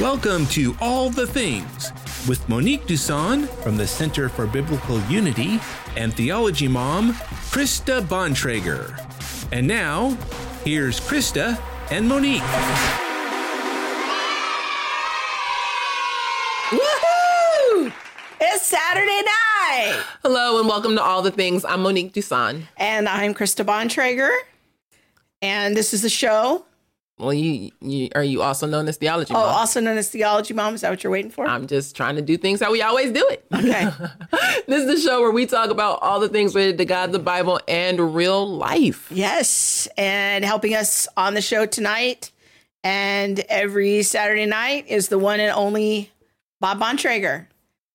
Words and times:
Welcome 0.00 0.46
to 0.46 0.74
All 0.80 1.10
the 1.10 1.26
Things 1.26 1.92
with 2.26 2.48
Monique 2.48 2.86
Duson 2.86 3.46
from 3.62 3.76
the 3.76 3.86
Center 3.86 4.30
for 4.30 4.46
Biblical 4.46 4.98
Unity 5.10 5.60
and 5.94 6.14
Theology 6.14 6.68
Mom, 6.68 7.12
Krista 7.52 8.00
Bontrager. 8.00 8.98
And 9.52 9.66
now, 9.66 10.16
here's 10.64 11.00
Krista 11.00 11.60
and 11.90 12.08
Monique. 12.08 12.40
Woohoo! 16.70 17.92
It's 18.40 18.64
Saturday 18.64 19.04
night. 19.04 20.02
Hello 20.22 20.60
and 20.60 20.66
welcome 20.66 20.96
to 20.96 21.02
All 21.02 21.20
the 21.20 21.30
Things. 21.30 21.62
I'm 21.62 21.82
Monique 21.82 22.14
Duson. 22.14 22.62
And 22.78 23.06
I'm 23.06 23.34
Krista 23.34 23.66
Bontrager. 23.66 24.34
And 25.42 25.76
this 25.76 25.92
is 25.92 26.00
the 26.00 26.08
show. 26.08 26.64
Well, 27.20 27.34
you, 27.34 27.70
you 27.82 28.08
are 28.14 28.24
you 28.24 28.40
also 28.40 28.66
known 28.66 28.88
as 28.88 28.96
Theology 28.96 29.34
Oh, 29.34 29.38
also 29.38 29.78
known 29.78 29.98
as 29.98 30.08
Theology 30.08 30.54
Mom. 30.54 30.74
Is 30.74 30.80
that 30.80 30.90
what 30.90 31.04
you're 31.04 31.10
waiting 31.12 31.30
for? 31.30 31.46
I'm 31.46 31.66
just 31.66 31.94
trying 31.94 32.16
to 32.16 32.22
do 32.22 32.38
things 32.38 32.60
how 32.60 32.72
we 32.72 32.80
always 32.80 33.12
do 33.12 33.26
it. 33.28 33.44
Okay. 33.54 33.84
this 34.66 34.82
is 34.82 34.86
the 34.86 34.96
show 34.96 35.20
where 35.20 35.30
we 35.30 35.44
talk 35.44 35.68
about 35.68 35.98
all 36.00 36.18
the 36.18 36.30
things 36.30 36.54
related 36.54 36.78
to 36.78 36.86
God, 36.86 37.12
the 37.12 37.18
Bible, 37.18 37.60
and 37.68 38.14
real 38.14 38.48
life. 38.48 39.06
yes. 39.12 39.86
And 39.98 40.44
helping 40.44 40.74
us 40.74 41.06
on 41.16 41.34
the 41.34 41.42
show 41.42 41.66
tonight 41.66 42.32
and 42.82 43.38
every 43.50 44.02
Saturday 44.02 44.46
night 44.46 44.86
is 44.88 45.08
the 45.08 45.18
one 45.18 45.40
and 45.40 45.52
only 45.52 46.10
Bob 46.58 46.80
Bontrager. 46.80 47.46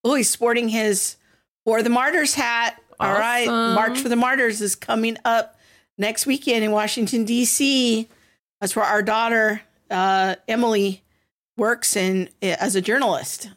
Oh, 0.03 0.13
he's 0.13 0.29
sporting 0.29 0.69
his 0.69 1.15
For 1.63 1.81
the 1.81 1.89
Martyrs 1.89 2.35
hat. 2.35 2.79
All 2.99 3.11
right. 3.11 3.47
March 3.47 3.99
for 3.99 4.07
the 4.09 4.15
Martyrs 4.15 4.61
is 4.61 4.75
coming 4.75 5.17
up 5.25 5.59
next 5.97 6.27
weekend 6.27 6.63
in 6.63 6.71
Washington, 6.71 7.25
D.C. 7.25 8.07
That's 8.65 8.75
where 8.75 8.83
our 8.85 9.03
daughter, 9.03 9.61
uh, 9.91 10.37
Emily, 10.47 11.03
works 11.55 11.95
in 11.95 12.29
as 12.41 12.75
a 12.75 12.81
journalist 12.81 13.51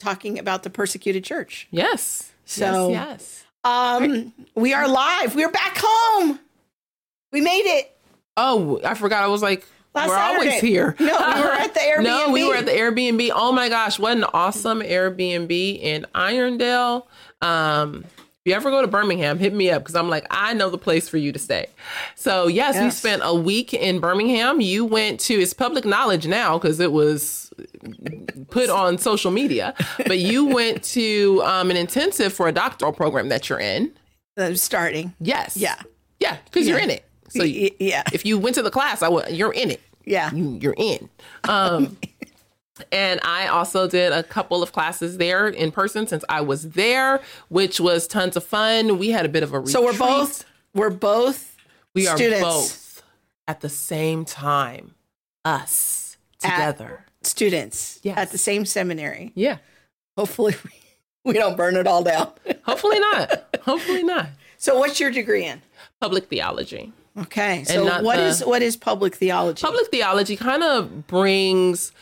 talking 0.00 0.38
about 0.38 0.62
the 0.62 0.70
persecuted 0.70 1.22
church. 1.22 1.68
Yes. 1.70 2.32
So- 2.46 2.88
yes, 2.88 3.20
yes. 3.22 3.44
Um, 3.62 4.32
we 4.54 4.72
are 4.72 4.88
live. 4.88 5.34
We're 5.34 5.50
back 5.50 5.76
home. 5.78 6.40
We 7.30 7.42
made 7.42 7.66
it. 7.66 7.94
Oh, 8.38 8.80
I 8.82 8.94
forgot. 8.94 9.22
I 9.22 9.26
was 9.26 9.42
like, 9.42 9.66
Last 9.94 10.08
we're 10.08 10.16
always 10.16 10.54
here. 10.62 10.96
No, 10.98 11.04
we 11.08 11.42
were 11.42 11.52
at 11.52 11.74
the 11.74 11.80
Airbnb. 11.80 12.02
no, 12.04 12.30
we 12.30 12.48
were 12.48 12.54
at 12.54 12.64
the 12.64 12.72
Airbnb. 12.72 13.32
Oh 13.34 13.52
my 13.52 13.68
gosh, 13.68 13.98
what 13.98 14.16
an 14.16 14.24
awesome 14.24 14.80
Airbnb 14.80 15.78
in 15.82 16.06
Irondale. 16.14 17.04
Um, 17.42 18.06
if 18.44 18.50
you 18.50 18.54
ever 18.56 18.70
go 18.70 18.82
to 18.82 18.86
Birmingham, 18.88 19.38
hit 19.38 19.54
me 19.54 19.70
up 19.70 19.82
because 19.82 19.94
I'm 19.94 20.10
like, 20.10 20.26
I 20.30 20.52
know 20.52 20.68
the 20.68 20.76
place 20.76 21.08
for 21.08 21.16
you 21.16 21.32
to 21.32 21.38
stay. 21.38 21.66
So 22.14 22.46
yes, 22.46 22.78
we 22.78 22.90
spent 22.90 23.22
a 23.24 23.34
week 23.34 23.72
in 23.72 24.00
Birmingham. 24.00 24.60
You 24.60 24.84
went 24.84 25.18
to 25.20 25.34
it's 25.34 25.54
public 25.54 25.86
knowledge 25.86 26.26
now 26.26 26.58
because 26.58 26.78
it 26.78 26.92
was 26.92 27.50
put 28.50 28.68
on 28.68 28.98
social 28.98 29.30
media. 29.30 29.74
But 30.06 30.18
you 30.18 30.44
went 30.54 30.82
to 30.84 31.42
um, 31.42 31.70
an 31.70 31.78
intensive 31.78 32.34
for 32.34 32.46
a 32.46 32.52
doctoral 32.52 32.92
program 32.92 33.30
that 33.30 33.48
you're 33.48 33.60
in. 33.60 33.90
I'm 34.36 34.56
starting. 34.56 35.14
Yes. 35.20 35.56
Yeah. 35.56 35.76
Yeah, 36.20 36.36
because 36.44 36.68
you're 36.68 36.78
in 36.78 36.90
it. 36.90 37.02
So 37.30 37.44
Y- 37.44 37.70
yeah. 37.80 38.02
if 38.12 38.26
you 38.26 38.38
went 38.38 38.56
to 38.56 38.62
the 38.62 38.70
class, 38.70 39.00
I 39.00 39.08
would. 39.08 39.30
You're 39.30 39.54
in 39.54 39.70
it 39.70 39.80
Yeah. 40.04 40.30
you, 40.34 40.58
you're 40.60 40.74
in. 40.76 41.08
Um, 41.48 41.96
and 42.90 43.20
I 43.22 43.46
also 43.46 43.86
did 43.88 44.12
a 44.12 44.22
couple 44.22 44.62
of 44.62 44.72
classes 44.72 45.18
there 45.18 45.46
in 45.48 45.70
person 45.70 46.06
since 46.06 46.24
I 46.28 46.40
was 46.40 46.70
there, 46.70 47.20
which 47.48 47.78
was 47.80 48.06
tons 48.06 48.36
of 48.36 48.44
fun. 48.44 48.98
We 48.98 49.10
had 49.10 49.24
a 49.24 49.28
bit 49.28 49.42
of 49.42 49.52
a 49.52 49.58
retreat. 49.60 49.72
So 49.72 49.84
we're 49.84 49.96
both 49.98 50.44
we're 50.74 50.90
both 50.90 51.56
we 51.94 52.06
are 52.08 52.16
students. 52.16 52.42
both 52.42 53.02
at 53.46 53.60
the 53.60 53.68
same 53.68 54.24
time, 54.24 54.94
us 55.44 56.16
At- 56.42 56.50
together. 56.50 57.04
students 57.22 58.00
Yes. 58.02 58.18
at 58.18 58.30
the 58.32 58.38
same 58.38 58.64
seminary. 58.66 59.32
yeah, 59.34 59.58
Hopefully 60.16 60.54
we, 60.64 61.32
we 61.32 61.34
don't 61.34 61.56
burn 61.56 61.76
it 61.76 61.86
all 61.86 62.02
down. 62.02 62.32
hopefully 62.64 62.98
not. 62.98 63.44
hopefully 63.62 64.02
not. 64.02 64.28
So 64.58 64.78
what's 64.78 64.98
your 64.98 65.10
degree 65.10 65.44
in? 65.44 65.62
Public 66.00 66.26
theology. 66.28 66.92
Okay. 67.18 67.62
So 67.64 68.02
what 68.02 68.16
the- 68.16 68.24
is 68.24 68.44
what 68.44 68.62
is 68.62 68.76
public 68.76 69.14
theology? 69.14 69.62
Public 69.62 69.88
theology 69.90 70.36
kind 70.36 70.62
of 70.64 71.06
brings 71.06 71.92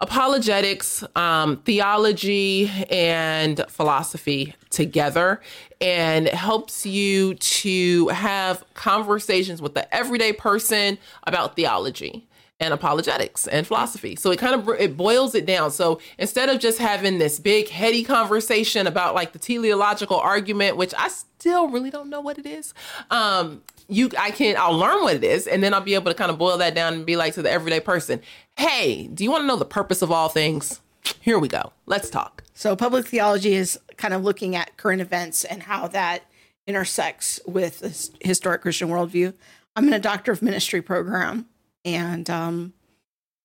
apologetics, 0.00 1.02
um, 1.16 1.56
theology, 1.58 2.70
and 2.90 3.64
philosophy 3.68 4.54
together 4.70 5.40
and 5.80 6.28
helps 6.28 6.86
you 6.86 7.34
to 7.34 8.08
have 8.08 8.64
conversations 8.74 9.60
with 9.60 9.74
the 9.74 9.92
everyday 9.94 10.32
person 10.32 10.98
about 11.26 11.56
theology 11.56 12.28
and 12.60 12.74
apologetics 12.74 13.46
and 13.46 13.66
philosophy. 13.66 14.16
So 14.16 14.30
it 14.30 14.38
kind 14.38 14.54
of 14.54 14.68
it 14.80 14.96
boils 14.96 15.34
it 15.34 15.46
down. 15.46 15.70
So 15.70 16.00
instead 16.18 16.48
of 16.48 16.58
just 16.58 16.78
having 16.78 17.18
this 17.18 17.38
big 17.38 17.68
heady 17.68 18.02
conversation 18.02 18.86
about 18.86 19.14
like 19.14 19.32
the 19.32 19.38
teleological 19.38 20.18
argument, 20.18 20.76
which 20.76 20.92
I 20.96 21.08
still 21.08 21.68
really 21.68 21.90
don't 21.90 22.10
know 22.10 22.20
what 22.20 22.38
it 22.38 22.46
is, 22.46 22.74
um, 23.10 23.62
you 23.88 24.10
I 24.18 24.32
can 24.32 24.56
I'll 24.58 24.76
learn 24.76 25.02
what 25.02 25.16
it 25.16 25.24
is 25.24 25.46
and 25.46 25.62
then 25.62 25.72
I'll 25.72 25.80
be 25.80 25.94
able 25.94 26.10
to 26.10 26.14
kind 26.14 26.30
of 26.30 26.38
boil 26.38 26.58
that 26.58 26.74
down 26.74 26.94
and 26.94 27.06
be 27.06 27.16
like 27.16 27.34
to 27.34 27.42
the 27.42 27.50
everyday 27.50 27.80
person, 27.80 28.20
hey, 28.58 29.06
do 29.06 29.24
you 29.24 29.30
want 29.30 29.42
to 29.42 29.46
know 29.46 29.56
the 29.56 29.64
purpose 29.64 30.02
of 30.02 30.10
all 30.10 30.28
things? 30.28 30.80
Here 31.20 31.38
we 31.38 31.48
go. 31.48 31.72
Let's 31.86 32.10
talk. 32.10 32.42
So 32.54 32.74
public 32.74 33.06
theology 33.06 33.54
is 33.54 33.78
kind 33.96 34.12
of 34.12 34.24
looking 34.24 34.56
at 34.56 34.76
current 34.76 35.00
events 35.00 35.44
and 35.44 35.62
how 35.62 35.86
that 35.88 36.24
intersects 36.66 37.40
with 37.46 37.78
this 37.78 38.10
historic 38.20 38.62
Christian 38.62 38.88
worldview. 38.88 39.32
I'm 39.76 39.86
in 39.86 39.94
a 39.94 40.00
doctor 40.00 40.32
of 40.32 40.42
ministry 40.42 40.82
program, 40.82 41.46
and 41.84 42.28
um, 42.28 42.72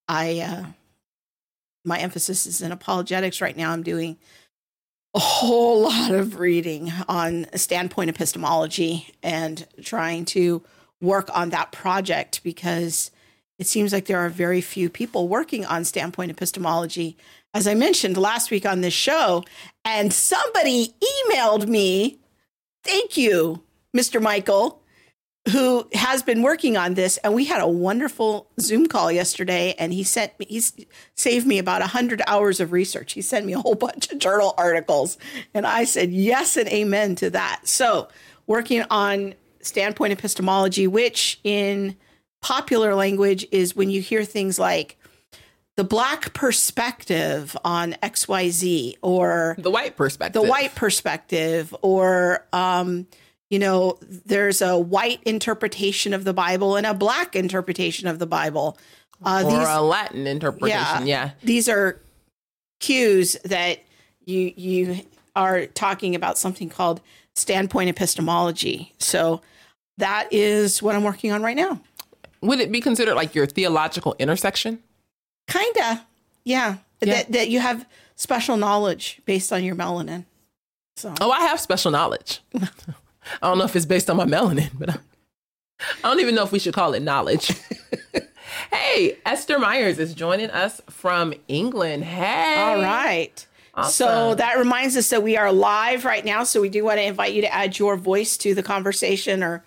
I 0.07 0.39
uh, 0.39 0.65
my 1.85 1.99
emphasis 1.99 2.47
is 2.47 2.61
in 2.61 2.71
apologetics 2.71 3.39
right 3.39 3.55
now. 3.55 3.71
I'm 3.71 3.83
doing 3.83 4.17
a 5.13 5.19
whole 5.19 5.83
lot 5.83 6.11
of 6.11 6.39
reading 6.39 6.91
on 7.07 7.45
standpoint 7.55 8.09
epistemology 8.09 9.13
and 9.21 9.67
trying 9.83 10.25
to 10.25 10.63
work 11.01 11.29
on 11.37 11.51
that 11.51 11.71
project 11.71 12.41
because 12.43 13.11
it 13.59 13.67
seems 13.67 13.93
like 13.93 14.05
there 14.05 14.19
are 14.19 14.29
very 14.29 14.61
few 14.61 14.89
people 14.89 15.27
working 15.27 15.65
on 15.65 15.83
standpoint 15.83 16.31
epistemology. 16.31 17.17
As 17.53 17.67
I 17.67 17.75
mentioned 17.75 18.17
last 18.17 18.49
week 18.49 18.65
on 18.65 18.81
this 18.81 18.93
show, 18.93 19.43
and 19.85 20.11
somebody 20.11 20.95
emailed 21.29 21.67
me, 21.67 22.19
thank 22.83 23.15
you, 23.15 23.61
Mr. 23.95 24.21
Michael, 24.21 24.81
who 25.51 25.87
has 25.93 26.23
been 26.23 26.41
working 26.41 26.77
on 26.77 26.93
this. 26.93 27.17
And 27.17 27.33
we 27.33 27.45
had 27.45 27.61
a 27.61 27.67
wonderful 27.67 28.49
Zoom 28.59 28.87
call 28.87 29.11
yesterday, 29.11 29.75
and 29.77 29.93
he 29.93 30.03
sent 30.03 30.37
me, 30.39 30.45
he's 30.49 30.73
saved 31.15 31.45
me 31.45 31.59
about 31.59 31.81
100 31.81 32.21
hours 32.27 32.59
of 32.59 32.71
research. 32.71 33.13
He 33.13 33.21
sent 33.21 33.45
me 33.45 33.53
a 33.53 33.59
whole 33.59 33.75
bunch 33.87 34.11
of 34.11 34.19
journal 34.19 34.53
articles, 34.57 35.17
and 35.53 35.67
I 35.67 35.83
said 35.83 36.11
yes 36.11 36.57
and 36.57 36.69
amen 36.69 37.15
to 37.17 37.29
that. 37.31 37.61
So, 37.65 38.07
working 38.47 38.83
on 38.89 39.35
standpoint 39.61 40.13
epistemology, 40.13 40.87
which 40.87 41.39
in 41.43 41.95
popular 42.43 42.93
language 42.93 43.47
is 43.51 43.75
when 43.75 43.89
you 43.89 44.01
hear 44.01 44.23
things 44.25 44.59
like 44.59 44.97
the 45.77 45.83
black 45.83 46.33
perspective 46.33 47.57
on 47.65 47.93
XYZ 48.03 48.95
or 49.01 49.55
The 49.57 49.71
white 49.71 49.95
perspective. 49.95 50.41
the 50.41 50.47
white 50.47 50.75
perspective 50.75 51.73
or 51.81 52.45
um 52.53 53.07
you 53.49 53.59
know 53.59 53.97
there's 54.01 54.61
a 54.61 54.77
white 54.77 55.21
interpretation 55.23 56.13
of 56.13 56.25
the 56.25 56.33
bible 56.33 56.75
and 56.75 56.85
a 56.85 56.93
black 56.93 57.35
interpretation 57.35 58.07
of 58.07 58.19
the 58.19 58.25
bible 58.27 58.77
uh 59.25 59.41
or 59.45 59.49
these 59.51 59.67
a 59.67 59.81
Latin 59.81 60.27
interpretation. 60.27 61.07
Yeah. 61.07 61.31
these 61.43 61.69
are 61.69 61.99
cues 62.79 63.37
that 63.45 63.79
you 64.25 64.53
you 64.55 64.99
are 65.35 65.65
talking 65.67 66.13
about 66.15 66.37
something 66.37 66.69
called 66.69 66.99
standpoint 67.35 67.89
epistemology 67.89 68.93
so 68.99 69.41
that 69.97 70.27
is 70.31 70.81
what 70.83 70.95
i'm 70.95 71.03
working 71.03 71.31
on 71.31 71.41
right 71.41 71.55
now 71.55 71.79
Would 72.43 72.59
it 72.59 72.71
be 72.71 72.81
considered 72.81 73.15
like 73.15 73.33
your 73.35 73.45
theological 73.45 74.15
intersection? 74.19 74.79
kinda 75.47 76.05
yeah, 76.45 76.77
Yeah. 77.01 77.15
That, 77.15 77.31
that 77.31 77.49
you 77.49 77.59
have 77.59 77.85
special 78.15 78.55
knowledge 78.57 79.21
based 79.25 79.51
on 79.51 79.63
your 79.63 79.75
melanin 79.75 80.25
so 80.95 81.13
Oh, 81.19 81.31
I 81.31 81.41
have 81.41 81.59
special 81.59 81.91
knowledge. 81.91 82.41
I 82.55 82.67
don't 83.41 83.57
know 83.57 83.65
if 83.65 83.75
it's 83.75 83.85
based 83.85 84.09
on 84.09 84.17
my 84.17 84.25
melanin, 84.25 84.69
but 84.77 84.89
I, 84.89 84.97
I 86.03 86.09
don't 86.09 86.19
even 86.19 86.35
know 86.35 86.43
if 86.43 86.51
we 86.51 86.59
should 86.59 86.73
call 86.73 86.93
it 86.93 87.01
knowledge. 87.01 87.51
hey, 88.71 89.17
Esther 89.25 89.59
Myers 89.59 89.97
is 89.97 90.13
joining 90.13 90.49
us 90.51 90.81
from 90.89 91.33
England. 91.47 92.03
Hey. 92.03 92.61
All 92.61 92.81
right. 92.81 93.45
Awesome. 93.75 93.91
So 93.91 94.35
that 94.35 94.57
reminds 94.59 94.95
us 94.95 95.09
that 95.09 95.23
we 95.23 95.35
are 95.35 95.51
live 95.51 96.05
right 96.05 96.23
now. 96.23 96.43
So 96.43 96.61
we 96.61 96.69
do 96.69 96.83
want 96.83 96.99
to 96.99 97.03
invite 97.03 97.33
you 97.33 97.41
to 97.41 97.51
add 97.51 97.79
your 97.79 97.97
voice 97.97 98.37
to 98.37 98.53
the 98.53 98.61
conversation 98.61 99.41
or 99.41 99.63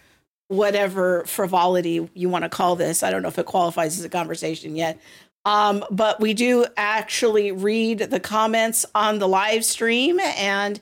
whatever 0.48 1.24
frivolity 1.24 2.08
you 2.14 2.28
want 2.28 2.44
to 2.44 2.48
call 2.48 2.76
this. 2.76 3.02
I 3.02 3.10
don't 3.10 3.22
know 3.22 3.28
if 3.28 3.38
it 3.38 3.46
qualifies 3.46 3.98
as 3.98 4.04
a 4.04 4.08
conversation 4.08 4.76
yet. 4.76 5.00
Um, 5.44 5.84
but 5.90 6.20
we 6.20 6.34
do 6.34 6.66
actually 6.76 7.52
read 7.52 7.98
the 7.98 8.20
comments 8.20 8.84
on 8.94 9.18
the 9.18 9.28
live 9.28 9.64
stream 9.64 10.18
and 10.20 10.80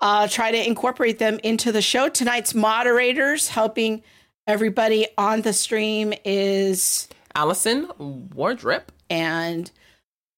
uh, 0.00 0.28
try 0.28 0.50
to 0.50 0.66
incorporate 0.66 1.18
them 1.18 1.38
into 1.42 1.72
the 1.72 1.82
show. 1.82 2.08
Tonight's 2.08 2.54
moderators 2.54 3.48
helping 3.48 4.02
everybody 4.46 5.06
on 5.18 5.42
the 5.42 5.52
stream 5.52 6.14
is 6.24 7.08
Allison 7.34 7.86
Wardrip. 7.98 8.84
and 9.10 9.70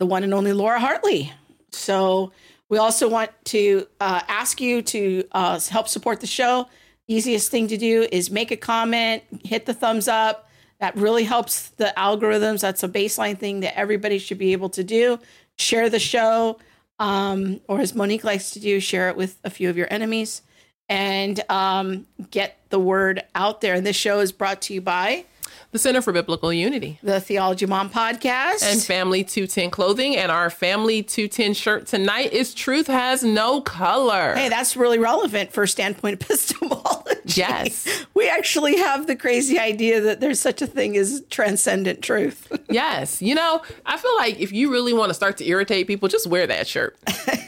the 0.01 0.07
one 0.07 0.25
and 0.25 0.35
only 0.35 0.53
Laura 0.53 0.81
Hartley. 0.81 1.33
So 1.71 2.33
we 2.69 2.79
also 2.79 3.09
want 3.09 3.31
to 3.47 3.87
uh, 4.01 4.23
ask 4.27 4.61
you 4.61 4.83
to 4.83 5.25
uh, 5.33 5.61
help 5.61 5.89
support 5.89 6.21
the 6.21 6.27
show. 6.27 6.69
Easiest 7.11 7.51
thing 7.51 7.67
to 7.67 7.77
do 7.77 8.07
is 8.13 8.31
make 8.31 8.53
a 8.53 8.57
comment, 8.57 9.25
hit 9.43 9.67
the 9.67 9.75
thumbs 9.75 10.07
up. 10.07 10.49
That 10.79 10.95
really 10.95 11.25
helps 11.25 11.71
the 11.71 11.93
algorithms. 11.97 12.61
That's 12.61 12.85
a 12.85 12.89
baseline 12.89 13.37
thing 13.37 13.61
that 13.61 13.77
everybody 13.77 14.19
should 14.19 14.39
be 14.39 14.53
able 14.53 14.69
to 14.71 14.85
do. 14.85 15.19
Share 15.59 15.91
the 15.91 15.99
show, 15.99 16.61
um, 17.01 17.61
or 17.67 17.81
as 17.81 17.97
Monique 17.97 18.23
likes 18.23 18.53
to 18.53 18.61
do, 18.61 18.79
share 18.79 19.09
it 19.09 19.17
with 19.17 19.39
a 19.43 19.51
few 19.51 19.69
of 19.69 19.77
your 19.77 19.89
enemies 19.91 20.43
and 20.89 21.43
um, 21.51 22.07
get 22.31 22.59
the 22.69 22.79
word 22.79 23.25
out 23.35 23.61
there. 23.61 23.75
And 23.75 23.85
this 23.85 23.97
show 23.97 24.21
is 24.21 24.31
brought 24.31 24.63
to 24.63 24.75
you 24.75 24.81
by 24.81 25.25
the 25.73 25.79
Center 25.79 26.03
for 26.03 26.13
Biblical 26.13 26.53
Unity, 26.53 26.99
the 27.03 27.21
Theology 27.21 27.67
Mom 27.67 27.91
podcast, 27.91 28.63
and 28.63 28.83
Family 28.83 29.25
210 29.25 29.71
Clothing. 29.71 30.17
And 30.17 30.33
our 30.33 30.51
Family 30.51 31.03
210 31.03 31.55
shirt 31.55 31.87
tonight 31.87 32.33
is 32.33 32.55
Truth 32.55 32.87
Has 32.89 33.23
No 33.23 33.61
Color. 33.61 34.35
Hey, 34.35 34.49
that's 34.49 34.77
really 34.77 34.99
relevant 34.99 35.53
for 35.53 35.67
standpoint 35.67 36.21
epistemology. 36.23 37.21
Yes. 37.25 37.87
We 38.15 38.29
actually 38.29 38.77
have 38.79 39.07
the 39.07 39.17
crazy 39.17 39.59
idea 39.59 40.01
that 40.01 40.21
there's 40.21 40.41
such 40.41 40.63
a 40.63 40.67
thing 40.67 40.97
as 40.97 41.23
transcendent 41.31 42.03
truth. 42.03 42.51
yes. 42.71 43.23
You 43.23 43.35
know, 43.35 43.63
I 43.87 43.97
feel 43.97 44.15
like 44.17 44.41
if 44.41 44.53
you 44.53 44.71
really 44.71 44.93
want 44.93 45.11
to 45.11 45.15
start 45.15 45.37
to 45.39 45.47
irritate 45.47 45.87
people, 45.87 46.09
just 46.09 46.27
wear 46.27 46.47
that 46.47 46.67
shirt. 46.67 46.97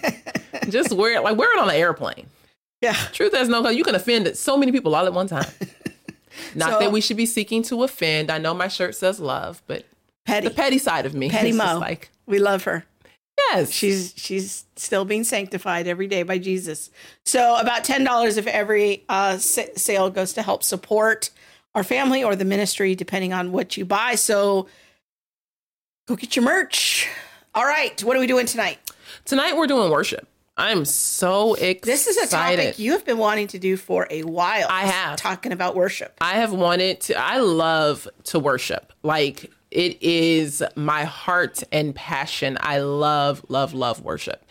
just 0.68 0.92
wear 0.92 1.16
it, 1.16 1.22
like 1.22 1.36
wear 1.36 1.56
it 1.56 1.60
on 1.60 1.68
an 1.68 1.74
airplane. 1.74 2.26
Yeah. 2.80 2.94
Truth 3.12 3.34
has 3.34 3.48
no 3.48 3.62
color. 3.62 3.72
You 3.72 3.84
can 3.84 3.94
offend 3.94 4.36
so 4.36 4.56
many 4.56 4.72
people 4.72 4.94
all 4.94 5.06
at 5.06 5.12
one 5.12 5.28
time. 5.28 5.46
Not 6.54 6.70
so, 6.70 6.78
that 6.80 6.92
we 6.92 7.00
should 7.00 7.16
be 7.16 7.26
seeking 7.26 7.62
to 7.64 7.82
offend. 7.82 8.30
I 8.30 8.38
know 8.38 8.54
my 8.54 8.68
shirt 8.68 8.94
says 8.94 9.20
love, 9.20 9.62
but 9.66 9.84
petty. 10.24 10.48
the 10.48 10.54
petty 10.54 10.78
side 10.78 11.06
of 11.06 11.14
me. 11.14 11.30
Petty 11.30 11.52
Mo. 11.52 11.78
Like, 11.78 12.10
we 12.26 12.38
love 12.38 12.64
her. 12.64 12.84
Yes. 13.38 13.70
She's 13.70 14.12
she's 14.16 14.64
still 14.76 15.04
being 15.04 15.24
sanctified 15.24 15.86
every 15.86 16.06
day 16.06 16.22
by 16.22 16.38
Jesus. 16.38 16.90
So 17.24 17.56
about 17.56 17.84
$10 17.84 18.38
of 18.38 18.46
every 18.46 19.04
uh, 19.08 19.38
sale 19.38 20.10
goes 20.10 20.34
to 20.34 20.42
help 20.42 20.62
support 20.62 21.30
our 21.74 21.84
family 21.84 22.22
or 22.22 22.36
the 22.36 22.44
ministry, 22.44 22.94
depending 22.94 23.32
on 23.32 23.52
what 23.52 23.76
you 23.76 23.84
buy. 23.84 24.14
So 24.16 24.68
go 26.06 26.16
get 26.16 26.36
your 26.36 26.44
merch. 26.44 27.08
All 27.54 27.64
right. 27.64 28.02
What 28.04 28.16
are 28.16 28.20
we 28.20 28.26
doing 28.26 28.46
tonight? 28.46 28.78
Tonight 29.24 29.56
we're 29.56 29.66
doing 29.66 29.90
worship. 29.90 30.28
I'm 30.62 30.84
so 30.84 31.54
excited. 31.54 31.82
This 31.82 32.06
is 32.06 32.16
a 32.18 32.28
topic 32.28 32.78
you 32.78 32.92
have 32.92 33.04
been 33.04 33.18
wanting 33.18 33.48
to 33.48 33.58
do 33.58 33.76
for 33.76 34.06
a 34.10 34.22
while. 34.22 34.68
I 34.70 34.82
have. 34.82 35.16
Talking 35.16 35.50
about 35.50 35.74
worship. 35.74 36.16
I 36.20 36.34
have 36.34 36.52
wanted 36.52 37.00
to, 37.02 37.14
I 37.18 37.38
love 37.38 38.06
to 38.26 38.38
worship. 38.38 38.92
Like, 39.02 39.50
it 39.72 40.00
is 40.00 40.62
my 40.76 41.02
heart 41.02 41.64
and 41.72 41.92
passion. 41.92 42.58
I 42.60 42.78
love, 42.78 43.44
love, 43.48 43.74
love 43.74 44.02
worship. 44.02 44.44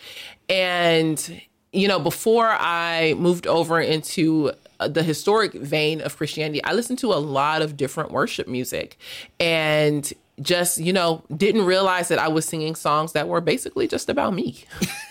And, 0.50 1.42
you 1.72 1.88
know, 1.88 2.00
before 2.00 2.58
I 2.60 3.14
moved 3.18 3.48
over 3.48 3.80
into 3.80 4.52
uh, 4.82 4.90
the 4.90 5.04
historic 5.04 5.54
vein 5.54 6.02
of 6.02 6.18
Christianity, 6.18 6.62
I 6.66 6.74
listened 6.74 7.00
to 7.00 7.14
a 7.14 7.22
lot 7.22 7.62
of 7.62 7.78
different 7.78 8.12
worship 8.12 8.50
music 8.50 8.98
and 9.40 10.12
just, 10.42 10.78
you 10.78 10.92
know, 10.92 11.24
didn't 11.34 11.64
realize 11.64 12.10
that 12.10 12.20
I 12.20 12.28
was 12.28 12.44
singing 12.44 12.76
songs 12.76 13.14
that 13.14 13.30
were 13.30 13.40
basically 13.40 13.88
just 13.88 14.10
about 14.10 14.34
me. 14.34 14.66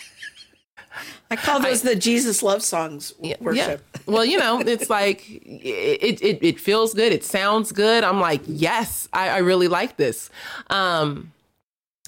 I 1.31 1.37
call 1.37 1.61
those 1.61 1.85
I, 1.85 1.91
the 1.91 1.97
Jesus 1.97 2.43
love 2.43 2.63
songs 2.63 3.15
worship. 3.41 3.55
Yeah. 3.55 3.77
Well, 4.07 4.25
you 4.25 4.39
know, 4.39 4.59
it's 4.61 4.91
like 4.91 5.31
it, 5.31 6.21
it 6.21 6.39
it 6.43 6.59
feels 6.59 6.95
good. 6.95 7.13
It 7.13 7.23
sounds 7.23 7.71
good. 7.71 8.03
I'm 8.03 8.19
like, 8.19 8.41
yes, 8.47 9.09
I, 9.13 9.29
I 9.29 9.39
really 9.39 9.69
like 9.69 9.99
this. 9.99 10.31
Um, 10.69 11.31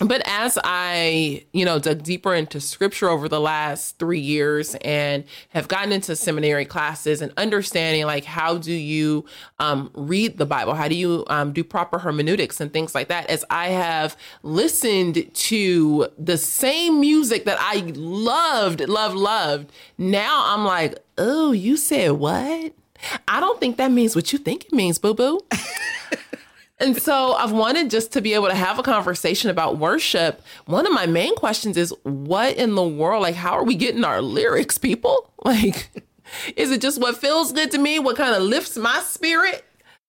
but 0.00 0.22
as 0.24 0.58
I, 0.64 1.44
you 1.52 1.64
know, 1.64 1.78
dug 1.78 2.02
deeper 2.02 2.34
into 2.34 2.60
scripture 2.60 3.10
over 3.10 3.28
the 3.28 3.40
last 3.40 3.98
three 3.98 4.20
years 4.20 4.74
and 4.76 5.24
have 5.50 5.68
gotten 5.68 5.92
into 5.92 6.16
seminary 6.16 6.64
classes 6.64 7.20
and 7.20 7.30
understanding 7.36 8.06
like 8.06 8.24
how 8.24 8.56
do 8.56 8.72
you 8.72 9.26
um, 9.58 9.90
read 9.94 10.38
the 10.38 10.46
Bible, 10.46 10.74
how 10.74 10.88
do 10.88 10.94
you 10.94 11.24
um, 11.28 11.52
do 11.52 11.62
proper 11.62 11.98
hermeneutics 11.98 12.58
and 12.60 12.72
things 12.72 12.94
like 12.94 13.08
that, 13.08 13.28
as 13.28 13.44
I 13.50 13.68
have 13.68 14.16
listened 14.42 15.32
to 15.34 16.08
the 16.18 16.38
same 16.38 16.98
music 16.98 17.44
that 17.44 17.58
I 17.60 17.92
loved, 17.94 18.80
loved, 18.80 19.16
loved, 19.16 19.72
now 19.98 20.44
I'm 20.46 20.64
like, 20.64 20.98
oh, 21.18 21.52
you 21.52 21.76
said 21.76 22.12
what? 22.12 22.72
I 23.28 23.40
don't 23.40 23.60
think 23.60 23.76
that 23.76 23.90
means 23.90 24.16
what 24.16 24.32
you 24.32 24.38
think 24.38 24.64
it 24.64 24.72
means, 24.72 24.98
boo 24.98 25.12
boo. 25.12 25.40
And 26.82 27.00
so 27.00 27.34
I've 27.34 27.52
wanted 27.52 27.90
just 27.90 28.12
to 28.12 28.20
be 28.20 28.34
able 28.34 28.48
to 28.48 28.56
have 28.56 28.76
a 28.76 28.82
conversation 28.82 29.50
about 29.50 29.78
worship. 29.78 30.42
One 30.66 30.84
of 30.84 30.92
my 30.92 31.06
main 31.06 31.36
questions 31.36 31.76
is 31.76 31.94
what 32.02 32.56
in 32.56 32.74
the 32.74 32.82
world, 32.82 33.22
like, 33.22 33.36
how 33.36 33.52
are 33.52 33.62
we 33.62 33.76
getting 33.76 34.04
our 34.04 34.20
lyrics, 34.20 34.78
people? 34.78 35.28
Like, 35.44 35.90
is 36.54 36.70
it 36.70 36.80
just 36.80 37.00
what 37.00 37.16
feels 37.16 37.50
good 37.50 37.72
to 37.72 37.78
me? 37.78 37.98
What 37.98 38.16
kind 38.16 38.32
of 38.32 38.42
lifts 38.42 38.76
my 38.76 39.00
spirit? 39.00 39.64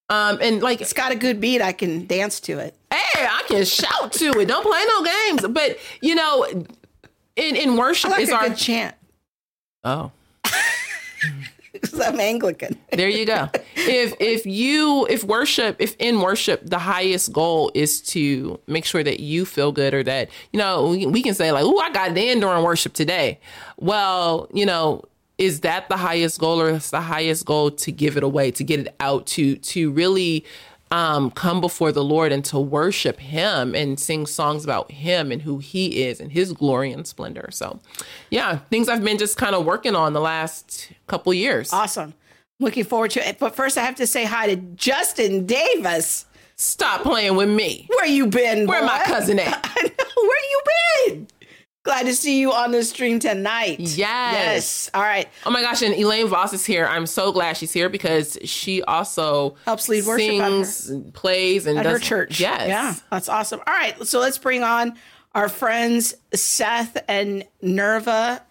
Um, 0.07 0.37
and 0.43 0.61
like, 0.61 0.79
it's 0.79 0.93
got 0.93 1.11
a 1.11 1.15
good 1.15 1.41
beat. 1.41 1.59
I 1.59 1.71
can 1.71 2.05
dance 2.05 2.39
to 2.41 2.59
it. 2.59 2.75
Hey, 2.91 3.25
I 3.25 3.41
can 3.47 3.65
shout 3.65 4.13
to 4.13 4.39
it. 4.39 4.45
Don't 4.47 4.63
play 4.63 4.83
no 4.87 5.03
games. 5.03 5.47
But, 5.47 5.79
you 6.03 6.13
know, 6.13 6.45
in, 7.35 7.55
in 7.55 7.77
worship 7.77 8.11
I 8.11 8.13
like 8.13 8.21
is 8.21 8.29
our 8.29 8.49
chant. 8.51 8.93
Oh. 9.83 10.11
Because 11.83 11.99
I'm 11.99 12.19
Anglican. 12.19 12.77
there 12.91 13.09
you 13.09 13.25
go. 13.25 13.49
If 13.75 14.13
if 14.19 14.45
you 14.45 15.05
if 15.09 15.23
worship 15.23 15.75
if 15.79 15.95
in 15.99 16.21
worship 16.21 16.61
the 16.63 16.79
highest 16.79 17.33
goal 17.33 17.71
is 17.73 18.01
to 18.01 18.59
make 18.67 18.85
sure 18.85 19.03
that 19.03 19.19
you 19.19 19.45
feel 19.45 19.71
good 19.71 19.93
or 19.93 20.03
that 20.03 20.29
you 20.51 20.59
know 20.59 20.87
we, 20.87 21.05
we 21.05 21.21
can 21.21 21.33
say 21.33 21.51
like 21.51 21.65
oh 21.65 21.77
I 21.79 21.91
got 21.91 22.17
in 22.17 22.39
during 22.39 22.63
worship 22.63 22.93
today. 22.93 23.39
Well, 23.77 24.47
you 24.53 24.65
know 24.65 25.03
is 25.37 25.61
that 25.61 25.89
the 25.89 25.97
highest 25.97 26.39
goal 26.39 26.61
or 26.61 26.69
is 26.69 26.91
the 26.91 27.01
highest 27.01 27.45
goal 27.45 27.71
to 27.71 27.91
give 27.91 28.17
it 28.17 28.23
away 28.23 28.51
to 28.51 28.63
get 28.63 28.79
it 28.79 28.95
out 28.99 29.25
to 29.25 29.55
to 29.57 29.91
really 29.91 30.45
um, 30.93 31.31
come 31.31 31.59
before 31.59 31.91
the 31.91 32.03
Lord 32.03 32.31
and 32.31 32.45
to 32.45 32.59
worship 32.59 33.19
Him 33.19 33.73
and 33.73 33.99
sing 33.99 34.27
songs 34.27 34.63
about 34.63 34.91
Him 34.91 35.31
and 35.31 35.41
who 35.41 35.57
He 35.57 36.03
is 36.03 36.19
and 36.19 36.31
His 36.31 36.53
glory 36.53 36.91
and 36.91 37.07
splendor. 37.07 37.49
So, 37.51 37.79
yeah, 38.29 38.57
things 38.69 38.87
I've 38.87 39.03
been 39.03 39.17
just 39.17 39.35
kind 39.35 39.55
of 39.55 39.65
working 39.65 39.95
on 39.95 40.13
the 40.13 40.21
last 40.21 40.91
couple 41.07 41.33
years. 41.33 41.73
Awesome. 41.73 42.13
Looking 42.59 42.83
forward 42.83 43.09
to 43.11 43.27
it. 43.27 43.39
But 43.39 43.55
first, 43.55 43.75
I 43.75 43.81
have 43.81 43.95
to 43.95 44.05
say 44.05 44.25
hi 44.25 44.53
to 44.53 44.55
Justin 44.55 45.47
Davis. 45.47 46.27
Stop 46.57 47.01
playing 47.01 47.35
with 47.35 47.49
me. 47.49 47.87
Where 47.89 48.05
you 48.05 48.27
been? 48.27 48.67
Where 48.67 48.81
boy? 48.81 48.85
my 48.85 49.01
cousin 49.03 49.39
at? 49.39 49.65
Where 49.75 50.43
you 50.51 50.61
been? 51.07 51.27
Glad 51.83 52.05
to 52.05 52.15
see 52.15 52.39
you 52.39 52.53
on 52.53 52.71
the 52.71 52.81
stream 52.81 53.19
tonight. 53.19 53.77
Yes. 53.81 53.97
Yes. 53.97 54.89
All 54.93 55.01
right. 55.01 55.27
Oh 55.45 55.51
my 55.51 55.61
gosh, 55.61 55.81
and 55.81 55.93
Elaine 55.93 56.27
Voss 56.27 56.53
is 56.53 56.65
here. 56.65 56.87
I'm 56.87 57.05
so 57.05 57.33
glad 57.33 57.57
she's 57.57 57.73
here 57.73 57.89
because 57.89 58.37
she 58.45 58.81
also 58.83 59.55
helps 59.65 59.89
lead 59.89 60.05
worship 60.05 60.25
sings, 60.25 60.89
and 60.89 61.13
plays, 61.13 61.67
and 61.67 61.77
at 61.77 61.83
does, 61.83 61.93
her 61.93 61.99
church. 61.99 62.39
Yes. 62.39 62.69
Yeah. 62.69 62.95
That's 63.11 63.27
awesome. 63.27 63.59
All 63.67 63.73
right. 63.73 64.01
So 64.07 64.21
let's 64.21 64.37
bring 64.37 64.63
on 64.63 64.97
our 65.35 65.49
friends 65.49 66.15
Seth 66.33 67.03
and 67.09 67.43
Nerva 67.61 68.41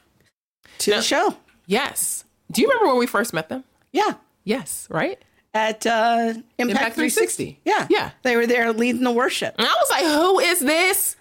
to 0.79 0.91
now, 0.91 0.97
the 0.99 1.03
show. 1.03 1.35
Yes. 1.67 2.25
Do 2.51 2.61
you 2.61 2.69
remember 2.69 2.89
when 2.89 2.99
we 2.99 3.07
first 3.07 3.33
met 3.33 3.49
them? 3.49 3.65
Yeah. 3.93 4.15
Yes, 4.45 4.87
right? 4.91 5.19
At 5.55 5.87
uh, 5.87 6.35
Impact, 6.59 6.59
Impact 6.59 6.95
360. 6.97 7.61
360. 7.61 7.61
Yeah. 7.65 7.87
Yeah. 7.89 8.11
They 8.25 8.37
were 8.37 8.47
there 8.47 8.75
leading 8.75 9.05
the 9.05 9.13
worship. 9.13 9.55
And 9.57 9.67
I 9.67 9.73
was 9.73 9.91
like, 9.91 10.05
who 10.05 10.39
is 10.41 10.61
this? 10.61 11.17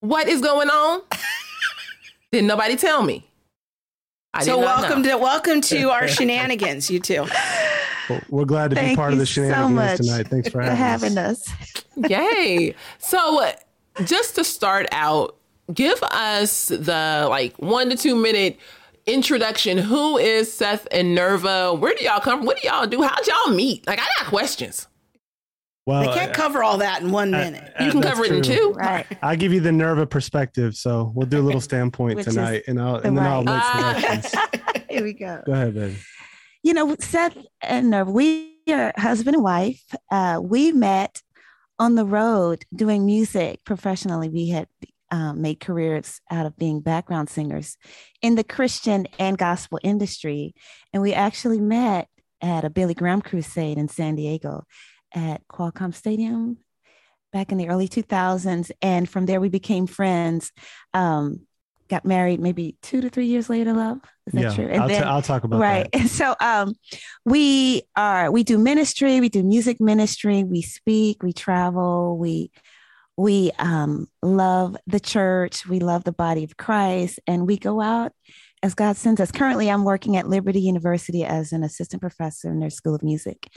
What 0.00 0.28
is 0.28 0.40
going 0.40 0.68
on? 0.68 1.02
Didn't 2.32 2.46
nobody 2.46 2.76
tell 2.76 3.02
me. 3.02 3.26
I 4.32 4.44
so 4.44 4.58
welcome 4.58 5.02
know. 5.02 5.10
to 5.10 5.18
welcome 5.18 5.60
to 5.62 5.90
our 5.90 6.06
shenanigans, 6.08 6.88
you 6.88 7.00
two. 7.00 7.26
Well, 8.08 8.20
we're 8.28 8.44
glad 8.44 8.70
to 8.70 8.76
Thank 8.76 8.90
be 8.90 8.96
part 8.96 9.12
of 9.12 9.18
the 9.18 9.26
shenanigans 9.26 9.98
so 9.98 10.04
tonight. 10.04 10.28
Thanks 10.28 10.48
for 10.48 10.60
having, 10.60 10.76
having 10.76 11.18
us. 11.18 11.52
Yay! 11.96 12.74
So, 12.98 13.42
uh, 13.42 13.52
just 14.04 14.36
to 14.36 14.44
start 14.44 14.86
out, 14.92 15.36
give 15.74 16.00
us 16.04 16.68
the 16.68 17.26
like 17.28 17.56
one 17.56 17.90
to 17.90 17.96
two 17.96 18.14
minute 18.14 18.58
introduction. 19.06 19.78
Who 19.78 20.16
is 20.16 20.52
Seth 20.52 20.86
and 20.92 21.16
Nerva? 21.16 21.74
Where 21.74 21.94
do 21.94 22.04
y'all 22.04 22.20
come 22.20 22.38
from? 22.38 22.46
What 22.46 22.60
do 22.60 22.68
y'all 22.68 22.86
do? 22.86 23.02
How'd 23.02 23.26
y'all 23.26 23.52
meet? 23.52 23.84
Like, 23.88 23.98
I 23.98 24.06
got 24.18 24.28
questions. 24.28 24.86
Well, 25.86 26.02
they 26.02 26.14
can't 26.14 26.30
uh, 26.30 26.34
cover 26.34 26.62
all 26.62 26.78
that 26.78 27.02
in 27.02 27.10
one 27.10 27.34
uh, 27.34 27.38
minute. 27.38 27.72
Uh, 27.78 27.84
you 27.84 27.90
can 27.90 28.02
cover 28.02 28.24
it 28.24 28.32
in 28.32 28.42
two. 28.42 28.74
Right. 28.76 29.06
I'll 29.22 29.36
give 29.36 29.52
you 29.52 29.60
the 29.60 29.72
Nerva 29.72 30.06
perspective. 30.06 30.76
So 30.76 31.10
we'll 31.14 31.26
do 31.26 31.40
a 31.40 31.42
little 31.42 31.60
standpoint 31.60 32.22
tonight, 32.22 32.64
and 32.68 32.80
I'll 32.80 32.96
and 32.96 33.16
then 33.16 33.26
I'll 33.26 33.42
make 33.42 33.62
corrections. 33.62 34.34
Ah! 34.34 34.50
Here 34.90 35.02
we 35.02 35.14
go. 35.14 35.42
Go 35.46 35.52
ahead, 35.52 35.74
baby. 35.74 35.96
You 36.62 36.74
know, 36.74 36.94
Seth 37.00 37.36
and 37.62 37.90
Nerva, 37.90 38.10
we 38.10 38.56
are 38.68 38.92
husband 38.96 39.34
and 39.36 39.42
wife. 39.42 39.82
Uh, 40.10 40.40
we 40.42 40.72
met 40.72 41.22
on 41.78 41.94
the 41.94 42.04
road 42.04 42.64
doing 42.74 43.06
music 43.06 43.64
professionally. 43.64 44.28
We 44.28 44.48
had 44.48 44.68
um, 45.10 45.40
made 45.40 45.60
careers 45.60 46.20
out 46.30 46.44
of 46.44 46.56
being 46.56 46.80
background 46.80 47.30
singers 47.30 47.78
in 48.20 48.34
the 48.34 48.44
Christian 48.44 49.08
and 49.18 49.38
gospel 49.38 49.80
industry, 49.82 50.54
and 50.92 51.02
we 51.02 51.14
actually 51.14 51.60
met 51.60 52.08
at 52.42 52.64
a 52.64 52.70
Billy 52.70 52.94
Graham 52.94 53.22
crusade 53.22 53.78
in 53.78 53.88
San 53.88 54.16
Diego 54.16 54.64
at 55.14 55.46
Qualcomm 55.48 55.94
Stadium. 55.94 56.58
back 57.32 57.52
in 57.52 57.58
the 57.58 57.68
early 57.68 57.88
2000s. 57.88 58.70
And 58.82 59.08
from 59.08 59.26
there, 59.26 59.40
we 59.40 59.48
became 59.48 59.86
friends. 59.86 60.50
Um, 60.92 61.46
got 61.90 62.04
married 62.04 62.40
maybe 62.40 62.76
two 62.82 63.00
to 63.00 63.10
three 63.10 63.26
years 63.26 63.50
later, 63.50 63.72
love. 63.72 63.98
Is 64.26 64.32
that 64.34 64.40
yeah, 64.40 64.54
true? 64.54 64.66
And 64.66 64.82
I'll, 64.82 64.88
then, 64.88 65.02
t- 65.02 65.08
I'll 65.08 65.22
talk 65.22 65.44
about 65.44 65.60
right. 65.60 65.90
that. 65.92 66.00
And 66.00 66.10
so 66.20 66.34
um, 66.40 66.74
we 67.24 67.82
are, 67.96 68.30
we 68.30 68.44
do 68.44 68.56
ministry, 68.56 69.20
we 69.20 69.28
do 69.28 69.42
music 69.42 69.80
ministry, 69.80 70.44
we 70.44 70.62
speak, 70.62 71.22
we 71.22 71.32
travel, 71.32 72.16
we, 72.16 72.50
we 73.16 73.50
um, 73.58 74.06
love 74.22 74.76
the 74.86 75.00
church, 75.00 75.66
we 75.66 75.80
love 75.80 76.04
the 76.04 76.12
body 76.12 76.44
of 76.44 76.56
Christ, 76.56 77.20
and 77.26 77.46
we 77.46 77.58
go 77.58 77.80
out 77.80 78.12
as 78.62 78.74
God 78.74 78.96
sends 78.96 79.20
us. 79.20 79.32
Currently, 79.32 79.70
I'm 79.70 79.84
working 79.84 80.16
at 80.16 80.28
Liberty 80.28 80.60
University 80.60 81.24
as 81.24 81.52
an 81.52 81.62
assistant 81.62 82.00
professor 82.00 82.50
in 82.50 82.60
their 82.60 82.70
School 82.70 82.94
of 82.94 83.02
Music, 83.02 83.48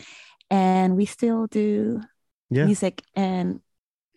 and 0.54 0.96
we 0.96 1.06
still 1.06 1.48
do 1.48 2.00
yeah. 2.52 2.66
music 2.66 3.02
and 3.16 3.60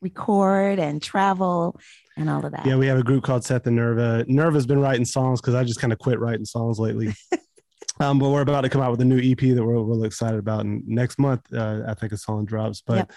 record 0.03 0.79
and 0.79 1.03
travel 1.03 1.81
and 2.15 2.29
all 2.29 2.45
of 2.45 2.53
that. 2.53 2.67
Yeah, 2.67 2.77
we 2.77 2.87
have 2.89 2.99
a 2.99 3.03
group 3.03 3.25
called 3.25 3.43
Seth 3.43 3.67
and 3.67 3.77
Nerva. 3.77 4.23
Nerva's 4.29 4.67
been 4.67 4.81
writing 4.81 5.07
songs 5.07 5.41
because 5.41 5.55
I 5.55 5.65
just 5.65 5.81
kind 5.81 5.95
of 5.95 5.99
quit 5.99 6.21
writing 6.21 6.45
songs 6.45 6.79
lately. 6.79 7.15
um, 8.01 8.19
but 8.19 8.29
we're 8.29 8.43
about 8.43 8.61
to 8.63 8.69
come 8.69 8.83
out 8.83 8.91
with 8.91 9.01
a 9.01 9.05
new 9.05 9.19
EP 9.19 9.39
that 9.39 9.65
we're 9.65 9.83
really 9.83 10.07
excited 10.07 10.39
about. 10.39 10.61
And 10.61 10.87
next 10.87 11.19
month, 11.19 11.41
uh, 11.55 11.85
I 11.89 11.95
think 11.95 12.13
a 12.13 12.19
song 12.19 12.45
drops. 12.45 12.83
But 12.87 12.97
yep. 12.97 13.13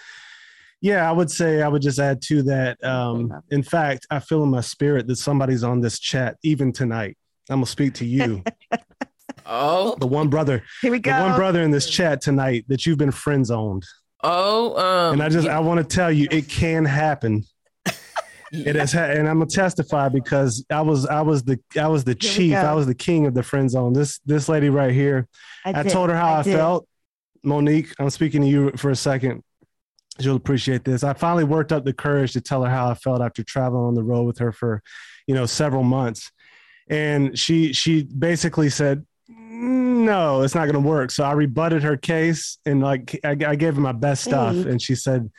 yeah, 0.80 1.08
I 1.08 1.12
would 1.12 1.30
say 1.30 1.60
I 1.60 1.68
would 1.68 1.82
just 1.82 1.98
add 1.98 2.22
to 2.22 2.42
that. 2.44 2.82
Um, 2.82 3.42
in 3.50 3.62
fact, 3.62 4.06
I 4.10 4.20
feel 4.20 4.42
in 4.44 4.48
my 4.48 4.62
spirit 4.62 5.06
that 5.08 5.16
somebody's 5.16 5.62
on 5.62 5.80
this 5.80 5.98
chat 5.98 6.38
even 6.42 6.72
tonight. 6.72 7.18
I'm 7.50 7.56
gonna 7.56 7.66
speak 7.66 7.92
to 7.94 8.06
you. 8.06 8.42
oh, 9.46 9.96
the 9.98 10.06
one 10.06 10.28
brother. 10.28 10.62
Here 10.82 10.90
we 10.90 10.98
go. 10.98 11.14
The 11.14 11.22
one 11.22 11.36
brother 11.36 11.62
in 11.62 11.70
this 11.70 11.88
chat 11.88 12.20
tonight 12.20 12.64
that 12.68 12.86
you've 12.86 12.98
been 12.98 13.10
friend 13.10 13.44
zoned. 13.44 13.84
Oh, 14.22 14.76
um, 14.76 15.14
and 15.14 15.22
I 15.22 15.28
just 15.28 15.46
yeah. 15.46 15.56
I 15.56 15.60
want 15.60 15.78
to 15.78 15.96
tell 15.96 16.12
you 16.12 16.28
it 16.30 16.48
can 16.48 16.84
happen. 16.84 17.44
It 18.52 18.74
has, 18.74 18.92
ha- 18.92 19.02
and 19.02 19.28
I'm 19.28 19.38
gonna 19.38 19.46
testify 19.46 20.08
because 20.08 20.66
I 20.70 20.80
was, 20.80 21.06
I 21.06 21.20
was 21.20 21.44
the, 21.44 21.60
I 21.80 21.86
was 21.86 22.02
the 22.02 22.16
here 22.20 22.32
chief, 22.32 22.54
I 22.56 22.74
was 22.74 22.84
the 22.84 22.96
king 22.96 23.26
of 23.26 23.32
the 23.32 23.44
friend 23.44 23.70
zone. 23.70 23.92
This, 23.92 24.18
this 24.26 24.48
lady 24.48 24.70
right 24.70 24.92
here, 24.92 25.28
I, 25.64 25.78
I 25.78 25.82
told 25.84 26.10
her 26.10 26.16
how 26.16 26.34
I, 26.34 26.40
I 26.40 26.42
felt. 26.42 26.88
Monique, 27.44 27.94
I'm 28.00 28.10
speaking 28.10 28.42
to 28.42 28.48
you 28.48 28.72
for 28.72 28.90
a 28.90 28.96
second. 28.96 29.44
You'll 30.18 30.34
appreciate 30.34 30.82
this. 30.82 31.04
I 31.04 31.12
finally 31.12 31.44
worked 31.44 31.70
up 31.70 31.84
the 31.84 31.92
courage 31.92 32.32
to 32.32 32.40
tell 32.40 32.64
her 32.64 32.70
how 32.70 32.90
I 32.90 32.94
felt 32.94 33.22
after 33.22 33.44
traveling 33.44 33.84
on 33.84 33.94
the 33.94 34.02
road 34.02 34.24
with 34.24 34.38
her 34.38 34.50
for, 34.50 34.82
you 35.28 35.34
know, 35.36 35.46
several 35.46 35.84
months, 35.84 36.32
and 36.88 37.38
she, 37.38 37.72
she 37.72 38.02
basically 38.02 38.68
said, 38.68 39.06
no, 39.30 40.42
it's 40.42 40.54
not 40.54 40.64
going 40.64 40.82
to 40.82 40.88
work. 40.88 41.10
So 41.10 41.24
I 41.24 41.32
rebutted 41.32 41.82
her 41.82 41.96
case 41.96 42.58
and 42.66 42.80
like 42.80 43.18
I, 43.24 43.30
I 43.30 43.54
gave 43.54 43.74
her 43.74 43.80
my 43.80 43.92
best 43.92 44.24
stuff, 44.24 44.54
hey. 44.54 44.70
and 44.70 44.80
she 44.82 44.94
said 44.94 45.30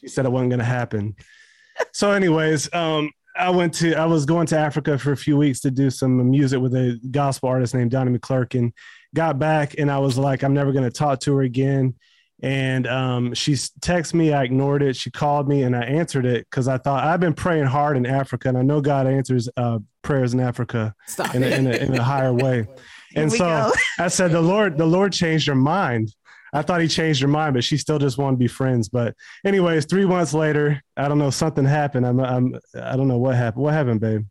she 0.00 0.08
said 0.08 0.24
it 0.24 0.32
wasn't 0.32 0.50
going 0.50 0.58
to 0.58 0.64
happen. 0.64 1.14
so, 1.92 2.10
anyways, 2.10 2.72
um, 2.74 3.10
I 3.36 3.50
went 3.50 3.74
to 3.74 3.94
I 3.94 4.06
was 4.06 4.26
going 4.26 4.46
to 4.48 4.58
Africa 4.58 4.98
for 4.98 5.12
a 5.12 5.16
few 5.16 5.36
weeks 5.36 5.60
to 5.60 5.70
do 5.70 5.90
some 5.90 6.30
music 6.30 6.60
with 6.60 6.74
a 6.74 7.00
gospel 7.10 7.48
artist 7.48 7.74
named 7.74 7.90
Donnie 7.90 8.16
McClurkin. 8.16 8.72
Got 9.14 9.38
back 9.38 9.74
and 9.78 9.90
I 9.90 9.98
was 9.98 10.18
like, 10.18 10.42
I'm 10.42 10.54
never 10.54 10.72
going 10.72 10.84
to 10.84 10.90
talk 10.90 11.20
to 11.20 11.36
her 11.36 11.42
again. 11.42 11.94
And 12.42 12.86
um, 12.88 13.34
she 13.34 13.52
texted 13.52 14.14
me. 14.14 14.32
I 14.32 14.42
ignored 14.42 14.82
it. 14.82 14.96
She 14.96 15.10
called 15.10 15.48
me 15.48 15.62
and 15.62 15.76
I 15.76 15.82
answered 15.82 16.26
it 16.26 16.46
because 16.50 16.66
I 16.66 16.76
thought 16.78 17.04
I've 17.04 17.20
been 17.20 17.34
praying 17.34 17.66
hard 17.66 17.96
in 17.96 18.04
Africa, 18.04 18.48
and 18.48 18.58
I 18.58 18.62
know 18.62 18.80
God 18.80 19.06
answers 19.06 19.48
uh, 19.56 19.78
prayers 20.02 20.34
in 20.34 20.40
Africa 20.40 20.94
in 21.34 21.42
a, 21.42 21.46
in, 21.46 21.66
a, 21.66 21.76
in 21.76 21.94
a 21.94 22.02
higher 22.02 22.32
way 22.32 22.66
and 23.14 23.32
so 23.32 23.72
I 23.98 24.08
said, 24.08 24.32
the 24.32 24.40
Lord, 24.40 24.78
the 24.78 24.86
Lord 24.86 25.12
changed 25.12 25.46
her 25.48 25.54
mind. 25.54 26.14
I 26.54 26.62
thought 26.62 26.82
he 26.82 26.88
changed 26.88 27.22
her 27.22 27.28
mind, 27.28 27.54
but 27.54 27.64
she 27.64 27.78
still 27.78 27.98
just 27.98 28.18
wanted 28.18 28.36
to 28.36 28.40
be 28.40 28.48
friends. 28.48 28.88
But 28.88 29.14
anyways, 29.44 29.86
three 29.86 30.04
months 30.04 30.34
later, 30.34 30.82
I 30.96 31.08
don't 31.08 31.18
know, 31.18 31.30
something 31.30 31.64
happened. 31.64 32.06
I'm, 32.06 32.20
I'm, 32.20 32.54
I 32.74 32.96
don't 32.96 33.08
know 33.08 33.18
what 33.18 33.36
happened. 33.36 33.64
What 33.64 33.72
happened, 33.72 34.00
babe? 34.00 34.26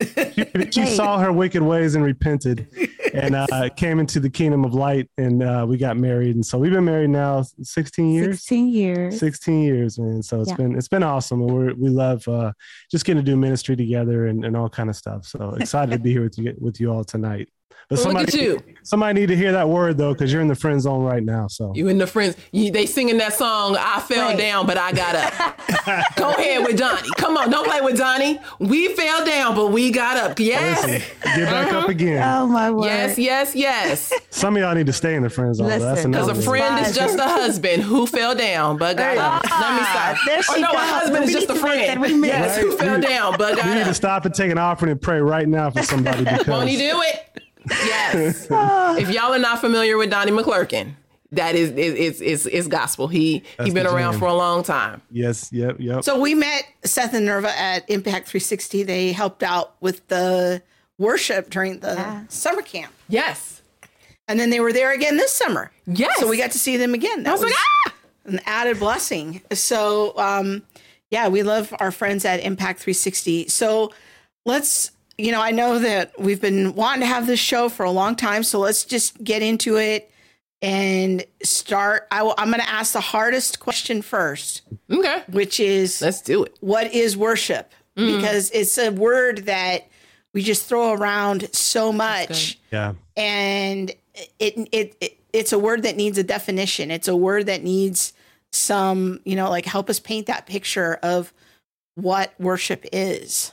She, 0.00 0.46
she 0.70 0.86
saw 0.86 1.18
her 1.18 1.32
wicked 1.32 1.62
ways 1.62 1.94
and 1.94 2.04
repented 2.04 2.68
and 3.12 3.34
uh, 3.34 3.68
came 3.76 3.98
into 3.98 4.20
the 4.20 4.30
kingdom 4.30 4.64
of 4.64 4.74
light 4.74 5.08
and 5.18 5.42
uh, 5.42 5.64
we 5.68 5.76
got 5.76 5.96
married. 5.96 6.34
And 6.34 6.44
so 6.44 6.58
we've 6.58 6.72
been 6.72 6.84
married 6.84 7.10
now 7.10 7.44
16 7.62 8.10
years, 8.10 8.38
16 8.38 8.68
years, 8.68 9.18
16 9.18 9.62
years, 9.62 9.98
man. 9.98 10.22
So 10.22 10.40
it's 10.40 10.50
yeah. 10.50 10.56
been, 10.56 10.76
it's 10.76 10.88
been 10.88 11.02
awesome. 11.02 11.42
And 11.42 11.50
we're, 11.50 11.74
we 11.74 11.88
love 11.88 12.26
uh, 12.28 12.52
just 12.90 13.04
getting 13.04 13.24
to 13.24 13.28
do 13.28 13.36
ministry 13.36 13.76
together 13.76 14.26
and, 14.26 14.44
and 14.44 14.56
all 14.56 14.68
kind 14.68 14.90
of 14.90 14.96
stuff. 14.96 15.26
So 15.26 15.50
excited 15.60 15.92
to 15.92 15.98
be 15.98 16.12
here 16.12 16.22
with 16.22 16.38
you, 16.38 16.54
with 16.58 16.80
you 16.80 16.92
all 16.92 17.04
tonight. 17.04 17.48
But 17.88 17.96
well, 17.96 18.04
somebody, 18.04 18.32
look 18.32 18.34
at 18.34 18.40
you. 18.40 18.74
Somebody 18.82 19.20
need 19.20 19.26
to 19.26 19.36
hear 19.36 19.52
that 19.52 19.68
word 19.68 19.98
though, 19.98 20.12
because 20.14 20.32
you're 20.32 20.40
in 20.40 20.48
the 20.48 20.54
friend 20.54 20.80
zone 20.80 21.02
right 21.02 21.22
now. 21.22 21.48
So 21.48 21.72
you 21.74 21.88
in 21.88 21.98
the 21.98 22.06
friends. 22.06 22.36
You, 22.50 22.70
they 22.70 22.86
singing 22.86 23.18
that 23.18 23.34
song. 23.34 23.76
I 23.78 24.00
fell 24.00 24.28
right. 24.28 24.38
down, 24.38 24.66
but 24.66 24.78
I 24.78 24.92
got 24.92 25.14
up. 25.14 26.16
Go 26.16 26.30
ahead 26.30 26.64
with 26.66 26.78
Donnie. 26.78 27.08
Come 27.16 27.36
on, 27.36 27.50
don't 27.50 27.66
play 27.66 27.82
with 27.82 27.98
Donnie. 27.98 28.40
We 28.58 28.94
fell 28.94 29.24
down, 29.24 29.54
but 29.54 29.70
we 29.70 29.90
got 29.90 30.16
up. 30.16 30.38
Yes. 30.38 30.84
Listen, 30.86 31.02
get 31.36 31.50
back 31.50 31.68
uh-huh. 31.68 31.78
up 31.80 31.88
again. 31.88 32.22
Oh 32.26 32.46
my 32.46 32.70
word. 32.70 32.84
Yes, 32.86 33.18
yes, 33.18 33.54
yes. 33.54 34.12
Some 34.30 34.56
of 34.56 34.62
y'all 34.62 34.74
need 34.74 34.86
to 34.86 34.92
stay 34.92 35.14
in 35.14 35.22
the 35.22 35.30
friend 35.30 35.54
zone. 35.54 35.66
Listen, 35.66 36.10
because 36.10 36.28
a 36.28 36.42
friend 36.42 36.84
is 36.84 36.94
just 36.94 37.18
a 37.18 37.28
husband 37.28 37.82
who 37.82 38.06
fell 38.06 38.34
down, 38.34 38.78
but 38.78 38.96
got 38.96 39.18
up. 39.18 39.44
Let 39.44 39.76
me 39.78 39.86
stop. 39.86 40.16
There 40.26 40.42
she 40.42 40.52
oh 40.56 40.60
no, 40.60 40.72
goes. 40.72 40.80
a 40.80 40.86
husband 40.86 41.24
is 41.24 41.32
just 41.32 41.50
a 41.50 41.54
friend. 41.54 42.24
Yes, 42.24 42.56
right? 42.56 42.64
who 42.64 42.76
fell 42.76 43.00
down, 43.00 43.36
but 43.38 43.56
got 43.56 43.66
You 43.66 43.74
need 43.74 43.84
to 43.84 43.94
stop 43.94 44.24
and 44.24 44.34
take 44.34 44.50
an 44.50 44.58
offering 44.58 44.90
and 44.90 45.00
pray 45.00 45.20
right 45.20 45.48
now 45.48 45.70
for 45.70 45.82
somebody. 45.82 46.24
Because 46.34 46.46
Won't 46.46 46.68
he 46.68 46.76
do 46.76 47.02
it? 47.02 47.43
Yes. 47.70 48.46
if 48.50 49.10
y'all 49.10 49.32
are 49.32 49.38
not 49.38 49.60
familiar 49.60 49.96
with 49.96 50.10
Donnie 50.10 50.32
McClurkin, 50.32 50.94
that 51.32 51.54
is 51.54 51.70
is 51.72 52.20
is 52.20 52.46
is 52.46 52.68
gospel. 52.68 53.08
He 53.08 53.42
That's 53.56 53.68
he 53.68 53.74
been 53.74 53.86
around 53.86 54.18
for 54.18 54.26
a 54.26 54.34
long 54.34 54.62
time. 54.62 55.02
Yes, 55.10 55.52
yep, 55.52 55.76
yep. 55.78 56.04
So 56.04 56.18
we 56.18 56.34
met 56.34 56.64
Seth 56.84 57.14
and 57.14 57.26
Nerva 57.26 57.56
at 57.58 57.88
Impact 57.90 58.28
360. 58.28 58.82
They 58.84 59.12
helped 59.12 59.42
out 59.42 59.74
with 59.80 60.06
the 60.08 60.62
worship 60.98 61.50
during 61.50 61.80
the 61.80 61.94
yeah. 61.94 62.24
summer 62.28 62.62
camp. 62.62 62.92
Yes. 63.08 63.62
And 64.28 64.40
then 64.40 64.50
they 64.50 64.60
were 64.60 64.72
there 64.72 64.92
again 64.92 65.16
this 65.16 65.32
summer. 65.32 65.70
Yes. 65.86 66.18
So 66.18 66.28
we 66.28 66.38
got 66.38 66.52
to 66.52 66.58
see 66.58 66.76
them 66.76 66.94
again. 66.94 67.24
That 67.24 67.32
was, 67.32 67.42
was 67.42 67.50
like, 67.50 67.58
ah! 67.86 67.94
an 68.26 68.40
added 68.46 68.78
blessing. 68.78 69.42
So 69.52 70.16
um, 70.16 70.62
yeah, 71.10 71.28
we 71.28 71.42
love 71.42 71.74
our 71.78 71.90
friends 71.90 72.24
at 72.24 72.40
Impact 72.40 72.80
360. 72.80 73.48
So 73.48 73.92
let's 74.46 74.90
you 75.18 75.32
know, 75.32 75.40
I 75.40 75.50
know 75.50 75.78
that 75.78 76.18
we've 76.18 76.40
been 76.40 76.74
wanting 76.74 77.00
to 77.00 77.06
have 77.06 77.26
this 77.26 77.40
show 77.40 77.68
for 77.68 77.84
a 77.84 77.90
long 77.90 78.16
time, 78.16 78.42
so 78.42 78.58
let's 78.58 78.84
just 78.84 79.22
get 79.22 79.42
into 79.42 79.76
it 79.76 80.10
and 80.62 81.24
start. 81.42 82.06
I 82.10 82.22
will, 82.22 82.34
I'm 82.38 82.48
going 82.48 82.60
to 82.60 82.68
ask 82.68 82.92
the 82.92 83.00
hardest 83.00 83.60
question 83.60 84.02
first. 84.02 84.62
Okay. 84.90 85.22
Which 85.30 85.60
is, 85.60 86.00
let's 86.00 86.20
do 86.20 86.44
it. 86.44 86.56
What 86.60 86.92
is 86.92 87.16
worship? 87.16 87.72
Mm. 87.96 88.16
Because 88.16 88.50
it's 88.50 88.76
a 88.78 88.90
word 88.90 89.46
that 89.46 89.88
we 90.32 90.42
just 90.42 90.66
throw 90.66 90.92
around 90.92 91.54
so 91.54 91.92
much. 91.92 92.58
Yeah. 92.72 92.94
And 93.16 93.90
it, 94.38 94.68
it, 94.72 94.96
it 95.00 95.18
it's 95.32 95.52
a 95.52 95.58
word 95.58 95.82
that 95.82 95.96
needs 95.96 96.18
a 96.18 96.22
definition. 96.24 96.90
It's 96.90 97.08
a 97.08 97.16
word 97.16 97.46
that 97.46 97.62
needs 97.62 98.12
some, 98.52 99.20
you 99.24 99.36
know, 99.36 99.50
like 99.50 99.64
help 99.64 99.90
us 99.90 99.98
paint 99.98 100.26
that 100.26 100.46
picture 100.46 100.94
of 101.02 101.32
what 101.96 102.32
worship 102.38 102.84
is. 102.92 103.52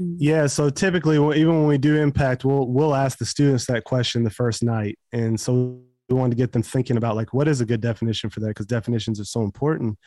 Mm-hmm. 0.00 0.16
Yeah, 0.18 0.46
so 0.46 0.70
typically, 0.70 1.16
even 1.16 1.60
when 1.60 1.66
we 1.68 1.78
do 1.78 1.96
impact, 1.96 2.44
we'll 2.44 2.66
we'll 2.66 2.94
ask 2.94 3.18
the 3.18 3.26
students 3.26 3.66
that 3.66 3.84
question 3.84 4.24
the 4.24 4.30
first 4.30 4.62
night, 4.62 4.98
and 5.12 5.38
so 5.38 5.80
we 6.08 6.16
want 6.16 6.32
to 6.32 6.36
get 6.36 6.52
them 6.52 6.62
thinking 6.62 6.96
about 6.96 7.16
like 7.16 7.32
what 7.32 7.46
is 7.48 7.60
a 7.60 7.66
good 7.66 7.80
definition 7.80 8.28
for 8.28 8.40
that 8.40 8.48
because 8.48 8.66
definitions 8.66 9.20
are 9.20 9.24
so 9.24 9.42
important. 9.42 9.98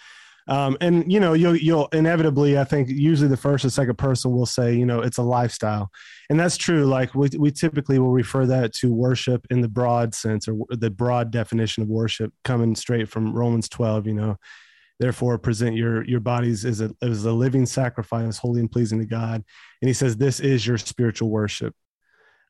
Um, 0.49 0.77
and 0.79 1.11
you 1.11 1.19
know, 1.19 1.33
you'll 1.33 1.55
you'll 1.55 1.87
inevitably, 1.87 2.57
I 2.57 2.63
think, 2.63 2.89
usually 2.89 3.29
the 3.29 3.37
first 3.37 3.65
or 3.65 3.69
second 3.69 3.97
person 3.97 4.31
will 4.31 4.45
say, 4.45 4.73
you 4.75 4.85
know, 4.85 5.01
it's 5.01 5.17
a 5.17 5.23
lifestyle, 5.23 5.89
and 6.29 6.39
that's 6.39 6.57
true. 6.57 6.85
Like 6.85 7.13
we 7.15 7.29
we 7.37 7.51
typically 7.51 7.99
will 7.99 8.11
refer 8.11 8.45
that 8.45 8.73
to 8.75 8.93
worship 8.93 9.45
in 9.49 9.61
the 9.61 9.67
broad 9.67 10.15
sense 10.15 10.47
or 10.47 10.57
the 10.69 10.89
broad 10.89 11.31
definition 11.31 11.83
of 11.83 11.89
worship, 11.89 12.33
coming 12.43 12.75
straight 12.75 13.09
from 13.09 13.33
Romans 13.33 13.67
twelve. 13.67 14.07
You 14.07 14.13
know, 14.13 14.37
Therefore, 14.99 15.37
present 15.37 15.75
your 15.75 16.03
your 16.05 16.19
bodies 16.19 16.65
as 16.65 16.81
a 16.81 16.91
as 17.01 17.25
a 17.25 17.31
living 17.31 17.65
sacrifice, 17.65 18.37
holy 18.37 18.59
and 18.59 18.71
pleasing 18.71 18.99
to 18.99 19.05
God. 19.05 19.43
And 19.81 19.89
he 19.89 19.93
says, 19.93 20.17
this 20.17 20.39
is 20.39 20.65
your 20.65 20.77
spiritual 20.77 21.29
worship. 21.29 21.75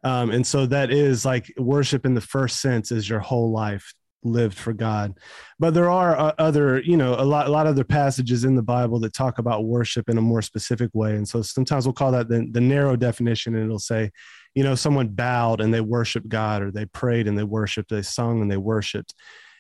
Um, 0.04 0.32
and 0.32 0.46
so 0.46 0.66
that 0.68 0.92
is 0.92 1.26
like 1.26 1.54
worship 1.58 2.06
in 2.06 2.14
the 2.14 2.22
first 2.22 2.62
sense 2.62 2.92
is 2.92 3.10
your 3.10 3.20
whole 3.20 3.52
life 3.52 3.94
lived 4.24 4.58
for 4.58 4.74
God. 4.74 5.18
But 5.60 5.74
there 5.74 5.90
are 5.90 6.18
uh, 6.18 6.34
other, 6.38 6.82
you 6.82 6.98
know, 6.98 7.16
a 7.16 7.24
lot, 7.24 7.48
a 7.48 7.52
lot 7.52 7.66
of 7.66 7.72
other 7.72 7.84
passages 7.84 8.44
in 8.46 8.56
the 8.56 8.64
Bible 8.64 9.00
that 9.02 9.14
talk 9.14 9.40
about 9.40 9.66
worship 9.66 10.10
in 10.10 10.18
a 10.18 10.22
more 10.22 10.42
specific 10.42 10.90
way. 10.94 11.16
And 11.16 11.28
so 11.28 11.42
sometimes 11.42 11.86
we'll 11.86 11.94
call 11.94 12.12
that 12.12 12.30
the, 12.30 12.48
the 12.52 12.62
narrow 12.62 12.96
definition, 12.96 13.56
and 13.56 13.66
it'll 13.66 13.80
say, 13.80 14.12
you 14.56 14.64
know, 14.64 14.76
someone 14.76 15.10
bowed 15.10 15.62
and 15.62 15.74
they 15.74 15.82
worshiped 15.82 16.30
God, 16.30 16.62
or 16.62 16.72
they 16.72 16.86
prayed 16.86 17.28
and 17.28 17.38
they 17.38 17.44
worshiped, 17.44 17.90
they 17.90 18.02
sung 18.02 18.42
and 18.42 18.52
they 18.52 18.58
worshiped. 18.58 19.14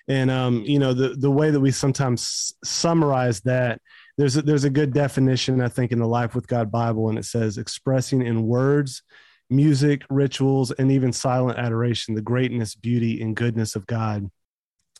And 0.07 0.31
um, 0.31 0.63
you 0.63 0.79
know, 0.79 0.93
the 0.93 1.09
the 1.09 1.31
way 1.31 1.51
that 1.51 1.59
we 1.59 1.71
sometimes 1.71 2.53
summarize 2.63 3.41
that, 3.41 3.81
there's 4.17 4.37
a, 4.37 4.41
there's 4.41 4.63
a 4.63 4.69
good 4.69 4.93
definition 4.93 5.61
I 5.61 5.67
think 5.67 5.91
in 5.91 5.99
the 5.99 6.07
Life 6.07 6.33
with 6.33 6.47
God 6.47 6.71
Bible, 6.71 7.09
and 7.09 7.19
it 7.19 7.25
says 7.25 7.57
expressing 7.57 8.25
in 8.25 8.47
words, 8.47 9.03
music, 9.49 10.03
rituals, 10.09 10.71
and 10.71 10.91
even 10.91 11.11
silent 11.11 11.59
adoration 11.59 12.15
the 12.15 12.21
greatness, 12.21 12.73
beauty, 12.73 13.21
and 13.21 13.35
goodness 13.35 13.75
of 13.75 13.85
God. 13.85 14.29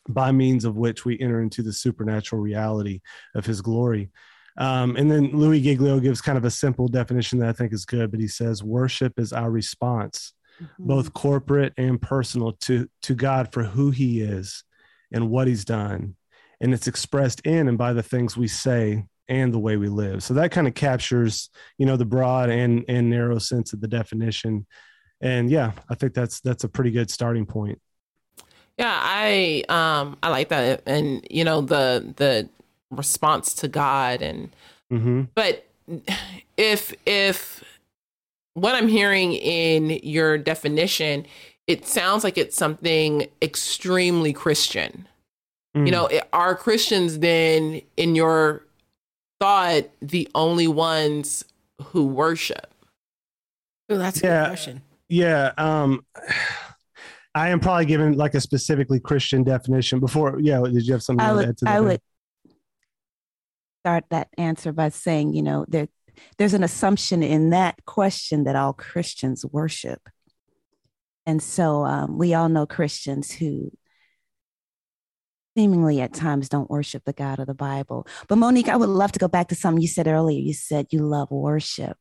by 0.08 0.32
means 0.32 0.66
of 0.66 0.78
which 0.78 1.06
we 1.06 1.20
enter 1.20 1.42
into 1.42 1.62
the 1.62 1.74
supernatural 1.74 2.42
reality 2.42 3.02
of 3.36 3.46
his 3.46 3.62
glory. 3.62 4.10
Um, 4.58 4.96
and 4.96 5.12
then 5.12 5.32
Louis 5.34 5.62
Giglio 5.62 6.00
gives 6.00 6.22
kind 6.22 6.38
of 6.38 6.46
a 6.46 6.52
simple 6.52 6.88
definition 6.88 7.40
that 7.40 7.50
I 7.50 7.54
think 7.54 7.74
is 7.74 7.86
good, 7.86 8.10
but 8.10 8.20
he 8.20 8.28
says 8.28 8.64
worship 8.64 9.20
is 9.20 9.32
our 9.32 9.52
response, 9.52 10.34
mm-hmm. 10.62 10.88
both 10.88 11.14
corporate 11.14 11.74
and 11.78 12.02
personal, 12.02 12.54
to, 12.62 12.90
to 13.04 13.14
God 13.14 13.54
for 13.54 13.64
who 13.64 13.92
he 13.92 14.22
is 14.22 14.64
and 15.12 15.30
what 15.30 15.48
he's 15.48 15.66
done. 15.66 16.16
And 16.60 16.74
it's 16.74 16.88
expressed 16.88 17.42
in 17.42 17.68
and 17.68 17.78
by 17.78 17.94
the 17.94 18.04
things 18.04 18.36
we 18.36 18.48
say 18.48 19.06
and 19.28 19.54
the 19.54 19.60
way 19.60 19.78
we 19.78 19.90
live. 19.90 20.24
So 20.24 20.34
that 20.36 20.52
kind 20.52 20.68
of 20.68 20.74
captures, 20.74 21.50
you 21.78 21.86
know, 21.86 21.98
the 21.98 22.06
broad 22.06 22.50
and, 22.50 22.84
and 22.88 23.10
narrow 23.10 23.40
sense 23.40 23.74
of 23.74 23.82
the 23.82 23.88
definition. 23.88 24.66
And 25.22 25.50
yeah, 25.50 25.72
I 25.90 25.96
think 25.96 26.14
that's 26.14 26.40
that's 26.42 26.64
a 26.64 26.70
pretty 26.70 26.92
good 26.92 27.10
starting 27.10 27.46
point. 27.46 27.80
Yeah, 28.78 28.96
I 29.02 29.64
um 29.70 30.18
I 30.22 30.30
like 30.30 30.50
that, 30.50 30.84
and 30.86 31.26
you 31.30 31.44
know 31.44 31.62
the 31.62 32.14
the 32.18 32.48
response 32.92 33.56
to 33.56 33.68
God, 33.68 34.22
and 34.22 34.50
mm-hmm. 34.92 35.24
but 35.34 35.66
if 36.58 36.94
if 37.08 37.64
what 38.54 38.76
I'm 38.76 38.88
hearing 38.88 39.34
in 39.34 39.90
your 40.04 40.38
definition, 40.38 41.26
it 41.68 41.86
sounds 41.86 42.24
like 42.24 42.38
it's 42.38 42.56
something 42.56 43.28
extremely 43.42 44.34
Christian. 44.34 45.08
Mm. 45.76 45.86
You 45.86 45.92
know, 45.92 46.10
are 46.34 46.56
Christians 46.56 47.20
then 47.20 47.82
in 47.98 48.16
your 48.16 48.64
thought 49.40 49.84
the 50.02 50.28
only 50.34 50.68
ones 50.68 51.44
who 51.82 52.08
worship? 52.08 52.74
Oh, 53.90 53.98
that's 53.98 54.24
a 54.24 54.26
yeah, 54.26 54.44
good 54.44 54.50
question. 54.50 54.82
Yeah. 55.10 55.52
Um 55.58 56.06
I 57.36 57.50
am 57.50 57.60
probably 57.60 57.86
giving 57.86 58.14
like 58.14 58.34
a 58.34 58.42
specifically 58.42 59.00
Christian 59.00 59.44
definition 59.44 60.00
before. 60.00 60.40
Yeah, 60.40 60.60
did 60.62 60.88
you 60.88 60.94
have 60.94 61.04
something 61.04 61.24
I 61.24 61.34
would, 61.34 61.44
to 61.44 61.50
add 61.50 61.58
to 61.58 61.66
that? 61.66 61.72
I 61.72 61.80
would 61.82 62.02
start 63.84 64.06
that 64.10 64.30
answer 64.40 64.74
by 64.74 64.90
saying, 64.90 65.34
you 65.34 65.44
know, 65.44 65.64
there, 65.68 65.88
there's 66.40 66.56
an 66.56 66.64
assumption 66.64 67.22
in 67.22 67.52
that 67.52 67.86
question 67.86 68.46
that 68.46 68.56
all 68.56 68.74
Christians 68.74 69.46
worship. 69.46 70.02
And 71.28 71.44
so 71.44 71.86
um, 71.86 72.18
we 72.18 72.34
all 72.34 72.48
know 72.48 72.66
Christians 72.66 73.32
who 73.32 73.72
seemingly 75.58 76.00
at 76.02 76.14
times 76.14 76.50
don't 76.50 76.70
worship 76.70 77.04
the 77.04 77.14
God 77.14 77.40
of 77.40 77.48
the 77.48 77.54
Bible. 77.54 78.08
But 78.30 78.38
Monique, 78.38 78.70
I 78.70 78.78
would 78.78 78.90
love 78.90 79.12
to 79.12 79.20
go 79.20 79.28
back 79.28 79.50
to 79.50 79.56
something 79.56 79.82
you 79.82 79.88
said 79.88 80.08
earlier. 80.08 80.40
You 80.40 80.54
said 80.54 80.88
you 80.92 81.00
love 81.00 81.30
worship. 81.30 81.98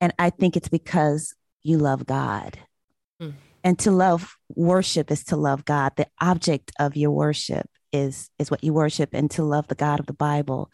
And 0.00 0.12
I 0.18 0.30
think 0.30 0.56
it's 0.56 0.68
because 0.68 1.34
you 1.62 1.78
love 1.78 2.04
God. 2.04 2.58
Hmm. 3.20 3.30
And 3.62 3.78
to 3.80 3.90
love 3.90 4.36
worship 4.48 5.10
is 5.10 5.24
to 5.24 5.36
love 5.36 5.64
God. 5.64 5.92
The 5.96 6.08
object 6.20 6.72
of 6.80 6.96
your 6.96 7.12
worship 7.12 7.68
is 7.92 8.30
is 8.38 8.50
what 8.50 8.64
you 8.64 8.72
worship, 8.72 9.10
and 9.12 9.30
to 9.32 9.44
love 9.44 9.68
the 9.68 9.74
God 9.74 10.00
of 10.00 10.06
the 10.06 10.12
Bible, 10.12 10.70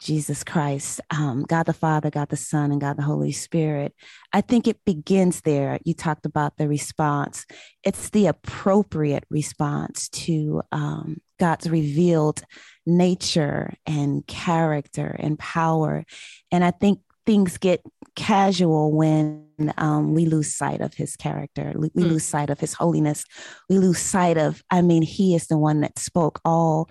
Jesus 0.00 0.42
Christ, 0.44 1.00
um, 1.10 1.42
God 1.42 1.66
the 1.66 1.72
Father, 1.74 2.10
God 2.10 2.30
the 2.30 2.36
Son, 2.36 2.72
and 2.72 2.80
God 2.80 2.96
the 2.96 3.02
Holy 3.02 3.32
Spirit. 3.32 3.94
I 4.32 4.40
think 4.40 4.66
it 4.66 4.84
begins 4.84 5.42
there. 5.42 5.78
You 5.84 5.94
talked 5.94 6.24
about 6.24 6.56
the 6.56 6.68
response. 6.68 7.44
It's 7.84 8.10
the 8.10 8.26
appropriate 8.26 9.24
response 9.28 10.08
to 10.10 10.62
um, 10.72 11.18
God's 11.38 11.68
revealed 11.68 12.42
nature 12.86 13.74
and 13.86 14.26
character 14.26 15.16
and 15.18 15.38
power. 15.38 16.04
And 16.50 16.64
I 16.64 16.70
think 16.70 17.00
things 17.26 17.58
get 17.58 17.82
casual 18.16 18.92
when 18.92 19.46
um, 19.76 20.14
we 20.14 20.24
lose 20.24 20.54
sight 20.54 20.80
of 20.80 20.94
his 20.94 21.14
character. 21.16 21.72
We, 21.76 21.90
we 21.94 22.04
mm. 22.04 22.08
lose 22.10 22.24
sight 22.24 22.48
of 22.48 22.58
his 22.58 22.72
holiness. 22.72 23.24
We 23.68 23.78
lose 23.78 23.98
sight 23.98 24.38
of, 24.38 24.62
I 24.70 24.80
mean, 24.80 25.02
he 25.02 25.34
is 25.34 25.46
the 25.46 25.58
one 25.58 25.82
that 25.82 25.98
spoke 25.98 26.40
all 26.44 26.88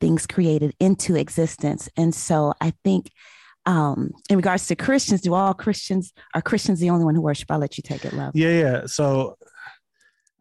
things 0.00 0.26
created 0.26 0.74
into 0.80 1.16
existence. 1.16 1.88
And 1.96 2.14
so 2.14 2.54
I 2.60 2.72
think 2.84 3.10
um, 3.64 4.12
in 4.30 4.36
regards 4.36 4.66
to 4.68 4.76
Christians, 4.76 5.22
do 5.22 5.34
all 5.34 5.54
Christians, 5.54 6.12
are 6.34 6.42
Christians 6.42 6.78
the 6.80 6.90
only 6.90 7.04
one 7.04 7.14
who 7.14 7.20
worship? 7.20 7.50
I'll 7.50 7.58
let 7.58 7.76
you 7.76 7.82
take 7.82 8.04
it, 8.04 8.12
love. 8.12 8.32
Yeah, 8.34 8.50
yeah. 8.50 8.86
So 8.86 9.36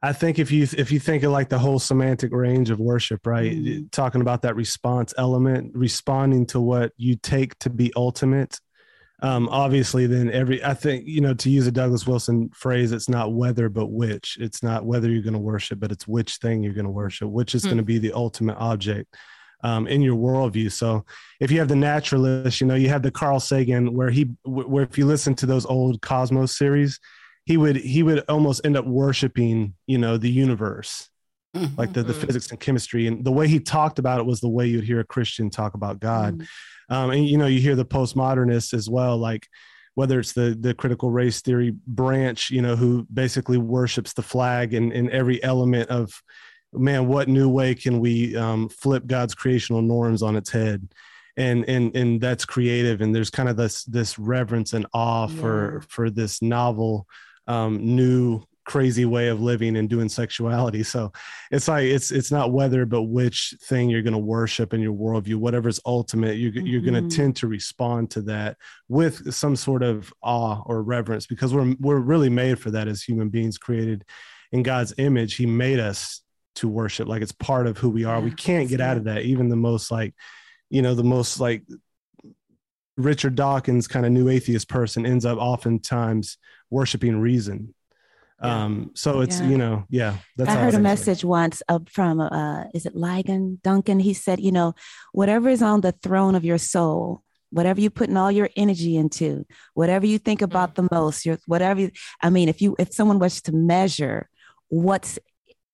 I 0.03 0.13
think 0.13 0.37
if 0.37 0.51
you 0.51 0.67
if 0.77 0.91
you 0.91 0.99
think 0.99 1.23
of 1.23 1.31
like 1.31 1.49
the 1.49 1.57
whole 1.57 1.79
semantic 1.79 2.31
range 2.31 2.69
of 2.69 2.79
worship, 2.79 3.25
right? 3.25 3.51
Mm. 3.51 3.91
Talking 3.91 4.21
about 4.21 4.43
that 4.43 4.55
response 4.55 5.13
element, 5.17 5.71
responding 5.73 6.45
to 6.47 6.59
what 6.59 6.91
you 6.97 7.15
take 7.15 7.57
to 7.59 7.71
be 7.71 7.91
ultimate 7.95 8.59
um, 9.21 9.47
obviously 9.49 10.07
then 10.07 10.29
every 10.31 10.63
i 10.63 10.73
think 10.73 11.07
you 11.07 11.21
know 11.21 11.33
to 11.33 11.49
use 11.49 11.65
a 11.67 11.71
douglas 11.71 12.05
wilson 12.05 12.49
phrase 12.49 12.91
it's 12.91 13.09
not 13.09 13.33
whether 13.33 13.69
but 13.69 13.87
which 13.87 14.37
it's 14.39 14.61
not 14.61 14.85
whether 14.85 15.09
you're 15.09 15.23
going 15.23 15.33
to 15.33 15.39
worship 15.39 15.79
but 15.79 15.91
it's 15.91 16.07
which 16.07 16.37
thing 16.37 16.61
you're 16.61 16.73
going 16.73 16.85
to 16.85 16.91
worship 16.91 17.29
which 17.29 17.55
is 17.55 17.63
mm. 17.63 17.65
going 17.65 17.77
to 17.77 17.83
be 17.83 17.97
the 17.97 18.11
ultimate 18.13 18.57
object 18.57 19.15
um, 19.65 19.87
in 19.87 20.01
your 20.01 20.15
worldview 20.15 20.71
so 20.71 21.03
if 21.39 21.49
you 21.49 21.59
have 21.59 21.67
the 21.67 21.75
naturalist 21.75 22.61
you 22.61 22.67
know 22.67 22.75
you 22.75 22.87
have 22.87 23.01
the 23.01 23.11
carl 23.11 23.39
sagan 23.39 23.93
where 23.93 24.09
he 24.09 24.29
where 24.45 24.83
if 24.83 24.97
you 24.97 25.05
listen 25.05 25.33
to 25.33 25.45
those 25.45 25.65
old 25.65 26.01
cosmos 26.01 26.55
series 26.55 26.99
he 27.45 27.57
would 27.57 27.75
he 27.75 28.03
would 28.03 28.19
almost 28.29 28.61
end 28.63 28.77
up 28.77 28.85
worshiping 28.85 29.73
you 29.87 29.97
know 29.97 30.17
the 30.17 30.29
universe 30.29 31.09
mm-hmm. 31.55 31.75
like 31.77 31.93
the, 31.93 32.03
the 32.03 32.13
mm-hmm. 32.13 32.25
physics 32.25 32.51
and 32.51 32.59
chemistry 32.59 33.07
and 33.07 33.25
the 33.25 33.31
way 33.31 33.47
he 33.47 33.59
talked 33.59 33.97
about 33.97 34.19
it 34.19 34.25
was 34.25 34.39
the 34.39 34.49
way 34.49 34.67
you'd 34.67 34.83
hear 34.83 34.99
a 34.99 35.05
christian 35.05 35.49
talk 35.49 35.73
about 35.73 35.99
god 35.99 36.37
mm 36.37 36.47
um, 36.89 37.11
and 37.11 37.27
you 37.27 37.37
know 37.37 37.47
you 37.47 37.59
hear 37.59 37.75
the 37.75 37.85
postmodernists 37.85 38.73
as 38.73 38.89
well 38.89 39.17
like 39.17 39.47
whether 39.95 40.19
it's 40.19 40.33
the 40.33 40.55
the 40.59 40.73
critical 40.73 41.09
race 41.09 41.41
theory 41.41 41.73
branch 41.87 42.51
you 42.51 42.61
know 42.61 42.75
who 42.75 43.07
basically 43.13 43.57
worships 43.57 44.13
the 44.13 44.21
flag 44.21 44.73
and 44.73 44.93
in 44.93 45.09
every 45.09 45.43
element 45.43 45.89
of 45.89 46.21
man 46.77 47.07
what 47.07 47.27
new 47.27 47.49
way 47.49 47.75
can 47.75 47.99
we 47.99 48.35
um, 48.35 48.69
flip 48.69 49.05
god's 49.07 49.35
creational 49.35 49.81
norms 49.81 50.21
on 50.21 50.35
its 50.35 50.49
head 50.49 50.87
and 51.37 51.67
and 51.67 51.95
and 51.95 52.21
that's 52.21 52.45
creative 52.45 53.01
and 53.01 53.13
there's 53.13 53.29
kind 53.29 53.49
of 53.49 53.57
this 53.57 53.83
this 53.85 54.17
reverence 54.17 54.73
and 54.73 54.85
awe 54.93 55.27
yeah. 55.27 55.41
for 55.41 55.83
for 55.87 56.09
this 56.09 56.41
novel 56.41 57.07
um, 57.47 57.95
new 57.95 58.41
crazy 58.65 59.05
way 59.05 59.27
of 59.27 59.41
living 59.41 59.77
and 59.77 59.89
doing 59.89 60.09
sexuality. 60.09 60.83
So 60.83 61.13
it's 61.51 61.67
like 61.67 61.85
it's 61.85 62.11
it's 62.11 62.31
not 62.31 62.51
whether 62.51 62.85
but 62.85 63.03
which 63.03 63.53
thing 63.63 63.89
you're 63.89 64.01
going 64.01 64.13
to 64.13 64.19
worship 64.19 64.73
in 64.73 64.81
your 64.81 64.93
worldview, 64.93 65.35
whatever's 65.35 65.79
ultimate. 65.85 66.37
You, 66.37 66.51
mm-hmm. 66.51 66.65
You're 66.65 66.81
going 66.81 67.07
to 67.07 67.15
tend 67.15 67.37
to 67.37 67.47
respond 67.47 68.11
to 68.11 68.21
that 68.23 68.57
with 68.89 69.33
some 69.33 69.55
sort 69.55 69.83
of 69.83 70.11
awe 70.21 70.61
or 70.65 70.83
reverence 70.83 71.27
because 71.27 71.53
we're 71.53 71.75
we're 71.79 71.99
really 71.99 72.29
made 72.29 72.59
for 72.59 72.71
that 72.71 72.87
as 72.87 73.03
human 73.03 73.29
beings, 73.29 73.57
created 73.57 74.03
in 74.51 74.63
God's 74.63 74.93
image. 74.97 75.35
He 75.35 75.45
made 75.45 75.79
us 75.79 76.21
to 76.55 76.67
worship, 76.67 77.07
like 77.07 77.21
it's 77.21 77.31
part 77.31 77.67
of 77.67 77.77
who 77.77 77.89
we 77.89 78.03
are. 78.03 78.17
Yeah, 78.17 78.23
we 78.23 78.31
can't 78.31 78.69
get 78.69 78.81
out 78.81 78.97
of 78.97 79.05
that. 79.05 79.23
Even 79.23 79.49
the 79.49 79.55
most 79.55 79.91
like, 79.91 80.13
you 80.69 80.81
know, 80.81 80.95
the 80.95 81.03
most 81.03 81.39
like 81.39 81.63
Richard 82.97 83.35
Dawkins 83.35 83.87
kind 83.87 84.05
of 84.05 84.11
new 84.11 84.29
atheist 84.29 84.69
person 84.69 85.05
ends 85.05 85.25
up 85.25 85.37
oftentimes 85.37 86.37
worshiping 86.69 87.19
reason 87.19 87.73
um 88.41 88.91
so 88.95 89.21
it's 89.21 89.39
yeah. 89.39 89.47
you 89.47 89.57
know 89.57 89.85
yeah 89.89 90.17
that's 90.35 90.49
i 90.49 90.55
heard 90.55 90.73
a 90.73 90.79
message 90.79 91.23
once 91.23 91.63
uh, 91.69 91.79
from 91.89 92.19
uh 92.19 92.65
is 92.73 92.85
it 92.85 92.93
ligon 92.93 93.61
duncan 93.61 93.99
he 93.99 94.13
said 94.13 94.41
you 94.41 94.51
know 94.51 94.73
whatever 95.13 95.47
is 95.49 95.61
on 95.61 95.79
the 95.79 95.93
throne 96.03 96.35
of 96.35 96.43
your 96.43 96.57
soul 96.57 97.23
whatever 97.51 97.79
you 97.79 97.89
put 97.89 98.09
in 98.09 98.17
all 98.17 98.31
your 98.31 98.49
energy 98.57 98.97
into 98.97 99.45
whatever 99.73 100.05
you 100.05 100.17
think 100.17 100.41
about 100.41 100.71
mm. 100.71 100.75
the 100.75 100.87
most 100.91 101.25
your 101.25 101.37
whatever 101.47 101.79
you, 101.79 101.91
i 102.21 102.29
mean 102.29 102.49
if 102.49 102.61
you 102.61 102.75
if 102.77 102.93
someone 102.93 103.19
was 103.19 103.41
to 103.41 103.53
measure 103.53 104.29
what's 104.67 105.17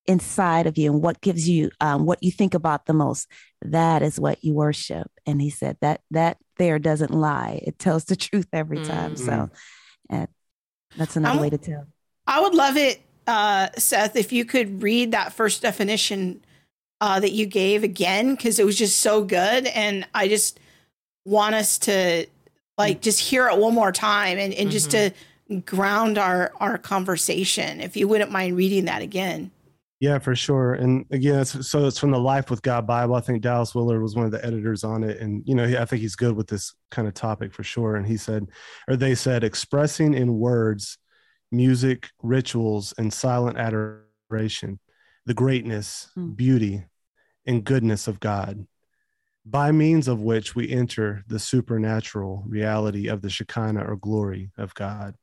inside 0.08 0.68
of 0.68 0.78
you 0.78 0.92
and 0.92 1.02
what 1.02 1.22
gives 1.22 1.48
you 1.48 1.70
um, 1.80 2.06
what 2.06 2.22
you 2.24 2.32
think 2.32 2.54
about 2.54 2.86
the 2.86 2.94
most 2.94 3.28
that 3.62 4.02
is 4.02 4.20
what 4.20 4.44
you 4.44 4.54
worship 4.54 5.10
and 5.28 5.40
he 5.40 5.50
said 5.50 5.78
that 5.80 6.02
that 6.10 6.38
there 6.58 6.80
doesn't 6.80 7.14
lie 7.14 7.62
it 7.64 7.78
tells 7.78 8.06
the 8.06 8.16
truth 8.28 8.48
every 8.52 8.84
time 8.84 9.14
mm-hmm. 9.14 9.26
so 9.26 9.50
uh, 10.10 10.26
that's 10.98 11.16
another 11.16 11.36
I'm, 11.36 11.42
way 11.42 11.50
to 11.52 11.58
tell 11.58 11.86
I 12.28 12.40
would 12.40 12.54
love 12.54 12.78
it, 12.78 13.02
uh, 13.28 13.70
Seth, 13.78 14.16
if 14.16 14.32
you 14.32 14.46
could 14.46 14.82
read 14.82 15.12
that 15.12 15.34
first 15.34 15.62
definition 15.62 16.44
uh, 17.00 17.20
that 17.20 17.32
you 17.32 17.46
gave 17.46 17.84
again, 17.84 18.36
because 18.36 18.60
it 18.60 18.66
was 18.66 18.78
just 18.78 19.00
so 19.00 19.24
good. 19.24 19.66
And 19.68 20.08
I 20.14 20.28
just 20.28 20.60
want 21.26 21.56
us 21.56 21.78
to 21.80 22.28
like 22.78 23.02
just 23.02 23.20
hear 23.20 23.48
it 23.48 23.58
one 23.58 23.74
more 23.74 23.92
time 23.92 24.38
and, 24.38 24.54
and 24.54 24.70
mm-hmm. 24.70 24.70
just 24.70 24.92
to 24.92 25.12
ground 25.66 26.18
our, 26.18 26.54
our 26.60 26.78
conversation. 26.78 27.82
If 27.82 27.98
you 27.98 28.08
wouldn't 28.08 28.32
mind 28.32 28.56
reading 28.56 28.86
that 28.86 29.02
again. 29.02 29.52
Yeah, 30.02 30.18
for 30.18 30.36
sure. 30.36 30.74
And 30.74 31.06
again, 31.12 31.42
it's, 31.42 31.70
so 31.70 31.86
it's 31.86 32.00
from 32.00 32.10
the 32.10 32.20
Life 32.20 32.50
with 32.50 32.64
God 32.64 32.88
Bible. 32.88 33.14
I 33.14 33.22
think 33.22 33.44
Dallas 33.44 33.76
Willard 33.76 34.02
was 34.02 34.16
one 34.16 34.26
of 34.26 34.32
the 34.32 34.44
editors 34.44 34.84
on 34.84 35.04
it, 35.04 35.20
and 35.20 35.44
you 35.46 35.54
know, 35.54 35.64
I 35.64 35.86
think 35.86 36.02
he's 36.02 36.16
good 36.16 36.36
with 36.36 36.48
this 36.48 36.74
kind 36.90 37.08
of 37.08 37.14
topic 37.14 37.54
for 37.54 37.62
sure. 37.62 37.96
And 37.96 38.08
he 38.08 38.18
said, 38.18 38.48
or 38.88 38.96
they 38.96 39.14
said, 39.14 39.44
expressing 39.44 40.16
in 40.16 40.40
words 40.40 40.98
music, 41.52 42.10
rituals, 42.24 42.96
and 42.98 43.14
silent 43.14 43.60
adoration, 43.60 44.80
the 45.28 45.36
greatness, 45.36 46.10
mm. 46.18 46.36
beauty, 46.36 46.84
and 47.46 47.64
goodness 47.64 48.08
of 48.08 48.20
God, 48.20 48.66
by 49.46 49.72
means 49.72 50.08
of 50.08 50.20
which 50.20 50.56
we 50.56 50.68
enter 50.72 51.24
the 51.28 51.38
supernatural 51.38 52.44
reality 52.48 53.08
of 53.08 53.22
the 53.22 53.30
Shekinah 53.30 53.84
or 53.84 53.98
glory 53.98 54.50
of 54.58 54.74
God. 54.74 55.14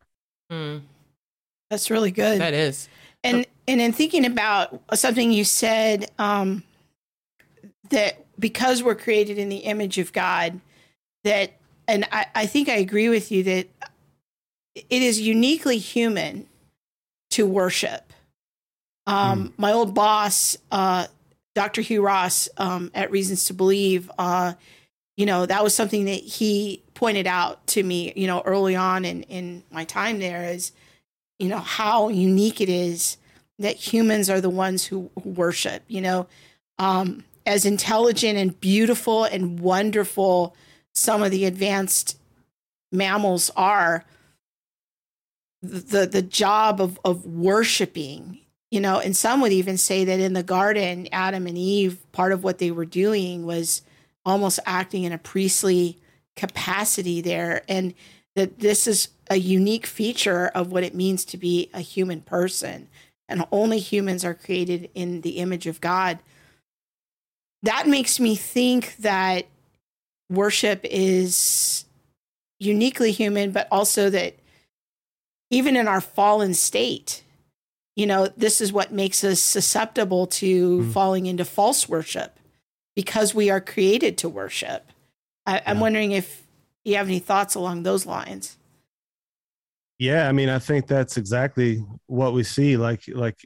Mm. 0.53 0.83
That's 1.69 1.91
really 1.91 2.13
good. 2.13 2.41
That 2.41 2.55
is. 2.55 2.89
And 3.25 3.47
and 3.67 3.81
in 3.81 3.93
thinking 3.93 4.25
about 4.25 4.81
something 4.95 5.31
you 5.31 5.45
said 5.45 6.11
um, 6.19 6.63
that 7.91 8.25
because 8.39 8.83
we're 8.83 8.95
created 8.95 9.39
in 9.39 9.49
the 9.49 9.59
image 9.59 9.99
of 9.99 10.13
God, 10.13 10.61
that, 11.25 11.53
and 11.87 12.07
I, 12.11 12.27
I 12.35 12.47
think 12.47 12.69
I 12.69 12.77
agree 12.77 13.09
with 13.09 13.31
you 13.33 13.43
that 13.45 13.69
it 14.75 15.03
is 15.03 15.21
uniquely 15.21 15.79
human 15.79 16.47
to 17.31 17.47
worship. 17.47 18.13
Um, 19.07 19.49
mm. 19.49 19.53
My 19.59 19.73
old 19.73 19.95
boss, 19.95 20.57
uh, 20.71 21.07
Dr. 21.55 21.81
Hugh 21.81 22.03
Ross 22.03 22.49
um, 22.57 22.91
at 22.95 23.11
Reasons 23.11 23.47
to 23.47 23.55
Believe, 23.55 24.11
uh, 24.19 24.55
you 25.17 25.27
know, 25.27 25.47
that 25.47 25.65
was 25.65 25.75
something 25.75 26.05
that 26.05 26.21
he 26.21 26.83
pointed 26.95 27.27
out 27.27 27.67
to 27.69 27.83
me, 27.83 28.13
you 28.15 28.27
know, 28.27 28.41
early 28.43 28.77
on 28.77 29.05
in, 29.05 29.25
in 29.25 29.65
my 29.71 29.85
time 29.85 30.21
there 30.21 30.45
is, 30.45 30.73
you 31.39 31.49
know, 31.49 31.59
how 31.59 32.09
unique 32.09 32.61
it 32.61 32.69
is 32.69 33.17
that 33.59 33.77
humans 33.77 34.31
are 34.31 34.41
the 34.41 34.51
ones 34.51 34.85
who, 34.85 35.11
worship, 35.25 35.83
you 35.89 36.01
know, 36.01 36.27
um, 36.79 37.25
as 37.45 37.65
intelligent 37.65 38.39
and 38.39 38.61
beautiful 38.61 39.25
and 39.25 39.61
wonderful 39.61 40.55
some 40.95 41.23
of 41.23 41.31
the 41.31 41.45
advanced 41.45 42.19
mammals 42.91 43.51
are, 43.57 44.05
the, 45.63 46.07
the 46.07 46.23
job 46.23 46.81
of, 46.81 46.99
of 47.05 47.25
worshiping 47.27 48.39
you 48.71 48.81
know, 48.81 49.01
and 49.01 49.17
some 49.17 49.41
would 49.41 49.53
even 49.53 49.79
say 49.79 50.05
that 50.05 50.21
in 50.21 50.35
the 50.35 50.43
garden, 50.43 51.09
Adam 51.11 51.47
and 51.47 51.57
Eve, 51.57 52.01
part 52.13 52.33
of 52.33 52.45
what 52.45 52.59
they 52.59 52.71
were 52.71 52.85
doing 52.85 53.47
was 53.47 53.83
almost 54.25 54.61
acting 54.67 55.05
in 55.05 55.13
a 55.13 55.19
priestly 55.19 55.99
capacity 56.37 57.21
there. 57.23 57.63
And 57.69 57.95
that 58.37 58.59
this 58.59 58.87
is 58.87 59.09
a 59.31 59.37
unique 59.37 59.87
feature 59.87 60.47
of 60.49 60.73
what 60.73 60.85
it 60.85 60.95
means 60.95 61.25
to 61.27 61.37
be 61.37 61.71
a 61.73 61.81
human 61.81 62.21
person. 62.21 62.89
And 63.29 63.45
only 63.53 63.79
humans 63.79 64.25
are 64.25 64.35
created 64.35 64.91
in 64.95 65.21
the 65.21 65.39
image 65.39 65.67
of 65.67 65.81
God. 65.81 66.19
That 67.63 67.87
makes 67.87 68.19
me 68.19 68.37
think 68.37 68.97
that 68.97 69.47
worship 70.31 70.81
is 70.85 71.85
uniquely 72.59 73.13
human, 73.13 73.51
but 73.51 73.69
also 73.71 74.11
that 74.11 74.35
even 75.51 75.77
in 75.77 75.89
our 75.89 76.01
fallen 76.01 76.55
state, 76.55 77.23
you 77.97 78.07
know, 78.07 78.29
this 78.37 78.61
is 78.61 78.73
what 78.73 78.93
makes 78.93 79.25
us 79.25 79.41
susceptible 79.41 80.27
to 80.27 80.81
mm. 80.81 80.93
falling 80.93 81.27
into 81.27 81.45
false 81.45 81.89
worship 81.89 82.39
because 82.95 83.35
we 83.35 83.51
are 83.51 83.61
created 83.61 84.19
to 84.19 84.29
worship. 84.29 84.87
I, 85.47 85.59
am 85.67 85.81
wondering 85.81 86.13
if 86.13 86.47
you 86.85 86.97
have 86.97 87.09
any 87.09 87.19
thoughts 87.19 87.55
along 87.55 87.83
those 87.83 88.07
lines. 88.07 88.58
Yeah, 89.99 90.29
I 90.29 90.33
mean, 90.33 90.49
I 90.49 90.59
think 90.59 90.87
that's 90.87 91.17
exactly 91.17 91.83
what 92.07 92.33
we 92.33 92.45
see. 92.45 92.77
Like, 92.77 93.03
like 93.09 93.41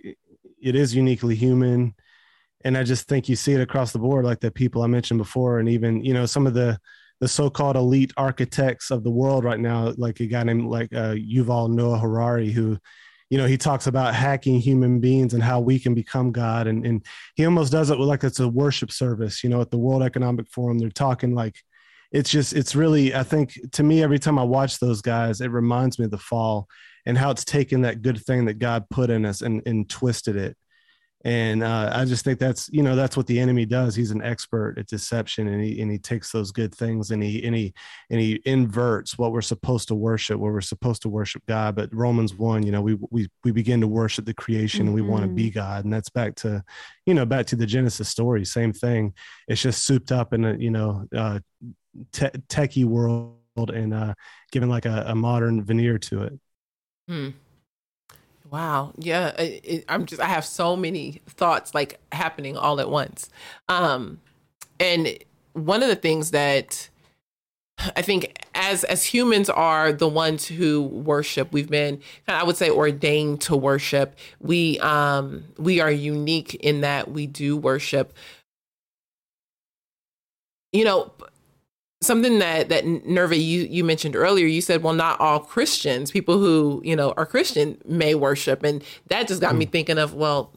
it 0.60 0.76
is 0.76 0.94
uniquely 0.94 1.34
human, 1.34 1.94
and 2.64 2.76
I 2.78 2.84
just 2.84 3.08
think 3.08 3.28
you 3.28 3.36
see 3.36 3.54
it 3.54 3.60
across 3.60 3.92
the 3.92 3.98
board, 3.98 4.24
like 4.24 4.40
the 4.40 4.50
people 4.50 4.82
I 4.82 4.86
mentioned 4.86 5.18
before, 5.18 5.58
and 5.60 5.68
even 5.68 6.04
you 6.04 6.14
know 6.14 6.26
some 6.26 6.46
of 6.46 6.54
the 6.54 6.78
the 7.20 7.28
so-called 7.28 7.76
elite 7.76 8.12
architects 8.16 8.90
of 8.90 9.04
the 9.04 9.10
world 9.10 9.44
right 9.44 9.60
now, 9.60 9.94
like 9.96 10.20
a 10.20 10.26
guy 10.26 10.42
named 10.42 10.66
like 10.66 10.92
uh, 10.92 11.14
Yuval 11.14 11.70
Noah 11.70 11.98
Harari, 11.98 12.50
who 12.52 12.78
you 13.30 13.38
know, 13.38 13.46
he 13.46 13.56
talks 13.56 13.86
about 13.86 14.14
hacking 14.14 14.60
human 14.60 15.00
beings 15.00 15.32
and 15.32 15.42
how 15.42 15.58
we 15.60 15.78
can 15.78 15.94
become 15.94 16.32
God. 16.32 16.66
And, 16.66 16.84
and 16.84 17.04
he 17.34 17.46
almost 17.46 17.72
does 17.72 17.88
it 17.90 17.98
with 17.98 18.08
like 18.08 18.24
it's 18.24 18.40
a 18.40 18.48
worship 18.48 18.92
service, 18.92 19.42
you 19.42 19.48
know, 19.48 19.60
at 19.62 19.70
the 19.70 19.78
World 19.78 20.02
Economic 20.02 20.48
Forum, 20.50 20.78
they're 20.78 20.90
talking 20.90 21.34
like, 21.34 21.56
it's 22.12 22.31
just, 22.31 22.53
it's 22.53 22.75
really, 22.75 23.14
I 23.14 23.22
think 23.22 23.59
to 23.72 23.83
me, 23.83 24.03
every 24.03 24.18
time 24.18 24.38
I 24.38 24.44
watch 24.44 24.79
those 24.79 25.03
guys, 25.03 25.40
it 25.40 25.51
reminds 25.51 25.98
me 25.98 26.05
of 26.05 26.11
the 26.11 26.18
fall 26.18 26.68
and 27.07 27.18
how 27.18 27.31
it's 27.31 27.44
taken 27.44 27.83
that 27.83 28.03
good 28.03 28.25
thing 28.25 28.44
that 28.44 28.59
God 28.59 28.88
put 28.90 29.11
in 29.11 29.25
us 29.25 29.42
and, 29.42 29.62
and 29.66 29.88
twisted 29.88 30.37
it 30.37 30.57
and 31.25 31.62
uh, 31.62 31.90
I 31.92 32.05
just 32.05 32.25
think 32.25 32.40
that's 32.40 32.68
you 32.72 32.83
know 32.83 32.96
that's 32.96 33.16
what 33.16 33.29
the 33.29 33.38
enemy 33.38 33.64
does. 33.64 33.94
He's 33.94 34.11
an 34.11 34.22
expert 34.22 34.75
at 34.77 34.88
deception, 34.88 35.46
and 35.46 35.62
he 35.62 35.81
and 35.81 35.90
he 35.90 35.98
takes 35.98 36.33
those 36.33 36.51
good 36.51 36.75
things 36.75 37.12
and 37.12 37.22
he 37.22 37.44
and 37.44 37.55
he 37.55 37.72
and 38.11 38.20
he 38.20 38.42
inverts 38.44 39.16
what 39.16 39.31
we're 39.31 39.40
supposed 39.40 39.87
to 39.88 39.94
worship, 39.94 40.40
where 40.40 40.53
we're 40.53 40.61
supposed 40.61 41.03
to 41.03 41.09
worship 41.09 41.44
God. 41.46 41.77
But 41.77 41.94
Romans 41.94 42.35
one, 42.35 42.64
you 42.64 42.72
know, 42.72 42.83
we 42.83 42.98
we 43.11 43.29
we 43.44 43.53
begin 43.53 43.81
to 43.83 43.88
worship 43.88 44.27
the 44.27 44.35
creation, 44.35 44.81
mm-hmm. 44.81 44.88
and 44.88 44.94
we 44.94 45.03
want 45.03 45.22
to 45.22 45.29
be 45.29 45.51
God, 45.51 45.85
and 45.85 45.92
that's 45.92 46.11
back 46.11 46.35
to 46.37 46.64
you 47.07 47.14
know 47.14 47.25
back 47.25 47.46
to 47.46 47.57
the 47.57 47.66
Genesis 47.66 48.09
story. 48.09 48.44
Same 48.44 48.72
thing. 48.72 49.14
It's 49.46 49.62
just 49.62 49.85
souped 49.85 50.11
up 50.11 50.33
in 50.33 50.44
a 50.44 50.57
you 50.57 50.70
know 50.70 51.07
uh, 51.16 51.38
te- 52.12 52.31
techie 52.48 52.85
world 52.85 53.37
and 53.57 53.92
uh, 53.92 54.14
given 54.50 54.68
like 54.68 54.87
a, 54.87 55.05
a 55.09 55.14
modern 55.14 55.62
veneer 55.62 55.98
to 55.98 56.22
it. 56.22 56.40
Hmm. 57.09 57.28
Wow. 58.50 58.92
Yeah. 58.98 59.28
It, 59.38 59.85
I'm 59.88 60.05
just, 60.05 60.20
I 60.20 60.26
have 60.26 60.44
so 60.44 60.76
many 60.76 61.22
thoughts 61.26 61.74
like 61.74 61.98
happening 62.12 62.57
all 62.57 62.81
at 62.81 62.90
once. 62.90 63.31
Um, 63.68 64.20
and 64.78 65.16
one 65.55 65.83
of 65.83 65.88
the 65.88 65.96
things 65.96 66.33
that 66.33 66.88
I 67.96 68.02
think 68.02 68.38
as, 68.55 68.85
as 68.85 69.05
humans 69.07 69.48
are 69.48 69.92
the 69.92 70.07
ones 70.09 70.46
who 70.46 70.83
worship, 70.83 71.52
we've 71.52 71.70
been, 71.70 72.00
I 72.28 72.44
would 72.44 72.57
say, 72.57 72.68
ordained 72.68 73.40
to 73.42 73.57
worship. 73.57 74.18
We, 74.38 74.78
um, 74.81 75.44
we 75.57 75.81
are 75.81 75.90
unique 75.90 76.55
in 76.57 76.83
that 76.83 77.11
we 77.11 77.26
do 77.26 77.57
worship. 77.57 78.12
You 80.72 80.85
know, 80.85 81.12
something 82.02 82.38
that 82.40 82.68
that 82.68 82.84
Nerva 82.84 83.36
you 83.36 83.62
you 83.62 83.84
mentioned 83.84 84.16
earlier 84.16 84.46
you 84.46 84.60
said 84.60 84.82
well 84.82 84.94
not 84.94 85.18
all 85.20 85.40
Christians 85.40 86.10
people 86.10 86.38
who 86.38 86.82
you 86.84 86.96
know 86.96 87.12
are 87.16 87.26
Christian 87.26 87.78
may 87.86 88.14
worship. 88.14 88.62
And 88.62 88.84
that 89.08 89.28
just 89.28 89.40
got 89.40 89.54
mm. 89.54 89.58
me 89.58 89.66
thinking 89.66 89.98
of 89.98 90.14
well 90.14 90.52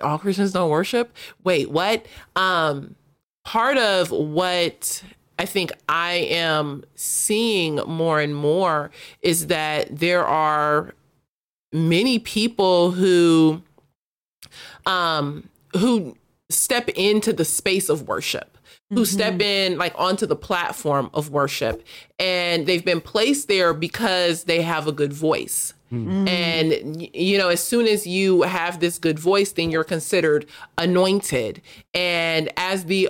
all 0.00 0.18
Christians 0.18 0.52
don't 0.52 0.70
worship? 0.70 1.14
Wait 1.42 1.70
what? 1.70 2.06
Um 2.36 2.94
part 3.44 3.76
of 3.76 4.10
what 4.10 5.02
I 5.38 5.46
think 5.46 5.72
I 5.88 6.12
am 6.12 6.84
seeing 6.94 7.76
more 7.86 8.20
and 8.20 8.34
more 8.34 8.90
is 9.20 9.48
that 9.48 9.98
there 9.98 10.24
are 10.24 10.94
many 11.72 12.18
people 12.18 12.92
who 12.92 13.62
um 14.86 15.48
who 15.76 16.16
step 16.50 16.88
into 16.90 17.32
the 17.32 17.44
space 17.44 17.88
of 17.88 18.06
worship 18.06 18.53
who 18.94 19.02
mm-hmm. 19.02 19.04
step 19.04 19.40
in 19.40 19.76
like 19.76 19.92
onto 19.96 20.26
the 20.26 20.36
platform 20.36 21.10
of 21.12 21.30
worship 21.30 21.82
and 22.18 22.66
they've 22.66 22.84
been 22.84 23.00
placed 23.00 23.48
there 23.48 23.74
because 23.74 24.44
they 24.44 24.62
have 24.62 24.86
a 24.86 24.92
good 24.92 25.12
voice 25.12 25.74
mm-hmm. 25.92 26.28
and 26.28 27.10
you 27.14 27.36
know 27.36 27.48
as 27.48 27.62
soon 27.62 27.86
as 27.86 28.06
you 28.06 28.42
have 28.42 28.80
this 28.80 28.98
good 28.98 29.18
voice 29.18 29.52
then 29.52 29.70
you're 29.70 29.84
considered 29.84 30.46
anointed 30.78 31.60
and 31.92 32.52
as 32.56 32.84
the 32.84 33.08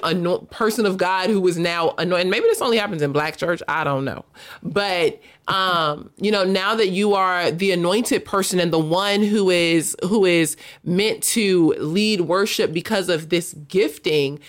person 0.50 0.86
of 0.86 0.96
god 0.96 1.28
who 1.28 1.46
is 1.46 1.58
now 1.58 1.94
anointed 1.98 2.30
maybe 2.30 2.46
this 2.46 2.62
only 2.62 2.78
happens 2.78 3.02
in 3.02 3.12
black 3.12 3.36
church 3.36 3.62
i 3.68 3.84
don't 3.84 4.04
know 4.04 4.24
but 4.62 5.20
um 5.48 6.10
you 6.16 6.30
know 6.30 6.44
now 6.44 6.74
that 6.74 6.88
you 6.88 7.12
are 7.14 7.50
the 7.50 7.70
anointed 7.70 8.24
person 8.24 8.58
and 8.58 8.72
the 8.72 8.78
one 8.78 9.22
who 9.22 9.50
is 9.50 9.94
who 10.08 10.24
is 10.24 10.56
meant 10.82 11.22
to 11.22 11.74
lead 11.78 12.22
worship 12.22 12.72
because 12.72 13.10
of 13.10 13.28
this 13.28 13.52
gifting 13.68 14.40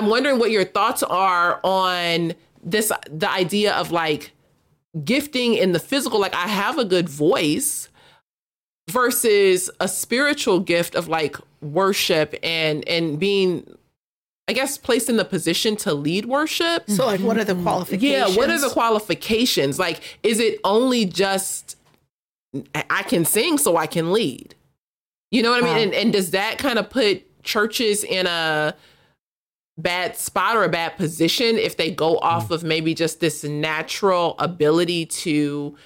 I'm 0.00 0.08
wondering 0.08 0.38
what 0.38 0.50
your 0.50 0.64
thoughts 0.64 1.02
are 1.02 1.60
on 1.62 2.32
this 2.64 2.90
the 3.10 3.30
idea 3.30 3.74
of 3.74 3.90
like 3.90 4.32
gifting 5.04 5.54
in 5.54 5.72
the 5.72 5.78
physical 5.78 6.18
like 6.18 6.34
I 6.34 6.48
have 6.48 6.78
a 6.78 6.86
good 6.86 7.08
voice 7.08 7.88
versus 8.90 9.70
a 9.78 9.86
spiritual 9.86 10.58
gift 10.58 10.94
of 10.94 11.06
like 11.06 11.36
worship 11.60 12.34
and 12.42 12.86
and 12.88 13.20
being 13.20 13.76
I 14.48 14.54
guess 14.54 14.78
placed 14.78 15.10
in 15.10 15.16
the 15.16 15.24
position 15.24 15.76
to 15.76 15.92
lead 15.92 16.24
worship. 16.24 16.88
So 16.90 17.04
like 17.04 17.20
what 17.20 17.36
are 17.36 17.44
the 17.44 17.54
qualifications? 17.54 18.02
Yeah, 18.02 18.36
what 18.36 18.48
are 18.48 18.58
the 18.58 18.70
qualifications? 18.70 19.78
Like 19.78 20.18
is 20.22 20.40
it 20.40 20.60
only 20.64 21.04
just 21.04 21.76
I 22.74 23.02
can 23.02 23.26
sing 23.26 23.58
so 23.58 23.76
I 23.76 23.86
can 23.86 24.12
lead? 24.12 24.54
You 25.30 25.42
know 25.42 25.50
what 25.50 25.62
I 25.62 25.66
mean? 25.66 25.76
And 25.76 25.94
and 25.94 26.10
does 26.10 26.30
that 26.30 26.56
kind 26.56 26.78
of 26.78 26.88
put 26.88 27.42
churches 27.42 28.02
in 28.02 28.26
a 28.26 28.74
bad 29.80 30.16
spot 30.16 30.56
or 30.56 30.64
a 30.64 30.68
bad 30.68 30.96
position 30.96 31.56
if 31.56 31.76
they 31.76 31.90
go 31.90 32.18
off 32.18 32.48
mm. 32.48 32.54
of 32.54 32.64
maybe 32.64 32.94
just 32.94 33.20
this 33.20 33.44
natural 33.44 34.34
ability 34.38 35.06
to 35.06 35.76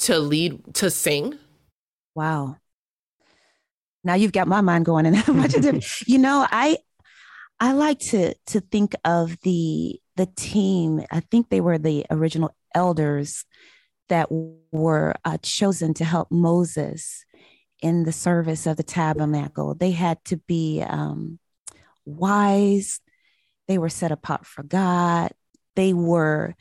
to 0.00 0.18
lead 0.18 0.74
to 0.74 0.90
sing? 0.90 1.38
Wow. 2.14 2.56
Now 4.02 4.14
you've 4.14 4.32
got 4.32 4.48
my 4.48 4.60
mind 4.60 4.84
going 4.84 5.06
in 5.06 5.14
a 5.14 5.22
bunch 5.24 5.54
of 5.56 5.62
different 5.62 5.86
you 6.06 6.18
know 6.18 6.46
i 6.50 6.76
i 7.58 7.72
like 7.72 7.98
to 7.98 8.34
to 8.46 8.60
think 8.60 8.94
of 9.04 9.38
the 9.40 9.98
the 10.16 10.26
team. 10.36 11.04
I 11.10 11.20
think 11.20 11.48
they 11.48 11.60
were 11.60 11.78
the 11.78 12.06
original 12.10 12.54
elders 12.74 13.44
that 14.08 14.28
were 14.72 15.14
uh, 15.24 15.38
chosen 15.42 15.94
to 15.94 16.04
help 16.04 16.30
moses 16.30 17.24
in 17.80 18.04
the 18.04 18.12
service 18.12 18.66
of 18.66 18.76
the 18.76 18.82
tabernacle. 18.82 19.74
They 19.74 19.90
had 19.90 20.24
to 20.26 20.36
be 20.36 20.82
um, 20.86 21.38
wise 22.04 23.00
they 23.68 23.78
were 23.78 23.88
set 23.88 24.12
apart 24.12 24.46
for 24.46 24.62
God. 24.62 25.32
They 25.76 25.92
were 25.92 26.54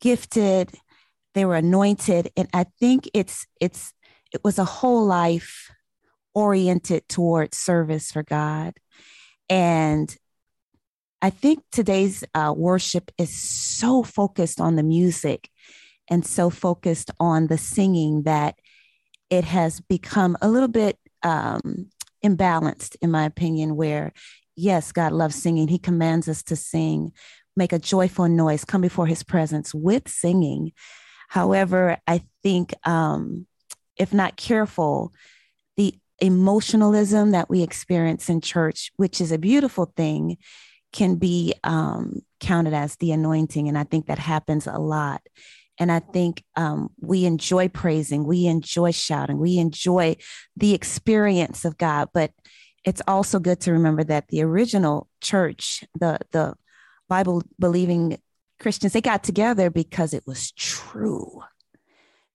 gifted. 0.00 0.72
They 1.34 1.44
were 1.44 1.56
anointed. 1.56 2.30
And 2.36 2.48
I 2.52 2.64
think 2.80 3.08
it's 3.14 3.46
it's 3.60 3.92
it 4.32 4.42
was 4.44 4.58
a 4.58 4.64
whole 4.64 5.04
life 5.04 5.70
oriented 6.34 7.08
towards 7.08 7.56
service 7.56 8.12
for 8.12 8.22
God. 8.22 8.74
And 9.48 10.14
I 11.22 11.30
think 11.30 11.62
today's 11.70 12.24
uh, 12.34 12.54
worship 12.56 13.10
is 13.18 13.34
so 13.36 14.02
focused 14.02 14.60
on 14.60 14.76
the 14.76 14.82
music 14.82 15.50
and 16.08 16.24
so 16.24 16.50
focused 16.50 17.10
on 17.20 17.48
the 17.48 17.58
singing 17.58 18.22
that 18.22 18.56
it 19.28 19.44
has 19.44 19.80
become 19.80 20.36
a 20.40 20.48
little 20.48 20.68
bit 20.68 20.98
um, 21.22 21.90
imbalanced, 22.24 22.96
in 23.02 23.10
my 23.10 23.24
opinion, 23.24 23.76
where 23.76 24.12
yes, 24.60 24.92
God 24.92 25.12
loves 25.12 25.34
singing. 25.34 25.68
He 25.68 25.78
commands 25.78 26.28
us 26.28 26.42
to 26.44 26.56
sing, 26.56 27.12
make 27.56 27.72
a 27.72 27.78
joyful 27.78 28.28
noise, 28.28 28.64
come 28.64 28.80
before 28.80 29.06
his 29.06 29.22
presence 29.22 29.74
with 29.74 30.08
singing. 30.08 30.72
However, 31.28 31.98
I 32.06 32.22
think 32.42 32.74
um, 32.84 33.46
if 33.96 34.12
not 34.12 34.36
careful, 34.36 35.12
the 35.76 35.94
emotionalism 36.20 37.30
that 37.30 37.48
we 37.48 37.62
experience 37.62 38.28
in 38.28 38.40
church, 38.40 38.92
which 38.96 39.20
is 39.20 39.32
a 39.32 39.38
beautiful 39.38 39.92
thing, 39.96 40.36
can 40.92 41.16
be 41.16 41.54
um, 41.64 42.20
counted 42.40 42.74
as 42.74 42.96
the 42.96 43.12
anointing. 43.12 43.68
And 43.68 43.78
I 43.78 43.84
think 43.84 44.06
that 44.06 44.18
happens 44.18 44.66
a 44.66 44.78
lot. 44.78 45.22
And 45.78 45.90
I 45.90 46.00
think 46.00 46.44
um, 46.56 46.90
we 47.00 47.24
enjoy 47.24 47.68
praising, 47.68 48.24
we 48.24 48.46
enjoy 48.46 48.90
shouting, 48.90 49.38
we 49.38 49.56
enjoy 49.58 50.16
the 50.56 50.74
experience 50.74 51.64
of 51.64 51.78
God. 51.78 52.08
But 52.12 52.32
it's 52.84 53.02
also 53.06 53.38
good 53.38 53.60
to 53.60 53.72
remember 53.72 54.04
that 54.04 54.28
the 54.28 54.42
original 54.42 55.08
church, 55.20 55.84
the 55.98 56.18
the 56.32 56.54
Bible 57.08 57.42
believing 57.58 58.18
Christians, 58.58 58.92
they 58.92 59.00
got 59.00 59.22
together 59.24 59.70
because 59.70 60.14
it 60.14 60.24
was 60.26 60.52
true. 60.52 61.42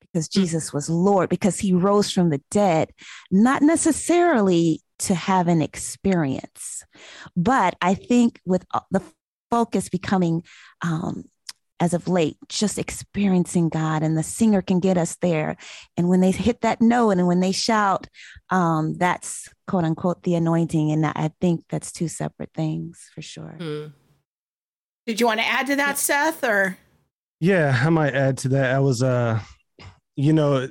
Because 0.02 0.28
hmm. 0.28 0.42
Jesus 0.42 0.74
was 0.74 0.90
Lord, 0.90 1.30
because 1.30 1.60
he 1.60 1.74
rose 1.74 2.12
from 2.12 2.30
the 2.30 2.42
dead, 2.52 2.92
not 3.32 3.62
necessarily 3.62 4.82
to 5.00 5.16
have 5.16 5.48
an 5.48 5.62
experience. 5.62 6.84
But 7.36 7.76
I 7.82 7.96
think 7.96 8.40
with 8.46 8.66
the 8.92 9.02
focus 9.52 9.90
becoming 9.90 10.44
um, 10.82 11.26
as 11.86 11.94
of 11.94 12.08
late, 12.08 12.36
just 12.50 12.80
experiencing 12.80 13.70
God, 13.70 14.02
and 14.02 14.18
the 14.18 14.24
singer 14.24 14.64
can 14.64 14.80
get 14.80 14.98
us 14.98 15.18
there. 15.22 15.56
And 15.96 16.10
when 16.10 16.20
they 16.20 16.32
hit 16.32 16.62
that 16.62 16.82
note 16.82 17.12
and 17.12 17.28
when 17.28 17.42
they 17.42 17.52
shout, 17.52 18.08
um, 18.50 18.96
that's 18.96 19.48
quote 19.68 19.84
unquote 19.84 20.24
the 20.24 20.34
anointing. 20.34 20.92
And 20.92 21.06
I 21.06 21.30
think 21.40 21.64
that's 21.70 21.92
two 21.92 22.08
separate 22.08 22.50
things 22.56 23.08
for 23.14 23.22
sure. 23.22 23.56
Hmm. 23.60 23.86
Did 25.06 25.20
you 25.20 25.28
want 25.28 25.42
to 25.42 25.46
add 25.46 25.68
to 25.68 25.76
that, 25.76 26.00
Seth? 26.00 26.44
Or 26.44 26.76
yeah, 27.40 27.80
I 27.80 27.90
might 27.90 28.16
add 28.16 28.40
to 28.40 28.50
that. 28.50 28.74
I 28.74 28.80
was, 28.80 29.04
uh, 29.04 29.40
you 30.16 30.34
know, 30.34 30.68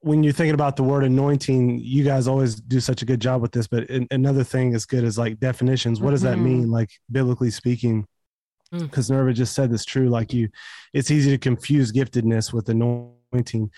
when 0.00 0.22
you're 0.22 0.34
thinking 0.34 0.52
about 0.52 0.76
the 0.76 0.82
word 0.82 1.02
anointing, 1.02 1.78
you 1.78 2.04
guys 2.04 2.28
always 2.28 2.56
do 2.56 2.78
such 2.78 3.00
a 3.00 3.06
good 3.06 3.20
job 3.20 3.40
with 3.40 3.52
this. 3.52 3.68
But 3.68 3.88
another 4.10 4.44
thing 4.44 4.74
as 4.74 4.84
good 4.84 5.02
as 5.02 5.16
like 5.16 5.40
definitions. 5.40 5.98
What 5.98 6.10
does 6.10 6.22
mm-hmm. 6.22 6.42
that 6.42 6.46
mean, 6.46 6.70
like 6.70 6.90
biblically 7.10 7.50
speaking? 7.50 8.06
Because 8.70 9.08
mm. 9.08 9.12
Nerva 9.12 9.32
just 9.32 9.54
said 9.54 9.70
this 9.70 9.84
true. 9.84 10.08
Like 10.08 10.32
you, 10.32 10.48
it's 10.92 11.10
easy 11.10 11.30
to 11.30 11.38
confuse 11.38 11.92
giftedness 11.92 12.52
with 12.52 12.68
anointing. 12.68 13.70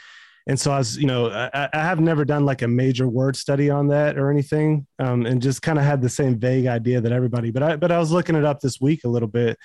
And 0.46 0.59
so 0.59 0.72
I 0.72 0.79
was, 0.79 0.96
you 0.96 1.07
know, 1.07 1.29
I, 1.29 1.68
I 1.72 1.83
have 1.83 2.01
never 2.01 2.24
done 2.24 2.46
like 2.46 2.62
a 2.62 2.68
major 2.68 3.07
word 3.07 3.37
study 3.37 3.68
on 3.68 3.88
that 3.88 4.16
or 4.16 4.31
anything, 4.31 4.87
um, 4.98 5.27
and 5.27 5.42
just 5.42 5.61
kind 5.61 5.79
of 5.79 5.85
had 5.85 6.01
the 6.01 6.09
same 6.09 6.38
vague 6.38 6.66
idea 6.66 7.03
that 7.03 7.12
everybody. 7.12 7.51
But 7.51 7.62
I, 7.62 7.77
but 7.77 7.92
I 7.92 7.98
was 7.98 8.11
looking 8.11 8.35
it 8.35 8.46
up 8.46 8.61
this 8.61 8.81
week 8.81 9.05
a 9.05 9.09
little 9.09 9.29
bit, 9.29 9.59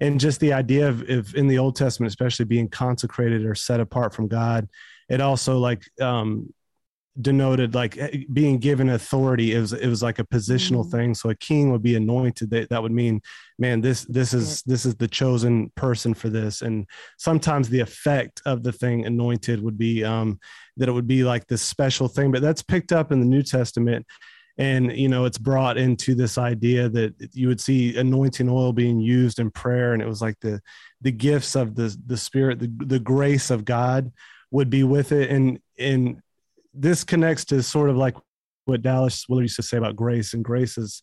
and 0.00 0.18
just 0.18 0.40
the 0.40 0.52
idea 0.52 0.88
of, 0.88 1.08
if 1.08 1.34
in 1.34 1.46
the 1.46 1.58
Old 1.58 1.76
Testament, 1.76 2.10
especially 2.10 2.46
being 2.46 2.68
consecrated 2.68 3.46
or 3.46 3.54
set 3.54 3.78
apart 3.78 4.12
from 4.12 4.26
God, 4.26 4.68
it 5.08 5.20
also 5.20 5.58
like 5.58 5.84
um, 6.00 6.52
denoted 7.20 7.74
like 7.74 7.96
eh, 7.96 8.24
being 8.32 8.58
given 8.58 8.88
authority 8.90 9.54
it 9.54 9.60
was 9.60 9.72
it 9.72 9.86
was 9.86 10.02
like 10.02 10.18
a 10.18 10.24
positional 10.24 10.84
mm. 10.84 10.90
thing. 10.90 11.14
So 11.14 11.30
a 11.30 11.34
king 11.34 11.70
would 11.70 11.82
be 11.82 11.94
anointed. 11.94 12.50
That, 12.50 12.70
that 12.70 12.82
would 12.82 12.92
mean 12.92 13.20
man 13.58 13.80
this 13.80 14.04
this 14.04 14.34
is 14.34 14.62
this 14.62 14.84
is 14.84 14.96
the 14.96 15.08
chosen 15.08 15.70
person 15.76 16.14
for 16.14 16.28
this. 16.28 16.62
And 16.62 16.86
sometimes 17.18 17.68
the 17.68 17.80
effect 17.80 18.42
of 18.46 18.62
the 18.62 18.72
thing 18.72 19.06
anointed 19.06 19.62
would 19.62 19.78
be 19.78 20.04
um 20.04 20.40
that 20.76 20.88
it 20.88 20.92
would 20.92 21.06
be 21.06 21.22
like 21.22 21.46
this 21.46 21.62
special 21.62 22.08
thing. 22.08 22.32
But 22.32 22.42
that's 22.42 22.62
picked 22.62 22.92
up 22.92 23.12
in 23.12 23.20
the 23.20 23.26
new 23.26 23.42
testament. 23.42 24.06
And 24.56 24.96
you 24.96 25.08
know 25.08 25.24
it's 25.24 25.38
brought 25.38 25.78
into 25.78 26.14
this 26.14 26.36
idea 26.36 26.88
that 26.88 27.14
you 27.32 27.48
would 27.48 27.60
see 27.60 27.96
anointing 27.96 28.48
oil 28.48 28.72
being 28.72 28.98
used 28.98 29.38
in 29.38 29.50
prayer. 29.52 29.92
And 29.92 30.02
it 30.02 30.08
was 30.08 30.20
like 30.20 30.38
the 30.40 30.60
the 31.00 31.12
gifts 31.12 31.54
of 31.54 31.76
the 31.76 31.96
the 32.06 32.16
spirit 32.16 32.58
the, 32.58 32.72
the 32.86 33.00
grace 33.00 33.50
of 33.50 33.64
god 33.64 34.10
would 34.50 34.70
be 34.70 34.82
with 34.82 35.12
it. 35.12 35.30
And 35.30 35.60
and 35.78 36.20
this 36.74 37.04
connects 37.04 37.44
to 37.46 37.62
sort 37.62 37.90
of 37.90 37.96
like 37.96 38.16
what 38.64 38.82
Dallas 38.82 39.26
Willard 39.28 39.44
used 39.44 39.56
to 39.56 39.62
say 39.62 39.76
about 39.76 39.96
grace, 39.96 40.34
and 40.34 40.44
grace 40.44 40.78
is 40.78 41.02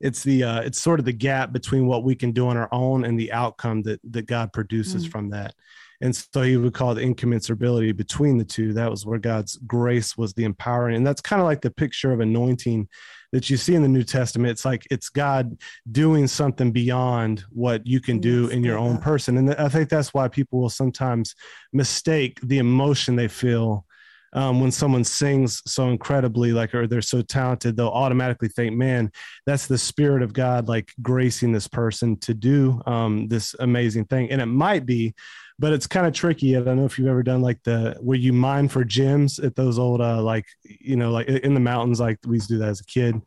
it's 0.00 0.22
the 0.22 0.44
uh, 0.44 0.60
it's 0.60 0.80
sort 0.80 0.98
of 0.98 1.06
the 1.06 1.12
gap 1.12 1.52
between 1.52 1.86
what 1.86 2.04
we 2.04 2.14
can 2.14 2.32
do 2.32 2.48
on 2.48 2.56
our 2.56 2.68
own 2.72 3.04
and 3.04 3.18
the 3.18 3.32
outcome 3.32 3.82
that 3.82 4.00
that 4.10 4.26
God 4.26 4.52
produces 4.52 5.06
mm. 5.06 5.12
from 5.12 5.30
that. 5.30 5.54
And 6.02 6.14
so 6.16 6.42
he 6.42 6.56
would 6.56 6.74
call 6.74 6.98
it 6.98 7.00
incommensurability 7.00 7.96
between 7.96 8.36
the 8.36 8.44
two. 8.44 8.72
That 8.72 8.90
was 8.90 9.06
where 9.06 9.20
God's 9.20 9.56
grace 9.58 10.16
was 10.16 10.34
the 10.34 10.42
empowering. 10.42 10.96
And 10.96 11.06
that's 11.06 11.20
kind 11.20 11.40
of 11.40 11.46
like 11.46 11.60
the 11.60 11.70
picture 11.70 12.12
of 12.12 12.18
anointing 12.18 12.88
that 13.30 13.48
you 13.48 13.56
see 13.56 13.76
in 13.76 13.82
the 13.82 13.88
New 13.88 14.02
Testament. 14.02 14.50
It's 14.50 14.64
like 14.64 14.84
it's 14.90 15.08
God 15.08 15.56
doing 15.90 16.26
something 16.26 16.72
beyond 16.72 17.44
what 17.50 17.86
you 17.86 18.00
can 18.00 18.18
do 18.18 18.48
in 18.48 18.64
your 18.64 18.78
own 18.78 18.98
person. 18.98 19.38
And 19.38 19.54
I 19.54 19.68
think 19.68 19.88
that's 19.88 20.12
why 20.12 20.26
people 20.26 20.60
will 20.60 20.70
sometimes 20.70 21.36
mistake 21.72 22.40
the 22.42 22.58
emotion 22.58 23.14
they 23.14 23.28
feel 23.28 23.86
um, 24.32 24.60
when 24.60 24.70
someone 24.70 25.04
sings 25.04 25.62
so 25.66 25.90
incredibly, 25.90 26.52
like, 26.52 26.74
or 26.74 26.86
they're 26.86 27.02
so 27.02 27.22
talented, 27.22 27.76
they'll 27.76 27.88
automatically 27.88 28.48
think, 28.48 28.74
man, 28.74 29.10
that's 29.46 29.66
the 29.66 29.76
spirit 29.76 30.22
of 30.22 30.32
God, 30.32 30.68
like 30.68 30.92
gracing 31.02 31.52
this 31.52 31.68
person 31.68 32.16
to 32.20 32.32
do 32.32 32.80
um, 32.86 33.28
this 33.28 33.54
amazing 33.60 34.06
thing. 34.06 34.30
And 34.30 34.40
it 34.40 34.46
might 34.46 34.86
be, 34.86 35.14
but 35.58 35.72
it's 35.72 35.86
kind 35.86 36.06
of 36.06 36.14
tricky. 36.14 36.56
I 36.56 36.62
don't 36.62 36.76
know 36.76 36.86
if 36.86 36.98
you've 36.98 37.08
ever 37.08 37.22
done 37.22 37.42
like 37.42 37.62
the 37.62 37.96
where 38.00 38.18
you 38.18 38.32
mine 38.32 38.68
for 38.68 38.84
gems 38.84 39.38
at 39.38 39.54
those 39.54 39.78
old, 39.78 40.00
uh, 40.00 40.22
like, 40.22 40.46
you 40.64 40.96
know, 40.96 41.10
like 41.10 41.28
in 41.28 41.54
the 41.54 41.60
mountains, 41.60 42.00
like 42.00 42.18
we 42.26 42.36
used 42.36 42.48
to 42.48 42.54
do 42.54 42.58
that 42.60 42.70
as 42.70 42.80
a 42.80 42.86
kid. 42.86 43.20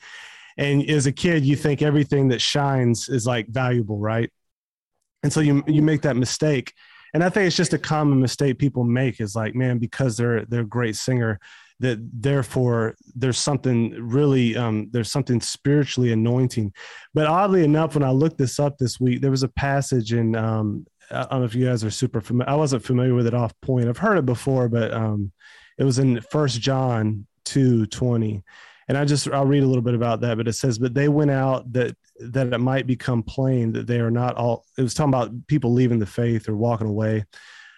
And 0.57 0.89
as 0.89 1.05
a 1.05 1.11
kid, 1.11 1.45
you 1.45 1.55
think 1.55 1.81
everything 1.81 2.29
that 2.29 2.41
shines 2.41 3.09
is 3.09 3.27
like 3.27 3.47
valuable, 3.47 3.99
right? 3.99 4.31
And 5.21 5.33
so 5.33 5.39
you 5.39 5.63
you 5.67 5.81
make 5.81 6.03
that 6.03 6.15
mistake 6.15 6.73
and 7.15 7.23
I 7.23 7.29
think 7.29 7.47
it's 7.47 7.55
just 7.55 7.73
a 7.73 7.79
common 7.79 8.19
mistake 8.19 8.59
people 8.59 8.83
make 8.83 9.21
is 9.21 9.37
like, 9.37 9.55
man, 9.55 9.77
because 9.77 10.17
they're 10.17 10.43
they're 10.47 10.63
a 10.63 10.65
great 10.65 10.97
singer, 10.97 11.39
that 11.79 11.97
therefore 12.11 12.97
there's 13.15 13.37
something 13.37 13.91
really 13.91 14.57
um, 14.57 14.89
there's 14.91 15.13
something 15.13 15.39
spiritually 15.39 16.11
anointing. 16.11 16.73
But 17.13 17.27
oddly 17.27 17.63
enough, 17.63 17.95
when 17.95 18.03
I 18.03 18.11
looked 18.11 18.37
this 18.37 18.59
up 18.59 18.77
this 18.77 18.99
week, 18.99 19.21
there 19.21 19.31
was 19.31 19.43
a 19.43 19.47
passage 19.47 20.11
in 20.11 20.35
um, 20.35 20.85
I 21.09 21.23
don't 21.23 21.39
know 21.39 21.45
if 21.45 21.55
you 21.55 21.65
guys 21.65 21.85
are 21.85 21.89
super 21.89 22.19
familiar. 22.19 22.51
I 22.51 22.55
wasn't 22.55 22.83
familiar 22.83 23.15
with 23.15 23.27
it 23.27 23.33
off 23.33 23.53
point. 23.61 23.87
I've 23.87 23.97
heard 23.97 24.17
it 24.17 24.25
before, 24.25 24.67
but 24.67 24.93
um, 24.93 25.31
it 25.77 25.85
was 25.85 25.99
in 25.99 26.19
First 26.19 26.59
John 26.59 27.27
two 27.45 27.85
twenty, 27.85 28.43
and 28.87 28.97
I 28.97 29.05
just 29.05 29.27
I'll 29.29 29.45
read 29.45 29.63
a 29.63 29.67
little 29.67 29.81
bit 29.81 29.95
about 29.95 30.21
that. 30.21 30.37
But 30.37 30.47
it 30.47 30.53
says, 30.53 30.77
"But 30.77 30.93
they 30.93 31.07
went 31.07 31.31
out 31.31 31.71
that 31.73 31.95
that 32.19 32.53
it 32.53 32.57
might 32.59 32.87
become 32.87 33.23
plain 33.23 33.71
that 33.73 33.87
they 33.87 33.99
are 33.99 34.11
not 34.11 34.35
all. 34.35 34.65
It 34.77 34.81
was 34.81 34.93
talking 34.93 35.13
about 35.13 35.47
people 35.47 35.73
leaving 35.73 35.99
the 35.99 36.05
faith 36.05 36.47
or 36.47 36.55
walking 36.55 36.87
away, 36.87 37.25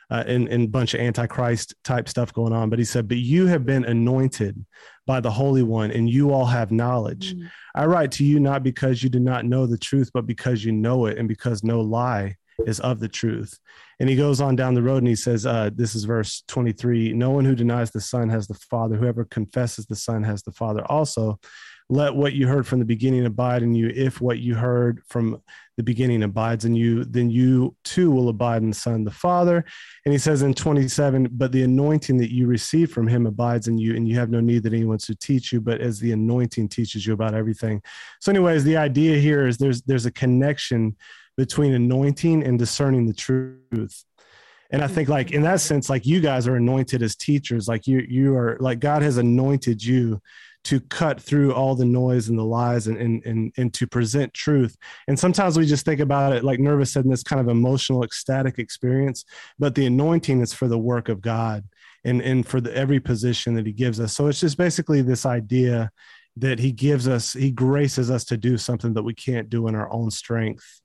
uh, 0.10 0.24
and 0.28 0.48
and 0.48 0.65
a 0.65 0.67
bunch 0.67 0.93
of 0.93 1.00
antichrist 1.00 1.76
type 1.84 2.10
stuff 2.10 2.34
going 2.34 2.54
on. 2.54 2.70
But 2.70 2.80
he 2.80 2.86
said, 2.86 3.08
"But 3.08 3.17
you 3.17 3.48
have 3.48 3.65
been 3.65 3.86
anointed 3.86 4.65
by 5.06 5.22
the 5.22 5.32
Holy 5.32 5.63
One, 5.63 5.91
and 5.91 6.10
you 6.10 6.32
all 6.32 6.46
have 6.46 6.72
knowledge. 6.72 7.36
Mm-hmm. 7.36 7.48
I 7.76 7.86
write 7.86 8.12
to 8.13 8.26
you 8.26 8.39
not 8.39 8.63
because 8.63 9.02
you 9.02 9.10
do 9.10 9.20
not 9.20 9.46
know 9.46 9.65
the 9.65 9.78
truth, 9.78 10.12
but 10.13 10.26
because 10.26 10.65
you 10.65 10.72
know 10.72 11.06
it, 11.06 11.17
and 11.17 11.28
because 11.28 11.63
no 11.63 11.82
lie." 11.82 12.36
is 12.65 12.80
of 12.80 13.00
the 13.00 13.08
truth. 13.08 13.60
And 13.99 14.07
he 14.10 14.15
goes 14.15 14.41
on 14.41 14.55
down 14.55 14.75
the 14.75 14.83
road 14.83 14.99
and 14.99 15.07
he 15.07 15.15
says, 15.15 15.45
uh, 15.45 15.69
This 15.73 15.95
is 15.95 16.03
verse 16.03 16.43
23 16.47 17.13
No 17.13 17.31
one 17.31 17.45
who 17.45 17.55
denies 17.55 17.91
the 17.91 18.01
Son 18.01 18.29
has 18.29 18.47
the 18.47 18.53
Father. 18.53 18.95
Whoever 18.95 19.25
confesses 19.25 19.86
the 19.86 19.95
Son 19.95 20.23
has 20.23 20.43
the 20.43 20.51
Father 20.51 20.83
also 20.86 21.39
let 21.89 22.15
what 22.15 22.33
you 22.33 22.47
heard 22.47 22.67
from 22.67 22.79
the 22.79 22.86
beginning 22.86 23.25
abide 23.25 23.63
in 23.63 23.73
you. 23.73 23.89
If 23.95 24.19
what 24.19 24.39
you 24.39 24.55
heard 24.55 25.01
from 25.07 25.41
the 25.77 25.83
beginning 25.83 26.23
abides 26.23 26.65
in 26.65 26.75
you, 26.75 27.05
then 27.05 27.29
you 27.29 27.75
too 27.83 28.12
will 28.12 28.29
abide 28.29 28.62
in 28.62 28.71
the 28.71 28.75
Son, 28.75 29.05
the 29.05 29.12
Father. 29.12 29.63
And 30.03 30.12
he 30.12 30.17
says 30.17 30.41
in 30.41 30.53
27, 30.53 31.29
but 31.31 31.51
the 31.51 31.63
anointing 31.63 32.17
that 32.17 32.33
you 32.33 32.47
receive 32.47 32.91
from 32.91 33.07
him 33.07 33.25
abides 33.25 33.67
in 33.67 33.77
you, 33.77 33.95
and 33.95 34.07
you 34.07 34.15
have 34.15 34.29
no 34.29 34.41
need 34.41 34.63
that 34.63 34.73
anyone 34.73 34.99
should 34.99 35.19
teach 35.19 35.53
you, 35.53 35.62
but 35.62 35.79
as 35.79 35.99
the 35.99 36.12
anointing 36.12 36.67
teaches 36.69 37.05
you 37.05 37.13
about 37.13 37.33
everything. 37.33 37.81
So, 38.19 38.31
anyways, 38.31 38.63
the 38.63 38.77
idea 38.77 39.17
here 39.17 39.47
is 39.47 39.57
there's 39.57 39.81
there's 39.83 40.05
a 40.05 40.12
connection 40.12 40.97
between 41.38 41.73
anointing 41.73 42.43
and 42.43 42.60
discerning 42.60 43.06
the 43.06 43.13
truth 43.13 44.04
and 44.71 44.84
i 44.84 44.88
think 44.88 45.08
like 45.08 45.32
in 45.32 45.41
that 45.43 45.50
mm-hmm. 45.50 45.58
sense 45.58 45.89
like 45.89 46.06
you 46.06 46.19
guys 46.19 46.47
are 46.47 46.56
anointed 46.56 47.02
as 47.02 47.15
teachers 47.15 47.67
like 47.67 47.88
you 47.88 48.06
you 48.10 48.36
are 48.36 48.58
like 48.60 48.80
god 48.80 49.02
has 49.02 49.17
anointed 49.17 49.84
you 49.84 50.19
to 50.67 50.82
cut 50.82 51.21
through 51.21 51.54
all 51.54 51.76
the 51.76 51.86
noise 51.86 52.28
and 52.28 52.38
the 52.38 52.43
lies 52.43 52.88
and, 52.88 52.97
and, 52.97 53.26
and, 53.26 53.54
and 53.56 53.73
to 53.73 53.88
present 53.88 54.34
truth. 54.34 54.76
And 55.08 55.17
sometimes 55.17 55.58
we 55.58 55.65
just 55.65 55.86
think 55.86 56.02
about 56.02 56.34
it, 56.34 56.43
like 56.43 56.60
Nerva 56.60 56.86
said, 56.86 57.06
in 57.06 57.10
this 57.10 57.23
kind 57.23 57.39
of 57.39 57.47
emotional, 57.47 58.04
ecstatic 58.04 58.60
experience, 58.60 59.23
but 59.58 59.76
the 59.76 59.86
anointing 59.86 60.41
is 60.41 60.52
for 60.52 60.67
the 60.67 60.78
work 60.78 61.08
of 61.08 61.21
God 61.21 61.63
and, 62.04 62.21
and 62.21 62.45
for 62.45 62.60
the, 62.60 62.76
every 62.76 63.00
position 63.00 63.54
that 63.54 63.65
he 63.65 63.71
gives 63.71 64.02
us. 64.02 64.13
So 64.13 64.28
it's 64.28 64.41
just 64.41 64.58
basically 64.58 65.02
this 65.02 65.26
idea 65.26 65.89
that 66.36 66.60
he 66.60 66.73
gives 66.73 67.08
us, 67.08 67.32
he 67.32 67.50
graces 67.50 68.12
us 68.12 68.26
to 68.26 68.36
do 68.36 68.58
something 68.58 68.93
that 68.95 69.04
we 69.04 69.13
can't 69.13 69.50
do 69.50 69.69
in 69.69 69.76
our 69.76 69.89
own 69.89 70.12
strength. 70.12 70.82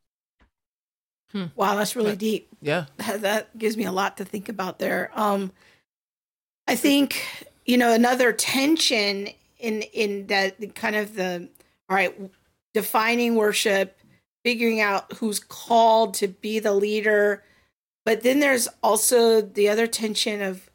Hmm. 1.32 1.46
Wow, 1.56 1.76
that's 1.76 1.96
really 1.96 2.16
deep. 2.16 2.48
Yeah. 2.60 2.86
That 3.18 3.56
gives 3.56 3.76
me 3.76 3.84
a 3.84 3.92
lot 3.92 4.18
to 4.18 4.24
think 4.24 4.48
about 4.48 4.78
there. 4.78 5.10
Um, 5.14 5.52
I 6.68 6.76
think, 6.76 7.24
you 7.64 7.76
know, 7.76 7.92
another 7.92 8.32
tension 8.32 9.28
in 9.58 9.82
in 9.82 10.26
that 10.26 10.74
kind 10.74 10.96
of 10.96 11.14
the 11.14 11.48
all 11.88 11.96
right, 11.96 12.14
defining 12.74 13.36
worship, 13.36 13.98
figuring 14.44 14.80
out 14.80 15.12
who's 15.14 15.40
called 15.40 16.14
to 16.14 16.28
be 16.28 16.58
the 16.58 16.72
leader, 16.72 17.42
but 18.04 18.22
then 18.22 18.40
there's 18.40 18.68
also 18.82 19.40
the 19.40 19.68
other 19.68 19.86
tension 19.86 20.42
of 20.42 20.70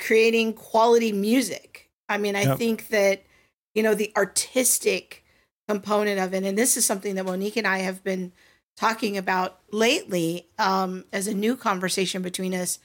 creating 0.00 0.52
quality 0.54 1.12
music. 1.12 1.90
I 2.08 2.18
mean, 2.18 2.36
I 2.36 2.42
yep. 2.42 2.58
think 2.58 2.88
that 2.88 3.24
you 3.74 3.82
know 3.82 3.94
the 3.94 4.12
artistic 4.16 5.24
component 5.68 6.20
of 6.20 6.34
it 6.34 6.44
and 6.44 6.58
this 6.58 6.76
is 6.76 6.84
something 6.84 7.14
that 7.14 7.24
Monique 7.24 7.56
and 7.56 7.66
I 7.66 7.78
have 7.78 8.04
been 8.04 8.32
talking 8.76 9.16
about 9.16 9.58
lately 9.70 10.46
um, 10.58 11.04
as 11.12 11.26
a 11.26 11.34
new 11.34 11.56
conversation 11.56 12.22
between 12.22 12.54
us 12.54 12.78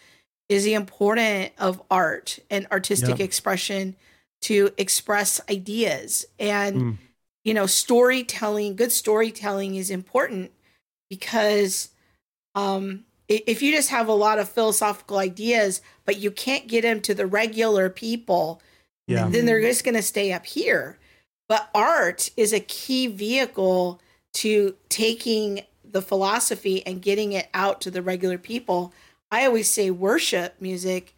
is 0.48 0.64
the 0.64 0.74
importance 0.74 1.52
of 1.58 1.82
art 1.90 2.40
and 2.50 2.68
artistic 2.72 3.10
yep. 3.10 3.20
expression 3.20 3.96
to 4.42 4.72
express 4.78 5.42
ideas 5.50 6.26
and 6.40 6.76
mm. 6.76 6.98
you 7.44 7.54
know 7.54 7.66
storytelling 7.66 8.76
good 8.76 8.92
storytelling 8.92 9.76
is 9.76 9.90
important 9.90 10.52
because 11.10 11.90
um, 12.56 13.04
if 13.28 13.62
you 13.62 13.72
just 13.72 13.90
have 13.90 14.08
a 14.08 14.14
lot 14.14 14.40
of 14.40 14.50
philosophical 14.50 15.18
ideas 15.18 15.82
but 16.06 16.18
you 16.18 16.32
can't 16.32 16.68
get 16.68 16.82
them 16.82 17.02
to 17.02 17.14
the 17.14 17.28
regular 17.28 17.90
people 17.90 18.62
yeah. 19.08 19.28
then 19.28 19.46
they're 19.46 19.62
just 19.62 19.84
going 19.84 19.96
to 19.96 20.02
stay 20.02 20.32
up 20.32 20.46
here 20.46 20.98
but 21.48 21.70
art 21.76 22.30
is 22.38 22.54
a 22.54 22.60
key 22.60 23.08
vehicle 23.08 24.00
to 24.34 24.76
taking 24.88 25.62
the 25.92 26.02
philosophy 26.02 26.86
and 26.86 27.02
getting 27.02 27.34
it 27.34 27.50
out 27.54 27.82
to 27.82 27.92
the 27.92 28.02
regular 28.02 28.38
people. 28.38 28.94
I 29.32 29.46
always 29.46 29.72
say 29.72 29.92
worship 29.92 30.56
music 30.60 31.16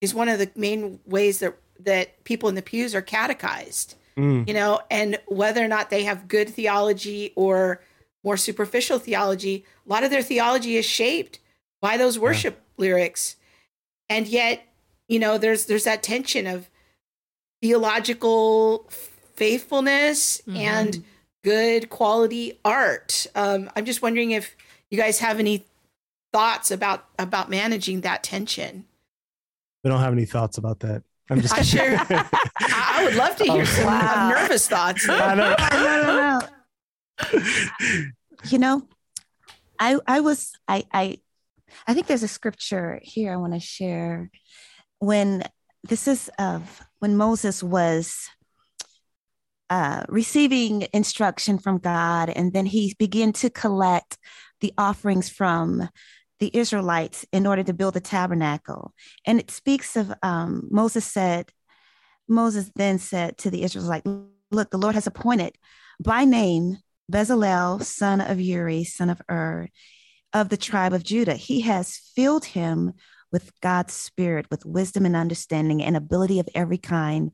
is 0.00 0.14
one 0.14 0.28
of 0.28 0.38
the 0.38 0.50
main 0.54 1.00
ways 1.06 1.40
that 1.40 1.56
that 1.80 2.22
people 2.24 2.48
in 2.48 2.54
the 2.54 2.62
pews 2.62 2.94
are 2.94 3.02
catechized. 3.02 3.96
Mm. 4.16 4.46
You 4.46 4.54
know, 4.54 4.80
and 4.90 5.18
whether 5.26 5.64
or 5.64 5.68
not 5.68 5.90
they 5.90 6.04
have 6.04 6.28
good 6.28 6.48
theology 6.48 7.32
or 7.34 7.82
more 8.22 8.36
superficial 8.36 8.98
theology, 8.98 9.64
a 9.86 9.88
lot 9.88 10.04
of 10.04 10.10
their 10.10 10.22
theology 10.22 10.76
is 10.76 10.86
shaped 10.86 11.40
by 11.80 11.96
those 11.96 12.18
worship 12.18 12.54
yeah. 12.54 12.82
lyrics. 12.82 13.36
And 14.08 14.26
yet, 14.28 14.62
you 15.08 15.18
know, 15.18 15.36
there's 15.36 15.66
there's 15.66 15.84
that 15.84 16.02
tension 16.02 16.46
of 16.46 16.68
theological 17.60 18.88
faithfulness 19.34 20.42
mm-hmm. 20.42 20.56
and 20.56 21.04
good 21.44 21.90
quality 21.90 22.58
art. 22.64 23.26
Um, 23.36 23.70
I'm 23.76 23.84
just 23.84 24.02
wondering 24.02 24.32
if 24.32 24.56
you 24.90 24.98
guys 24.98 25.20
have 25.20 25.38
any 25.38 25.64
thoughts 26.32 26.72
about 26.72 27.06
about 27.18 27.48
managing 27.48 28.00
that 28.00 28.24
tension. 28.24 28.86
We 29.84 29.90
don't 29.90 30.00
have 30.00 30.12
any 30.12 30.24
thoughts 30.24 30.58
about 30.58 30.80
that. 30.80 31.04
I'm 31.30 31.40
just. 31.40 31.56
I 31.56 31.62
sure. 31.62 31.96
I 32.58 33.04
would 33.04 33.14
love 33.14 33.36
to 33.36 33.44
hear 33.44 33.64
some 33.66 33.86
wow. 33.86 34.30
nervous 34.34 34.66
thoughts. 34.66 35.08
I 35.08 35.34
don't, 35.34 35.60
I 35.60 36.40
don't 37.22 37.32
know. 37.32 38.04
you 38.48 38.58
know, 38.58 38.82
I 39.78 39.98
I 40.06 40.20
was 40.20 40.52
I 40.66 40.84
I 40.92 41.18
I 41.86 41.94
think 41.94 42.06
there's 42.06 42.22
a 42.22 42.28
scripture 42.28 43.00
here 43.02 43.32
I 43.32 43.36
want 43.36 43.52
to 43.52 43.60
share 43.60 44.30
when 44.98 45.44
this 45.82 46.08
is 46.08 46.30
of 46.38 46.82
when 46.98 47.16
Moses 47.16 47.62
was 47.62 48.28
uh, 49.70 50.04
receiving 50.08 50.86
instruction 50.92 51.58
from 51.58 51.78
God, 51.78 52.30
and 52.30 52.52
then 52.52 52.66
he 52.66 52.94
began 52.98 53.32
to 53.34 53.50
collect 53.50 54.18
the 54.60 54.72
offerings 54.78 55.28
from 55.28 55.88
the 56.40 56.50
Israelites 56.56 57.24
in 57.32 57.46
order 57.46 57.62
to 57.62 57.72
build 57.72 57.94
the 57.94 58.00
tabernacle. 58.00 58.92
And 59.24 59.40
it 59.40 59.50
speaks 59.50 59.96
of 59.96 60.12
um, 60.22 60.68
Moses 60.70 61.04
said, 61.04 61.50
Moses 62.28 62.70
then 62.74 62.98
said 62.98 63.38
to 63.38 63.50
the 63.50 63.62
Israelites, 63.62 64.06
Look, 64.50 64.70
the 64.70 64.78
Lord 64.78 64.94
has 64.94 65.06
appointed 65.06 65.56
by 66.00 66.24
name 66.24 66.78
Bezalel, 67.10 67.82
son 67.82 68.20
of 68.20 68.40
Uri, 68.40 68.84
son 68.84 69.10
of 69.10 69.20
Ur, 69.30 69.68
of 70.32 70.48
the 70.48 70.56
tribe 70.56 70.92
of 70.92 71.04
Judah. 71.04 71.34
He 71.34 71.62
has 71.62 71.96
filled 72.14 72.44
him 72.44 72.92
with 73.32 73.52
God's 73.60 73.94
spirit, 73.94 74.46
with 74.50 74.64
wisdom 74.64 75.06
and 75.06 75.16
understanding 75.16 75.82
and 75.82 75.96
ability 75.96 76.38
of 76.38 76.48
every 76.54 76.78
kind 76.78 77.32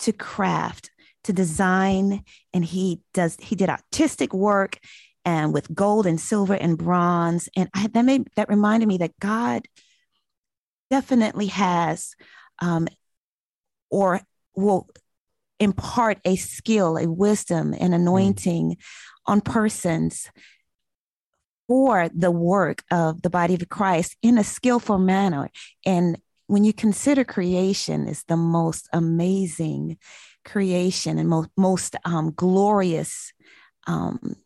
to 0.00 0.12
craft 0.12 0.90
to 1.24 1.32
design 1.32 2.24
and 2.52 2.64
he 2.64 3.00
does 3.14 3.36
he 3.40 3.54
did 3.56 3.68
artistic 3.68 4.32
work 4.34 4.78
and 5.24 5.52
with 5.52 5.72
gold 5.74 6.06
and 6.06 6.20
silver 6.20 6.54
and 6.54 6.76
bronze. 6.76 7.48
And 7.56 7.68
I, 7.74 7.86
that 7.88 8.04
made 8.04 8.28
that 8.36 8.48
reminded 8.48 8.86
me 8.86 8.98
that 8.98 9.18
god 9.20 9.66
definitely 10.90 11.46
has 11.46 12.14
um, 12.60 12.88
or 13.90 14.20
will 14.54 14.88
impart 15.58 16.18
a 16.24 16.36
skill 16.36 16.98
a 16.98 17.08
wisdom 17.08 17.74
and 17.78 17.94
anointing 17.94 18.76
on 19.26 19.40
persons 19.40 20.28
for 21.68 22.08
the 22.12 22.30
work 22.30 22.82
of 22.90 23.22
the 23.22 23.30
body 23.30 23.54
of 23.54 23.68
christ 23.68 24.16
in 24.22 24.36
a 24.36 24.44
skillful 24.44 24.98
manner. 24.98 25.48
And 25.86 26.18
when 26.46 26.64
you 26.64 26.72
consider 26.72 27.24
creation 27.24 28.08
is 28.08 28.24
the 28.24 28.36
most 28.36 28.88
amazing 28.92 29.96
creation 30.44 31.18
and 31.18 31.28
most, 31.28 31.50
most 31.56 31.96
um, 32.04 32.32
glorious 32.34 33.32
um, 33.86 34.36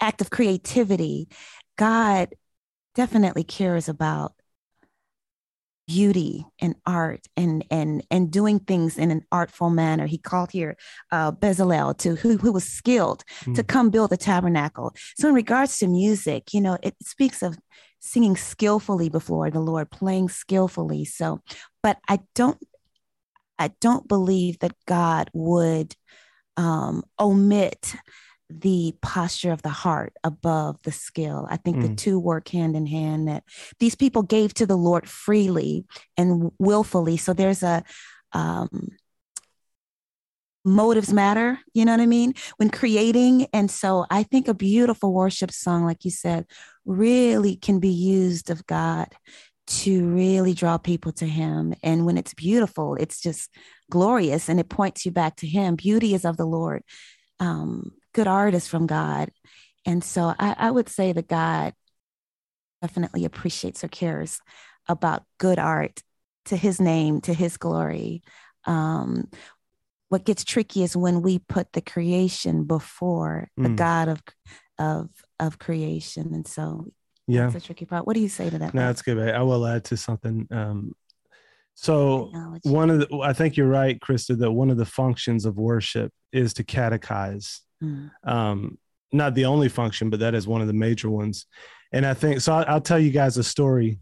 act 0.00 0.20
of 0.20 0.30
creativity, 0.30 1.28
God 1.76 2.34
definitely 2.94 3.44
cares 3.44 3.88
about 3.88 4.32
beauty 5.86 6.44
and 6.60 6.74
art 6.84 7.26
and 7.34 7.64
and 7.70 8.04
and 8.10 8.30
doing 8.30 8.58
things 8.58 8.98
in 8.98 9.10
an 9.10 9.22
artful 9.32 9.70
manner. 9.70 10.06
He 10.06 10.18
called 10.18 10.50
here 10.52 10.76
uh, 11.10 11.32
Bezalel 11.32 11.96
to 11.98 12.14
who 12.14 12.36
who 12.36 12.52
was 12.52 12.64
skilled 12.64 13.24
mm. 13.44 13.54
to 13.54 13.62
come 13.64 13.88
build 13.88 14.10
the 14.10 14.18
tabernacle. 14.18 14.94
So 15.16 15.28
in 15.28 15.34
regards 15.34 15.78
to 15.78 15.88
music, 15.88 16.52
you 16.52 16.60
know, 16.60 16.76
it 16.82 16.94
speaks 17.02 17.42
of 17.42 17.56
singing 18.00 18.36
skillfully 18.36 19.08
before 19.08 19.50
the 19.50 19.60
Lord, 19.60 19.90
playing 19.90 20.28
skillfully. 20.28 21.04
So, 21.04 21.40
but 21.82 21.98
I 22.08 22.20
don't 22.34 22.58
I 23.58 23.72
don't 23.80 24.06
believe 24.08 24.58
that 24.60 24.74
God 24.86 25.30
would 25.32 25.94
um, 26.56 27.04
omit 27.18 27.94
the 28.50 28.94
posture 29.02 29.52
of 29.52 29.62
the 29.62 29.68
heart 29.68 30.14
above 30.24 30.82
the 30.82 30.92
skill. 30.92 31.46
I 31.50 31.56
think 31.56 31.78
mm. 31.78 31.88
the 31.88 31.94
two 31.94 32.18
work 32.18 32.48
hand 32.48 32.76
in 32.76 32.86
hand 32.86 33.28
that 33.28 33.44
these 33.78 33.94
people 33.94 34.22
gave 34.22 34.54
to 34.54 34.66
the 34.66 34.76
Lord 34.76 35.08
freely 35.08 35.84
and 36.16 36.50
willfully. 36.58 37.18
So 37.18 37.32
there's 37.34 37.62
a 37.62 37.84
um, 38.32 38.88
motives 40.64 41.12
matter, 41.12 41.58
you 41.74 41.84
know 41.84 41.92
what 41.92 42.00
I 42.00 42.06
mean? 42.06 42.34
When 42.56 42.70
creating. 42.70 43.46
And 43.52 43.70
so 43.70 44.06
I 44.10 44.22
think 44.22 44.48
a 44.48 44.54
beautiful 44.54 45.12
worship 45.12 45.50
song, 45.50 45.84
like 45.84 46.04
you 46.04 46.10
said, 46.10 46.46
really 46.84 47.56
can 47.56 47.80
be 47.80 47.90
used 47.90 48.50
of 48.50 48.66
God 48.66 49.08
to 49.68 50.08
really 50.08 50.54
draw 50.54 50.78
people 50.78 51.12
to 51.12 51.26
him. 51.26 51.74
And 51.82 52.06
when 52.06 52.16
it's 52.16 52.34
beautiful, 52.34 52.94
it's 52.94 53.20
just 53.20 53.50
glorious 53.90 54.48
and 54.48 54.58
it 54.58 54.68
points 54.68 55.04
you 55.04 55.12
back 55.12 55.36
to 55.36 55.46
him. 55.46 55.76
Beauty 55.76 56.14
is 56.14 56.24
of 56.24 56.36
the 56.36 56.46
Lord. 56.46 56.82
Um, 57.38 57.92
good 58.14 58.26
art 58.26 58.54
is 58.54 58.66
from 58.66 58.86
God. 58.86 59.30
And 59.84 60.02
so 60.02 60.34
I, 60.38 60.54
I 60.58 60.70
would 60.70 60.88
say 60.88 61.12
that 61.12 61.28
God 61.28 61.74
definitely 62.82 63.24
appreciates 63.24 63.84
or 63.84 63.88
cares 63.88 64.40
about 64.88 65.24
good 65.38 65.58
art 65.58 66.02
to 66.46 66.56
his 66.56 66.80
name, 66.80 67.20
to 67.22 67.34
his 67.34 67.56
glory. 67.58 68.22
Um, 68.64 69.28
what 70.08 70.24
gets 70.24 70.44
tricky 70.44 70.82
is 70.82 70.96
when 70.96 71.20
we 71.20 71.38
put 71.38 71.72
the 71.72 71.82
creation 71.82 72.64
before 72.64 73.50
mm. 73.58 73.64
the 73.64 73.70
God 73.70 74.08
of 74.08 74.22
of 74.78 75.10
of 75.38 75.58
creation. 75.58 76.32
And 76.32 76.46
so 76.46 76.86
yeah. 77.28 77.48
That's 77.50 77.64
a 77.64 77.66
tricky 77.66 77.84
part. 77.84 78.06
What 78.06 78.14
do 78.14 78.20
you 78.20 78.28
say 78.28 78.50
to 78.50 78.58
that 78.58 78.74
no 78.74 78.80
that's 78.82 79.02
good 79.02 79.18
i 79.18 79.42
will 79.42 79.66
add 79.66 79.84
to 79.84 79.96
something 79.96 80.46
um, 80.50 80.94
so 81.74 82.32
one 82.62 82.90
of 82.90 83.00
the 83.00 83.18
i 83.18 83.32
think 83.32 83.56
you're 83.56 83.68
right 83.68 84.00
krista 84.00 84.36
that 84.38 84.50
one 84.50 84.70
of 84.70 84.76
the 84.76 84.86
functions 84.86 85.44
of 85.44 85.58
worship 85.58 86.12
is 86.32 86.54
to 86.54 86.64
catechize. 86.64 87.60
Mm. 87.82 88.10
um, 88.24 88.78
not 89.12 89.34
the 89.34 89.44
only 89.44 89.68
function 89.68 90.10
but 90.10 90.20
that 90.20 90.34
is 90.34 90.46
one 90.46 90.60
of 90.60 90.66
the 90.66 90.72
major 90.72 91.08
ones. 91.10 91.46
And 91.92 92.04
i 92.04 92.14
think 92.14 92.40
so 92.40 92.54
i'll, 92.54 92.64
I'll 92.66 92.80
tell 92.80 92.98
you 92.98 93.10
guys 93.10 93.36
a 93.36 93.44
story 93.44 94.00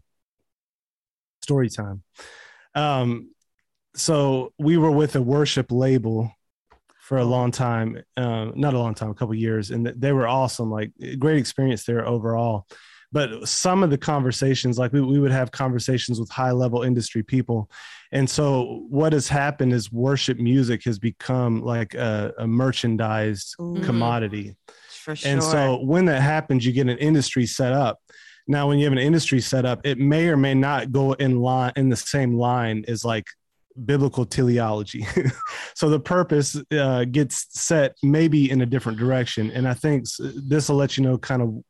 story 1.47 1.69
time. 1.69 2.03
Um, 2.75 3.31
so 3.95 4.51
we 4.59 4.77
were 4.77 4.91
with 4.91 5.15
a 5.15 5.21
worship 5.21 5.71
label 5.71 6.31
for 6.99 7.17
a 7.17 7.23
long 7.23 7.51
time, 7.51 8.03
uh, 8.17 8.51
not 8.53 8.73
a 8.73 8.79
long 8.79 8.93
time, 8.93 9.09
a 9.09 9.13
couple 9.13 9.33
years, 9.33 9.71
and 9.71 9.87
they 9.87 10.11
were 10.11 10.27
awesome. 10.27 10.69
Like 10.69 10.91
great 11.19 11.37
experience 11.37 11.85
there 11.85 12.05
overall. 12.05 12.67
But 13.11 13.47
some 13.47 13.83
of 13.83 13.89
the 13.89 13.97
conversations 13.97 14.77
like 14.77 14.91
we, 14.91 15.01
we 15.01 15.19
would 15.19 15.31
have 15.31 15.51
conversations 15.51 16.19
with 16.19 16.29
high 16.29 16.51
level 16.51 16.83
industry 16.83 17.23
people 17.23 17.69
and 18.11 18.29
so 18.29 18.85
what 18.89 19.13
has 19.13 19.27
happened 19.27 19.73
is 19.73 19.91
worship 19.91 20.37
music 20.39 20.83
has 20.83 20.97
become 20.99 21.61
like 21.61 21.93
a, 21.93 22.33
a 22.39 22.47
merchandised 22.47 23.55
Ooh. 23.59 23.81
commodity 23.83 24.55
For 24.89 25.15
sure. 25.15 25.31
and 25.31 25.43
so 25.43 25.83
when 25.83 26.05
that 26.05 26.21
happens 26.21 26.65
you 26.65 26.71
get 26.71 26.89
an 26.89 26.97
industry 26.97 27.45
set 27.45 27.73
up 27.73 27.99
now 28.47 28.67
when 28.67 28.79
you 28.79 28.85
have 28.85 28.93
an 28.93 28.99
industry 28.99 29.41
set 29.41 29.65
up 29.65 29.85
it 29.85 29.97
may 29.97 30.27
or 30.27 30.37
may 30.37 30.53
not 30.53 30.91
go 30.91 31.13
in 31.13 31.39
line 31.39 31.73
in 31.75 31.89
the 31.89 31.95
same 31.95 32.35
line 32.35 32.85
as 32.87 33.03
like 33.03 33.25
biblical 33.85 34.25
teleology. 34.25 35.05
so 35.75 35.89
the 35.89 35.99
purpose 35.99 36.59
uh, 36.71 37.05
gets 37.05 37.47
set 37.49 37.95
maybe 38.01 38.49
in 38.49 38.61
a 38.61 38.65
different 38.65 38.97
direction. 38.97 39.51
And 39.51 39.67
I 39.67 39.73
think 39.73 40.05
this 40.17 40.69
will 40.69 40.77
let 40.77 40.97
you 40.97 41.03
know 41.03 41.17
kind 41.17 41.41
of 41.41 41.63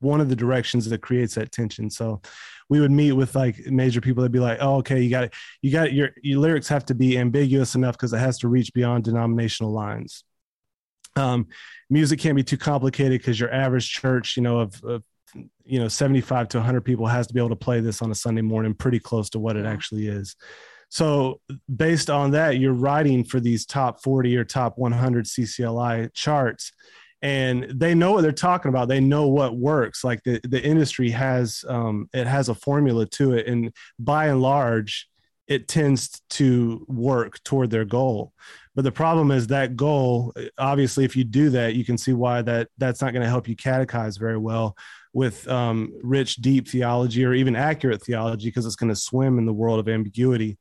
one 0.00 0.20
of 0.20 0.28
the 0.28 0.36
directions 0.36 0.88
that 0.88 1.02
creates 1.02 1.34
that 1.34 1.52
tension. 1.52 1.90
So 1.90 2.20
we 2.68 2.80
would 2.80 2.90
meet 2.90 3.12
with 3.12 3.34
like 3.34 3.58
major 3.66 4.00
people 4.00 4.22
that'd 4.22 4.32
be 4.32 4.38
like, 4.38 4.58
oh, 4.60 4.76
okay, 4.76 5.00
you 5.00 5.10
got 5.10 5.24
it. 5.24 5.34
You 5.62 5.72
got 5.72 5.92
your, 5.92 6.10
your 6.22 6.38
lyrics 6.38 6.68
have 6.68 6.84
to 6.86 6.94
be 6.94 7.18
ambiguous 7.18 7.74
enough 7.74 7.96
because 7.96 8.12
it 8.12 8.18
has 8.18 8.38
to 8.40 8.48
reach 8.48 8.72
beyond 8.72 9.04
denominational 9.04 9.72
lines. 9.72 10.24
Um, 11.16 11.48
music 11.90 12.20
can't 12.20 12.36
be 12.36 12.44
too 12.44 12.58
complicated 12.58 13.20
because 13.20 13.40
your 13.40 13.52
average 13.52 13.90
church, 13.90 14.36
you 14.36 14.42
know, 14.42 14.60
of, 14.60 14.84
of 14.84 15.02
you 15.64 15.78
know 15.78 15.88
75 15.88 16.48
to 16.48 16.58
100 16.58 16.80
people 16.82 17.06
has 17.06 17.26
to 17.26 17.34
be 17.34 17.40
able 17.40 17.50
to 17.50 17.56
play 17.56 17.80
this 17.80 18.00
on 18.00 18.10
a 18.10 18.14
sunday 18.14 18.40
morning 18.40 18.74
pretty 18.74 18.98
close 18.98 19.28
to 19.30 19.38
what 19.38 19.56
it 19.56 19.66
actually 19.66 20.06
is 20.06 20.36
so 20.88 21.40
based 21.74 22.08
on 22.08 22.30
that 22.30 22.58
you're 22.58 22.72
writing 22.72 23.24
for 23.24 23.38
these 23.38 23.66
top 23.66 24.02
40 24.02 24.36
or 24.36 24.44
top 24.44 24.78
100 24.78 25.26
ccli 25.26 26.12
charts 26.14 26.72
and 27.22 27.64
they 27.64 27.94
know 27.94 28.12
what 28.12 28.22
they're 28.22 28.32
talking 28.32 28.68
about. 28.68 28.88
They 28.88 29.00
know 29.00 29.26
what 29.28 29.56
works. 29.56 30.04
Like 30.04 30.22
the, 30.22 30.40
the 30.44 30.62
industry 30.62 31.10
has 31.10 31.64
um, 31.68 32.08
it 32.12 32.26
has 32.26 32.48
a 32.48 32.54
formula 32.54 33.06
to 33.06 33.34
it 33.34 33.46
and 33.46 33.72
by 33.98 34.28
and 34.28 34.40
large 34.40 35.08
it 35.46 35.66
tends 35.66 36.20
to 36.28 36.84
work 36.88 37.42
toward 37.42 37.70
their 37.70 37.86
goal. 37.86 38.34
But 38.74 38.82
the 38.82 38.92
problem 38.92 39.30
is 39.30 39.48
that 39.48 39.76
goal 39.76 40.32
obviously 40.58 41.04
if 41.04 41.16
you 41.16 41.24
do 41.24 41.50
that 41.50 41.74
you 41.74 41.84
can 41.84 41.98
see 41.98 42.12
why 42.12 42.42
that 42.42 42.68
that's 42.78 43.00
not 43.00 43.12
going 43.12 43.24
to 43.24 43.28
help 43.28 43.48
you 43.48 43.56
catechize 43.56 44.18
very 44.18 44.38
well 44.38 44.76
with 45.12 45.48
um, 45.48 45.92
rich 46.02 46.36
deep 46.36 46.68
theology 46.68 47.24
or 47.24 47.34
even 47.34 47.56
accurate 47.56 48.02
theology 48.02 48.48
because 48.48 48.66
it's 48.66 48.76
going 48.76 48.90
to 48.90 48.96
swim 48.96 49.38
in 49.38 49.46
the 49.46 49.52
world 49.52 49.80
of 49.80 49.88
ambiguity. 49.88 50.58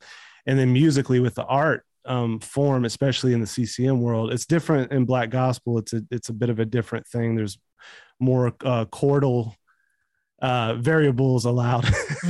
And 0.48 0.58
then 0.58 0.72
musically 0.74 1.20
with 1.20 1.36
the 1.36 1.46
art 1.46 1.86
um, 2.08 2.40
form, 2.40 2.86
especially 2.86 3.34
in 3.34 3.42
the 3.42 3.48
CCM 3.48 4.02
world. 4.02 4.34
It's 4.34 4.46
different 4.46 4.92
in 4.92 5.06
Black 5.06 5.30
Gospel. 5.30 5.78
It's 5.78 5.94
a 5.94 6.02
it's 6.10 6.30
a 6.30 6.34
bit 6.34 6.50
of 6.50 6.60
a 6.60 6.66
different 6.66 7.08
thing. 7.08 7.36
There's 7.36 7.58
more 8.20 8.48
uh, 8.64 8.86
chordal 8.86 9.54
uh, 10.42 10.76
variables 10.76 11.46
allowed 11.46 11.84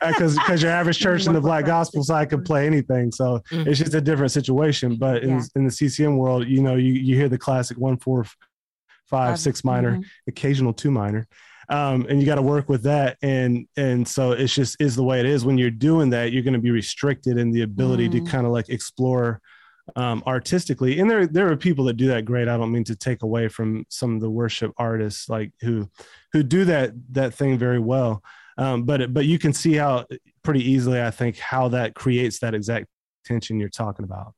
because 0.00 0.34
because 0.34 0.62
your 0.62 0.72
average 0.72 0.98
church 0.98 1.26
in 1.26 1.32
the 1.32 1.40
Black 1.40 1.64
Gospel 1.64 2.02
side 2.02 2.30
can 2.30 2.42
play 2.42 2.66
anything. 2.66 3.10
So 3.10 3.42
mm-hmm. 3.50 3.68
it's 3.68 3.78
just 3.78 3.94
a 3.94 4.00
different 4.00 4.32
situation. 4.32 4.96
But 4.96 5.22
in, 5.22 5.30
yeah. 5.30 5.42
in 5.56 5.64
the 5.64 5.70
CCM 5.70 6.16
world, 6.16 6.46
you 6.46 6.62
know, 6.62 6.76
you 6.76 6.92
you 6.92 7.16
hear 7.16 7.28
the 7.28 7.38
classic 7.38 7.78
one 7.78 7.96
four 7.96 8.26
five 9.06 9.38
six 9.38 9.64
minor, 9.64 9.92
mm-hmm. 9.92 10.02
occasional 10.28 10.72
two 10.72 10.90
minor 10.90 11.26
um, 11.68 12.06
and 12.08 12.20
you 12.20 12.26
got 12.26 12.36
to 12.36 12.42
work 12.42 12.68
with 12.68 12.82
that. 12.84 13.16
And 13.22 13.66
and 13.76 14.06
so 14.06 14.32
it's 14.32 14.54
just 14.54 14.76
is 14.80 14.96
the 14.96 15.02
way 15.02 15.20
it 15.20 15.26
is. 15.26 15.44
When 15.44 15.58
you're 15.58 15.70
doing 15.70 16.10
that 16.10 16.32
you're 16.32 16.42
going 16.42 16.54
to 16.54 16.60
be 16.60 16.70
restricted 16.70 17.38
in 17.38 17.50
the 17.50 17.62
ability 17.62 18.08
mm. 18.08 18.12
to 18.12 18.30
kind 18.30 18.46
of 18.46 18.52
like 18.52 18.68
explore 18.68 19.40
um, 19.94 20.22
artistically. 20.26 20.98
And 20.98 21.08
there 21.08 21.26
there 21.26 21.50
are 21.50 21.56
people 21.56 21.84
that 21.84 21.96
do 21.96 22.08
that 22.08 22.24
great. 22.24 22.48
I 22.48 22.56
don't 22.56 22.72
mean 22.72 22.84
to 22.84 22.96
take 22.96 23.22
away 23.22 23.48
from 23.48 23.84
some 23.88 24.14
of 24.14 24.20
the 24.20 24.30
worship 24.30 24.72
artists 24.76 25.28
like 25.28 25.52
who 25.60 25.88
who 26.32 26.42
do 26.42 26.64
that 26.64 26.92
that 27.12 27.34
thing 27.34 27.58
very 27.58 27.78
well. 27.78 28.22
Um, 28.58 28.84
but 28.84 29.12
but 29.12 29.26
you 29.26 29.38
can 29.38 29.52
see 29.52 29.74
how 29.74 30.06
pretty 30.42 30.62
easily 30.62 31.02
i 31.02 31.10
think 31.10 31.36
how 31.36 31.68
that 31.68 31.94
creates 31.94 32.38
that 32.38 32.54
exact 32.54 32.86
tension 33.26 33.60
you're 33.60 33.68
talking 33.68 34.04
about. 34.04 34.34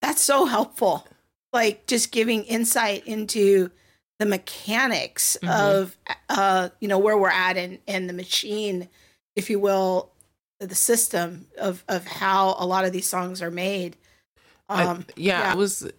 That's 0.00 0.22
so 0.22 0.44
helpful. 0.44 1.06
Like 1.52 1.86
just 1.86 2.12
giving 2.12 2.44
insight 2.44 3.06
into 3.06 3.70
the 4.18 4.26
mechanics 4.26 5.36
mm-hmm. 5.42 5.48
of 5.48 5.96
uh 6.28 6.68
you 6.80 6.88
know 6.88 6.98
where 6.98 7.16
we're 7.16 7.28
at 7.28 7.56
in 7.56 7.78
in 7.86 8.06
the 8.06 8.12
machine 8.12 8.88
if 9.36 9.48
you 9.48 9.58
will 9.58 10.10
the 10.60 10.74
system 10.74 11.46
of 11.58 11.84
of 11.88 12.04
how 12.06 12.56
a 12.58 12.66
lot 12.66 12.84
of 12.84 12.92
these 12.92 13.06
songs 13.06 13.40
are 13.40 13.50
made 13.50 13.96
um 14.68 15.06
I, 15.08 15.12
yeah, 15.16 15.40
yeah, 15.40 15.52
it 15.52 15.56
was 15.56 15.90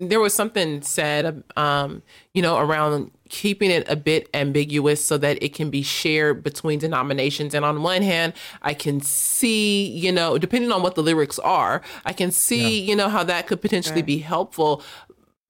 there 0.00 0.20
was 0.20 0.32
something 0.32 0.82
said 0.82 1.42
um 1.56 2.02
you 2.32 2.40
know 2.40 2.58
around 2.58 3.10
keeping 3.28 3.70
it 3.70 3.86
a 3.88 3.96
bit 3.96 4.28
ambiguous 4.32 5.04
so 5.04 5.18
that 5.18 5.42
it 5.42 5.52
can 5.52 5.68
be 5.68 5.82
shared 5.82 6.44
between 6.44 6.78
denominations 6.78 7.54
and 7.54 7.64
on 7.64 7.82
one 7.82 8.02
hand 8.02 8.32
i 8.62 8.72
can 8.72 9.00
see 9.00 9.88
you 9.88 10.12
know 10.12 10.38
depending 10.38 10.70
on 10.70 10.82
what 10.82 10.94
the 10.94 11.02
lyrics 11.02 11.40
are 11.40 11.82
i 12.06 12.12
can 12.12 12.30
see 12.30 12.78
yeah. 12.78 12.90
you 12.90 12.94
know 12.94 13.08
how 13.08 13.24
that 13.24 13.48
could 13.48 13.60
potentially 13.60 13.96
right. 13.96 14.06
be 14.06 14.18
helpful 14.18 14.82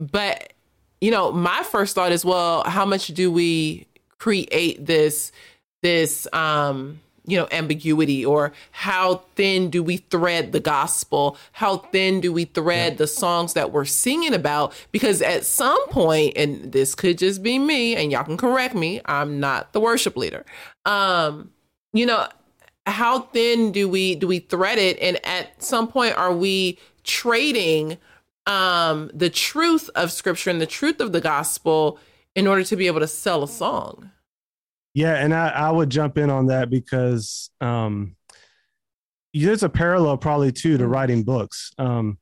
but 0.01 0.55
you 1.01 1.11
know, 1.11 1.33
my 1.33 1.63
first 1.63 1.95
thought 1.95 2.13
is, 2.13 2.25
well, 2.25 2.65
how 2.65 2.85
much 2.85 3.09
do 3.09 3.31
we 3.31 3.87
create 4.19 4.85
this 4.85 5.31
this 5.81 6.27
um 6.33 7.01
you 7.25 7.37
know 7.37 7.47
ambiguity? 7.53 8.25
Or 8.25 8.53
how 8.73 9.23
thin 9.37 9.71
do 9.71 9.83
we 9.83 9.99
thread 9.99 10.53
the 10.53 10.61
gospel? 10.61 11.37
How 11.53 11.79
thin 11.79 12.21
do 12.21 12.33
we 12.33 12.47
thread 12.47 12.95
yeah. 12.95 12.99
the 12.99 13.07
songs 13.07 13.53
that 13.53 13.71
we're 13.71 13.85
singing 13.85 14.35
about? 14.35 14.73
Because 14.91 15.23
at 15.23 15.45
some 15.45 15.89
point 15.89 16.37
and 16.37 16.73
this 16.73 16.95
could 16.95 17.19
just 17.19 17.43
be 17.43 17.59
me 17.59 17.95
and 17.95 18.11
y'all 18.11 18.25
can 18.25 18.37
correct 18.37 18.75
me 18.75 19.01
i'm 19.05 19.39
not 19.41 19.73
the 19.73 19.81
worship 19.81 20.17
leader. 20.17 20.45
Um 20.85 21.51
you 21.93 22.07
know 22.07 22.27
how 22.87 23.21
thin 23.21 23.71
do 23.73 23.89
we 23.89 24.15
do 24.15 24.27
we 24.27 24.41
thread 24.41 24.79
it? 24.79 24.99
And 25.01 25.25
at 25.25 25.63
some 25.63 25.87
point 25.89 26.17
are 26.17 26.33
we 26.33 26.79
trading 27.05 27.99
um, 28.49 29.11
the 29.13 29.31
truth 29.31 29.91
of 29.95 30.11
scripture 30.11 30.51
and 30.51 30.61
the 30.61 30.67
truth 30.67 31.01
of 31.01 31.13
the 31.13 31.21
gospel 31.21 31.99
in 32.35 32.47
order 32.47 32.65
to 32.65 32.77
be 32.77 32.87
able 32.87 33.01
to 33.01 33.07
sell 33.07 33.43
a 33.43 33.49
song. 33.49 34.11
Yeah, 34.95 35.15
and 35.15 35.35
I, 35.35 35.49
I 35.49 35.71
would 35.71 35.91
jump 35.91 36.17
in 36.19 36.31
on 36.31 36.47
that 36.47 36.71
because 36.71 37.51
um, 37.61 38.17
there's 39.35 39.63
a 39.63 39.69
parallel 39.69 40.17
probably 40.17 40.51
too 40.51 40.79
to 40.79 40.85
mm-hmm. 40.85 40.93
writing 40.93 41.23
books. 41.25 41.73
Um, 41.79 42.19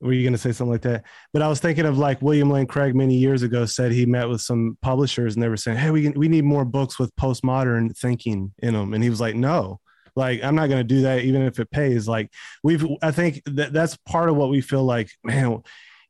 were 0.00 0.12
you 0.12 0.22
going 0.22 0.32
to 0.32 0.38
say 0.38 0.52
something 0.52 0.72
like 0.72 0.82
that? 0.82 1.04
But 1.32 1.42
I 1.42 1.48
was 1.48 1.60
thinking 1.60 1.86
of 1.86 1.96
like 1.96 2.20
William 2.22 2.50
Lane 2.50 2.66
Craig 2.66 2.94
many 2.94 3.14
years 3.14 3.42
ago 3.42 3.64
said 3.64 3.92
he 3.92 4.04
met 4.04 4.28
with 4.28 4.40
some 4.40 4.76
publishers 4.82 5.34
and 5.34 5.42
they 5.42 5.48
were 5.48 5.56
saying, 5.56 5.78
"Hey, 5.78 5.90
we 5.90 6.10
we 6.10 6.28
need 6.28 6.44
more 6.44 6.64
books 6.64 6.98
with 6.98 7.14
postmodern 7.16 7.96
thinking 7.96 8.52
in 8.58 8.74
them," 8.74 8.94
and 8.94 9.02
he 9.02 9.10
was 9.10 9.20
like, 9.20 9.34
"No." 9.34 9.80
Like 10.18 10.42
I'm 10.42 10.56
not 10.56 10.68
going 10.68 10.80
to 10.80 10.94
do 10.94 11.02
that 11.02 11.20
even 11.20 11.42
if 11.42 11.60
it 11.60 11.70
pays. 11.70 12.08
Like 12.08 12.32
we've, 12.64 12.84
I 13.00 13.12
think 13.12 13.40
that 13.46 13.72
that's 13.72 13.96
part 13.98 14.28
of 14.28 14.36
what 14.36 14.50
we 14.50 14.60
feel 14.60 14.84
like, 14.84 15.10
man. 15.24 15.62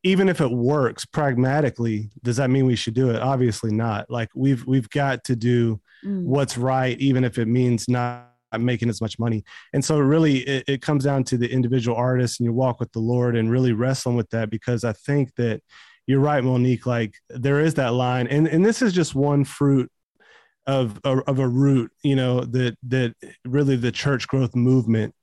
Even 0.05 0.29
if 0.29 0.41
it 0.41 0.51
works 0.51 1.05
pragmatically, 1.05 2.11
does 2.23 2.37
that 2.37 2.51
mean 2.51 2.67
we 2.67 2.77
should 2.77 2.95
do 2.95 3.11
it? 3.11 3.21
Obviously 3.21 3.73
not. 3.73 4.09
Like 4.09 4.31
we've 4.35 4.65
we've 4.65 4.89
got 4.91 5.25
to 5.25 5.37
do 5.37 5.81
mm. 6.05 6.23
what's 6.23 6.57
right, 6.57 6.99
even 7.01 7.25
if 7.25 7.37
it 7.37 7.49
means 7.49 7.89
not 7.89 8.29
making 8.59 8.89
as 8.89 9.01
much 9.01 9.19
money. 9.19 9.45
And 9.75 9.85
so 9.85 9.99
really 9.99 10.39
it, 10.39 10.65
it, 10.69 10.83
comes 10.83 11.05
down 11.05 11.25
to 11.25 11.37
the 11.37 11.51
individual 11.51 11.97
artist 11.97 12.41
and 12.41 12.45
your 12.47 12.55
walk 12.55 12.81
with 12.81 12.93
the 12.93 13.01
Lord 13.01 13.37
and 13.37 13.51
really 13.51 13.73
wrestling 13.73 14.17
with 14.17 14.31
that 14.31 14.49
because 14.49 14.85
I 14.85 14.95
think 14.95 15.35
that 15.35 15.61
you're 16.07 16.21
right, 16.21 16.43
Monique, 16.43 16.87
like 16.87 17.17
there 17.29 17.61
is 17.61 17.75
that 17.75 17.93
line. 17.93 18.29
And 18.29 18.47
and 18.47 18.65
this 18.65 18.81
is 18.81 18.95
just 18.95 19.15
one 19.15 19.45
fruit 19.45 19.91
of 20.69 21.01
of 21.05 21.39
a 21.39 21.49
root, 21.49 21.91
you 22.03 22.15
know, 22.15 22.41
that 22.41 22.77
that 22.85 23.15
really 23.45 23.75
the 23.75 23.91
church 23.91 24.29
growth 24.29 24.55
movement. 24.55 25.15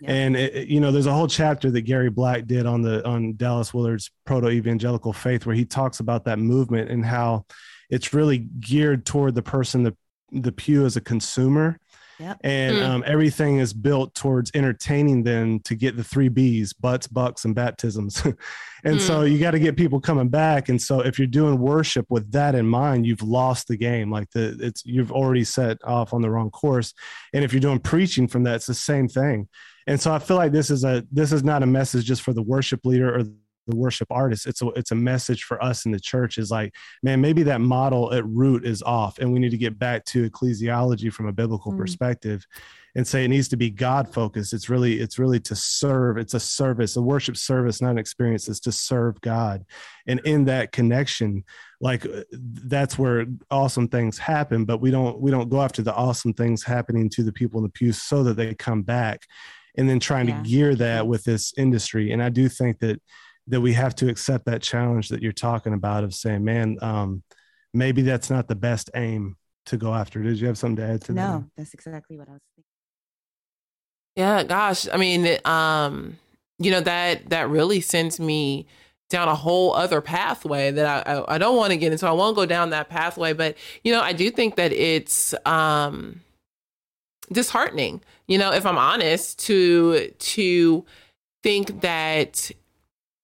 Yeah. 0.00 0.10
And 0.12 0.36
it, 0.36 0.66
you 0.66 0.80
know, 0.80 0.90
there's 0.90 1.06
a 1.06 1.12
whole 1.12 1.28
chapter 1.28 1.70
that 1.70 1.82
Gary 1.82 2.10
Black 2.10 2.46
did 2.46 2.66
on 2.66 2.82
the 2.82 3.06
on 3.06 3.36
Dallas 3.36 3.72
Willard's 3.72 4.10
proto 4.24 4.48
evangelical 4.48 5.12
faith, 5.12 5.46
where 5.46 5.54
he 5.54 5.66
talks 5.66 6.00
about 6.00 6.24
that 6.24 6.38
movement 6.38 6.90
and 6.90 7.04
how 7.04 7.44
it's 7.90 8.14
really 8.14 8.38
geared 8.38 9.04
toward 9.04 9.34
the 9.34 9.42
person, 9.42 9.82
the 9.82 9.94
the 10.32 10.52
pew 10.52 10.84
as 10.84 10.96
a 10.96 11.00
consumer, 11.00 11.78
Yep. 12.20 12.38
And 12.44 12.76
mm. 12.76 12.82
um, 12.82 13.04
everything 13.06 13.58
is 13.58 13.72
built 13.72 14.14
towards 14.14 14.50
entertaining 14.54 15.24
them 15.24 15.60
to 15.60 15.74
get 15.74 15.96
the 15.96 16.04
three 16.04 16.28
B's 16.28 16.72
butts, 16.72 17.06
bucks, 17.06 17.44
and 17.44 17.54
baptisms. 17.54 18.22
and 18.84 18.98
mm. 18.98 19.00
so 19.00 19.22
you 19.22 19.38
got 19.38 19.52
to 19.52 19.58
get 19.58 19.76
people 19.76 20.00
coming 20.00 20.28
back. 20.28 20.68
And 20.68 20.80
so 20.80 21.00
if 21.00 21.18
you're 21.18 21.26
doing 21.26 21.58
worship 21.58 22.06
with 22.10 22.30
that 22.32 22.54
in 22.54 22.66
mind, 22.66 23.06
you've 23.06 23.22
lost 23.22 23.68
the 23.68 23.76
game. 23.76 24.10
Like 24.10 24.30
the 24.30 24.56
it's 24.60 24.84
you've 24.84 25.12
already 25.12 25.44
set 25.44 25.78
off 25.84 26.14
on 26.14 26.22
the 26.22 26.30
wrong 26.30 26.50
course. 26.50 26.94
And 27.32 27.44
if 27.44 27.52
you're 27.52 27.60
doing 27.60 27.80
preaching 27.80 28.28
from 28.28 28.44
that, 28.44 28.56
it's 28.56 28.66
the 28.66 28.74
same 28.74 29.08
thing. 29.08 29.48
And 29.86 30.00
so 30.00 30.12
I 30.12 30.18
feel 30.18 30.36
like 30.36 30.52
this 30.52 30.70
is 30.70 30.84
a 30.84 31.04
this 31.10 31.32
is 31.32 31.44
not 31.44 31.62
a 31.62 31.66
message 31.66 32.06
just 32.06 32.22
for 32.22 32.32
the 32.32 32.42
worship 32.42 32.80
leader 32.84 33.14
or 33.14 33.24
the 33.66 33.76
worship 33.76 34.08
artists 34.10 34.46
it's 34.46 34.62
a 34.62 34.68
it's 34.70 34.90
a 34.90 34.94
message 34.94 35.44
for 35.44 35.62
us 35.62 35.86
in 35.86 35.92
the 35.92 36.00
church 36.00 36.38
is 36.38 36.50
like 36.50 36.74
man 37.02 37.20
maybe 37.20 37.42
that 37.42 37.60
model 37.60 38.12
at 38.12 38.26
root 38.26 38.64
is 38.64 38.82
off 38.82 39.18
and 39.18 39.32
we 39.32 39.38
need 39.38 39.50
to 39.50 39.56
get 39.56 39.78
back 39.78 40.04
to 40.04 40.28
ecclesiology 40.28 41.12
from 41.12 41.26
a 41.26 41.32
biblical 41.32 41.72
mm. 41.72 41.78
perspective 41.78 42.46
and 42.96 43.06
say 43.06 43.24
it 43.24 43.28
needs 43.28 43.48
to 43.48 43.56
be 43.56 43.70
god 43.70 44.12
focused 44.12 44.52
it's 44.52 44.68
really 44.68 45.00
it's 45.00 45.18
really 45.18 45.40
to 45.40 45.54
serve 45.54 46.18
it's 46.18 46.34
a 46.34 46.40
service 46.40 46.96
a 46.96 47.02
worship 47.02 47.36
service 47.36 47.80
not 47.80 47.92
an 47.92 47.98
experience 47.98 48.48
it's 48.48 48.60
to 48.60 48.72
serve 48.72 49.20
god 49.20 49.64
and 50.06 50.20
in 50.20 50.44
that 50.44 50.72
connection 50.72 51.42
like 51.80 52.06
that's 52.32 52.98
where 52.98 53.26
awesome 53.50 53.88
things 53.88 54.18
happen 54.18 54.64
but 54.64 54.80
we 54.80 54.90
don't 54.90 55.20
we 55.20 55.30
don't 55.30 55.48
go 55.50 55.60
after 55.60 55.82
the 55.82 55.94
awesome 55.94 56.32
things 56.32 56.62
happening 56.62 57.08
to 57.08 57.22
the 57.22 57.32
people 57.32 57.58
in 57.58 57.64
the 57.64 57.70
pews 57.70 58.00
so 58.00 58.22
that 58.22 58.34
they 58.34 58.54
come 58.54 58.82
back 58.82 59.22
and 59.76 59.88
then 59.88 59.98
trying 59.98 60.28
yeah. 60.28 60.36
to 60.36 60.48
gear 60.48 60.74
that 60.74 61.06
with 61.06 61.24
this 61.24 61.52
industry 61.56 62.12
and 62.12 62.22
i 62.22 62.28
do 62.28 62.48
think 62.48 62.78
that 62.78 63.00
that 63.48 63.60
we 63.60 63.72
have 63.72 63.94
to 63.94 64.08
accept 64.08 64.46
that 64.46 64.62
challenge 64.62 65.08
that 65.08 65.22
you're 65.22 65.32
talking 65.32 65.74
about 65.74 66.04
of 66.04 66.14
saying 66.14 66.44
man 66.44 66.76
um, 66.82 67.22
maybe 67.72 68.02
that's 68.02 68.30
not 68.30 68.48
the 68.48 68.54
best 68.54 68.90
aim 68.94 69.36
to 69.66 69.76
go 69.78 69.94
after. 69.94 70.22
Did 70.22 70.38
you 70.38 70.46
have 70.46 70.58
something 70.58 70.76
to 70.76 70.92
add 70.92 71.02
to 71.02 71.12
no, 71.12 71.22
that? 71.22 71.32
No 71.32 71.44
that's 71.56 71.74
exactly 71.74 72.18
what 72.18 72.28
i 72.28 72.32
was 72.32 72.42
thinking. 72.54 72.64
Yeah 74.16 74.42
gosh 74.44 74.86
i 74.92 74.96
mean 74.96 75.38
um 75.44 76.18
you 76.58 76.70
know 76.70 76.80
that 76.80 77.30
that 77.30 77.48
really 77.48 77.80
sends 77.80 78.20
me 78.20 78.66
down 79.10 79.28
a 79.28 79.34
whole 79.34 79.74
other 79.74 80.00
pathway 80.00 80.70
that 80.70 81.06
I, 81.06 81.12
I, 81.12 81.34
I 81.34 81.38
don't 81.38 81.56
want 81.56 81.72
to 81.72 81.76
get 81.76 81.92
into. 81.92 82.06
I 82.06 82.12
won't 82.12 82.36
go 82.36 82.46
down 82.46 82.70
that 82.70 82.88
pathway, 82.88 83.32
but 83.32 83.56
you 83.82 83.92
know, 83.92 84.00
I 84.00 84.12
do 84.12 84.30
think 84.30 84.56
that 84.56 84.72
it's 84.72 85.34
um 85.46 86.20
disheartening, 87.32 88.02
you 88.26 88.38
know, 88.38 88.52
if 88.52 88.66
I'm 88.66 88.78
honest, 88.78 89.38
to 89.46 90.08
to 90.08 90.84
think 91.42 91.82
that 91.82 92.50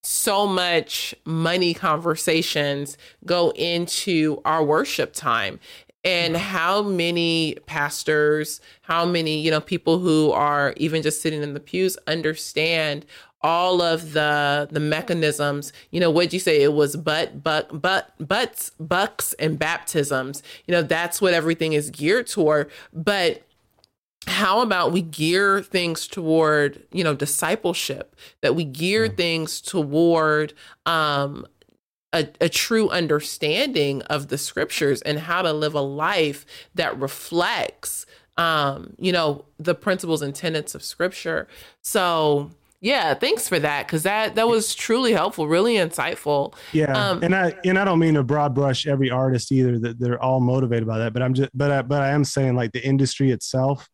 so 0.03 0.46
much 0.46 1.14
money 1.24 1.74
conversations 1.74 2.96
go 3.24 3.51
into 3.51 4.40
our 4.44 4.64
worship 4.64 5.12
time. 5.12 5.61
And 6.03 6.34
mm-hmm. 6.34 6.42
how 6.42 6.82
many 6.82 7.57
pastors 7.66 8.62
how 8.82 9.05
many 9.05 9.38
you 9.38 9.51
know 9.51 9.61
people 9.61 9.98
who 9.98 10.32
are 10.32 10.72
even 10.78 11.03
just 11.03 11.20
sitting 11.20 11.42
in 11.42 11.53
the 11.53 11.61
pews 11.61 11.98
understand 12.07 13.05
all 13.42 13.80
of 13.80 14.12
the 14.12 14.68
the 14.70 14.80
mechanisms. 14.80 15.72
You 15.90 16.01
know 16.01 16.11
what'd 16.11 16.32
you 16.32 16.40
say? 16.40 16.62
It 16.62 16.72
was 16.72 16.96
but 16.96 17.42
but 17.42 17.80
but 17.80 18.12
butts 18.18 18.70
bucks 18.78 19.32
and 19.34 19.59
baptisms. 19.59 20.42
You 20.66 20.72
know 20.72 20.82
that's 20.82 21.20
what 21.20 21.34
everything 21.34 21.72
is 21.72 21.90
geared 21.90 22.26
toward. 22.26 22.70
But 22.92 23.42
how 24.26 24.60
about 24.60 24.92
we 24.92 25.02
gear 25.02 25.62
things 25.62 26.06
toward 26.06 26.82
you 26.92 27.02
know 27.02 27.14
discipleship 27.14 28.14
that 28.42 28.54
we 28.54 28.64
gear 28.64 29.08
mm. 29.08 29.16
things 29.16 29.60
toward 29.60 30.52
um 30.86 31.46
a, 32.12 32.26
a, 32.40 32.48
true 32.48 32.88
understanding 32.88 34.02
of 34.02 34.28
the 34.28 34.36
scriptures 34.36 35.00
and 35.02 35.20
how 35.20 35.42
to 35.42 35.52
live 35.52 35.74
a 35.74 35.80
life 35.80 36.44
that 36.74 36.98
reflects 36.98 38.04
um 38.36 38.94
you 38.98 39.12
know 39.12 39.44
the 39.58 39.74
principles 39.74 40.20
and 40.20 40.34
tenets 40.34 40.74
of 40.74 40.82
scripture 40.82 41.48
so 41.82 42.50
yeah, 42.82 43.12
thanks 43.12 43.46
for 43.46 43.58
that 43.58 43.86
because 43.86 44.04
that 44.04 44.36
that 44.36 44.48
was 44.48 44.74
truly 44.74 45.12
helpful, 45.12 45.46
really 45.46 45.74
insightful. 45.74 46.54
Yeah, 46.72 46.92
um, 46.92 47.22
and 47.22 47.34
I 47.34 47.54
and 47.62 47.78
I 47.78 47.84
don't 47.84 47.98
mean 47.98 48.14
to 48.14 48.22
broad 48.22 48.54
brush 48.54 48.86
every 48.86 49.10
artist 49.10 49.52
either 49.52 49.78
that 49.80 50.00
they're 50.00 50.20
all 50.22 50.40
motivated 50.40 50.88
by 50.88 50.98
that, 50.98 51.12
but 51.12 51.22
I'm 51.22 51.34
just 51.34 51.50
but 51.52 51.70
I, 51.70 51.82
but 51.82 52.00
I 52.00 52.08
am 52.08 52.24
saying 52.24 52.56
like 52.56 52.72
the 52.72 52.82
industry 52.82 53.32
itself, 53.32 53.86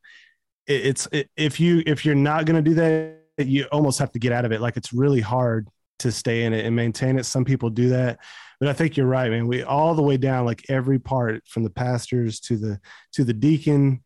it, 0.66 0.86
it's 0.86 1.08
it, 1.12 1.30
if 1.36 1.60
you 1.60 1.82
if 1.86 2.04
you're 2.04 2.14
not 2.14 2.44
going 2.44 2.62
to 2.62 2.70
do 2.70 2.74
that, 2.76 3.18
you 3.38 3.64
almost 3.72 3.98
have 3.98 4.12
to 4.12 4.18
get 4.18 4.32
out 4.32 4.44
of 4.44 4.52
it. 4.52 4.60
Like 4.60 4.76
it's 4.76 4.92
really 4.92 5.20
hard 5.20 5.68
to 6.00 6.12
stay 6.12 6.44
in 6.44 6.52
it 6.52 6.64
and 6.64 6.76
maintain 6.76 7.18
it. 7.18 7.24
Some 7.24 7.44
people 7.44 7.70
do 7.70 7.90
that, 7.90 8.18
but 8.60 8.68
I 8.68 8.72
think 8.72 8.96
you're 8.96 9.06
right, 9.06 9.30
man. 9.30 9.46
We 9.46 9.62
all 9.62 9.94
the 9.94 10.02
way 10.02 10.16
down, 10.16 10.44
like 10.44 10.64
every 10.68 10.98
part 10.98 11.46
from 11.46 11.62
the 11.62 11.70
pastors 11.70 12.40
to 12.40 12.56
the 12.56 12.80
to 13.12 13.24
the 13.24 13.34
deacon 13.34 14.02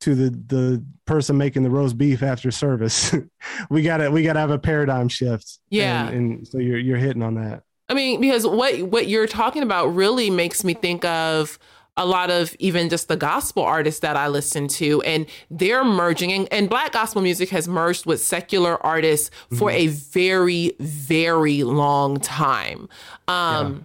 to 0.00 0.14
the 0.14 0.30
the 0.30 0.84
person 1.06 1.36
making 1.36 1.62
the 1.62 1.70
roast 1.70 1.98
beef 1.98 2.22
after 2.22 2.50
service. 2.50 3.14
we 3.70 3.82
gotta 3.82 4.10
we 4.10 4.22
gotta 4.22 4.40
have 4.40 4.50
a 4.50 4.58
paradigm 4.58 5.08
shift. 5.08 5.58
Yeah, 5.70 6.08
and, 6.08 6.38
and, 6.38 6.48
so 6.48 6.58
you're 6.58 6.78
you're 6.78 6.98
hitting 6.98 7.22
on 7.22 7.34
that. 7.34 7.62
I 7.88 7.94
mean, 7.94 8.20
because 8.20 8.46
what 8.46 8.80
what 8.82 9.08
you're 9.08 9.26
talking 9.26 9.62
about 9.62 9.94
really 9.94 10.30
makes 10.30 10.62
me 10.62 10.74
think 10.74 11.04
of 11.04 11.58
a 11.98 12.06
lot 12.06 12.30
of 12.30 12.56
even 12.58 12.88
just 12.88 13.08
the 13.08 13.16
gospel 13.16 13.62
artists 13.62 14.00
that 14.00 14.16
I 14.16 14.28
listen 14.28 14.68
to, 14.68 15.02
and 15.02 15.26
they're 15.50 15.84
merging, 15.84 16.32
and, 16.32 16.48
and 16.50 16.70
black 16.70 16.92
gospel 16.92 17.20
music 17.20 17.50
has 17.50 17.68
merged 17.68 18.06
with 18.06 18.22
secular 18.22 18.80
artists 18.86 19.30
for 19.50 19.70
mm-hmm. 19.70 19.78
a 19.78 19.86
very, 19.88 20.72
very 20.80 21.64
long 21.64 22.18
time. 22.20 22.88
Um, 23.26 23.84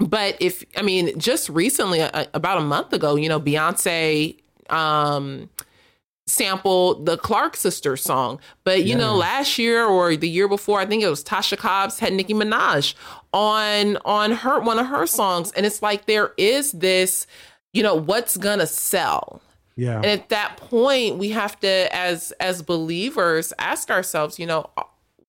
yeah. 0.00 0.06
But 0.06 0.36
if, 0.40 0.64
I 0.76 0.82
mean, 0.82 1.18
just 1.18 1.50
recently, 1.50 2.00
uh, 2.00 2.24
about 2.32 2.58
a 2.58 2.62
month 2.62 2.92
ago, 2.92 3.16
you 3.16 3.28
know, 3.28 3.40
Beyonce 3.40 4.38
um 4.70 5.50
sample 6.26 7.02
the 7.02 7.16
Clark 7.16 7.56
sisters 7.56 8.02
song. 8.02 8.40
But 8.64 8.84
you 8.84 8.90
yeah. 8.90 8.96
know, 8.96 9.16
last 9.16 9.58
year 9.58 9.84
or 9.84 10.16
the 10.16 10.28
year 10.28 10.48
before, 10.48 10.80
I 10.80 10.86
think 10.86 11.02
it 11.02 11.08
was 11.08 11.22
Tasha 11.22 11.58
Cobbs 11.58 11.98
had 11.98 12.12
Nicki 12.12 12.34
Minaj 12.34 12.94
on 13.32 13.98
on 14.04 14.32
her 14.32 14.60
one 14.60 14.78
of 14.78 14.86
her 14.86 15.06
songs. 15.06 15.52
And 15.52 15.66
it's 15.66 15.82
like 15.82 16.06
there 16.06 16.32
is 16.36 16.72
this, 16.72 17.26
you 17.72 17.82
know, 17.82 17.94
what's 17.94 18.36
gonna 18.36 18.66
sell. 18.66 19.42
Yeah. 19.76 19.96
And 19.96 20.06
at 20.06 20.28
that 20.28 20.56
point, 20.56 21.18
we 21.18 21.30
have 21.30 21.58
to, 21.60 21.94
as 21.94 22.32
as 22.40 22.62
believers, 22.62 23.52
ask 23.58 23.90
ourselves, 23.90 24.38
you 24.38 24.46
know, 24.46 24.70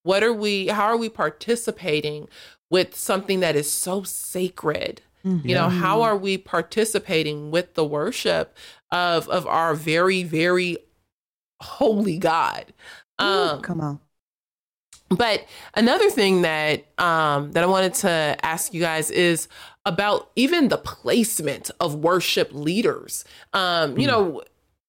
what 0.04 0.24
are 0.24 0.34
we 0.34 0.68
how 0.68 0.86
are 0.86 0.98
we 0.98 1.10
participating 1.10 2.28
with 2.70 2.96
something 2.96 3.40
that 3.40 3.56
is 3.56 3.70
so 3.70 4.04
sacred? 4.04 5.02
Mm-hmm. 5.26 5.48
You 5.48 5.56
know, 5.56 5.70
how 5.70 6.04
are 6.04 6.16
we 6.16 6.38
participating 6.38 7.50
with 7.50 7.74
the 7.74 7.84
worship 7.84 8.56
of 8.92 9.28
of 9.30 9.48
our 9.48 9.74
very 9.74 10.22
very 10.22 10.78
holy 11.62 12.18
God? 12.18 12.74
Um, 13.20 13.60
Ooh, 13.60 13.62
come 13.62 13.82
on. 13.82 14.00
But 15.10 15.46
another 15.76 16.10
thing 16.10 16.42
that 16.42 16.86
um, 16.98 17.52
that 17.52 17.64
I 17.64 17.68
wanted 17.68 17.94
to 17.96 18.38
ask 18.42 18.74
you 18.74 18.82
guys 18.82 19.12
is 19.12 19.48
about 19.86 20.32
even 20.36 20.70
the 20.70 20.78
placement 20.78 21.70
of 21.80 21.96
worship 21.96 22.50
leaders. 22.52 23.24
Um, 23.54 23.98
you 23.98 24.08
mm. 24.08 24.12
know, 24.12 24.42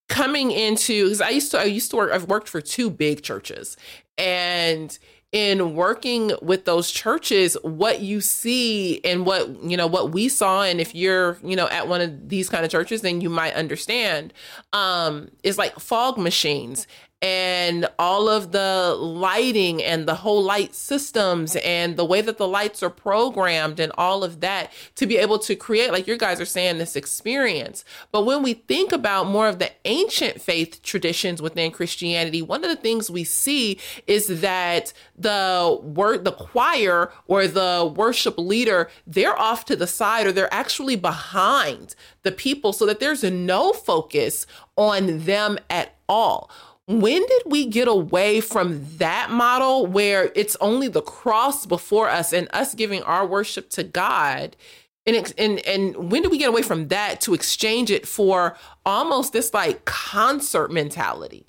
coming 0.09 0.51
into 0.53 1.05
because 1.05 1.21
I 1.21 1.31
used 1.31 1.51
to 1.51 1.59
I 1.59 1.64
used 1.64 1.91
to 1.91 1.97
work 1.97 2.12
I've 2.12 2.29
worked 2.29 2.49
for 2.49 2.61
two 2.61 2.91
big 2.91 3.23
churches 3.23 3.77
and 4.17 4.99
in 5.37 5.74
working 5.74 6.32
with 6.41 6.64
those 6.64 6.91
churches 6.91 7.59
what 7.62 8.01
you 8.01 8.22
see 8.22 9.03
and 9.05 9.26
what 9.26 9.62
you 9.62 9.76
know 9.76 9.87
what 9.87 10.12
we 10.12 10.30
saw. 10.30 10.62
And 10.62 10.80
if 10.80 10.95
you're 10.95 11.37
you 11.45 11.55
know 11.55 11.68
at 11.68 11.89
one 11.89 12.01
of 12.01 12.30
these 12.30 12.49
kind 12.49 12.64
of 12.64 12.70
churches 12.70 13.03
then 13.03 13.20
you 13.20 13.28
might 13.28 13.53
understand 13.53 14.32
um 14.72 15.28
is 15.43 15.59
like 15.59 15.78
fog 15.78 16.16
machines 16.16 16.87
and 17.23 17.89
all 17.99 18.29
of 18.29 18.53
the 18.53 18.95
lighting 18.99 19.83
and 19.83 20.07
the 20.07 20.14
whole 20.14 20.43
light 20.43 20.75
systems 20.75 21.57
and 21.57 21.97
the 21.97 22.05
way 22.05 22.21
that 22.21 22.37
the 22.37 22.47
lights 22.47 22.83
are 22.83 22.91
programmed 22.91 23.81
and 23.81 23.91
all 23.97 24.23
of 24.23 24.41
that 24.41 24.71
to 24.97 25.07
be 25.07 25.17
able 25.17 25.39
to 25.39 25.57
create, 25.57 25.93
like 25.93 26.07
your 26.07 26.19
guys 26.19 26.41
are 26.41 26.47
saying, 26.47 26.77
this 26.77 26.95
experience. 26.95 27.87
But 28.12 28.27
when 28.27 28.43
we 28.43 28.53
think 28.53 28.93
about 28.93 29.29
more 29.29 29.49
of 29.49 29.59
the 29.59 29.71
ancient 29.87 30.43
faith 30.43 30.83
traditions 30.83 31.41
within 31.41 31.71
Christianity, 31.71 32.43
one 32.43 32.62
of 32.62 32.71
the 32.71 32.77
things 32.77 33.11
we 33.11 33.25
see 33.25 33.79
is 34.07 34.41
that 34.43 34.93
the 35.17 35.81
word, 35.83 36.25
the 36.25 36.33
choir 36.33 37.11
or 37.27 37.47
the 37.49 37.93
worship 37.97 38.37
leader, 38.37 38.91
they're 39.07 39.39
off 39.39 39.64
to 39.67 39.77
the 39.77 39.87
side 39.87 40.27
or 40.27 40.33
they're 40.33 40.53
actually 40.53 40.97
behind 40.97 41.95
the 42.25 42.33
people 42.33 42.75
so 42.75 42.85
that 42.85 43.01
there's 43.01 43.25
no 43.25 43.73
focus 43.73 44.47
on 44.77 45.21
them 45.21 45.59
at 45.71 45.95
all 46.09 46.51
when 46.87 47.26
did 47.26 47.43
we 47.47 47.66
get 47.66 47.89
away 47.89 48.41
from 48.41 48.84
that 48.99 49.30
model 49.30 49.87
where 49.87 50.30
it's 50.37 50.57
only 50.61 50.87
the 50.87 51.03
cross 51.03 51.66
before 51.66 52.09
us 52.09 52.32
and 52.32 52.49
us 52.53 52.74
giving 52.74 53.03
our 53.03 53.26
worship 53.26 53.70
to 53.70 53.82
God? 53.82 54.57
And, 55.05 55.32
and 55.39 55.61
and 55.66 56.11
when 56.11 56.22
did 56.22 56.30
we 56.30 56.39
get 56.39 56.49
away 56.49 56.62
from 56.62 56.89
that 56.89 57.20
to 57.22 57.34
exchange 57.34 57.91
it 57.91 58.07
for 58.07 58.57
almost 58.84 59.32
this 59.32 59.53
like 59.53 59.84
concert 59.84 60.72
mentality? 60.72 61.47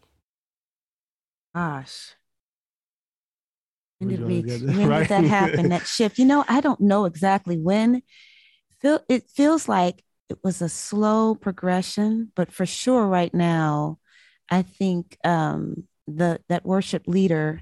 Gosh. 1.55 2.15
When 3.99 4.09
did 4.09 4.25
we 4.25 4.41
when 4.41 4.89
right? 4.89 4.99
did 4.99 5.09
that 5.09 5.23
happen? 5.23 5.69
that 5.69 5.85
shift? 5.87 6.17
You 6.17 6.25
know, 6.25 6.45
I 6.47 6.61
don't 6.61 6.81
know 6.81 7.05
exactly 7.05 7.57
when. 7.57 8.01
Feel 8.79 8.99
it 9.07 9.29
feels 9.29 9.67
like 9.67 10.03
it 10.29 10.39
was 10.43 10.61
a 10.61 10.69
slow 10.69 11.35
progression, 11.35 12.31
but 12.35 12.51
for 12.51 12.65
sure 12.65 13.05
right 13.07 13.33
now 13.33 13.99
I 14.49 14.61
think 14.61 15.17
um, 15.23 15.87
the 16.07 16.39
that 16.49 16.65
worship 16.65 17.03
leader 17.07 17.61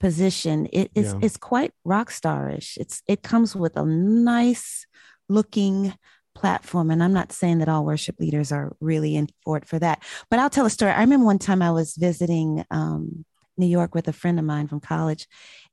position 0.00 0.66
it 0.72 0.90
is 0.94 1.12
yeah. 1.12 1.18
it's 1.22 1.36
quite 1.36 1.72
rock 1.84 2.10
starish. 2.10 2.76
It's 2.78 3.02
it 3.06 3.22
comes 3.22 3.54
with 3.54 3.76
a 3.76 3.84
nice 3.84 4.86
looking 5.28 5.94
platform, 6.34 6.90
and 6.90 7.02
I'm 7.02 7.12
not 7.12 7.32
saying 7.32 7.58
that 7.58 7.68
all 7.68 7.84
worship 7.84 8.16
leaders 8.18 8.50
are 8.52 8.76
really 8.80 9.16
in 9.16 9.28
for 9.44 9.56
it 9.58 9.66
for 9.66 9.78
that. 9.78 10.02
But 10.30 10.38
I'll 10.38 10.50
tell 10.50 10.66
a 10.66 10.70
story. 10.70 10.92
I 10.92 11.00
remember 11.00 11.26
one 11.26 11.38
time 11.38 11.62
I 11.62 11.70
was 11.70 11.94
visiting 11.96 12.64
um, 12.70 13.24
New 13.60 13.66
York 13.66 13.94
with 13.94 14.08
a 14.08 14.12
friend 14.12 14.38
of 14.38 14.44
mine 14.44 14.66
from 14.66 14.80
college, 14.80 15.28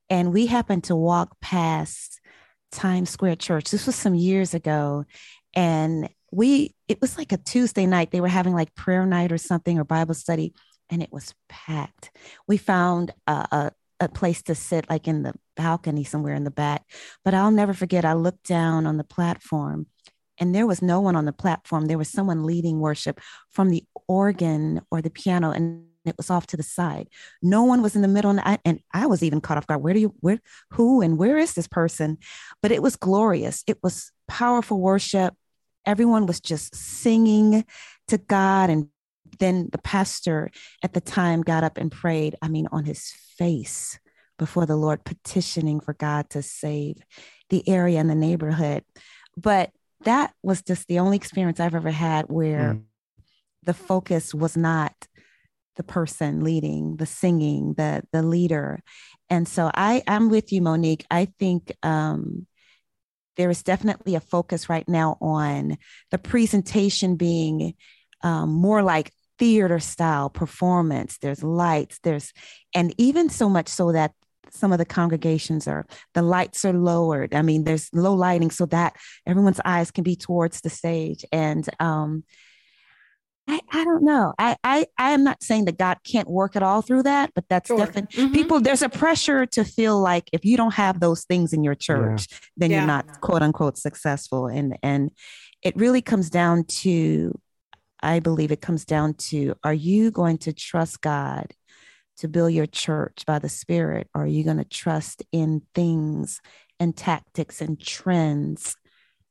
And 0.08 0.32
we 0.32 0.46
happened 0.46 0.84
to 0.84 0.96
walk 0.96 1.36
past 1.40 2.20
Times 2.70 3.10
Square 3.10 3.36
Church. 3.36 3.70
This 3.70 3.86
was 3.86 3.96
some 3.96 4.14
years 4.14 4.54
ago. 4.54 5.04
And 5.54 6.08
we, 6.30 6.74
it 6.88 7.00
was 7.00 7.18
like 7.18 7.32
a 7.32 7.38
Tuesday 7.38 7.86
night. 7.86 8.10
They 8.10 8.20
were 8.20 8.28
having 8.28 8.54
like 8.54 8.74
prayer 8.74 9.06
night 9.06 9.32
or 9.32 9.38
something 9.38 9.78
or 9.78 9.84
Bible 9.84 10.14
study, 10.14 10.54
and 10.90 11.02
it 11.02 11.12
was 11.12 11.34
packed. 11.48 12.10
We 12.46 12.56
found 12.56 13.12
a, 13.26 13.32
a, 13.32 13.72
a 14.00 14.08
place 14.08 14.42
to 14.42 14.54
sit, 14.54 14.88
like 14.88 15.08
in 15.08 15.22
the 15.22 15.34
balcony 15.56 16.04
somewhere 16.04 16.34
in 16.34 16.44
the 16.44 16.50
back. 16.50 16.84
But 17.24 17.34
I'll 17.34 17.50
never 17.50 17.74
forget, 17.74 18.04
I 18.04 18.12
looked 18.12 18.46
down 18.46 18.86
on 18.86 18.96
the 18.96 19.04
platform 19.04 19.86
and 20.40 20.54
there 20.54 20.66
was 20.66 20.82
no 20.82 21.00
one 21.00 21.16
on 21.16 21.24
the 21.24 21.32
platform. 21.32 21.86
There 21.86 21.98
was 21.98 22.08
someone 22.08 22.46
leading 22.46 22.80
worship 22.80 23.20
from 23.50 23.70
the 23.70 23.84
organ 24.06 24.80
or 24.90 25.02
the 25.02 25.10
piano, 25.10 25.50
and 25.50 25.86
it 26.04 26.16
was 26.16 26.30
off 26.30 26.46
to 26.48 26.56
the 26.56 26.62
side. 26.62 27.08
No 27.42 27.64
one 27.64 27.82
was 27.82 27.96
in 27.96 28.02
the 28.02 28.08
middle, 28.08 28.30
and 28.30 28.40
I, 28.40 28.58
and 28.64 28.80
I 28.92 29.06
was 29.06 29.22
even 29.22 29.40
caught 29.40 29.58
off 29.58 29.66
guard. 29.66 29.82
Where 29.82 29.94
do 29.94 30.00
you, 30.00 30.14
where, 30.20 30.40
who, 30.70 31.02
and 31.02 31.18
where 31.18 31.38
is 31.38 31.54
this 31.54 31.68
person? 31.68 32.18
But 32.62 32.72
it 32.72 32.82
was 32.82 32.96
glorious. 32.96 33.64
It 33.66 33.78
was 33.82 34.12
powerful 34.26 34.80
worship. 34.80 35.34
Everyone 35.86 36.26
was 36.26 36.40
just 36.40 36.74
singing 36.74 37.64
to 38.08 38.18
God, 38.18 38.70
and 38.70 38.88
then 39.38 39.68
the 39.72 39.78
pastor 39.78 40.50
at 40.82 40.92
the 40.92 41.00
time 41.00 41.42
got 41.42 41.64
up 41.64 41.78
and 41.78 41.90
prayed. 41.90 42.36
I 42.42 42.48
mean, 42.48 42.68
on 42.72 42.84
his 42.84 43.12
face 43.36 43.98
before 44.38 44.66
the 44.66 44.76
Lord, 44.76 45.04
petitioning 45.04 45.80
for 45.80 45.94
God 45.94 46.30
to 46.30 46.42
save 46.42 46.96
the 47.50 47.68
area 47.68 47.98
and 47.98 48.08
the 48.08 48.14
neighborhood. 48.14 48.84
But 49.36 49.70
that 50.04 50.32
was 50.42 50.62
just 50.62 50.86
the 50.86 51.00
only 51.00 51.16
experience 51.16 51.60
I've 51.60 51.74
ever 51.74 51.90
had 51.90 52.26
where 52.26 52.74
mm. 52.74 52.82
the 53.64 53.74
focus 53.74 54.32
was 54.32 54.56
not 54.56 54.94
the 55.76 55.82
person 55.82 56.42
leading, 56.42 56.96
the 56.96 57.06
singing, 57.06 57.74
the 57.74 58.02
the 58.12 58.22
leader. 58.22 58.80
And 59.30 59.46
so 59.48 59.70
I 59.74 60.02
I'm 60.06 60.28
with 60.28 60.52
you, 60.52 60.60
Monique. 60.62 61.06
I 61.10 61.28
think 61.38 61.72
um, 61.82 62.46
there 63.38 63.48
is 63.48 63.62
definitely 63.62 64.16
a 64.16 64.20
focus 64.20 64.68
right 64.68 64.86
now 64.88 65.16
on 65.22 65.78
the 66.10 66.18
presentation 66.18 67.16
being 67.16 67.74
um, 68.22 68.50
more 68.50 68.82
like 68.82 69.12
theater 69.38 69.78
style 69.78 70.28
performance. 70.28 71.18
There's 71.18 71.42
lights. 71.42 72.00
There's 72.02 72.32
and 72.74 72.92
even 72.98 73.30
so 73.30 73.48
much 73.48 73.68
so 73.68 73.92
that 73.92 74.12
some 74.50 74.72
of 74.72 74.78
the 74.78 74.84
congregations 74.84 75.68
are 75.68 75.86
the 76.14 76.22
lights 76.22 76.64
are 76.64 76.72
lowered 76.72 77.34
i 77.34 77.42
mean 77.42 77.64
there's 77.64 77.90
low 77.92 78.14
lighting 78.14 78.50
so 78.50 78.64
that 78.64 78.96
everyone's 79.26 79.60
eyes 79.62 79.90
can 79.90 80.02
be 80.02 80.16
towards 80.16 80.62
the 80.62 80.70
stage 80.70 81.22
and 81.32 81.68
um 81.80 82.24
I, 83.48 83.60
I 83.72 83.84
don't 83.84 84.04
know. 84.04 84.34
I, 84.38 84.56
I 84.62 84.86
I 84.98 85.12
am 85.12 85.24
not 85.24 85.42
saying 85.42 85.64
that 85.64 85.78
God 85.78 85.98
can't 86.04 86.28
work 86.28 86.54
at 86.54 86.62
all 86.62 86.82
through 86.82 87.04
that, 87.04 87.32
but 87.34 87.44
that's 87.48 87.68
sure. 87.68 87.78
definitely 87.78 88.24
mm-hmm. 88.24 88.34
people. 88.34 88.60
There's 88.60 88.82
a 88.82 88.90
pressure 88.90 89.46
to 89.46 89.64
feel 89.64 89.98
like 89.98 90.28
if 90.32 90.44
you 90.44 90.56
don't 90.56 90.74
have 90.74 91.00
those 91.00 91.24
things 91.24 91.54
in 91.54 91.64
your 91.64 91.74
church, 91.74 92.28
yeah. 92.30 92.38
then 92.58 92.70
yeah. 92.70 92.76
you're 92.78 92.86
not 92.86 93.20
quote 93.22 93.42
unquote 93.42 93.78
successful. 93.78 94.46
And 94.48 94.76
and 94.82 95.10
it 95.62 95.74
really 95.76 96.02
comes 96.02 96.28
down 96.30 96.64
to, 96.64 97.40
I 98.02 98.20
believe 98.20 98.52
it 98.52 98.60
comes 98.60 98.84
down 98.84 99.14
to, 99.14 99.54
are 99.64 99.74
you 99.74 100.10
going 100.10 100.38
to 100.38 100.52
trust 100.52 101.00
God 101.00 101.52
to 102.18 102.28
build 102.28 102.52
your 102.52 102.66
church 102.66 103.24
by 103.26 103.38
the 103.38 103.48
Spirit? 103.48 104.08
Or 104.14 104.24
are 104.24 104.26
you 104.26 104.44
going 104.44 104.58
to 104.58 104.64
trust 104.64 105.22
in 105.32 105.62
things 105.74 106.40
and 106.78 106.96
tactics 106.96 107.60
and 107.60 107.80
trends 107.80 108.76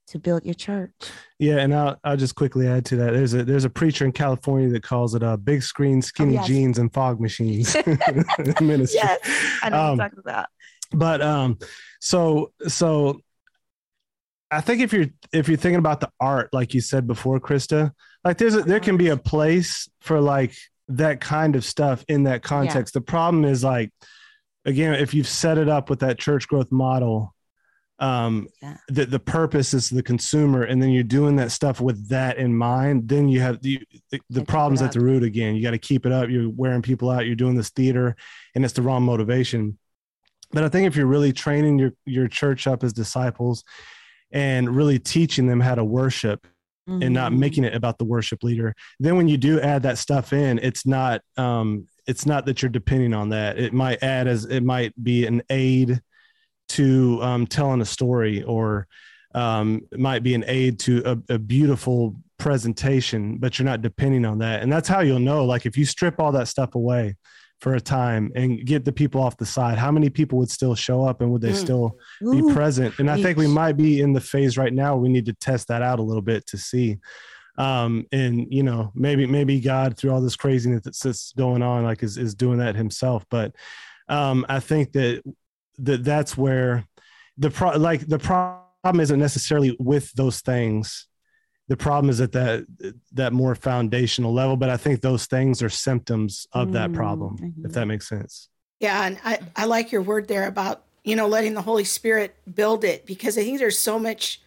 to 0.07 0.19
build 0.19 0.45
your 0.45 0.53
church? 0.53 0.91
Yeah, 1.39 1.57
and 1.57 1.73
I'll 1.73 1.99
I'll 2.03 2.17
just 2.17 2.35
quickly 2.35 2.67
add 2.67 2.85
to 2.85 2.95
that. 2.97 3.13
There's 3.13 3.33
a 3.33 3.43
there's 3.43 3.65
a 3.65 3.69
preacher 3.69 4.05
in 4.05 4.11
California 4.11 4.69
that 4.69 4.83
calls 4.83 5.15
it 5.15 5.23
a 5.23 5.29
uh, 5.29 5.37
big 5.37 5.63
screen, 5.63 6.01
skinny 6.01 6.37
oh, 6.37 6.41
yes. 6.41 6.47
jeans, 6.47 6.77
and 6.79 6.93
fog 6.93 7.19
machines 7.19 7.75
ministry. 8.61 8.99
Yes, 9.01 9.19
I 9.61 9.69
know 9.69 9.91
um, 9.91 9.97
what 9.97 10.11
you're 10.11 10.19
about. 10.21 10.47
But 10.91 11.21
um, 11.21 11.57
so 11.99 12.51
so 12.67 13.21
I 14.49 14.61
think 14.61 14.81
if 14.81 14.93
you're 14.93 15.07
if 15.33 15.47
you're 15.47 15.57
thinking 15.57 15.79
about 15.79 15.99
the 15.99 16.11
art, 16.19 16.49
like 16.53 16.73
you 16.73 16.81
said 16.81 17.07
before, 17.07 17.39
Krista, 17.39 17.91
like 18.23 18.37
there's 18.37 18.55
a, 18.55 18.61
there 18.61 18.79
can 18.79 18.97
be 18.97 19.09
a 19.09 19.17
place 19.17 19.89
for 20.01 20.21
like 20.21 20.55
that 20.89 21.19
kind 21.19 21.55
of 21.55 21.65
stuff 21.65 22.05
in 22.07 22.23
that 22.23 22.43
context. 22.43 22.95
Yeah. 22.95 22.99
The 22.99 23.05
problem 23.05 23.45
is 23.45 23.63
like, 23.63 23.91
again, 24.65 24.93
if 24.95 25.13
you've 25.13 25.27
set 25.27 25.57
it 25.57 25.67
up 25.67 25.89
with 25.89 25.99
that 25.99 26.17
church 26.17 26.47
growth 26.47 26.71
model, 26.71 27.33
um, 27.99 28.47
yeah. 28.61 28.77
the, 28.89 29.05
the 29.05 29.19
purpose 29.19 29.73
is 29.73 29.89
the 29.89 30.03
consumer, 30.03 30.63
and 30.63 30.81
then 30.81 30.89
you're 30.89 31.03
doing 31.03 31.35
that 31.37 31.51
stuff 31.51 31.81
with 31.81 32.09
that 32.09 32.37
in 32.37 32.55
mind, 32.55 33.09
then 33.09 33.27
you 33.27 33.39
have 33.41 33.61
the, 33.61 33.81
the, 34.11 34.19
the 34.29 34.45
problems 34.45 34.81
at 34.81 34.91
the 34.91 34.99
root 34.99 35.23
again. 35.23 35.55
You 35.55 35.63
got 35.63 35.71
to 35.71 35.79
keep 35.79 36.05
it 36.05 36.11
up. 36.11 36.29
You're 36.29 36.49
wearing 36.49 36.81
people 36.81 37.09
out. 37.09 37.25
You're 37.25 37.35
doing 37.35 37.55
this 37.55 37.69
theater, 37.69 38.15
and 38.55 38.63
it's 38.63 38.73
the 38.73 38.81
wrong 38.81 39.03
motivation. 39.03 39.77
But 40.51 40.63
I 40.63 40.69
think 40.69 40.87
if 40.87 40.95
you're 40.95 41.07
really 41.07 41.33
training 41.33 41.79
your 41.79 41.93
your 42.05 42.27
church 42.27 42.67
up 42.67 42.83
as 42.83 42.93
disciples, 42.93 43.63
and 44.31 44.75
really 44.75 44.99
teaching 44.99 45.47
them 45.47 45.59
how 45.59 45.75
to 45.75 45.83
worship 45.83 46.47
mm-hmm. 46.87 47.01
and 47.01 47.13
not 47.13 47.31
mm-hmm. 47.31 47.39
making 47.39 47.63
it 47.63 47.75
about 47.75 47.97
the 47.97 48.05
worship 48.05 48.43
leader. 48.43 48.75
Then 48.99 49.17
when 49.17 49.27
you 49.27 49.37
do 49.37 49.59
add 49.59 49.83
that 49.83 49.97
stuff 49.97 50.33
in, 50.33 50.59
it's 50.59 50.85
not 50.85 51.21
um, 51.37 51.87
it's 52.05 52.25
not 52.25 52.45
that 52.45 52.61
you're 52.61 52.69
depending 52.69 53.13
on 53.13 53.29
that. 53.29 53.57
It 53.57 53.73
might 53.73 54.01
add 54.01 54.27
as 54.27 54.45
it 54.45 54.63
might 54.63 54.93
be 55.01 55.25
an 55.25 55.43
aid 55.49 56.01
to 56.69 57.21
um, 57.21 57.47
telling 57.47 57.81
a 57.81 57.85
story, 57.85 58.43
or 58.43 58.87
um, 59.33 59.81
it 59.91 59.99
might 59.99 60.23
be 60.23 60.33
an 60.33 60.43
aid 60.47 60.79
to 60.79 61.03
a, 61.05 61.33
a 61.33 61.39
beautiful 61.39 62.15
presentation, 62.37 63.37
but 63.37 63.57
you're 63.57 63.65
not 63.65 63.81
depending 63.81 64.25
on 64.25 64.39
that. 64.39 64.61
And 64.61 64.71
that's 64.71 64.87
how 64.87 65.01
you'll 65.01 65.19
know. 65.19 65.45
Like 65.45 65.65
if 65.65 65.77
you 65.77 65.85
strip 65.85 66.19
all 66.19 66.31
that 66.33 66.47
stuff 66.47 66.75
away, 66.75 67.15
for 67.59 67.73
a 67.73 67.81
time 67.81 68.31
and 68.35 68.65
get 68.65 68.85
the 68.85 68.91
people 68.91 69.21
off 69.21 69.35
the 69.37 69.45
side 69.45 69.77
how 69.77 69.91
many 69.91 70.09
people 70.09 70.37
would 70.37 70.49
still 70.49 70.75
show 70.75 71.03
up 71.03 71.21
and 71.21 71.31
would 71.31 71.41
they 71.41 71.51
mm. 71.51 71.55
still 71.55 71.97
be 72.31 72.41
present 72.53 72.97
and 72.99 73.09
i 73.09 73.21
think 73.21 73.37
we 73.37 73.47
might 73.47 73.75
be 73.75 74.01
in 74.01 74.13
the 74.13 74.21
phase 74.21 74.57
right 74.57 74.73
now 74.73 74.95
we 74.95 75.09
need 75.09 75.25
to 75.25 75.33
test 75.33 75.67
that 75.67 75.81
out 75.81 75.99
a 75.99 76.03
little 76.03 76.21
bit 76.21 76.45
to 76.45 76.57
see 76.57 76.97
um 77.57 78.05
and 78.11 78.45
you 78.51 78.61
know 78.61 78.91
maybe 78.93 79.25
maybe 79.25 79.59
god 79.59 79.97
through 79.97 80.11
all 80.11 80.21
this 80.21 80.35
craziness 80.35 80.99
that's 81.01 81.33
going 81.33 81.63
on 81.63 81.83
like 81.83 82.03
is, 82.03 82.17
is 82.17 82.35
doing 82.35 82.59
that 82.59 82.75
himself 82.75 83.25
but 83.31 83.55
um 84.07 84.45
i 84.49 84.59
think 84.59 84.91
that 84.91 85.23
that 85.79 86.03
that's 86.03 86.37
where 86.37 86.85
the 87.37 87.49
pro 87.49 87.77
like 87.77 88.07
the 88.07 88.19
problem 88.19 88.99
isn't 88.99 89.19
necessarily 89.19 89.75
with 89.79 90.11
those 90.13 90.41
things. 90.41 91.07
The 91.67 91.77
problem 91.77 92.09
is 92.09 92.21
at 92.21 92.31
that 92.31 92.65
that 93.11 93.33
more 93.33 93.53
foundational 93.53 94.33
level 94.33 94.55
but 94.55 94.69
i 94.69 94.77
think 94.77 95.01
those 95.01 95.25
things 95.25 95.61
are 95.61 95.67
symptoms 95.67 96.47
of 96.53 96.71
that 96.71 96.93
problem 96.93 97.37
mm-hmm. 97.37 97.65
if 97.65 97.73
that 97.73 97.85
makes 97.87 98.07
sense. 98.07 98.47
Yeah 98.79 99.05
and 99.05 99.19
I, 99.25 99.39
I 99.55 99.65
like 99.65 99.91
your 99.91 100.01
word 100.01 100.29
there 100.29 100.47
about 100.47 100.83
you 101.03 101.15
know 101.15 101.27
letting 101.27 101.55
the 101.55 101.61
holy 101.61 101.83
spirit 101.83 102.35
build 102.53 102.83
it 102.83 103.05
because 103.05 103.37
i 103.37 103.43
think 103.43 103.59
there's 103.59 103.79
so 103.79 103.99
much 103.99 104.41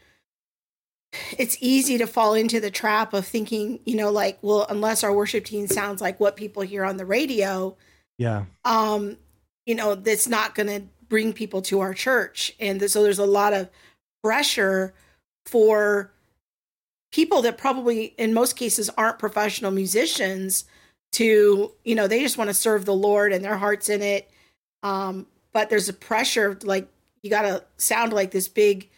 it's 1.38 1.56
easy 1.60 1.98
to 1.98 2.06
fall 2.06 2.34
into 2.34 2.60
the 2.60 2.70
trap 2.70 3.12
of 3.14 3.26
thinking 3.26 3.80
you 3.84 3.96
know 3.96 4.10
like 4.10 4.38
well 4.42 4.66
unless 4.68 5.02
our 5.02 5.12
worship 5.12 5.44
team 5.44 5.66
sounds 5.66 6.00
like 6.00 6.20
what 6.20 6.36
people 6.36 6.62
hear 6.62 6.84
on 6.84 6.96
the 6.96 7.04
radio 7.04 7.76
yeah. 8.18 8.44
um 8.64 9.16
you 9.66 9.74
know 9.74 9.94
that's 9.94 10.28
not 10.28 10.54
going 10.54 10.66
to 10.66 10.82
bring 11.10 11.34
people 11.34 11.60
to 11.60 11.80
our 11.80 11.92
church. 11.92 12.54
And 12.58 12.90
so 12.90 13.02
there's 13.02 13.18
a 13.18 13.26
lot 13.26 13.52
of 13.52 13.68
pressure 14.22 14.94
for 15.44 16.10
people 17.12 17.42
that 17.42 17.58
probably 17.58 18.14
in 18.16 18.32
most 18.32 18.56
cases 18.56 18.88
aren't 18.96 19.18
professional 19.18 19.72
musicians 19.72 20.64
to 21.12 21.72
you 21.84 21.94
know 21.96 22.06
they 22.06 22.22
just 22.22 22.38
want 22.38 22.48
to 22.48 22.54
serve 22.54 22.84
the 22.84 22.94
lord 22.94 23.32
and 23.32 23.44
their 23.44 23.58
hearts 23.58 23.88
in 23.90 24.00
it. 24.00 24.30
Um 24.82 25.26
but 25.52 25.68
there's 25.68 25.88
a 25.88 25.92
pressure 25.92 26.56
like 26.62 26.88
you 27.22 27.28
got 27.28 27.42
to 27.42 27.64
sound 27.76 28.12
like 28.12 28.30
this 28.30 28.48
big 28.48 28.88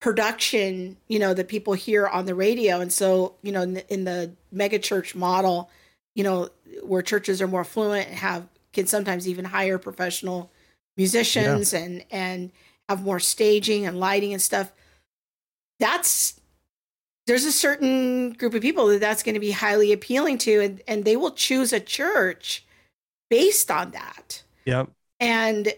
production 0.00 0.96
you 1.06 1.20
know 1.20 1.32
that 1.32 1.48
people 1.48 1.74
hear 1.74 2.08
on 2.08 2.26
the 2.26 2.34
radio. 2.34 2.80
And 2.80 2.92
so 2.92 3.36
you 3.42 3.52
know 3.52 3.62
in 3.62 3.74
the, 3.74 3.92
in 3.92 4.04
the 4.04 4.32
mega 4.50 4.80
church 4.80 5.14
model 5.14 5.70
you 6.16 6.24
know 6.24 6.48
where 6.82 7.02
churches 7.02 7.40
are 7.40 7.46
more 7.46 7.64
fluent 7.64 8.08
and 8.08 8.18
have 8.18 8.48
can 8.72 8.86
sometimes 8.86 9.28
even 9.28 9.44
hire 9.44 9.78
professional 9.78 10.50
musicians 10.96 11.72
yeah. 11.72 11.80
and 11.80 12.04
and 12.10 12.52
have 12.88 13.02
more 13.02 13.20
staging 13.20 13.86
and 13.86 13.98
lighting 13.98 14.32
and 14.32 14.42
stuff 14.42 14.72
that's 15.78 16.40
there's 17.26 17.44
a 17.44 17.52
certain 17.52 18.32
group 18.32 18.54
of 18.54 18.62
people 18.62 18.88
that 18.88 19.00
that's 19.00 19.22
going 19.22 19.34
to 19.34 19.40
be 19.40 19.52
highly 19.52 19.92
appealing 19.92 20.38
to 20.38 20.60
and, 20.60 20.82
and 20.86 21.04
they 21.04 21.16
will 21.16 21.30
choose 21.30 21.72
a 21.72 21.80
church 21.80 22.64
based 23.30 23.70
on 23.70 23.92
that 23.92 24.42
yep 24.64 24.90
and 25.20 25.72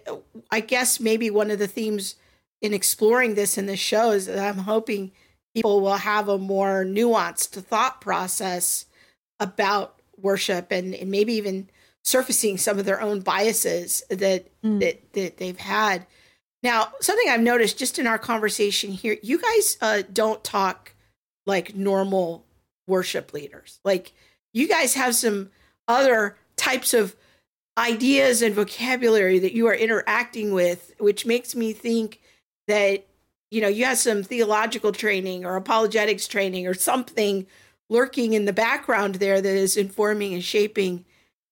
i 0.51 0.61
guess 0.61 0.99
maybe 0.99 1.31
one 1.31 1.51
of 1.51 1.59
the 1.59 1.69
themes 1.69 2.17
in 2.61 2.73
exploring 2.73 3.35
this 3.35 3.57
in 3.59 3.67
the 3.67 3.77
show 3.77 4.11
is 4.11 4.27
that 4.27 4.39
i'm 4.39 4.65
hoping 4.65 5.13
people 5.55 5.81
will 5.81 5.97
have 5.97 6.29
a 6.29 6.39
more 6.39 6.85
nuanced 6.85 7.51
thought 7.51 8.01
process 8.01 8.87
about 9.39 10.01
worship 10.17 10.71
and, 10.71 10.95
and 10.95 11.11
maybe 11.11 11.35
even 11.35 11.69
surfacing 12.05 12.59
some 12.59 12.79
of 12.79 12.85
their 12.85 13.01
own 13.01 13.21
biases 13.21 14.03
that 14.11 14.47
mm. 14.63 14.81
that 14.81 15.13
that 15.15 15.39
they've 15.39 15.59
had 15.59 16.07
now 16.63 16.89
something 17.01 17.29
i've 17.29 17.41
noticed 17.41 17.79
just 17.79 17.99
in 17.99 18.07
our 18.07 18.19
conversation 18.19 18.91
here 18.91 19.17
you 19.23 19.41
guys 19.41 19.79
uh, 19.81 20.03
don't 20.13 20.45
talk 20.45 20.95
like 21.47 21.75
normal 21.75 22.45
worship 22.87 23.33
leaders. 23.33 23.81
Like 23.85 24.13
you 24.53 24.69
guys 24.69 24.95
have 24.95 25.15
some 25.15 25.51
other 25.89 26.37
types 26.57 26.95
of 26.95 27.17
ideas 27.77 28.43
and 28.43 28.55
vocabulary 28.55 29.39
that 29.41 29.53
you 29.53 29.67
are 29.67 29.75
interacting 29.75 30.53
with, 30.53 30.93
which 30.99 31.27
makes 31.27 31.55
me 31.55 31.73
think 31.73 32.21
that 32.69 33.07
you 33.51 33.61
know 33.61 33.69
you 33.69 33.85
have 33.85 33.99
some 33.99 34.23
theological 34.23 34.93
training 34.93 35.45
or 35.45 35.57
apologetics 35.57 36.27
training 36.27 36.67
or 36.67 36.75
something 36.75 37.47
lurking 37.91 38.33
in 38.33 38.47
the 38.47 38.53
background 38.53 39.17
there 39.17 39.41
that 39.41 39.57
is 39.57 39.77
informing 39.77 40.33
and 40.33 40.43
shaping 40.43 41.05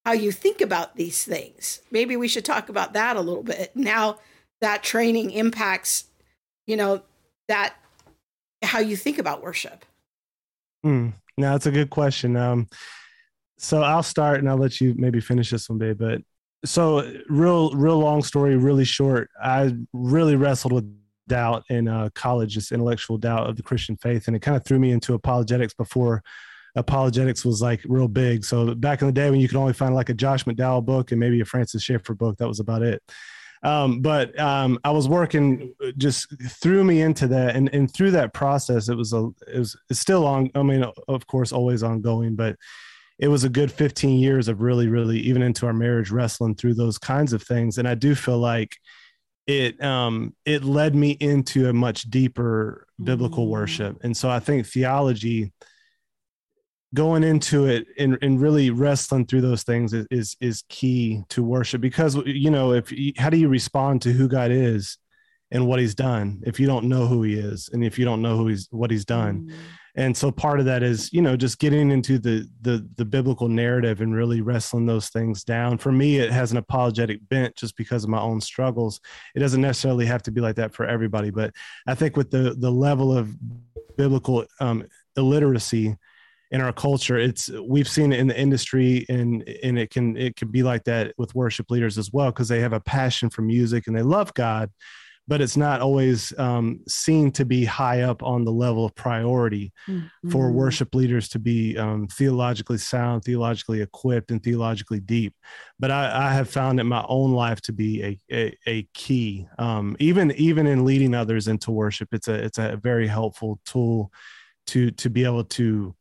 how 0.05 0.11
you 0.11 0.31
think 0.31 0.61
about 0.61 0.95
these 0.95 1.23
things. 1.23 1.81
Maybe 1.91 2.17
we 2.17 2.27
should 2.27 2.45
talk 2.45 2.69
about 2.69 2.93
that 2.93 3.15
a 3.15 3.21
little 3.21 3.43
bit. 3.43 3.71
Now 3.75 4.19
that 4.61 4.83
training 4.83 5.31
impacts, 5.31 6.05
you 6.67 6.75
know, 6.75 7.03
that 7.47 7.75
how 8.61 8.79
you 8.79 8.95
think 8.95 9.17
about 9.17 9.43
worship. 9.43 9.85
Mm, 10.85 11.13
now 11.37 11.55
it's 11.55 11.65
a 11.65 11.71
good 11.71 11.89
question. 11.89 12.35
Um, 12.35 12.67
so 13.57 13.81
I'll 13.81 14.03
start 14.03 14.39
and 14.39 14.49
I'll 14.49 14.57
let 14.57 14.81
you 14.81 14.93
maybe 14.97 15.21
finish 15.21 15.49
this 15.49 15.69
one, 15.69 15.79
babe. 15.79 15.97
But 15.99 16.21
so 16.65 17.09
real, 17.29 17.71
real 17.71 17.99
long 17.99 18.23
story, 18.23 18.57
really 18.57 18.85
short. 18.85 19.29
I 19.41 19.73
really 19.93 20.35
wrestled 20.35 20.73
with 20.73 20.93
doubt 21.27 21.63
in 21.69 21.87
uh, 21.87 22.09
college, 22.13 22.53
just 22.53 22.71
intellectual 22.71 23.17
doubt 23.17 23.49
of 23.49 23.55
the 23.55 23.63
Christian 23.63 23.95
faith, 23.95 24.27
and 24.27 24.35
it 24.35 24.41
kind 24.41 24.57
of 24.57 24.65
threw 24.65 24.79
me 24.79 24.91
into 24.91 25.13
apologetics 25.13 25.73
before 25.73 26.23
apologetics 26.75 27.45
was 27.45 27.61
like 27.61 27.81
real 27.85 28.07
big. 28.07 28.43
So 28.43 28.73
back 28.75 29.01
in 29.01 29.07
the 29.07 29.13
day 29.13 29.29
when 29.29 29.39
you 29.39 29.47
could 29.47 29.57
only 29.57 29.73
find 29.73 29.93
like 29.93 30.09
a 30.09 30.13
Josh 30.13 30.45
McDowell 30.45 30.85
book 30.85 31.11
and 31.11 31.19
maybe 31.19 31.39
a 31.41 31.45
Francis 31.45 31.83
Schaeffer 31.83 32.15
book, 32.15 32.37
that 32.37 32.47
was 32.47 32.59
about 32.59 32.81
it. 32.81 33.01
Um, 33.63 34.01
but 34.01 34.37
um, 34.39 34.77
I 34.83 34.91
was 34.91 35.07
working, 35.07 35.73
just 35.97 36.27
threw 36.49 36.83
me 36.83 37.01
into 37.01 37.27
that, 37.27 37.55
and 37.55 37.73
and 37.73 37.91
through 37.93 38.11
that 38.11 38.33
process, 38.33 38.89
it 38.89 38.95
was 38.95 39.13
a 39.13 39.29
it 39.47 39.59
was 39.59 39.77
it's 39.89 40.01
still 40.01 40.27
on. 40.27 40.51
I 40.53 40.63
mean, 40.63 40.85
of 41.07 41.27
course, 41.27 41.53
always 41.53 41.81
ongoing, 41.81 42.35
but 42.35 42.57
it 43.19 43.29
was 43.29 43.45
a 43.45 43.49
good 43.49 43.71
15 43.71 44.19
years 44.19 44.49
of 44.49 44.61
really, 44.61 44.87
really 44.87 45.19
even 45.19 45.41
into 45.41 45.65
our 45.65 45.73
marriage 45.73 46.11
wrestling 46.11 46.55
through 46.55 46.73
those 46.73 46.97
kinds 46.97 47.31
of 47.31 47.41
things. 47.43 47.77
And 47.77 47.87
I 47.87 47.95
do 47.95 48.15
feel 48.15 48.37
like 48.39 48.75
it 49.45 49.81
um 49.83 50.33
it 50.45 50.63
led 50.63 50.95
me 50.95 51.11
into 51.11 51.69
a 51.69 51.73
much 51.73 52.03
deeper 52.03 52.87
biblical 53.01 53.45
mm. 53.45 53.49
worship. 53.49 53.97
And 54.03 54.15
so 54.15 54.29
I 54.29 54.39
think 54.39 54.65
theology 54.65 55.53
going 56.93 57.23
into 57.23 57.65
it 57.65 57.87
and, 57.97 58.17
and 58.21 58.39
really 58.39 58.69
wrestling 58.69 59.25
through 59.25 59.41
those 59.41 59.63
things 59.63 59.93
is, 59.93 60.05
is, 60.11 60.37
is 60.39 60.63
key 60.69 61.23
to 61.29 61.43
worship. 61.43 61.81
Because 61.81 62.15
you 62.25 62.51
know 62.51 62.73
if 62.73 62.93
how 63.17 63.29
do 63.29 63.37
you 63.37 63.47
respond 63.47 64.01
to 64.03 64.11
who 64.11 64.27
god 64.27 64.51
is 64.51 64.97
and 65.51 65.67
what 65.67 65.79
he's 65.79 65.95
done 65.95 66.41
if 66.45 66.59
you 66.59 66.67
don't 66.67 66.85
know 66.85 67.05
who 67.05 67.23
he 67.23 67.33
is 67.35 67.69
and 67.73 67.83
if 67.83 67.97
you 67.97 68.05
don't 68.05 68.21
know 68.21 68.37
who 68.37 68.47
he's 68.47 68.67
what 68.71 68.91
he's 68.91 69.05
done? 69.05 69.47
Mm. 69.47 69.53
and 69.95 70.17
so 70.17 70.31
part 70.31 70.59
of 70.59 70.65
that 70.65 70.83
is 70.83 71.11
you 71.11 71.21
know 71.21 71.35
just 71.35 71.57
getting 71.57 71.89
into 71.89 72.19
the 72.19 72.47
the 72.61 72.87
the 72.95 73.05
biblical 73.05 73.47
narrative 73.47 74.01
and 74.01 74.15
really 74.15 74.41
wrestling 74.41 74.85
those 74.85 75.09
things 75.09 75.43
down. 75.43 75.77
For 75.79 75.91
me 75.91 76.17
it 76.17 76.31
has 76.31 76.51
an 76.51 76.57
apologetic 76.57 77.27
bent 77.27 77.55
just 77.55 77.75
because 77.75 78.03
of 78.03 78.09
my 78.09 78.19
own 78.19 78.39
struggles. 78.39 78.99
It 79.35 79.39
doesn't 79.39 79.61
necessarily 79.61 80.05
have 80.05 80.23
to 80.23 80.31
be 80.31 80.41
like 80.41 80.55
that 80.57 80.73
for 80.73 80.85
everybody 80.85 81.31
but 81.31 81.53
i 81.87 81.95
think 81.95 82.17
with 82.17 82.29
the 82.29 82.55
the 82.57 82.71
level 82.71 83.15
of 83.15 83.35
biblical 83.97 84.45
um, 84.59 84.83
illiteracy 85.17 85.95
in 86.53 86.61
our 86.61 86.71
culture 86.71 87.17
it's 87.17 87.49
we've 87.67 87.89
seen 87.89 88.13
it 88.13 88.19
in 88.19 88.27
the 88.27 88.39
industry 88.39 89.05
and 89.09 89.47
and 89.63 89.77
it 89.77 89.89
can 89.89 90.15
it 90.15 90.35
can 90.35 90.49
be 90.49 90.63
like 90.63 90.83
that 90.85 91.13
with 91.17 91.35
worship 91.35 91.69
leaders 91.69 91.97
as 91.97 92.13
well 92.13 92.27
because 92.27 92.47
they 92.47 92.61
have 92.61 92.73
a 92.73 92.79
passion 92.79 93.29
for 93.29 93.41
music 93.41 93.87
and 93.87 93.95
they 93.95 94.03
love 94.03 94.33
god 94.33 94.69
but 95.27 95.39
it's 95.39 95.55
not 95.55 95.79
always 95.79 96.37
um, 96.37 96.81
seen 96.87 97.31
to 97.31 97.45
be 97.45 97.63
high 97.63 98.01
up 98.01 98.21
on 98.23 98.43
the 98.43 98.51
level 98.51 98.85
of 98.85 98.93
priority 98.93 99.71
mm-hmm. 99.87 100.29
for 100.29 100.51
worship 100.51 100.93
leaders 100.93 101.29
to 101.29 101.39
be 101.39 101.77
um, 101.77 102.07
theologically 102.07 102.77
sound, 102.77 103.23
theologically 103.23 103.81
equipped, 103.81 104.31
and 104.31 104.43
theologically 104.43 104.99
deep. 104.99 105.33
But 105.79 105.91
I, 105.91 106.27
I 106.27 106.33
have 106.33 106.49
found 106.49 106.79
in 106.79 106.87
my 106.87 107.05
own 107.07 107.31
life 107.31 107.61
to 107.61 107.71
be 107.71 108.03
a, 108.03 108.19
a, 108.31 108.57
a 108.67 108.87
key, 108.93 109.47
um, 109.57 109.95
even 109.99 110.31
even 110.33 110.67
in 110.67 110.83
leading 110.83 111.15
others 111.15 111.47
into 111.47 111.71
worship. 111.71 112.09
It's 112.11 112.27
a 112.27 112.33
it's 112.33 112.57
a 112.57 112.75
very 112.75 113.07
helpful 113.07 113.61
tool 113.65 114.11
to 114.67 114.91
to 114.91 115.09
be 115.09 115.23
able 115.23 115.45
to 115.45 115.95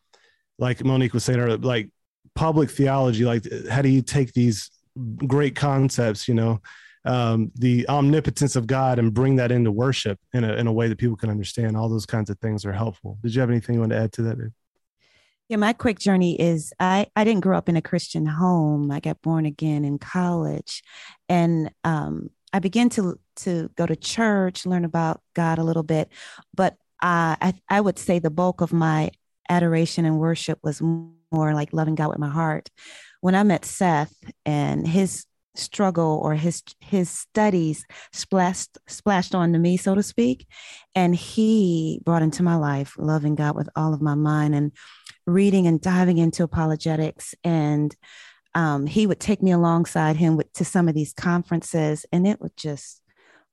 like 0.62 0.84
Monique 0.84 1.12
was 1.12 1.24
saying, 1.24 1.40
or 1.40 1.56
like 1.58 1.90
public 2.34 2.70
theology, 2.70 3.24
like 3.24 3.44
how 3.68 3.82
do 3.82 3.88
you 3.88 4.00
take 4.00 4.32
these 4.32 4.70
great 5.26 5.56
concepts, 5.56 6.28
you 6.28 6.34
know, 6.34 6.60
um, 7.04 7.50
the 7.56 7.86
omnipotence 7.88 8.54
of 8.54 8.68
God 8.68 9.00
and 9.00 9.12
bring 9.12 9.36
that 9.36 9.50
into 9.50 9.72
worship 9.72 10.20
in 10.32 10.44
a, 10.44 10.54
in 10.54 10.68
a 10.68 10.72
way 10.72 10.86
that 10.88 10.98
people 10.98 11.16
can 11.16 11.30
understand. 11.30 11.76
All 11.76 11.88
those 11.88 12.06
kinds 12.06 12.30
of 12.30 12.38
things 12.38 12.64
are 12.64 12.72
helpful. 12.72 13.18
Did 13.22 13.34
you 13.34 13.40
have 13.40 13.50
anything 13.50 13.74
you 13.74 13.80
want 13.80 13.90
to 13.90 13.98
add 13.98 14.12
to 14.12 14.22
that? 14.22 14.52
Yeah, 15.48 15.56
my 15.56 15.72
quick 15.72 15.98
journey 15.98 16.40
is 16.40 16.72
I, 16.78 17.08
I 17.16 17.24
didn't 17.24 17.42
grow 17.42 17.58
up 17.58 17.68
in 17.68 17.76
a 17.76 17.82
Christian 17.82 18.24
home. 18.24 18.92
I 18.92 19.00
got 19.00 19.20
born 19.20 19.46
again 19.46 19.84
in 19.84 19.98
college. 19.98 20.84
And 21.28 21.72
um, 21.82 22.30
I 22.52 22.60
began 22.60 22.88
to 22.90 23.18
to 23.34 23.68
go 23.76 23.86
to 23.86 23.96
church, 23.96 24.64
learn 24.64 24.84
about 24.84 25.20
God 25.34 25.58
a 25.58 25.64
little 25.64 25.82
bit. 25.82 26.10
But 26.54 26.74
uh, 27.02 27.34
I, 27.40 27.54
I 27.68 27.80
would 27.80 27.98
say 27.98 28.20
the 28.20 28.30
bulk 28.30 28.60
of 28.60 28.72
my 28.72 29.10
adoration 29.48 30.04
and 30.04 30.18
worship 30.18 30.58
was 30.62 30.80
more 30.80 31.54
like 31.54 31.72
loving 31.72 31.94
God 31.94 32.08
with 32.08 32.18
my 32.18 32.28
heart. 32.28 32.68
When 33.20 33.34
I 33.34 33.42
met 33.42 33.64
Seth 33.64 34.14
and 34.44 34.86
his 34.86 35.26
struggle 35.54 36.18
or 36.22 36.34
his 36.34 36.62
his 36.80 37.10
studies 37.10 37.84
splashed 38.12 38.78
splashed 38.88 39.34
onto 39.34 39.58
me, 39.58 39.76
so 39.76 39.94
to 39.94 40.02
speak, 40.02 40.46
and 40.94 41.14
he 41.14 42.00
brought 42.04 42.22
into 42.22 42.42
my 42.42 42.56
life 42.56 42.94
loving 42.98 43.34
God 43.34 43.54
with 43.54 43.68
all 43.76 43.92
of 43.92 44.00
my 44.00 44.14
mind 44.14 44.54
and 44.54 44.72
reading 45.26 45.66
and 45.66 45.80
diving 45.80 46.18
into 46.18 46.42
apologetics 46.42 47.34
and 47.44 47.94
um, 48.54 48.86
he 48.86 49.06
would 49.06 49.20
take 49.20 49.42
me 49.42 49.50
alongside 49.50 50.16
him 50.16 50.36
with, 50.36 50.52
to 50.54 50.64
some 50.64 50.88
of 50.88 50.94
these 50.94 51.12
conferences 51.12 52.04
and 52.12 52.26
it 52.26 52.40
would 52.40 52.56
just 52.56 53.01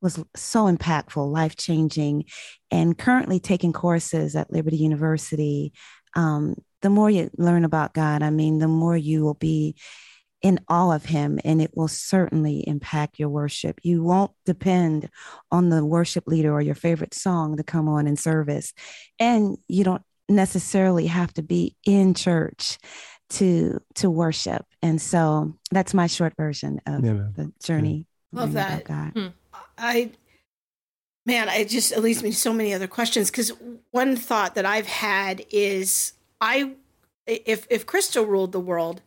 was 0.01 0.23
so 0.35 0.65
impactful, 0.65 1.31
life 1.31 1.55
changing, 1.55 2.25
and 2.71 2.97
currently 2.97 3.39
taking 3.39 3.73
courses 3.73 4.35
at 4.35 4.51
Liberty 4.51 4.77
University. 4.77 5.73
Um, 6.15 6.55
the 6.81 6.89
more 6.89 7.09
you 7.09 7.29
learn 7.37 7.65
about 7.65 7.93
God, 7.93 8.23
I 8.23 8.29
mean, 8.29 8.59
the 8.59 8.67
more 8.67 8.95
you 8.95 9.23
will 9.23 9.33
be 9.33 9.75
in 10.41 10.59
awe 10.69 10.91
of 10.95 11.05
Him, 11.05 11.39
and 11.43 11.61
it 11.61 11.71
will 11.75 11.89
certainly 11.89 12.63
impact 12.65 13.19
your 13.19 13.29
worship. 13.29 13.79
You 13.83 14.03
won't 14.03 14.31
depend 14.45 15.09
on 15.51 15.69
the 15.69 15.85
worship 15.85 16.27
leader 16.27 16.53
or 16.53 16.61
your 16.61 16.75
favorite 16.75 17.13
song 17.13 17.57
to 17.57 17.63
come 17.63 17.89
on 17.89 18.07
in 18.07 18.15
service, 18.15 18.73
and 19.19 19.57
you 19.67 19.83
don't 19.83 20.03
necessarily 20.29 21.07
have 21.07 21.33
to 21.33 21.41
be 21.41 21.75
in 21.85 22.13
church 22.13 22.77
to 23.31 23.79
to 23.95 24.09
worship. 24.09 24.65
And 24.81 25.01
so 25.01 25.55
that's 25.71 25.93
my 25.93 26.07
short 26.07 26.33
version 26.37 26.79
of 26.85 27.03
yeah, 27.03 27.27
the 27.35 27.51
journey. 27.63 28.07
Love 28.31 28.53
that. 28.53 28.83
God. 28.85 29.11
Hmm. 29.13 29.27
I, 29.79 30.11
man, 31.25 31.49
it 31.49 31.69
just 31.69 31.91
it 31.91 32.01
leads 32.01 32.23
me 32.23 32.31
to 32.31 32.35
so 32.35 32.53
many 32.53 32.73
other 32.73 32.87
questions 32.87 33.31
because 33.31 33.51
one 33.91 34.15
thought 34.15 34.55
that 34.55 34.65
I've 34.65 34.87
had 34.87 35.45
is 35.49 36.13
I, 36.41 36.73
if 37.25 37.67
if 37.69 37.85
Krista 37.85 38.27
ruled 38.27 38.51
the 38.51 38.59
world, 38.59 39.01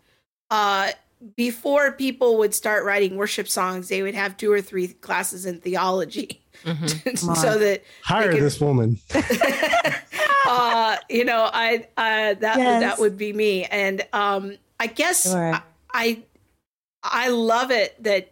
uh, 0.50 0.92
before 1.36 1.92
people 1.92 2.38
would 2.38 2.54
start 2.54 2.84
writing 2.84 3.16
worship 3.16 3.48
songs, 3.48 3.88
they 3.88 4.02
would 4.02 4.14
have 4.14 4.36
two 4.36 4.50
or 4.50 4.60
three 4.60 4.88
classes 4.88 5.46
in 5.46 5.60
theology, 5.60 6.42
mm-hmm. 6.64 7.14
so 7.34 7.58
that 7.58 7.82
hire 8.02 8.32
could, 8.32 8.42
this 8.42 8.60
woman. 8.60 8.98
uh, 10.46 10.96
you 11.08 11.24
know, 11.24 11.48
I 11.52 11.86
uh, 11.96 12.34
that 12.34 12.58
yes. 12.58 12.82
that 12.82 12.98
would 12.98 13.16
be 13.16 13.32
me, 13.32 13.64
and 13.64 14.06
um, 14.12 14.56
I 14.80 14.86
guess 14.88 15.30
sure. 15.30 15.54
I, 15.54 15.62
I 15.92 16.22
I 17.02 17.28
love 17.28 17.70
it 17.70 18.02
that 18.02 18.31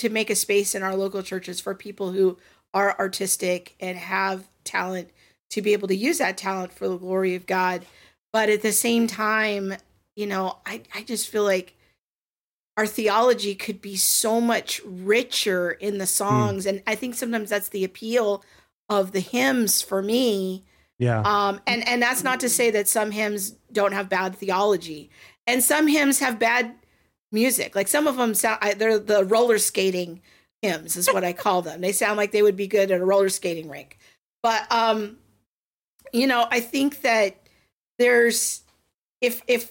to 0.00 0.08
make 0.08 0.30
a 0.30 0.34
space 0.34 0.74
in 0.74 0.82
our 0.82 0.96
local 0.96 1.22
churches 1.22 1.60
for 1.60 1.74
people 1.74 2.12
who 2.12 2.38
are 2.72 2.98
artistic 2.98 3.74
and 3.80 3.98
have 3.98 4.48
talent 4.64 5.10
to 5.50 5.60
be 5.60 5.74
able 5.74 5.88
to 5.88 5.96
use 5.96 6.18
that 6.18 6.38
talent 6.38 6.72
for 6.72 6.88
the 6.88 6.96
glory 6.96 7.34
of 7.34 7.46
God. 7.46 7.84
But 8.32 8.48
at 8.48 8.62
the 8.62 8.72
same 8.72 9.06
time, 9.06 9.74
you 10.16 10.26
know, 10.26 10.56
I, 10.64 10.82
I 10.94 11.02
just 11.02 11.28
feel 11.28 11.44
like 11.44 11.76
our 12.78 12.86
theology 12.86 13.54
could 13.54 13.82
be 13.82 13.96
so 13.96 14.40
much 14.40 14.80
richer 14.86 15.70
in 15.70 15.98
the 15.98 16.04
hmm. 16.04 16.08
songs. 16.08 16.64
Mm. 16.64 16.68
And 16.68 16.82
I 16.86 16.94
think 16.94 17.14
sometimes 17.14 17.50
that's 17.50 17.68
the 17.68 17.84
appeal 17.84 18.42
of 18.88 19.12
the 19.12 19.20
hymns 19.20 19.82
for 19.82 20.00
me. 20.00 20.64
Yeah. 20.98 21.20
Um, 21.20 21.60
and, 21.66 21.86
and 21.86 22.00
that's 22.02 22.24
not 22.24 22.40
to 22.40 22.48
say 22.48 22.70
that 22.70 22.88
some 22.88 23.10
hymns 23.10 23.50
don't 23.70 23.92
have 23.92 24.08
bad 24.08 24.34
theology. 24.34 25.10
And 25.46 25.62
some 25.62 25.88
hymns 25.88 26.20
have 26.20 26.38
bad 26.38 26.74
music. 27.32 27.74
Like 27.74 27.88
some 27.88 28.06
of 28.06 28.16
them 28.16 28.34
sound, 28.34 28.58
I, 28.60 28.74
they're 28.74 28.98
the 28.98 29.24
roller 29.24 29.58
skating 29.58 30.20
hymns, 30.62 30.96
is 30.96 31.08
what 31.08 31.24
I 31.24 31.32
call 31.32 31.62
them. 31.62 31.80
They 31.80 31.92
sound 31.92 32.16
like 32.16 32.32
they 32.32 32.42
would 32.42 32.56
be 32.56 32.66
good 32.66 32.90
at 32.90 33.00
a 33.00 33.04
roller 33.04 33.28
skating 33.28 33.68
rink. 33.68 33.98
But 34.42 34.70
um, 34.72 35.18
you 36.12 36.26
know, 36.26 36.46
I 36.50 36.60
think 36.60 37.02
that 37.02 37.36
there's 37.98 38.62
if 39.20 39.42
if 39.46 39.70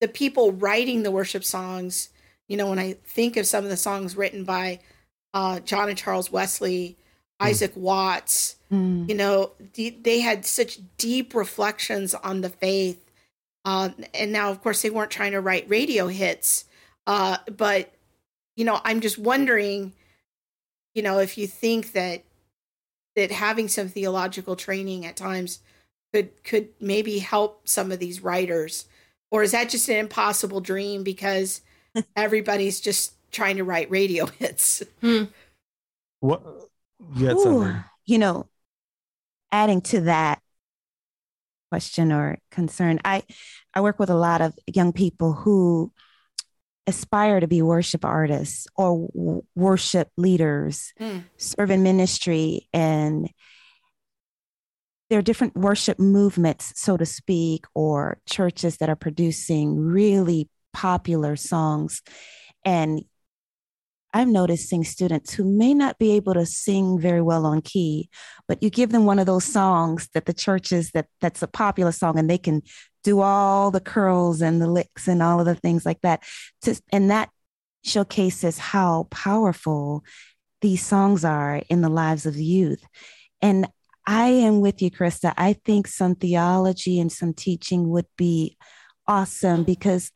the 0.00 0.08
people 0.08 0.52
writing 0.52 1.02
the 1.02 1.10
worship 1.10 1.44
songs, 1.44 2.10
you 2.48 2.56
know, 2.56 2.68
when 2.68 2.78
I 2.78 2.94
think 3.04 3.36
of 3.36 3.46
some 3.46 3.64
of 3.64 3.70
the 3.70 3.76
songs 3.76 4.16
written 4.16 4.44
by 4.44 4.80
uh, 5.32 5.60
John 5.60 5.88
and 5.88 5.96
Charles 5.96 6.30
Wesley, 6.30 6.96
mm. 7.40 7.46
Isaac 7.46 7.72
Watts, 7.74 8.56
mm. 8.70 9.08
you 9.08 9.14
know, 9.14 9.52
they 9.74 10.20
had 10.20 10.44
such 10.44 10.80
deep 10.98 11.34
reflections 11.34 12.14
on 12.14 12.40
the 12.40 12.50
faith 12.50 13.11
uh, 13.64 13.90
and 14.14 14.32
now, 14.32 14.50
of 14.50 14.62
course, 14.62 14.82
they 14.82 14.90
weren't 14.90 15.10
trying 15.10 15.32
to 15.32 15.40
write 15.40 15.68
radio 15.68 16.08
hits, 16.08 16.64
uh, 17.06 17.38
but 17.56 17.92
you 18.56 18.64
know, 18.64 18.80
I'm 18.84 19.00
just 19.00 19.18
wondering, 19.18 19.92
you 20.94 21.02
know, 21.02 21.18
if 21.18 21.38
you 21.38 21.46
think 21.46 21.92
that 21.92 22.24
that 23.16 23.30
having 23.30 23.68
some 23.68 23.88
theological 23.88 24.56
training 24.56 25.06
at 25.06 25.16
times 25.16 25.60
could 26.12 26.42
could 26.44 26.68
maybe 26.80 27.18
help 27.18 27.66
some 27.68 27.92
of 27.92 27.98
these 27.98 28.22
writers 28.22 28.86
or 29.30 29.42
is 29.42 29.52
that 29.52 29.70
just 29.70 29.88
an 29.88 29.96
impossible 29.96 30.60
dream 30.60 31.02
because 31.02 31.62
everybody's 32.16 32.80
just 32.80 33.14
trying 33.30 33.56
to 33.56 33.64
write 33.64 33.90
radio 33.90 34.26
hits 34.26 34.82
hmm. 35.00 35.24
what 36.20 36.42
you, 37.16 37.30
Ooh, 37.30 37.74
you 38.04 38.18
know 38.18 38.46
adding 39.50 39.80
to 39.80 40.02
that 40.02 40.41
question 41.72 42.12
or 42.12 42.38
concern 42.50 43.00
i 43.04 43.22
i 43.74 43.80
work 43.80 43.98
with 43.98 44.10
a 44.10 44.14
lot 44.28 44.40
of 44.40 44.52
young 44.66 44.92
people 44.92 45.32
who 45.32 45.90
aspire 46.86 47.40
to 47.40 47.46
be 47.46 47.62
worship 47.62 48.04
artists 48.04 48.66
or 48.76 49.08
w- 49.14 49.42
worship 49.54 50.10
leaders, 50.16 50.92
mm. 51.00 51.24
serve 51.36 51.70
in 51.70 51.82
ministry, 51.82 52.68
and 52.72 53.30
there 55.08 55.18
are 55.18 55.22
different 55.22 55.54
worship 55.54 55.98
movements, 55.98 56.72
so 56.80 56.96
to 56.96 57.06
speak, 57.06 57.66
or 57.74 58.18
churches 58.26 58.78
that 58.78 58.88
are 58.88 58.96
producing 58.96 59.78
really 59.78 60.48
popular 60.72 61.36
songs. 61.36 62.02
And 62.64 63.04
I'm 64.12 64.32
noticing 64.32 64.84
students 64.84 65.32
who 65.32 65.44
may 65.44 65.74
not 65.74 65.98
be 65.98 66.12
able 66.12 66.34
to 66.34 66.44
sing 66.44 66.98
very 66.98 67.22
well 67.22 67.46
on 67.46 67.62
key, 67.62 68.10
but 68.46 68.62
you 68.62 68.70
give 68.70 68.90
them 68.90 69.06
one 69.06 69.18
of 69.18 69.26
those 69.26 69.44
songs 69.44 70.08
that 70.14 70.26
the 70.26 70.34
churches 70.34 70.90
that 70.92 71.06
that's 71.20 71.42
a 71.42 71.46
popular 71.46 71.92
song 71.92 72.18
and 72.18 72.28
they 72.28 72.38
can 72.38 72.62
do 73.04 73.20
all 73.20 73.70
the 73.70 73.80
curls 73.80 74.42
and 74.42 74.60
the 74.60 74.68
licks 74.68 75.08
and 75.08 75.22
all 75.22 75.40
of 75.40 75.46
the 75.46 75.54
things 75.54 75.86
like 75.86 76.00
that. 76.02 76.22
And 76.92 77.10
that 77.10 77.30
showcases 77.84 78.58
how 78.58 79.08
powerful 79.10 80.04
these 80.60 80.84
songs 80.84 81.24
are 81.24 81.62
in 81.68 81.80
the 81.80 81.88
lives 81.88 82.26
of 82.26 82.36
youth. 82.36 82.84
And 83.40 83.66
I 84.06 84.28
am 84.28 84.60
with 84.60 84.82
you, 84.82 84.90
Krista. 84.90 85.32
I 85.36 85.54
think 85.64 85.86
some 85.86 86.14
theology 86.14 87.00
and 87.00 87.10
some 87.10 87.34
teaching 87.34 87.88
would 87.90 88.06
be 88.16 88.56
awesome 89.06 89.64
because 89.64 90.10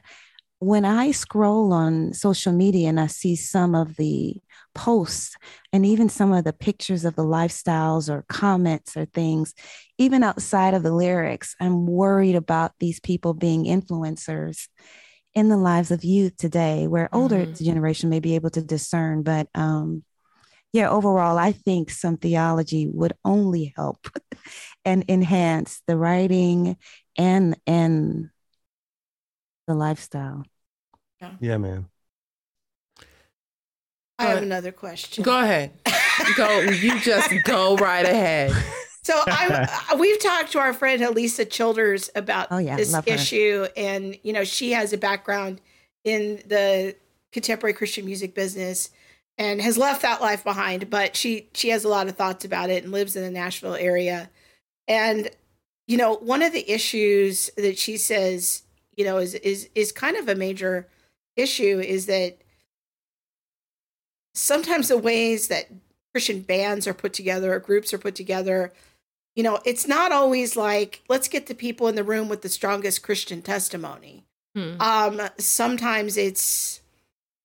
when 0.59 0.85
I 0.85 1.11
scroll 1.11 1.73
on 1.73 2.15
social 2.15 2.53
media 2.53 2.89
and 2.89 2.99
I 2.99 3.09
see 3.09 3.37
some 3.37 3.75
of 3.75 3.97
the 3.97 4.37
posts 4.75 5.37
and 5.73 5.85
even 5.85 6.09
some 6.09 6.33
of 6.33 6.45
the 6.45 6.53
pictures 6.53 7.05
of 7.05 7.15
the 7.17 7.25
lifestyles 7.25 8.09
or 8.09 8.25
comments 8.29 8.97
or 8.97 9.05
things, 9.07 9.55
even 9.99 10.23
outside 10.23 10.75
of 10.75 10.83
the 10.83 10.93
lyrics, 10.93 11.55
I'm 11.61 11.87
worried 11.87 12.37
about 12.37 12.73
these 12.79 13.01
people 13.01 13.35
being 13.35 13.65
influencers 13.65 14.69
in 15.35 15.51
the 15.51 15.57
lives 15.59 15.91
of 15.91 16.05
youth 16.05 16.37
today, 16.39 16.87
where 16.87 17.15
older 17.15 17.45
mm-hmm. 17.45 17.65
generation 17.65 18.09
may 18.09 18.21
be 18.21 18.35
able 18.35 18.51
to 18.51 18.63
discern. 18.63 19.23
But 19.23 19.49
um, 19.55 20.03
yeah, 20.73 20.89
overall, 20.89 21.37
I 21.37 21.53
think 21.53 21.91
some 21.91 22.17
theology 22.17 22.89
would 22.91 23.13
only 23.25 23.75
help 23.77 24.09
and 24.87 25.05
enhance 25.09 25.83
the 25.87 25.99
writing 25.99 26.79
and 27.19 27.59
and 27.67 28.31
the 29.67 29.75
lifestyle. 29.75 30.45
Yeah, 31.21 31.31
yeah 31.41 31.57
man. 31.59 31.87
I 34.19 34.27
have 34.27 34.43
another 34.43 34.73
question. 34.73 35.25
Go 35.25 35.39
ahead. 35.39 35.73
go. 36.37 36.61
You 36.61 36.99
just 37.01 37.31
go 37.45 37.77
right 37.77 38.05
ahead. 38.05 38.53
So 39.03 39.15
I, 39.15 39.69
uh, 39.93 39.97
we've 39.99 40.21
talked 40.21 40.53
to 40.53 40.59
our 40.59 40.73
friend 40.73 41.03
Alisa 41.03 41.49
Childers 41.49 42.11
about 42.15 42.49
oh, 42.51 42.59
yeah, 42.59 42.77
this 42.77 42.95
issue, 43.07 43.67
and 43.77 44.19
you 44.23 44.33
know 44.33 44.45
she 44.45 44.73
has 44.73 44.93
a 44.93 44.99
background 44.99 45.61
in 46.03 46.43
the 46.47 46.97
contemporary 47.33 47.75
Christian 47.75 48.05
music 48.05 48.35
business 48.35 48.91
and 49.39 49.61
has 49.61 49.77
left 49.77 50.03
that 50.03 50.21
life 50.21 50.43
behind. 50.43 50.91
But 50.91 51.15
she 51.15 51.49
she 51.55 51.69
has 51.69 51.85
a 51.85 51.89
lot 51.89 52.09
of 52.09 52.17
thoughts 52.17 52.45
about 52.45 52.71
it 52.71 52.83
and 52.83 52.93
lives 52.93 53.17
in 53.17 53.23
the 53.23 53.31
Nashville 53.31 53.77
area. 53.77 54.31
And 54.89 55.31
you 55.87 55.99
know, 55.99 56.17
one 56.17 56.43
of 56.43 56.53
the 56.53 56.69
issues 56.69 57.51
that 57.57 57.79
she 57.79 57.97
says 57.99 58.63
you 58.97 59.05
know 59.05 59.19
is 59.19 59.35
is 59.35 59.69
is 59.75 59.93
kind 59.93 60.17
of 60.17 60.29
a 60.29 60.35
major 60.35 60.89
issue 61.37 61.81
is 61.81 62.07
that 62.07 62.39
sometimes 64.35 64.89
the 64.89 64.99
ways 64.99 65.49
that 65.49 65.69
Christian 66.13 66.41
bands 66.41 66.87
are 66.87 66.95
put 66.95 67.13
together 67.13 67.53
or 67.53 67.59
groups 67.59 67.93
are 67.93 67.99
put 67.99 68.15
together, 68.15 68.73
you 69.35 69.43
know, 69.43 69.61
it's 69.67 69.87
not 69.87 70.13
always 70.13 70.57
like 70.57 71.03
let's 71.09 71.29
get 71.29 71.47
the 71.47 71.55
people 71.55 71.89
in 71.89 71.95
the 71.95 72.05
room 72.05 72.29
with 72.29 72.43
the 72.43 72.49
strongest 72.49 73.03
Christian 73.03 73.43
testimony. 73.43 74.25
Hmm. 74.55 74.81
Um, 74.81 75.21
sometimes 75.39 76.17
it's, 76.17 76.81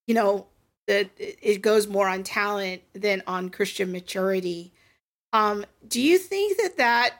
you 0.07 0.13
know, 0.13 0.47
that 0.87 1.09
it 1.17 1.61
goes 1.61 1.87
more 1.87 2.07
on 2.07 2.23
talent 2.23 2.81
than 2.93 3.23
on 3.27 3.49
Christian 3.49 3.91
maturity. 3.91 4.71
Um, 5.33 5.65
do 5.87 6.01
you 6.01 6.17
think 6.17 6.57
that 6.57 6.77
that 6.77 7.15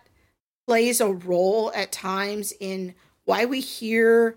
plays 0.67 1.01
a 1.01 1.11
role 1.11 1.71
at 1.75 1.91
times 1.91 2.53
in 2.59 2.93
why 3.31 3.45
we 3.45 3.61
hear 3.61 4.35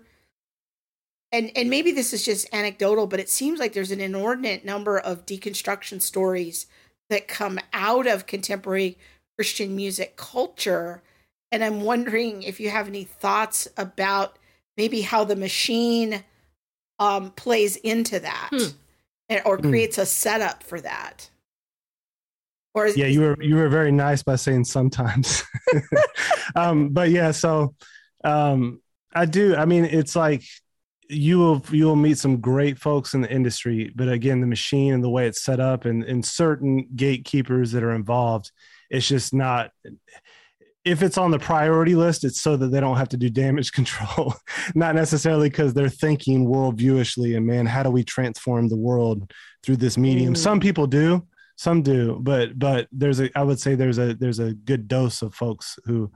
and 1.33 1.51
and 1.57 1.69
maybe 1.69 1.91
this 1.91 2.13
is 2.13 2.23
just 2.23 2.47
anecdotal 2.53 3.05
but 3.07 3.19
it 3.19 3.27
seems 3.27 3.59
like 3.59 3.73
there's 3.73 3.91
an 3.91 3.99
inordinate 3.99 4.63
number 4.63 4.97
of 4.97 5.25
deconstruction 5.25 6.01
stories 6.01 6.65
that 7.09 7.27
come 7.27 7.59
out 7.73 8.07
of 8.07 8.25
contemporary 8.25 8.97
christian 9.37 9.75
music 9.75 10.15
culture 10.15 11.03
and 11.51 11.61
i'm 11.61 11.81
wondering 11.81 12.41
if 12.41 12.57
you 12.61 12.69
have 12.69 12.87
any 12.87 13.03
thoughts 13.03 13.67
about 13.75 14.39
maybe 14.77 15.01
how 15.01 15.25
the 15.25 15.35
machine 15.35 16.23
um, 16.97 17.31
plays 17.31 17.75
into 17.75 18.17
that 18.21 18.49
hmm. 18.53 19.35
or 19.43 19.57
hmm. 19.57 19.69
creates 19.69 19.97
a 19.97 20.05
setup 20.05 20.63
for 20.63 20.79
that 20.79 21.29
or 22.73 22.85
is, 22.85 22.95
yeah 22.95 23.07
you 23.07 23.19
were 23.19 23.43
you 23.43 23.57
were 23.57 23.67
very 23.67 23.91
nice 23.91 24.23
by 24.23 24.37
saying 24.37 24.63
sometimes 24.63 25.43
um, 26.55 26.87
but 26.87 27.09
yeah 27.09 27.31
so 27.31 27.75
um, 28.23 28.79
i 29.15 29.25
do 29.25 29.55
i 29.55 29.65
mean 29.65 29.85
it's 29.85 30.15
like 30.15 30.43
you 31.09 31.37
will 31.37 31.63
you 31.71 31.85
will 31.85 31.95
meet 31.95 32.17
some 32.17 32.37
great 32.37 32.77
folks 32.77 33.13
in 33.13 33.21
the 33.21 33.31
industry 33.31 33.91
but 33.95 34.09
again 34.09 34.41
the 34.41 34.47
machine 34.47 34.93
and 34.93 35.03
the 35.03 35.09
way 35.09 35.27
it's 35.27 35.43
set 35.43 35.59
up 35.59 35.85
and, 35.85 36.03
and 36.03 36.25
certain 36.25 36.87
gatekeepers 36.95 37.71
that 37.71 37.83
are 37.83 37.93
involved 37.93 38.51
it's 38.89 39.07
just 39.07 39.33
not 39.33 39.71
if 40.83 41.01
it's 41.01 41.17
on 41.17 41.31
the 41.31 41.39
priority 41.39 41.95
list 41.95 42.23
it's 42.23 42.41
so 42.41 42.55
that 42.57 42.67
they 42.67 42.79
don't 42.79 42.97
have 42.97 43.09
to 43.09 43.17
do 43.17 43.29
damage 43.29 43.71
control 43.71 44.33
not 44.73 44.95
necessarily 44.95 45.49
because 45.49 45.73
they're 45.73 45.89
thinking 45.89 46.47
worldviewishly 46.47 47.35
and 47.35 47.45
man 47.45 47.65
how 47.65 47.83
do 47.83 47.89
we 47.89 48.03
transform 48.03 48.67
the 48.67 48.77
world 48.77 49.31
through 49.63 49.77
this 49.77 49.97
medium 49.97 50.33
mm. 50.33 50.37
some 50.37 50.59
people 50.59 50.87
do 50.87 51.25
some 51.57 51.81
do 51.81 52.19
but 52.21 52.57
but 52.57 52.87
there's 52.91 53.19
a 53.19 53.29
i 53.37 53.43
would 53.43 53.59
say 53.59 53.75
there's 53.75 53.97
a 53.97 54.13
there's 54.15 54.39
a 54.39 54.53
good 54.53 54.87
dose 54.87 55.21
of 55.21 55.33
folks 55.33 55.77
who 55.85 56.11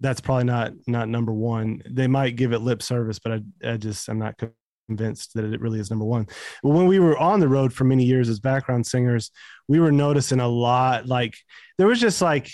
that's 0.00 0.20
probably 0.20 0.44
not 0.44 0.72
not 0.86 1.08
number 1.08 1.32
one. 1.32 1.82
They 1.88 2.06
might 2.06 2.36
give 2.36 2.52
it 2.52 2.60
lip 2.60 2.82
service, 2.82 3.18
but 3.18 3.32
I, 3.32 3.72
I 3.72 3.76
just 3.76 4.08
I'm 4.08 4.18
not 4.18 4.40
convinced 4.88 5.34
that 5.34 5.44
it 5.44 5.60
really 5.60 5.80
is 5.80 5.90
number 5.90 6.04
one. 6.04 6.26
But 6.62 6.70
when 6.70 6.86
we 6.86 6.98
were 6.98 7.18
on 7.18 7.40
the 7.40 7.48
road 7.48 7.72
for 7.72 7.84
many 7.84 8.04
years 8.04 8.28
as 8.28 8.40
background 8.40 8.86
singers, 8.86 9.30
we 9.66 9.80
were 9.80 9.92
noticing 9.92 10.40
a 10.40 10.48
lot. 10.48 11.06
Like 11.06 11.36
there 11.78 11.86
was 11.86 12.00
just 12.00 12.22
like 12.22 12.50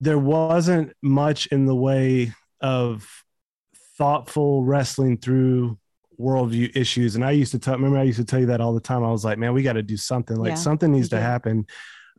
there 0.00 0.18
wasn't 0.18 0.92
much 1.02 1.46
in 1.46 1.66
the 1.66 1.74
way 1.74 2.32
of 2.60 3.08
thoughtful 3.98 4.64
wrestling 4.64 5.18
through 5.18 5.78
worldview 6.18 6.74
issues. 6.74 7.14
And 7.14 7.24
I 7.24 7.30
used 7.32 7.52
to 7.52 7.58
tell, 7.58 7.74
remember, 7.74 7.98
I 7.98 8.02
used 8.02 8.18
to 8.18 8.24
tell 8.24 8.40
you 8.40 8.46
that 8.46 8.60
all 8.60 8.74
the 8.74 8.80
time. 8.80 9.04
I 9.04 9.10
was 9.10 9.24
like, 9.24 9.38
man, 9.38 9.52
we 9.52 9.62
got 9.62 9.74
to 9.74 9.82
do 9.82 9.96
something. 9.96 10.36
Like 10.36 10.50
yeah, 10.50 10.54
something 10.54 10.92
needs 10.92 11.10
to 11.10 11.20
happen 11.20 11.66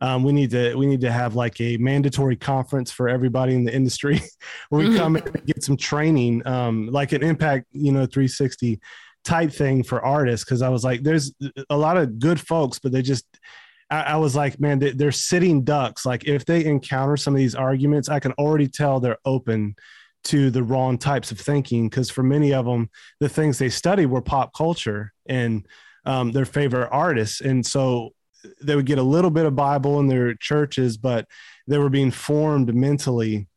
um, 0.00 0.22
we 0.22 0.32
need 0.32 0.50
to 0.50 0.74
we 0.76 0.86
need 0.86 1.00
to 1.00 1.10
have 1.10 1.34
like 1.34 1.60
a 1.60 1.76
mandatory 1.78 2.36
conference 2.36 2.90
for 2.90 3.08
everybody 3.08 3.54
in 3.54 3.64
the 3.64 3.74
industry 3.74 4.20
where 4.68 4.86
we 4.88 4.96
come 4.96 5.16
and 5.16 5.46
get 5.46 5.64
some 5.64 5.76
training, 5.76 6.46
um, 6.46 6.88
like 6.88 7.12
an 7.12 7.22
impact, 7.22 7.66
you 7.72 7.92
know, 7.92 8.06
360 8.06 8.80
type 9.24 9.52
thing 9.52 9.82
for 9.82 10.04
artists. 10.04 10.44
Cause 10.44 10.62
I 10.62 10.68
was 10.68 10.84
like, 10.84 11.02
there's 11.02 11.32
a 11.68 11.76
lot 11.76 11.96
of 11.96 12.18
good 12.18 12.40
folks, 12.40 12.78
but 12.78 12.92
they 12.92 13.02
just, 13.02 13.26
I, 13.90 14.16
was 14.16 14.36
like, 14.36 14.60
man, 14.60 14.78
they, 14.78 14.92
they're 14.92 15.10
sitting 15.10 15.64
ducks. 15.64 16.04
Like 16.06 16.26
if 16.26 16.44
they 16.44 16.64
encounter 16.64 17.16
some 17.16 17.34
of 17.34 17.38
these 17.38 17.54
arguments, 17.54 18.08
I 18.08 18.20
can 18.20 18.32
already 18.32 18.68
tell 18.68 19.00
they're 19.00 19.18
open 19.24 19.76
to 20.24 20.50
the 20.50 20.62
wrong 20.62 20.98
types 20.98 21.30
of 21.30 21.40
thinking. 21.40 21.88
Cause 21.88 22.10
for 22.10 22.22
many 22.22 22.52
of 22.52 22.66
them, 22.66 22.90
the 23.18 23.28
things 23.28 23.58
they 23.58 23.70
study 23.70 24.06
were 24.06 24.22
pop 24.22 24.52
culture 24.54 25.12
and 25.26 25.66
um, 26.04 26.32
their 26.32 26.44
favorite 26.44 26.88
artists. 26.92 27.40
And 27.40 27.64
so 27.64 28.12
they 28.60 28.76
would 28.76 28.86
get 28.86 28.98
a 28.98 29.02
little 29.02 29.30
bit 29.30 29.46
of 29.46 29.56
Bible 29.56 30.00
in 30.00 30.06
their 30.06 30.34
churches, 30.34 30.96
but 30.96 31.26
they 31.66 31.78
were 31.78 31.88
being 31.88 32.10
formed 32.10 32.74
mentally 32.74 33.48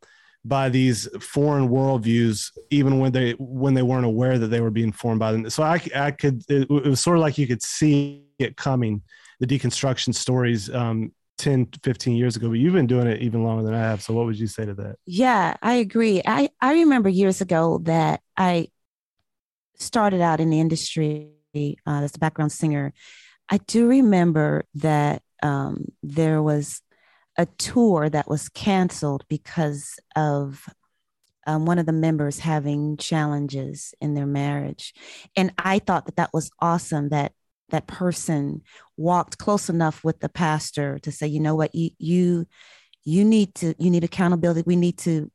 by 0.43 0.69
these 0.69 1.07
foreign 1.19 1.69
worldviews, 1.69 2.51
even 2.71 2.99
when 2.99 3.11
they 3.11 3.31
when 3.33 3.73
they 3.73 3.83
weren't 3.83 4.05
aware 4.05 4.39
that 4.39 4.47
they 4.47 4.61
were 4.61 4.71
being 4.71 4.91
formed 4.91 5.19
by 5.19 5.31
them. 5.31 5.49
So 5.49 5.63
I, 5.63 5.81
I 5.95 6.11
could 6.11 6.43
it, 6.49 6.69
it 6.69 6.87
was 6.87 6.99
sort 6.99 7.17
of 7.17 7.21
like 7.21 7.37
you 7.37 7.47
could 7.47 7.61
see 7.61 8.25
it 8.39 8.57
coming, 8.57 9.01
the 9.39 9.47
deconstruction 9.47 10.15
stories 10.15 10.73
um, 10.73 11.11
10, 11.37 11.69
15 11.83 12.15
years 12.15 12.35
ago. 12.35 12.49
But 12.49 12.57
you've 12.57 12.73
been 12.73 12.87
doing 12.87 13.07
it 13.07 13.21
even 13.21 13.43
longer 13.43 13.63
than 13.63 13.75
I 13.75 13.79
have. 13.79 14.01
So 14.01 14.13
what 14.13 14.25
would 14.25 14.39
you 14.39 14.47
say 14.47 14.65
to 14.65 14.73
that? 14.75 14.95
Yeah, 15.05 15.57
I 15.61 15.73
agree. 15.73 16.21
I 16.25 16.49
I 16.59 16.73
remember 16.73 17.09
years 17.09 17.41
ago 17.41 17.79
that 17.83 18.21
I 18.35 18.69
started 19.75 20.21
out 20.21 20.39
in 20.39 20.49
the 20.49 20.59
industry 20.59 21.31
uh, 21.53 22.01
that's 22.01 22.13
the 22.13 22.19
background 22.19 22.51
singer. 22.51 22.93
I 23.51 23.57
do 23.57 23.87
remember 23.87 24.63
that 24.75 25.21
um, 25.43 25.85
there 26.01 26.41
was 26.41 26.81
a 27.37 27.45
tour 27.45 28.09
that 28.09 28.29
was 28.29 28.47
canceled 28.49 29.25
because 29.27 29.99
of 30.15 30.65
um, 31.45 31.65
one 31.65 31.77
of 31.77 31.85
the 31.85 31.91
members 31.91 32.39
having 32.39 32.95
challenges 32.97 33.93
in 33.99 34.13
their 34.13 34.25
marriage, 34.25 34.93
and 35.35 35.51
I 35.57 35.79
thought 35.79 36.05
that 36.05 36.15
that 36.15 36.33
was 36.33 36.49
awesome 36.61 37.09
that 37.09 37.33
that 37.71 37.87
person 37.87 38.61
walked 38.95 39.37
close 39.37 39.69
enough 39.69 40.03
with 40.03 40.19
the 40.19 40.29
pastor 40.29 40.99
to 40.99 41.11
say, 41.11 41.27
you 41.27 41.39
know 41.39 41.55
what, 41.55 41.75
you 41.75 41.89
you 41.97 42.45
you 43.03 43.25
need 43.25 43.55
to 43.55 43.73
you 43.77 43.89
need 43.89 44.03
accountability. 44.03 44.63
We 44.65 44.75
need 44.75 44.97
to 44.99 45.31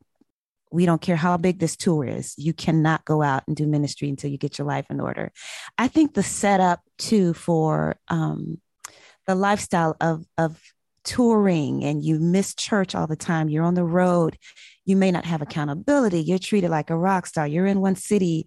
we 0.70 0.86
don't 0.86 1.00
care 1.00 1.16
how 1.16 1.36
big 1.36 1.58
this 1.58 1.76
tour 1.76 2.04
is. 2.04 2.34
You 2.36 2.52
cannot 2.52 3.04
go 3.04 3.22
out 3.22 3.44
and 3.46 3.56
do 3.56 3.66
ministry 3.66 4.08
until 4.08 4.30
you 4.30 4.38
get 4.38 4.58
your 4.58 4.66
life 4.66 4.86
in 4.90 5.00
order. 5.00 5.32
I 5.78 5.88
think 5.88 6.14
the 6.14 6.22
setup 6.22 6.80
too 6.98 7.34
for 7.34 7.96
um, 8.08 8.60
the 9.26 9.34
lifestyle 9.34 9.96
of 10.00 10.24
of 10.38 10.60
touring 11.04 11.84
and 11.84 12.04
you 12.04 12.18
miss 12.18 12.54
church 12.54 12.94
all 12.94 13.06
the 13.06 13.16
time. 13.16 13.48
You're 13.48 13.64
on 13.64 13.74
the 13.74 13.84
road. 13.84 14.36
You 14.84 14.96
may 14.96 15.12
not 15.12 15.24
have 15.24 15.40
accountability. 15.40 16.20
You're 16.20 16.38
treated 16.38 16.70
like 16.70 16.90
a 16.90 16.96
rock 16.96 17.26
star. 17.26 17.46
You're 17.46 17.66
in 17.66 17.80
one 17.80 17.94
city 17.94 18.46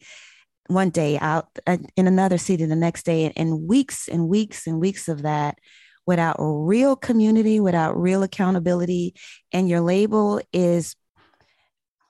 one 0.67 0.91
day, 0.91 1.17
out 1.17 1.47
uh, 1.65 1.77
in 1.95 2.05
another 2.05 2.37
city 2.37 2.65
the 2.65 2.75
next 2.75 3.03
day, 3.03 3.33
and 3.35 3.67
weeks 3.67 4.07
and 4.07 4.29
weeks 4.29 4.67
and 4.67 4.79
weeks 4.79 5.07
of 5.07 5.23
that 5.23 5.57
without 6.05 6.35
real 6.39 6.95
community, 6.95 7.59
without 7.59 7.99
real 7.99 8.23
accountability. 8.23 9.15
And 9.51 9.67
your 9.67 9.81
label 9.81 10.41
is 10.53 10.95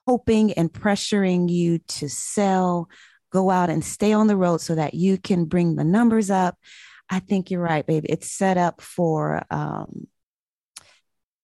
hoping 0.09 0.51
and 0.53 0.73
pressuring 0.73 1.47
you 1.51 1.77
to 1.87 2.09
sell, 2.09 2.89
go 3.31 3.51
out 3.51 3.69
and 3.69 3.85
stay 3.85 4.11
on 4.11 4.25
the 4.25 4.35
road 4.35 4.59
so 4.59 4.73
that 4.73 4.95
you 4.95 5.19
can 5.19 5.45
bring 5.45 5.75
the 5.75 5.83
numbers 5.83 6.31
up. 6.31 6.57
I 7.11 7.19
think 7.19 7.51
you're 7.51 7.61
right, 7.61 7.85
baby. 7.85 8.07
It's 8.09 8.31
set 8.31 8.57
up 8.57 8.81
for 8.81 9.43
um, 9.51 10.07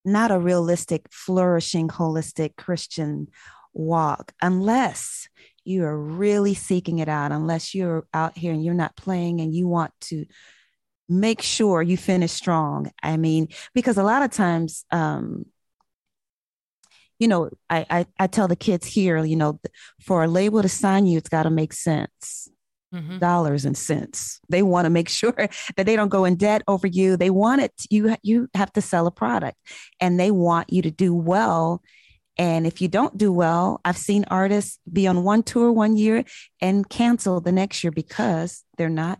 not 0.04 0.32
a 0.32 0.40
realistic, 0.40 1.06
flourishing, 1.12 1.90
holistic 1.90 2.56
Christian 2.56 3.28
walk 3.72 4.34
unless 4.42 5.30
you 5.64 5.84
are 5.84 5.96
really 5.96 6.56
seeking 6.56 6.98
it 6.98 7.08
out, 7.08 7.32
unless 7.32 7.76
you're 7.76 8.08
out 8.16 8.36
here 8.36 8.52
and 8.52 8.66
you're 8.66 8.74
not 8.74 8.96
playing 8.96 9.42
and 9.42 9.54
you 9.54 9.68
want 9.68 9.94
to 10.02 10.26
make 11.08 11.44
sure 11.44 11.84
you 11.84 11.98
finish 11.98 12.32
strong. 12.32 12.92
I 13.04 13.18
mean, 13.18 13.50
because 13.76 14.00
a 14.00 14.04
lot 14.04 14.24
of 14.24 14.32
times, 14.32 14.86
um, 14.90 15.46
you 17.20 17.28
know, 17.28 17.50
I, 17.70 17.86
I, 17.90 18.06
I 18.20 18.28
tell 18.28 18.48
the 18.48 18.56
kids 18.56 18.86
here, 18.86 19.24
you 19.24 19.36
know, 19.36 19.60
for 20.02 20.24
a 20.24 20.28
label 20.28 20.62
to 20.62 20.70
sign 20.70 21.06
you, 21.06 21.18
it's 21.18 21.30
got 21.30 21.44
to 21.44 21.50
make 21.50 21.74
sense. 21.74 22.50
Mm-hmm. 22.94 23.18
Dollars 23.18 23.66
and 23.66 23.78
cents. 23.78 24.40
They 24.48 24.62
want 24.62 24.86
to 24.86 24.90
make 24.90 25.10
sure 25.22 25.50
that 25.76 25.86
they 25.86 25.96
don't 25.96 26.10
go 26.10 26.24
in 26.24 26.36
debt 26.36 26.62
over 26.68 26.88
you. 26.88 27.18
They 27.18 27.30
want 27.30 27.62
it. 27.62 27.74
You 27.90 28.16
you 28.24 28.48
have 28.54 28.72
to 28.74 28.82
sell 28.82 29.06
a 29.06 29.12
product, 29.12 29.58
and 30.00 30.18
they 30.18 30.32
want 30.32 30.72
you 30.72 30.82
to 30.84 30.92
do 30.92 31.14
well. 31.14 31.82
And 32.38 32.66
if 32.68 32.82
you 32.82 32.88
don't 32.88 33.18
do 33.18 33.34
well, 33.34 33.82
I've 33.84 33.98
seen 33.98 34.26
artists 34.30 34.80
be 34.92 35.08
on 35.08 35.24
one 35.24 35.44
tour 35.44 35.72
one 35.72 35.98
year 35.98 36.24
and 36.62 36.88
cancel 36.88 37.42
the 37.42 37.52
next 37.52 37.84
year 37.84 37.92
because 37.92 38.64
they're 38.78 38.90
not 38.90 39.20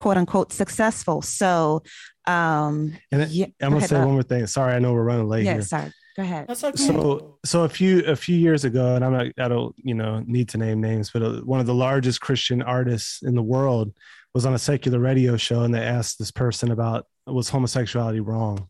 quote 0.00 0.16
unquote 0.16 0.52
successful. 0.52 1.20
So, 1.22 1.82
um, 2.26 2.96
and 3.12 3.28
yeah, 3.30 3.46
I'm 3.60 3.72
gonna 3.72 3.86
say 3.86 3.98
one 3.98 4.12
more 4.12 4.22
thing. 4.22 4.46
Sorry, 4.46 4.74
I 4.74 4.78
know 4.78 4.92
we're 4.92 5.04
running 5.04 5.28
late. 5.28 5.44
Yeah, 5.44 5.54
here. 5.54 5.62
sorry. 5.62 5.92
Go 6.16 6.22
ahead. 6.22 6.46
That's 6.48 6.64
okay. 6.64 6.82
So, 6.82 7.38
so 7.44 7.64
a 7.64 7.68
few 7.68 8.02
a 8.06 8.16
few 8.16 8.36
years 8.36 8.64
ago, 8.64 8.94
and 8.94 9.04
I'm 9.04 9.12
not, 9.12 9.26
I 9.38 9.48
don't, 9.48 9.74
you 9.76 9.94
know, 9.94 10.24
need 10.26 10.48
to 10.50 10.58
name 10.58 10.80
names, 10.80 11.10
but 11.10 11.22
uh, 11.22 11.40
one 11.42 11.60
of 11.60 11.66
the 11.66 11.74
largest 11.74 12.22
Christian 12.22 12.62
artists 12.62 13.22
in 13.22 13.34
the 13.34 13.42
world 13.42 13.92
was 14.32 14.46
on 14.46 14.54
a 14.54 14.58
secular 14.58 14.98
radio 14.98 15.36
show, 15.36 15.62
and 15.62 15.74
they 15.74 15.82
asked 15.82 16.18
this 16.18 16.30
person 16.30 16.70
about 16.70 17.06
was 17.26 17.50
homosexuality 17.50 18.20
wrong. 18.20 18.68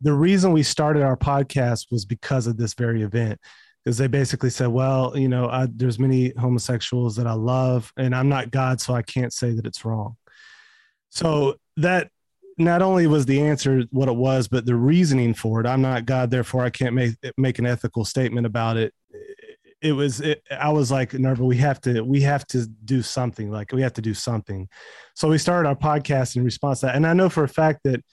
The 0.00 0.12
reason 0.12 0.52
we 0.52 0.62
started 0.62 1.02
our 1.02 1.16
podcast 1.16 1.86
was 1.90 2.04
because 2.04 2.46
of 2.46 2.56
this 2.56 2.72
very 2.72 3.02
event, 3.02 3.38
because 3.84 3.98
they 3.98 4.06
basically 4.06 4.50
said, 4.50 4.68
well, 4.68 5.12
you 5.16 5.28
know, 5.28 5.48
I, 5.48 5.66
there's 5.70 5.98
many 5.98 6.32
homosexuals 6.38 7.16
that 7.16 7.26
I 7.26 7.32
love, 7.32 7.92
and 7.98 8.14
I'm 8.14 8.28
not 8.28 8.50
God, 8.50 8.80
so 8.80 8.94
I 8.94 9.02
can't 9.02 9.32
say 9.32 9.50
that 9.52 9.66
it's 9.66 9.84
wrong. 9.84 10.16
So 11.10 11.56
that 11.76 12.10
not 12.58 12.82
only 12.82 13.06
was 13.06 13.26
the 13.26 13.40
answer 13.40 13.84
what 13.90 14.08
it 14.08 14.16
was, 14.16 14.48
but 14.48 14.66
the 14.66 14.74
reasoning 14.74 15.34
for 15.34 15.60
it. 15.60 15.66
I'm 15.66 15.82
not 15.82 16.06
God, 16.06 16.30
therefore 16.30 16.64
I 16.64 16.70
can't 16.70 16.94
make 16.94 17.14
make 17.36 17.58
an 17.58 17.66
ethical 17.66 18.04
statement 18.04 18.46
about 18.46 18.76
it. 18.76 18.92
It 19.80 19.92
was. 19.92 20.20
It, 20.20 20.42
I 20.50 20.70
was 20.70 20.90
like, 20.90 21.14
Nerva, 21.14 21.44
we 21.44 21.56
have 21.58 21.80
to 21.82 22.02
we 22.02 22.20
have 22.22 22.46
to 22.48 22.66
do 22.84 23.02
something. 23.02 23.50
Like 23.50 23.72
we 23.72 23.82
have 23.82 23.92
to 23.94 24.02
do 24.02 24.14
something. 24.14 24.68
So 25.14 25.28
we 25.28 25.38
started 25.38 25.68
our 25.68 25.76
podcast 25.76 26.36
in 26.36 26.44
response 26.44 26.80
to 26.80 26.86
that. 26.86 26.96
And 26.96 27.06
I 27.06 27.12
know 27.12 27.28
for 27.28 27.44
a 27.44 27.48
fact 27.48 27.80
that 27.84 28.04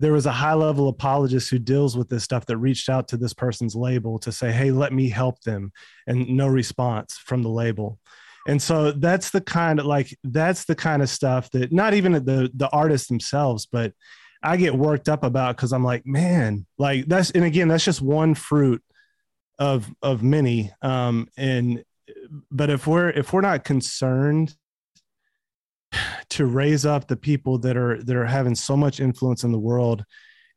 there 0.00 0.12
was 0.12 0.26
a 0.26 0.32
high 0.32 0.54
level 0.54 0.88
apologist 0.88 1.50
who 1.50 1.58
deals 1.58 1.96
with 1.96 2.08
this 2.08 2.24
stuff 2.24 2.46
that 2.46 2.58
reached 2.58 2.88
out 2.88 3.08
to 3.08 3.16
this 3.16 3.32
person's 3.32 3.74
label 3.74 4.18
to 4.18 4.32
say, 4.32 4.52
hey, 4.52 4.70
let 4.70 4.92
me 4.92 5.08
help 5.08 5.40
them, 5.42 5.72
and 6.06 6.28
no 6.28 6.46
response 6.46 7.16
from 7.16 7.42
the 7.42 7.48
label 7.48 7.98
and 8.46 8.60
so 8.60 8.92
that's 8.92 9.30
the 9.30 9.40
kind 9.40 9.78
of 9.78 9.86
like 9.86 10.16
that's 10.24 10.64
the 10.64 10.74
kind 10.74 11.02
of 11.02 11.08
stuff 11.08 11.50
that 11.50 11.72
not 11.72 11.94
even 11.94 12.12
the 12.12 12.50
the 12.54 12.68
artists 12.72 13.08
themselves 13.08 13.66
but 13.66 13.92
i 14.42 14.56
get 14.56 14.74
worked 14.74 15.08
up 15.08 15.24
about 15.24 15.56
because 15.56 15.72
i'm 15.72 15.84
like 15.84 16.04
man 16.06 16.66
like 16.78 17.06
that's 17.06 17.30
and 17.30 17.44
again 17.44 17.68
that's 17.68 17.84
just 17.84 18.02
one 18.02 18.34
fruit 18.34 18.82
of 19.58 19.88
of 20.02 20.22
many 20.22 20.70
um 20.82 21.28
and 21.36 21.84
but 22.50 22.70
if 22.70 22.86
we're 22.86 23.10
if 23.10 23.32
we're 23.32 23.40
not 23.40 23.64
concerned 23.64 24.54
to 26.28 26.46
raise 26.46 26.84
up 26.84 27.06
the 27.06 27.16
people 27.16 27.58
that 27.58 27.76
are 27.76 28.02
that 28.02 28.16
are 28.16 28.26
having 28.26 28.54
so 28.54 28.76
much 28.76 29.00
influence 29.00 29.44
in 29.44 29.52
the 29.52 29.58
world 29.58 30.04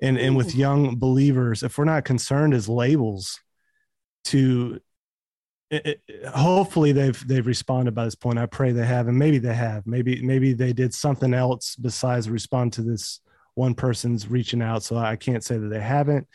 and 0.01 0.17
and 0.17 0.35
with 0.35 0.55
young 0.55 0.97
believers 0.97 1.63
if 1.63 1.77
we're 1.77 1.85
not 1.85 2.05
concerned 2.05 2.53
as 2.53 2.67
labels 2.67 3.39
to 4.25 4.79
it, 5.70 6.01
hopefully 6.30 6.91
they've 6.91 7.28
they've 7.28 7.45
responded 7.45 7.93
by 7.93 8.05
this 8.05 8.15
point. 8.15 8.39
I 8.39 8.45
pray 8.45 8.72
they 8.72 8.86
have, 8.86 9.07
and 9.07 9.18
maybe 9.18 9.38
they 9.38 9.53
have. 9.53 9.86
Maybe 9.86 10.22
maybe 10.22 10.53
they 10.53 10.74
did 10.74 10.93
something 10.93 11.34
else 11.34 11.76
besides 11.76 12.30
respond 12.30 12.74
to 12.74 12.82
this 12.82 13.20
one 13.55 13.74
person's 13.74 14.28
reaching 14.28 14.61
out. 14.61 14.84
So 14.84 14.97
I 14.97 15.15
can't 15.15 15.43
say 15.43 15.57
that 15.57 15.68
they 15.68 15.82
haven't. 15.82 16.28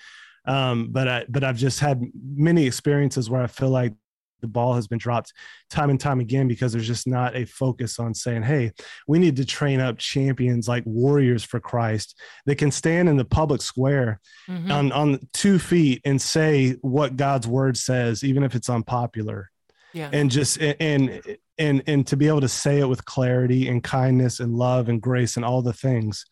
Um, 0.44 0.88
but 0.90 1.08
I 1.08 1.24
but 1.28 1.44
I've 1.44 1.56
just 1.56 1.80
had 1.80 2.02
many 2.14 2.66
experiences 2.66 3.30
where 3.30 3.42
I 3.42 3.46
feel 3.46 3.70
like 3.70 3.94
the 4.42 4.48
ball 4.48 4.74
has 4.74 4.86
been 4.86 4.98
dropped 4.98 5.32
time 5.70 5.88
and 5.88 5.98
time 5.98 6.20
again 6.20 6.46
because 6.46 6.72
there's 6.72 6.86
just 6.86 7.06
not 7.06 7.34
a 7.34 7.46
focus 7.46 7.98
on 7.98 8.12
saying, 8.12 8.42
hey, 8.42 8.72
we 9.08 9.18
need 9.18 9.36
to 9.36 9.46
train 9.46 9.80
up 9.80 9.96
champions 9.96 10.68
like 10.68 10.84
warriors 10.84 11.42
for 11.42 11.60
Christ 11.60 12.20
that 12.44 12.58
can 12.58 12.70
stand 12.70 13.08
in 13.08 13.16
the 13.16 13.24
public 13.24 13.62
square 13.62 14.20
mm-hmm. 14.48 14.70
on, 14.70 14.92
on 14.92 15.20
two 15.32 15.58
feet 15.58 16.02
and 16.04 16.20
say 16.20 16.72
what 16.82 17.16
God's 17.16 17.46
word 17.46 17.76
says, 17.76 18.22
even 18.22 18.42
if 18.42 18.54
it's 18.54 18.68
unpopular. 18.68 19.50
Yeah. 19.94 20.10
And 20.12 20.30
just 20.30 20.58
and 20.58 21.20
and 21.58 21.82
and 21.86 22.06
to 22.06 22.16
be 22.16 22.26
able 22.26 22.40
to 22.40 22.48
say 22.48 22.80
it 22.80 22.88
with 22.88 23.04
clarity 23.04 23.68
and 23.68 23.84
kindness 23.84 24.40
and 24.40 24.54
love 24.54 24.88
and 24.88 25.02
grace 25.02 25.36
and 25.36 25.44
all 25.44 25.60
the 25.60 25.74
things. 25.74 26.24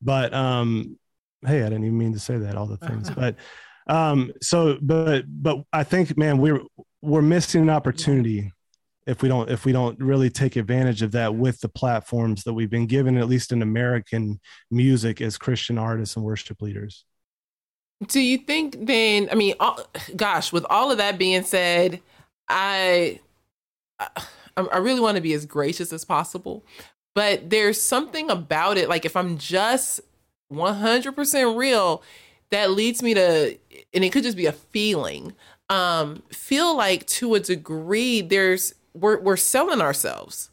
But 0.00 0.32
um 0.32 0.96
hey, 1.44 1.62
I 1.62 1.64
didn't 1.64 1.84
even 1.84 1.98
mean 1.98 2.12
to 2.12 2.20
say 2.20 2.38
that, 2.38 2.56
all 2.56 2.66
the 2.66 2.76
things. 2.76 3.10
but 3.16 3.36
um 3.90 4.32
so 4.40 4.78
but 4.80 5.24
but 5.26 5.64
i 5.72 5.82
think 5.82 6.16
man 6.16 6.38
we're 6.38 6.60
we're 7.02 7.22
missing 7.22 7.62
an 7.62 7.70
opportunity 7.70 8.52
if 9.06 9.22
we 9.22 9.28
don't 9.28 9.50
if 9.50 9.64
we 9.64 9.72
don't 9.72 9.98
really 9.98 10.30
take 10.30 10.56
advantage 10.56 11.02
of 11.02 11.12
that 11.12 11.34
with 11.34 11.60
the 11.60 11.68
platforms 11.68 12.44
that 12.44 12.52
we've 12.52 12.70
been 12.70 12.86
given 12.86 13.16
at 13.16 13.28
least 13.28 13.52
in 13.52 13.62
american 13.62 14.38
music 14.70 15.20
as 15.20 15.38
christian 15.38 15.78
artists 15.78 16.16
and 16.16 16.24
worship 16.24 16.60
leaders. 16.62 17.04
Do 18.06 18.20
you 18.20 18.38
think 18.38 18.86
then 18.86 19.28
i 19.30 19.34
mean 19.34 19.54
all, 19.60 19.80
gosh 20.16 20.52
with 20.52 20.64
all 20.68 20.90
of 20.90 20.98
that 20.98 21.18
being 21.18 21.42
said 21.42 22.00
i 22.48 23.18
i 23.98 24.76
really 24.78 25.00
want 25.00 25.16
to 25.16 25.22
be 25.22 25.34
as 25.34 25.46
gracious 25.46 25.92
as 25.92 26.04
possible 26.04 26.64
but 27.14 27.50
there's 27.50 27.80
something 27.80 28.30
about 28.30 28.78
it 28.78 28.88
like 28.88 29.04
if 29.04 29.16
i'm 29.16 29.38
just 29.38 30.00
100% 30.52 31.56
real 31.56 32.02
that 32.50 32.70
leads 32.70 33.02
me 33.02 33.14
to 33.14 33.56
and 33.92 34.04
it 34.04 34.12
could 34.12 34.24
just 34.24 34.36
be 34.36 34.46
a 34.46 34.52
feeling 34.52 35.34
um 35.70 36.22
feel 36.30 36.76
like 36.76 37.06
to 37.06 37.34
a 37.34 37.40
degree 37.40 38.20
there's 38.20 38.74
we're 38.92 39.20
we're 39.20 39.36
selling 39.36 39.80
ourselves. 39.80 40.50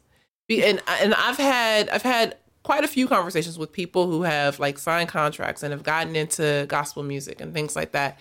And 0.48 0.80
and 0.86 1.14
I've 1.14 1.36
had 1.36 1.90
I've 1.90 2.02
had 2.02 2.36
quite 2.62 2.84
a 2.84 2.88
few 2.88 3.08
conversations 3.08 3.58
with 3.58 3.72
people 3.72 4.06
who 4.06 4.22
have 4.22 4.58
like 4.58 4.78
signed 4.78 5.08
contracts 5.08 5.62
and 5.62 5.72
have 5.72 5.82
gotten 5.82 6.16
into 6.16 6.66
gospel 6.68 7.02
music 7.02 7.40
and 7.40 7.52
things 7.52 7.76
like 7.76 7.92
that. 7.92 8.18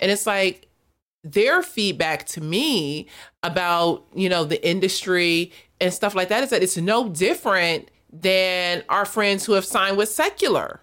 And 0.00 0.10
it's 0.10 0.26
like 0.26 0.68
their 1.24 1.62
feedback 1.62 2.24
to 2.26 2.40
me 2.40 3.08
about 3.42 4.04
you 4.14 4.28
know 4.28 4.44
the 4.44 4.66
industry 4.66 5.52
and 5.80 5.92
stuff 5.92 6.14
like 6.14 6.28
that 6.28 6.42
is 6.42 6.50
that 6.50 6.62
it's 6.62 6.76
no 6.76 7.08
different 7.08 7.90
than 8.12 8.82
our 8.88 9.04
friends 9.04 9.44
who 9.44 9.52
have 9.52 9.64
signed 9.64 9.96
with 9.96 10.08
secular 10.08 10.80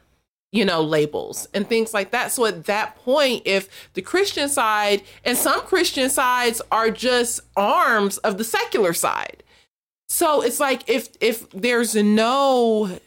you 0.56 0.64
know, 0.66 0.82
labels 0.82 1.48
and 1.54 1.68
things 1.68 1.94
like 1.94 2.12
that. 2.12 2.32
So 2.32 2.46
at 2.46 2.66
that 2.66 2.96
point, 2.98 3.44
if 3.46 3.92
the 3.94 4.02
Christian 4.02 4.48
side 4.50 5.04
and 5.26 5.38
some 5.38 5.62
Christian 5.62 6.10
sides 6.10 6.62
are 6.72 6.90
just 6.92 7.42
arms 7.58 8.18
of 8.20 8.38
the 8.38 8.44
secular 8.46 8.94
side, 8.94 9.44
So 10.08 10.42
it's 10.42 10.60
like 10.60 10.88
if 10.88 11.10
if 11.20 11.50
there's 11.52 11.96
no 11.96 13.00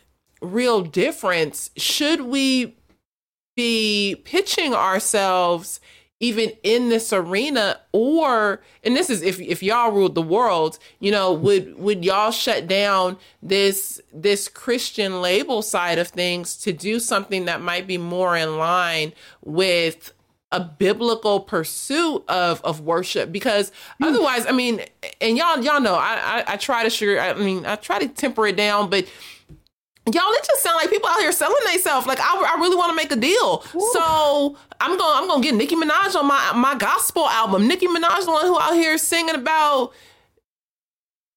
real 0.42 0.82
difference, 0.82 1.70
should 1.76 2.22
we 2.22 2.76
be 3.56 4.16
pitching 4.24 4.74
ourselves 4.74 5.80
even 6.20 6.50
in 6.62 6.88
this 6.88 7.12
arena 7.12 7.78
or 7.92 8.60
and 8.82 8.96
this 8.96 9.08
is 9.08 9.22
if 9.22 9.40
if 9.40 9.62
y'all 9.62 9.92
ruled 9.92 10.14
the 10.14 10.22
world 10.22 10.78
you 10.98 11.10
know 11.10 11.32
would 11.32 11.78
would 11.78 12.04
y'all 12.04 12.30
shut 12.30 12.66
down 12.66 13.16
this 13.42 14.00
this 14.12 14.48
christian 14.48 15.22
label 15.22 15.62
side 15.62 15.98
of 15.98 16.08
things 16.08 16.56
to 16.56 16.72
do 16.72 16.98
something 16.98 17.44
that 17.44 17.60
might 17.60 17.86
be 17.86 17.98
more 17.98 18.36
in 18.36 18.58
line 18.58 19.12
with 19.44 20.12
a 20.50 20.60
biblical 20.60 21.40
pursuit 21.40 22.24
of 22.26 22.62
of 22.62 22.80
worship? 22.80 23.30
Because 23.30 23.70
hmm. 23.98 24.04
otherwise 24.04 24.46
i 24.46 24.52
mean 24.52 24.80
and 25.20 25.36
y'all 25.36 25.62
y'all 25.62 25.80
know 25.80 25.94
i 25.94 26.42
i, 26.48 26.54
I 26.54 26.56
try 26.56 26.82
to 26.82 26.90
sure 26.90 27.20
i 27.20 27.34
mean 27.34 27.64
i 27.64 27.76
try 27.76 27.98
to 28.00 28.08
temper 28.08 28.46
it 28.46 28.56
down 28.56 28.90
but 28.90 29.06
Y'all, 30.14 30.32
it 30.32 30.44
just 30.46 30.62
sound 30.62 30.76
like 30.76 30.90
people 30.90 31.08
out 31.08 31.20
here 31.20 31.32
selling 31.32 31.56
themselves. 31.70 32.06
Like 32.06 32.20
I, 32.20 32.54
I 32.56 32.60
really 32.60 32.76
want 32.76 32.90
to 32.90 32.96
make 32.96 33.12
a 33.12 33.16
deal, 33.16 33.64
Ooh. 33.74 33.90
so 33.92 34.56
I'm 34.80 34.96
gonna 34.96 35.20
I'm 35.22 35.28
going 35.28 35.42
to 35.42 35.48
get 35.48 35.54
Nicki 35.54 35.76
Minaj 35.76 36.14
on 36.16 36.26
my 36.26 36.52
my 36.54 36.74
gospel 36.76 37.26
album. 37.28 37.68
Nicki 37.68 37.86
Minaj, 37.86 38.24
the 38.24 38.30
one 38.30 38.46
who 38.46 38.58
out 38.58 38.74
here 38.74 38.96
singing 38.98 39.34
about 39.34 39.92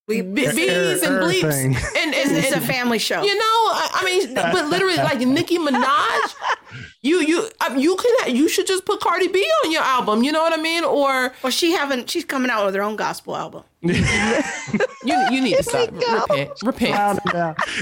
bees 0.08 1.02
and 1.02 1.22
bleeps, 1.22 1.64
and, 1.64 1.76
and, 1.76 2.14
and, 2.14 2.36
it's 2.36 2.52
a 2.52 2.60
family 2.60 2.98
show. 2.98 3.22
You 3.22 3.34
know, 3.34 3.42
I, 3.42 3.88
I 3.92 4.04
mean, 4.04 4.34
but 4.34 4.66
literally, 4.66 4.96
like 4.96 5.20
Nicki 5.20 5.58
Minaj, 5.58 6.34
you 7.02 7.20
you 7.20 7.48
um, 7.66 7.78
you 7.78 7.96
can 7.96 8.34
you 8.34 8.48
should 8.48 8.66
just 8.66 8.84
put 8.84 9.00
Cardi 9.00 9.28
B 9.28 9.44
on 9.64 9.72
your 9.72 9.82
album. 9.82 10.24
You 10.24 10.32
know 10.32 10.42
what 10.42 10.58
I 10.58 10.60
mean? 10.60 10.84
Or 10.84 11.32
well, 11.42 11.50
she 11.50 11.72
haven't. 11.72 12.10
She's 12.10 12.24
coming 12.24 12.50
out 12.50 12.66
with 12.66 12.74
her 12.74 12.82
own 12.82 12.96
gospel 12.96 13.36
album. 13.36 13.64
you 13.82 13.94
you 15.04 15.40
need 15.40 15.56
to 15.56 15.62
stop. 15.62 15.90
Repent. 15.92 16.50
Repent. 16.62 17.20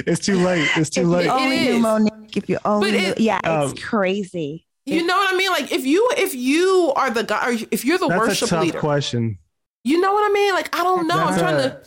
It's 0.07 0.25
too 0.25 0.39
late. 0.39 0.69
It's 0.77 0.91
too 0.91 1.07
late. 1.07 1.29
Only 1.29 1.57
it 1.57 1.67
is. 1.69 1.81
Monique, 1.81 2.37
if 2.37 2.49
you 2.49 2.59
only 2.65 2.91
it, 2.91 3.19
knew. 3.19 3.25
yeah, 3.25 3.41
um, 3.45 3.71
it's 3.71 3.83
crazy. 3.83 4.67
You 4.87 5.07
know 5.07 5.17
what 5.17 5.33
I 5.33 5.37
mean? 5.37 5.51
Like 5.51 5.73
if 5.73 5.87
you 5.87 6.09
if 6.17 6.35
you 6.35 6.93
are 6.97 7.11
the 7.11 7.23
guy, 7.23 7.59
if 7.71 7.85
you're 7.85 7.99
the 7.99 8.09
that's 8.09 8.21
worship 8.21 8.49
a 8.49 8.51
tough 8.51 8.65
leader, 8.65 8.81
question. 8.81 9.39
You 9.85 10.01
know 10.01 10.13
what 10.13 10.29
I 10.29 10.33
mean? 10.33 10.53
Like 10.53 10.75
I 10.75 10.83
don't 10.83 11.07
know. 11.07 11.17
That's 11.17 11.33
I'm 11.33 11.39
trying 11.39 11.57
a, 11.57 11.71
to 11.71 11.83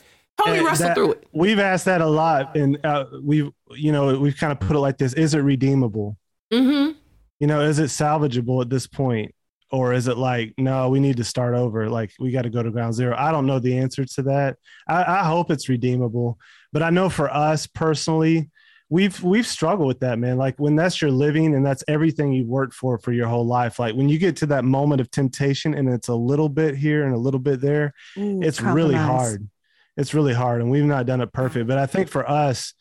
help 0.46 0.58
me 0.58 0.66
wrestle 0.66 0.88
that, 0.88 0.96
through 0.96 1.12
it. 1.14 1.28
We've 1.34 1.60
asked 1.60 1.86
that 1.86 2.02
a 2.02 2.08
lot, 2.08 2.56
and 2.56 2.84
uh, 2.86 3.06
we've 3.22 3.50
you 3.72 3.92
know 3.92 4.18
we've 4.20 4.38
kind 4.38 4.52
of 4.52 4.60
put 4.60 4.76
it 4.76 4.80
like 4.80 4.98
this: 4.98 5.14
Is 5.14 5.34
it 5.34 5.40
redeemable? 5.40 6.18
Mm-hmm. 6.52 6.98
You 7.40 7.48
know, 7.48 7.62
is 7.62 7.80
it 7.80 7.86
salvageable 7.86 8.62
at 8.62 8.70
this 8.70 8.88
point? 8.88 9.34
or 9.74 9.92
is 9.92 10.08
it 10.08 10.18
like 10.18 10.54
no 10.58 10.88
we 10.88 11.00
need 11.00 11.18
to 11.18 11.24
start 11.24 11.56
over 11.56 11.90
like 11.90 12.14
we 12.20 12.32
got 12.32 12.44
to 12.44 12.50
go 12.50 12.64
to 12.64 12.72
ground 12.72 12.94
zero 12.94 13.16
i 13.18 13.32
don't 13.32 13.48
know 13.48 13.60
the 13.60 13.78
answer 13.78 14.06
to 14.06 14.22
that 14.22 14.56
I, 14.88 15.04
I, 15.04 15.24
hope 15.24 15.52
it's 15.52 15.68
redeemable 15.68 16.38
but 16.72 16.84
i 16.84 16.92
know 16.92 17.10
for 17.10 17.30
us 17.34 17.68
personally 17.68 18.50
we've 18.90 19.22
we've 19.24 19.48
struggled 19.48 19.88
with 19.88 20.00
that 20.02 20.20
man 20.20 20.38
like 20.38 20.56
when 20.60 20.76
that's 20.76 21.02
your 21.02 21.12
living 21.12 21.56
and 21.56 21.66
that's 21.66 21.84
everything 21.88 22.32
you've 22.32 22.48
worked 22.48 22.76
for 22.76 23.00
for 23.00 23.12
your 23.12 23.28
whole 23.28 23.46
life 23.46 23.80
like 23.80 23.96
when 23.96 24.08
you 24.08 24.20
get 24.20 24.36
to 24.38 24.46
that 24.46 24.64
moment 24.64 25.02
of 25.02 25.10
temptation 25.10 25.74
and 25.74 25.90
it's 25.90 26.08
a 26.08 26.16
little 26.16 26.50
bit 26.50 26.76
here 26.76 27.06
and 27.06 27.16
a 27.16 27.18
little 27.18 27.40
bit 27.40 27.60
there 27.60 27.94
Ooh, 28.18 28.42
it's 28.42 28.60
compromise. 28.60 28.76
really 28.76 28.96
hard 28.96 29.50
it's 29.98 30.14
really 30.14 30.34
hard 30.34 30.62
and 30.62 30.70
we've 30.70 30.84
not 30.84 31.06
done 31.06 31.22
it 31.22 31.32
perfect 31.34 31.68
but 31.68 31.78
i 31.78 31.86
think 31.86 32.08
for 32.08 32.30
us 32.30 32.74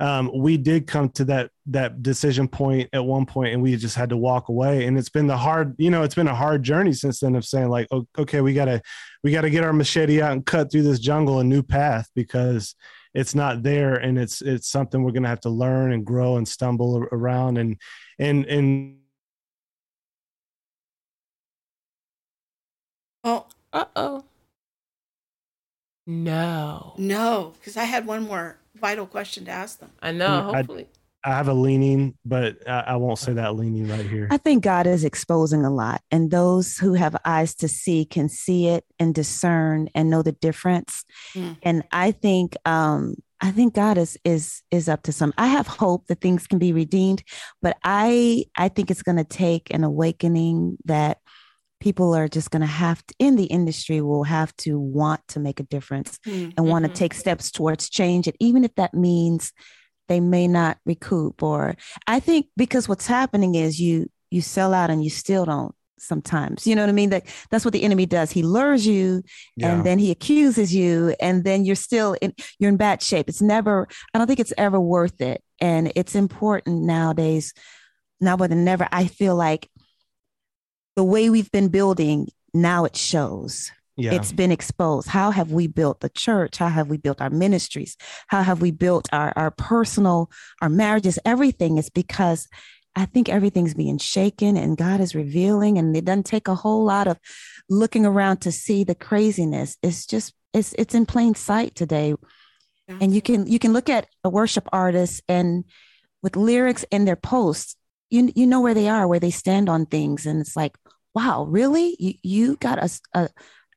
um, 0.00 0.30
we 0.34 0.56
did 0.56 0.86
come 0.86 1.10
to 1.10 1.26
that 1.26 1.50
that 1.66 2.02
decision 2.02 2.48
point 2.48 2.88
at 2.94 3.04
one 3.04 3.26
point 3.26 3.52
and 3.52 3.62
we 3.62 3.76
just 3.76 3.96
had 3.96 4.08
to 4.08 4.16
walk 4.16 4.48
away 4.48 4.86
and 4.86 4.98
it's 4.98 5.10
been 5.10 5.26
the 5.26 5.36
hard 5.36 5.74
you 5.76 5.90
know 5.90 6.02
it's 6.02 6.14
been 6.14 6.26
a 6.26 6.34
hard 6.34 6.62
journey 6.62 6.94
since 6.94 7.20
then 7.20 7.36
of 7.36 7.44
saying 7.44 7.68
like 7.68 7.86
okay 8.18 8.40
we 8.40 8.54
gotta 8.54 8.80
we 9.22 9.30
gotta 9.30 9.50
get 9.50 9.62
our 9.62 9.74
machete 9.74 10.22
out 10.22 10.32
and 10.32 10.46
cut 10.46 10.72
through 10.72 10.82
this 10.82 11.00
jungle 11.00 11.40
a 11.40 11.44
new 11.44 11.62
path 11.62 12.08
because 12.14 12.74
it's 13.12 13.34
not 13.34 13.62
there 13.62 13.94
and 13.94 14.18
it's 14.18 14.40
it's 14.40 14.68
something 14.68 15.02
we're 15.02 15.12
gonna 15.12 15.28
have 15.28 15.40
to 15.40 15.50
learn 15.50 15.92
and 15.92 16.06
grow 16.06 16.36
and 16.36 16.48
stumble 16.48 17.06
around 17.12 17.58
and 17.58 17.76
and 18.18 18.46
and 18.46 18.96
oh 23.22 23.46
uh-oh 23.72 24.24
no 26.10 26.94
no 26.98 27.52
because 27.58 27.76
i 27.76 27.84
had 27.84 28.06
one 28.06 28.22
more 28.22 28.60
vital 28.80 29.06
question 29.06 29.44
to 29.44 29.50
ask 29.50 29.78
them. 29.78 29.90
I 30.02 30.12
know. 30.12 30.52
Hopefully. 30.54 30.88
I, 31.24 31.30
I 31.30 31.36
have 31.36 31.48
a 31.48 31.54
leaning, 31.54 32.16
but 32.24 32.66
I, 32.66 32.80
I 32.80 32.96
won't 32.96 33.18
say 33.18 33.34
that 33.34 33.54
leaning 33.54 33.86
right 33.88 34.06
here. 34.06 34.28
I 34.30 34.38
think 34.38 34.64
God 34.64 34.86
is 34.86 35.04
exposing 35.04 35.64
a 35.64 35.70
lot, 35.70 36.02
and 36.10 36.30
those 36.30 36.78
who 36.78 36.94
have 36.94 37.14
eyes 37.24 37.54
to 37.56 37.68
see 37.68 38.06
can 38.06 38.28
see 38.28 38.68
it 38.68 38.84
and 38.98 39.14
discern 39.14 39.88
and 39.94 40.08
know 40.08 40.22
the 40.22 40.32
difference. 40.32 41.04
Mm. 41.34 41.58
And 41.62 41.82
I 41.92 42.12
think 42.12 42.56
um, 42.64 43.16
I 43.40 43.50
think 43.50 43.74
God 43.74 43.98
is 43.98 44.18
is 44.24 44.62
is 44.70 44.88
up 44.88 45.02
to 45.02 45.12
some. 45.12 45.34
I 45.36 45.48
have 45.48 45.66
hope 45.66 46.06
that 46.06 46.22
things 46.22 46.46
can 46.46 46.58
be 46.58 46.72
redeemed, 46.72 47.22
but 47.60 47.76
I 47.84 48.46
I 48.56 48.68
think 48.68 48.90
it's 48.90 49.02
going 49.02 49.18
to 49.18 49.24
take 49.24 49.72
an 49.74 49.84
awakening 49.84 50.78
that 50.86 51.18
people 51.80 52.14
are 52.14 52.28
just 52.28 52.50
going 52.50 52.60
to 52.60 52.66
have 52.66 53.04
to 53.06 53.14
in 53.18 53.36
the 53.36 53.44
industry 53.44 54.00
will 54.00 54.24
have 54.24 54.54
to 54.56 54.78
want 54.78 55.20
to 55.28 55.40
make 55.40 55.58
a 55.60 55.64
difference 55.64 56.18
mm-hmm. 56.26 56.50
and 56.56 56.66
want 56.66 56.84
to 56.84 56.90
take 56.90 57.14
steps 57.14 57.50
towards 57.50 57.88
change 57.88 58.26
and 58.26 58.36
even 58.38 58.64
if 58.64 58.74
that 58.76 58.94
means 58.94 59.52
they 60.08 60.20
may 60.20 60.46
not 60.46 60.78
recoup 60.84 61.42
or 61.42 61.74
i 62.06 62.20
think 62.20 62.46
because 62.56 62.88
what's 62.88 63.06
happening 63.06 63.54
is 63.54 63.80
you 63.80 64.06
you 64.30 64.40
sell 64.40 64.72
out 64.72 64.90
and 64.90 65.02
you 65.02 65.10
still 65.10 65.44
don't 65.44 65.74
sometimes 65.98 66.66
you 66.66 66.74
know 66.74 66.82
what 66.82 66.88
i 66.88 66.92
mean 66.92 67.10
that 67.10 67.26
that's 67.50 67.64
what 67.64 67.72
the 67.72 67.82
enemy 67.82 68.06
does 68.06 68.30
he 68.30 68.42
lures 68.42 68.86
you 68.86 69.22
yeah. 69.56 69.72
and 69.72 69.84
then 69.84 69.98
he 69.98 70.10
accuses 70.10 70.74
you 70.74 71.14
and 71.20 71.44
then 71.44 71.64
you're 71.64 71.76
still 71.76 72.16
in 72.22 72.32
you're 72.58 72.70
in 72.70 72.76
bad 72.76 73.02
shape 73.02 73.28
it's 73.28 73.42
never 73.42 73.86
i 74.14 74.18
don't 74.18 74.26
think 74.26 74.40
it's 74.40 74.52
ever 74.56 74.80
worth 74.80 75.20
it 75.20 75.42
and 75.60 75.92
it's 75.94 76.14
important 76.14 76.82
nowadays 76.84 77.52
now 78.18 78.36
more 78.36 78.48
than 78.48 78.64
never 78.64 78.88
i 78.92 79.06
feel 79.06 79.36
like 79.36 79.68
the 80.96 81.04
way 81.04 81.30
we've 81.30 81.50
been 81.50 81.68
building, 81.68 82.28
now 82.52 82.84
it 82.84 82.96
shows. 82.96 83.70
Yeah. 83.96 84.14
It's 84.14 84.32
been 84.32 84.50
exposed. 84.50 85.08
How 85.08 85.30
have 85.30 85.52
we 85.52 85.66
built 85.66 86.00
the 86.00 86.08
church? 86.08 86.56
How 86.56 86.68
have 86.68 86.88
we 86.88 86.96
built 86.96 87.20
our 87.20 87.28
ministries? 87.28 87.96
How 88.28 88.42
have 88.42 88.62
we 88.62 88.70
built 88.70 89.08
our, 89.12 89.32
our 89.36 89.50
personal, 89.50 90.30
our 90.62 90.70
marriages? 90.70 91.18
Everything 91.24 91.76
is 91.76 91.90
because 91.90 92.48
I 92.96 93.04
think 93.04 93.28
everything's 93.28 93.74
being 93.74 93.98
shaken 93.98 94.56
and 94.56 94.76
God 94.76 95.00
is 95.00 95.14
revealing, 95.14 95.78
and 95.78 95.96
it 95.96 96.04
doesn't 96.04 96.26
take 96.26 96.48
a 96.48 96.54
whole 96.54 96.84
lot 96.84 97.06
of 97.06 97.18
looking 97.68 98.06
around 98.06 98.38
to 98.38 98.52
see 98.52 98.84
the 98.84 98.94
craziness. 98.94 99.76
It's 99.82 100.06
just 100.06 100.34
it's 100.52 100.74
it's 100.78 100.94
in 100.94 101.06
plain 101.06 101.34
sight 101.34 101.74
today. 101.74 102.14
And 102.88 103.14
you 103.14 103.22
can 103.22 103.46
you 103.46 103.60
can 103.60 103.72
look 103.72 103.88
at 103.88 104.08
a 104.24 104.28
worship 104.28 104.68
artist 104.72 105.22
and 105.28 105.64
with 106.22 106.34
lyrics 106.36 106.84
in 106.90 107.04
their 107.04 107.16
posts, 107.16 107.76
you 108.10 108.30
you 108.34 108.46
know 108.46 108.60
where 108.60 108.74
they 108.74 108.88
are, 108.88 109.06
where 109.06 109.20
they 109.20 109.30
stand 109.30 109.68
on 109.68 109.86
things, 109.86 110.26
and 110.26 110.40
it's 110.40 110.56
like, 110.56 110.76
wow, 111.14 111.44
really? 111.44 111.96
You 111.98 112.14
you 112.22 112.56
got 112.56 112.78
a 112.78 112.90
a, 113.14 113.28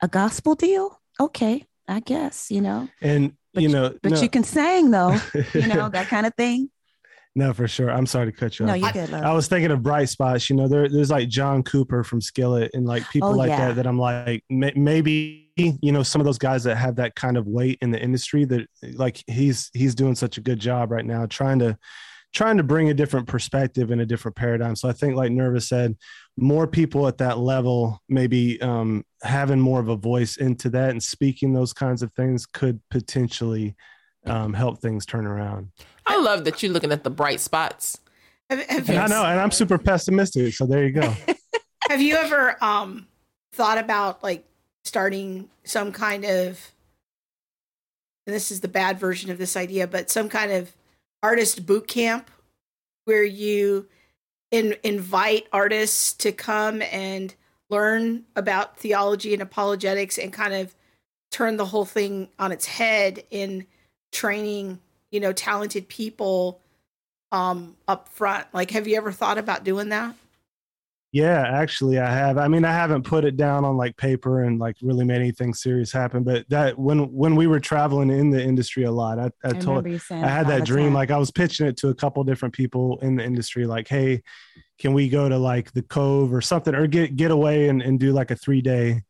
a 0.01 0.07
gospel 0.07 0.55
deal? 0.55 0.99
Okay, 1.19 1.65
I 1.87 1.99
guess 1.99 2.49
you 2.51 2.61
know. 2.61 2.89
And 3.01 3.33
but 3.53 3.63
you 3.63 3.69
know, 3.69 3.95
but 4.01 4.13
no. 4.13 4.21
you 4.21 4.29
can 4.29 4.43
sing 4.43 4.91
though, 4.91 5.17
you 5.53 5.67
know 5.67 5.89
that 5.89 6.07
kind 6.07 6.25
of 6.25 6.33
thing. 6.35 6.69
No, 7.35 7.51
for 7.51 7.67
sure. 7.67 7.89
I'm 7.89 8.05
sorry 8.05 8.27
to 8.27 8.31
cut 8.31 8.59
you 8.59 8.67
no, 8.67 8.73
off. 8.73 8.79
No, 8.79 8.87
you 8.87 8.93
good. 8.93 9.09
Love. 9.09 9.23
I 9.23 9.33
was 9.33 9.47
thinking 9.47 9.71
of 9.71 9.81
bright 9.81 10.09
spots. 10.09 10.49
You 10.49 10.55
know, 10.55 10.67
there, 10.67 10.87
there's 10.87 11.09
like 11.09 11.29
John 11.29 11.63
Cooper 11.63 12.03
from 12.03 12.21
Skillet 12.21 12.69
and 12.75 12.85
like 12.85 13.09
people 13.09 13.29
oh, 13.29 13.31
like 13.31 13.49
yeah. 13.49 13.69
that. 13.69 13.75
That 13.77 13.87
I'm 13.87 13.97
like, 13.97 14.43
may, 14.49 14.71
maybe 14.75 15.51
you 15.55 15.91
know 15.91 16.03
some 16.03 16.21
of 16.21 16.25
those 16.25 16.37
guys 16.37 16.63
that 16.65 16.75
have 16.75 16.97
that 16.97 17.15
kind 17.15 17.37
of 17.37 17.47
weight 17.47 17.79
in 17.81 17.89
the 17.89 17.99
industry. 17.99 18.45
That 18.45 18.67
like 18.93 19.23
he's 19.27 19.71
he's 19.73 19.95
doing 19.95 20.13
such 20.13 20.37
a 20.37 20.41
good 20.41 20.59
job 20.59 20.91
right 20.91 21.05
now, 21.05 21.25
trying 21.25 21.59
to 21.59 21.77
trying 22.33 22.57
to 22.57 22.63
bring 22.63 22.89
a 22.89 22.93
different 22.93 23.27
perspective 23.27 23.91
and 23.91 24.01
a 24.01 24.05
different 24.05 24.35
paradigm. 24.35 24.75
So 24.75 24.89
I 24.89 24.93
think, 24.93 25.15
like 25.15 25.31
Nerva 25.31 25.61
said, 25.61 25.95
more 26.35 26.67
people 26.67 27.07
at 27.07 27.19
that 27.19 27.37
level, 27.37 28.01
maybe 28.09 28.59
um, 28.61 29.05
having 29.21 29.59
more 29.59 29.79
of 29.79 29.87
a 29.87 29.95
voice 29.95 30.37
into 30.37 30.69
that 30.71 30.89
and 30.89 31.01
speaking 31.01 31.53
those 31.53 31.73
kinds 31.73 32.01
of 32.01 32.11
things 32.13 32.45
could 32.45 32.81
potentially 32.89 33.75
um, 34.25 34.53
help 34.53 34.79
things 34.79 35.05
turn 35.05 35.27
around. 35.27 35.69
I 36.05 36.19
love 36.19 36.43
that 36.45 36.63
you're 36.63 36.71
looking 36.71 36.91
at 36.91 37.03
the 37.03 37.09
bright 37.09 37.39
spots. 37.39 37.99
Have, 38.49 38.65
have 38.67 38.89
I 38.89 39.07
know, 39.07 39.23
and 39.23 39.39
I'm 39.39 39.51
super 39.51 39.77
pessimistic. 39.77 40.53
So 40.53 40.65
there 40.65 40.85
you 40.85 40.91
go. 40.91 41.13
have 41.89 42.01
you 42.01 42.15
ever 42.15 42.61
um, 42.63 43.07
thought 43.53 43.77
about 43.77 44.23
like 44.23 44.45
starting 44.83 45.49
some 45.63 45.91
kind 45.91 46.25
of, 46.25 46.71
and 48.25 48.35
this 48.35 48.51
is 48.51 48.61
the 48.61 48.67
bad 48.67 48.99
version 48.99 49.29
of 49.29 49.37
this 49.37 49.55
idea, 49.55 49.87
but 49.87 50.09
some 50.09 50.29
kind 50.29 50.51
of 50.51 50.71
artist 51.23 51.65
boot 51.65 51.87
camp 51.87 52.29
where 53.05 53.23
you 53.23 53.87
in, 54.51 54.75
invite 54.83 55.47
artists 55.51 56.13
to 56.13 56.31
come 56.31 56.83
and 56.83 57.33
learn 57.69 58.23
about 58.35 58.77
theology 58.77 59.33
and 59.33 59.41
apologetics 59.41 60.19
and 60.19 60.31
kind 60.31 60.53
of 60.53 60.75
turn 61.31 61.57
the 61.57 61.65
whole 61.65 61.85
thing 61.85 62.27
on 62.37 62.51
its 62.51 62.67
head 62.67 63.23
in 63.31 63.65
training 64.11 64.79
you 65.09 65.19
know 65.19 65.33
talented 65.33 65.87
people 65.87 66.61
um 67.31 67.75
up 67.87 68.09
front. 68.09 68.45
Like 68.53 68.71
have 68.71 68.87
you 68.87 68.95
ever 68.97 69.11
thought 69.11 69.39
about 69.39 69.63
doing 69.63 69.89
that 69.89 70.15
Yeah, 71.13 71.45
actually, 71.47 71.99
I 71.99 72.11
have. 72.11 72.39
I 72.39 72.47
mean, 72.47 72.65
I 72.65 72.73
haven't 72.73 73.03
put 73.03 73.23
it 73.23 73.37
down 73.37 73.63
on 73.65 73.77
like 73.77 73.95
paper 73.97 74.45
and 74.45 74.57
like 74.57 74.75
really 74.81 75.05
made 75.05 75.21
anything 75.21 75.53
serious 75.53 75.91
happen. 75.91 76.23
But 76.23 76.49
that 76.49 76.77
when 76.77 77.01
when 77.13 77.35
we 77.35 77.45
were 77.45 77.59
traveling 77.59 78.09
in 78.09 78.31
the 78.31 78.43
industry 78.43 78.85
a 78.85 78.91
lot, 78.91 79.19
I, 79.19 79.29
I, 79.43 79.49
I 79.49 79.51
told 79.53 79.85
I 79.85 80.27
had 80.27 80.47
that 80.47 80.65
dream. 80.65 80.91
Like 80.91 81.11
I 81.11 81.17
was 81.17 81.29
pitching 81.29 81.67
it 81.67 81.77
to 81.77 81.89
a 81.89 81.93
couple 81.93 82.23
different 82.23 82.55
people 82.55 82.97
in 83.03 83.15
the 83.15 83.23
industry. 83.23 83.67
Like, 83.67 83.87
hey, 83.87 84.23
can 84.79 84.93
we 84.93 85.07
go 85.07 85.29
to 85.29 85.37
like 85.37 85.71
the 85.73 85.83
Cove 85.83 86.33
or 86.33 86.41
something, 86.41 86.73
or 86.73 86.87
get 86.87 87.15
get 87.15 87.29
away 87.29 87.69
and, 87.69 87.83
and 87.83 87.99
do 87.99 88.11
like 88.11 88.31
a 88.31 88.35
three 88.35 88.63
day 88.63 89.03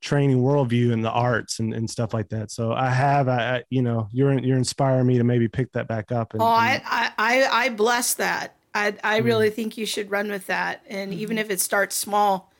training 0.00 0.38
worldview 0.38 0.92
in 0.92 1.02
the 1.02 1.10
arts 1.10 1.60
and, 1.60 1.72
and 1.72 1.88
stuff 1.88 2.12
like 2.12 2.28
that. 2.28 2.50
So 2.50 2.72
I 2.72 2.90
have, 2.90 3.26
I, 3.26 3.62
you 3.70 3.80
know, 3.80 4.08
you're 4.12 4.36
you're 4.40 4.58
inspiring 4.58 5.06
me 5.06 5.18
to 5.18 5.24
maybe 5.24 5.48
pick 5.48 5.70
that 5.72 5.86
back 5.86 6.10
up. 6.10 6.34
And, 6.34 6.42
oh, 6.42 6.46
I, 6.46 6.82
I 7.16 7.48
I 7.50 7.68
bless 7.70 8.14
that. 8.14 8.53
I 8.74 8.94
I 9.02 9.20
mm. 9.20 9.24
really 9.24 9.50
think 9.50 9.76
you 9.76 9.86
should 9.86 10.10
run 10.10 10.30
with 10.30 10.46
that, 10.48 10.82
and 10.88 11.12
mm-hmm. 11.12 11.20
even 11.20 11.38
if 11.38 11.50
it 11.50 11.60
starts 11.60 11.96
small, 11.96 12.52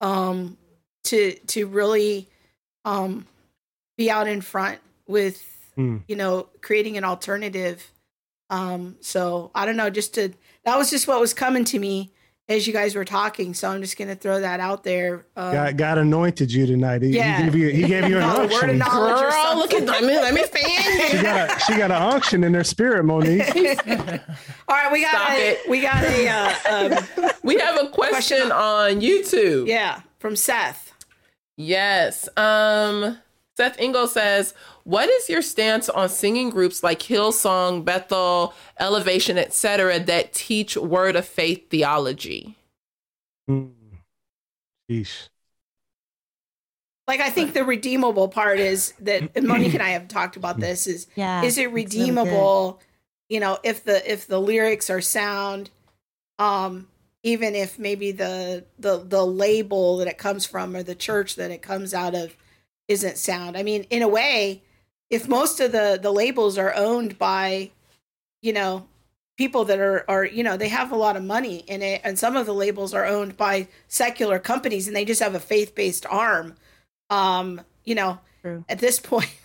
um, 0.00 0.58
to 1.04 1.34
to 1.34 1.66
really, 1.66 2.28
um, 2.84 3.26
be 3.96 4.10
out 4.10 4.28
in 4.28 4.40
front 4.40 4.80
with 5.06 5.72
mm. 5.76 6.02
you 6.06 6.16
know 6.16 6.48
creating 6.60 6.96
an 6.96 7.04
alternative. 7.04 7.90
Um, 8.50 8.96
so 9.00 9.50
I 9.54 9.64
don't 9.64 9.76
know, 9.76 9.88
just 9.88 10.14
to 10.14 10.32
that 10.64 10.76
was 10.76 10.90
just 10.90 11.08
what 11.08 11.20
was 11.20 11.32
coming 11.32 11.64
to 11.66 11.78
me 11.78 12.12
as 12.48 12.66
you 12.66 12.72
guys 12.72 12.94
were 12.94 13.04
talking. 13.04 13.54
So 13.54 13.70
I'm 13.70 13.80
just 13.80 13.96
going 13.96 14.08
to 14.08 14.14
throw 14.14 14.40
that 14.40 14.60
out 14.60 14.84
there. 14.84 15.26
Um, 15.36 15.52
God, 15.52 15.78
God 15.78 15.98
anointed 15.98 16.52
you 16.52 16.66
tonight. 16.66 17.02
He, 17.02 17.10
yeah. 17.10 17.38
he 17.38 17.44
gave 17.44 17.54
you, 17.54 17.68
he 17.70 17.82
gave 17.86 18.08
you 18.08 18.16
an 18.18 18.22
unction. 18.24 18.50
Word 18.60 18.70
of 18.70 18.76
knowledge 18.76 19.32
Girl, 19.32 19.56
look 19.56 19.72
at 19.72 20.02
me. 20.02 20.14
Let 20.14 20.34
me 20.34 20.42
fan 20.44 21.10
She 21.10 21.22
got, 21.22 21.56
a, 21.56 21.60
she 21.60 21.76
got 21.76 21.90
an 21.90 22.02
unction 22.02 22.44
in 22.44 22.54
her 22.54 22.64
spirit, 22.64 23.04
Monique. 23.04 23.48
All 24.68 24.76
right, 24.76 24.92
we 24.92 25.02
got 25.02 25.10
Stop 25.10 25.30
a, 25.30 25.50
it. 25.50 25.58
we 25.68 25.80
got 25.80 26.04
a, 26.04 26.28
uh, 26.28 26.54
um, 26.70 27.34
we 27.42 27.58
have 27.58 27.76
a 27.76 27.88
question, 27.88 28.48
question 28.48 28.52
on 28.52 29.00
YouTube. 29.00 29.66
Yeah, 29.66 30.00
from 30.18 30.36
Seth. 30.36 30.92
Yes. 31.56 32.28
Um, 32.36 33.18
Seth 33.56 33.76
Ingo 33.78 34.08
says, 34.08 34.54
"What 34.84 35.08
is 35.08 35.28
your 35.28 35.42
stance 35.42 35.88
on 35.88 36.08
singing 36.08 36.50
groups 36.50 36.82
like 36.82 37.00
Hillsong, 37.00 37.84
Bethel, 37.84 38.54
Elevation, 38.80 39.36
etc., 39.38 39.98
that 40.00 40.32
teach 40.32 40.76
Word 40.76 41.16
of 41.16 41.26
Faith 41.26 41.68
theology?" 41.70 42.56
Mm. 43.48 43.72
Sheesh. 44.90 45.28
Like 47.08 47.20
I 47.20 47.30
think 47.30 47.52
the 47.52 47.64
redeemable 47.64 48.28
part 48.28 48.58
is 48.58 48.94
that 49.00 49.30
and 49.34 49.46
Monique 49.48 49.74
and 49.74 49.82
I 49.82 49.90
have 49.90 50.08
talked 50.08 50.36
about 50.36 50.60
this 50.60 50.86
is 50.86 51.08
yeah, 51.14 51.42
is 51.42 51.58
it 51.58 51.72
redeemable? 51.72 52.78
Really 52.80 52.86
you 53.32 53.40
know, 53.40 53.58
if 53.62 53.82
the 53.84 54.12
if 54.12 54.26
the 54.26 54.38
lyrics 54.38 54.90
are 54.90 55.00
sound, 55.00 55.70
um, 56.38 56.88
even 57.22 57.54
if 57.54 57.78
maybe 57.78 58.12
the 58.12 58.66
the 58.78 58.98
the 58.98 59.24
label 59.24 59.96
that 59.96 60.06
it 60.06 60.18
comes 60.18 60.44
from 60.44 60.76
or 60.76 60.82
the 60.82 60.94
church 60.94 61.36
that 61.36 61.50
it 61.50 61.62
comes 61.62 61.94
out 61.94 62.14
of 62.14 62.36
isn't 62.88 63.18
sound. 63.18 63.56
I 63.56 63.62
mean, 63.62 63.86
in 63.90 64.02
a 64.02 64.08
way, 64.08 64.62
if 65.10 65.28
most 65.28 65.60
of 65.60 65.72
the 65.72 65.98
the 66.00 66.12
labels 66.12 66.58
are 66.58 66.74
owned 66.74 67.18
by, 67.18 67.70
you 68.40 68.52
know, 68.52 68.86
people 69.36 69.64
that 69.64 69.78
are 69.78 70.04
are 70.08 70.24
you 70.24 70.42
know 70.42 70.56
they 70.56 70.68
have 70.68 70.92
a 70.92 70.96
lot 70.96 71.16
of 71.16 71.22
money 71.22 71.58
in 71.66 71.82
it, 71.82 72.00
and 72.04 72.18
some 72.18 72.36
of 72.36 72.46
the 72.46 72.54
labels 72.54 72.94
are 72.94 73.06
owned 73.06 73.36
by 73.36 73.68
secular 73.88 74.38
companies, 74.38 74.86
and 74.86 74.96
they 74.96 75.04
just 75.04 75.22
have 75.22 75.34
a 75.34 75.40
faith 75.40 75.74
based 75.74 76.06
arm. 76.06 76.54
Um, 77.10 77.60
you 77.84 77.94
know, 77.94 78.18
True. 78.40 78.64
at 78.68 78.78
this 78.78 78.98
point. 78.98 79.30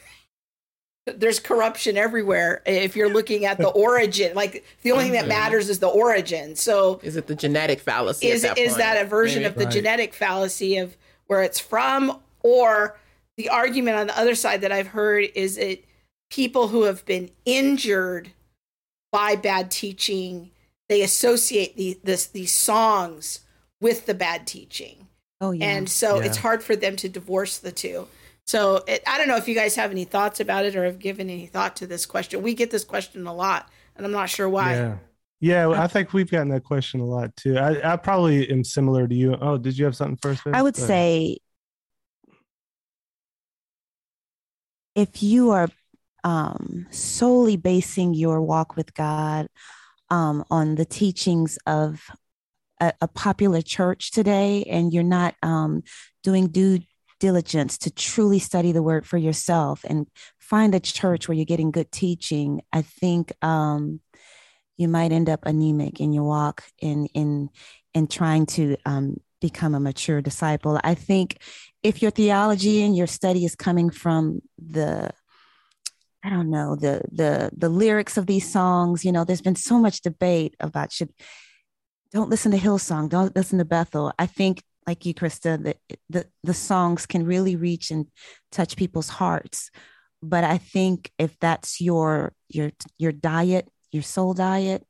There's 1.16 1.40
corruption 1.40 1.96
everywhere. 1.96 2.62
If 2.66 2.98
you're 2.98 3.10
looking 3.10 3.46
at 3.46 3.58
the 3.58 3.70
origin, 3.70 4.36
like 4.36 4.66
the 4.82 4.92
only 4.92 5.06
thing 5.06 5.14
that 5.14 5.26
matters 5.30 5.70
is 5.70 5.80
the 5.80 5.88
origin. 5.88 6.54
So, 6.58 7.00
is 7.02 7.16
it 7.16 7.28
the 7.28 7.36
genetic 7.36 7.80
fallacy? 7.80 8.28
Is 8.28 8.42
that 8.42 8.58
is 8.58 8.76
that 8.76 9.02
a 9.02 9.06
version 9.08 9.44
Maybe. 9.44 9.46
of 9.46 9.56
the 9.56 9.66
right. 9.66 9.74
genetic 9.74 10.14
fallacy 10.14 10.76
of 10.78 10.98
where 11.28 11.44
it's 11.44 11.62
from, 11.62 12.20
or 12.42 12.98
the 13.38 13.50
argument 13.50 13.98
on 13.98 14.08
the 14.08 14.20
other 14.20 14.36
side 14.36 14.62
that 14.62 14.72
I've 14.72 14.88
heard 14.88 15.26
is 15.36 15.56
that 15.56 15.84
people 16.30 16.68
who 16.68 16.84
have 16.84 17.06
been 17.06 17.30
injured 17.46 18.32
by 19.12 19.36
bad 19.36 19.72
teaching, 19.72 20.52
they 20.90 21.02
associate 21.02 21.78
the, 21.78 22.00
this, 22.04 22.26
these 22.26 22.54
songs 22.54 23.42
with 23.80 24.06
the 24.06 24.14
bad 24.14 24.48
teaching. 24.48 25.08
Oh, 25.40 25.52
yeah. 25.52 25.66
And 25.66 25.88
so 25.88 26.20
yeah. 26.20 26.26
it's 26.26 26.38
hard 26.38 26.64
for 26.64 26.76
them 26.76 26.96
to 26.98 27.08
divorce 27.08 27.60
the 27.60 27.72
two. 27.72 28.08
So 28.46 28.84
it, 28.88 29.04
I 29.06 29.18
don't 29.18 29.28
know 29.28 29.36
if 29.36 29.48
you 29.48 29.56
guys 29.56 29.76
have 29.76 29.92
any 29.92 30.06
thoughts 30.06 30.40
about 30.40 30.66
it 30.66 30.76
or 30.76 30.86
have 30.86 31.00
given 31.00 31.30
any 31.30 31.46
thought 31.46 31.76
to 31.78 31.88
this 31.88 32.06
question. 32.06 32.42
We 32.42 32.54
get 32.54 32.72
this 32.72 32.84
question 32.84 33.28
a 33.28 33.34
lot, 33.34 33.70
and 33.96 34.06
I'm 34.06 34.12
not 34.12 34.30
sure 34.30 34.50
why. 34.50 34.76
Yeah. 34.76 34.98
Yeah, 35.40 35.70
I 35.70 35.86
think 35.86 36.14
we've 36.14 36.32
gotten 36.32 36.50
that 36.50 36.64
question 36.64 37.00
a 37.00 37.06
lot 37.06 37.36
too. 37.36 37.60
I, 37.60 37.94
I 37.94 37.96
probably 37.96 38.50
am 38.50 38.64
similar 38.64 39.08
to 39.08 39.14
you. 39.14 39.38
Oh, 39.40 39.60
did 39.60 39.78
you 39.78 39.86
have 39.86 39.96
something 39.96 40.18
first? 40.18 40.42
I 40.48 40.64
would 40.64 40.76
say 40.76 41.38
if 44.98 45.22
you 45.22 45.52
are 45.52 45.70
um, 46.24 46.88
solely 46.90 47.56
basing 47.56 48.16
your 48.16 48.42
walk 48.42 48.76
with 48.76 48.96
God 48.96 49.48
um, 50.10 50.44
on 50.50 50.74
the 50.74 50.86
teachings 50.86 51.60
of 51.68 52.10
a, 52.82 52.92
a, 53.02 53.08
popular 53.08 53.62
church 53.62 54.12
today, 54.12 54.64
and 54.64 54.92
you're 54.92 55.04
not 55.04 55.36
um, 55.44 55.84
doing 56.24 56.48
due 56.48 56.80
diligence 57.20 57.78
to 57.78 57.92
truly 57.92 58.40
study 58.40 58.72
the 58.72 58.82
word 58.82 59.06
for 59.06 59.18
yourself 59.18 59.86
and 59.88 60.08
find 60.40 60.74
a 60.74 60.80
church 60.80 61.28
where 61.28 61.36
you're 61.36 61.46
getting 61.46 61.72
good 61.72 61.92
teaching, 61.92 62.62
I 62.74 62.82
think 62.82 63.32
um, 63.44 64.00
you 64.78 64.88
might 64.88 65.12
end 65.12 65.30
up 65.30 65.46
anemic 65.46 66.00
in 66.00 66.12
your 66.12 66.24
walk 66.24 66.64
in 66.80 67.06
in 67.14 67.50
in 67.94 68.08
trying 68.08 68.48
to 68.48 68.78
um, 68.86 69.18
become 69.42 69.76
a 69.76 69.80
mature 69.80 70.22
disciple. 70.22 70.80
I 70.84 70.96
think 70.96 71.38
if 71.84 72.02
your 72.02 72.12
theology 72.12 72.84
and 72.84 72.96
your 72.96 73.08
study 73.08 73.46
is 73.46 73.56
coming 73.56 73.90
from 73.90 74.42
the 74.58 75.12
I 76.24 76.30
don't 76.30 76.50
know 76.50 76.76
the 76.76 77.04
the 77.12 77.52
the 77.56 77.70
lyrics 77.70 78.18
of 78.18 78.26
these 78.26 78.52
songs. 78.52 79.06
You 79.06 79.12
know, 79.12 79.24
there's 79.24 79.42
been 79.42 79.56
so 79.56 79.80
much 79.80 80.02
debate 80.02 80.56
about 80.60 80.92
should 80.92 81.14
don't 82.12 82.30
listen 82.30 82.52
to 82.52 82.58
Hillsong, 82.58 83.10
don't 83.10 83.36
listen 83.36 83.60
to 83.60 83.66
Bethel. 83.66 84.14
I 84.18 84.26
think, 84.26 84.62
like 84.86 85.06
you, 85.06 85.14
Krista, 85.14 85.62
that 85.64 85.78
the 86.10 86.26
the 86.44 86.54
songs 86.54 87.06
can 87.06 87.26
really 87.26 87.56
reach 87.56 87.92
and 87.92 88.08
touch 88.52 88.76
people's 88.76 89.10
hearts. 89.10 89.70
But 90.22 90.44
I 90.44 90.58
think 90.58 91.12
if 91.18 91.38
that's 91.40 91.80
your 91.80 92.34
your 92.50 92.72
your 92.98 93.12
diet, 93.12 93.70
your 93.92 94.04
soul 94.04 94.34
diet, 94.34 94.86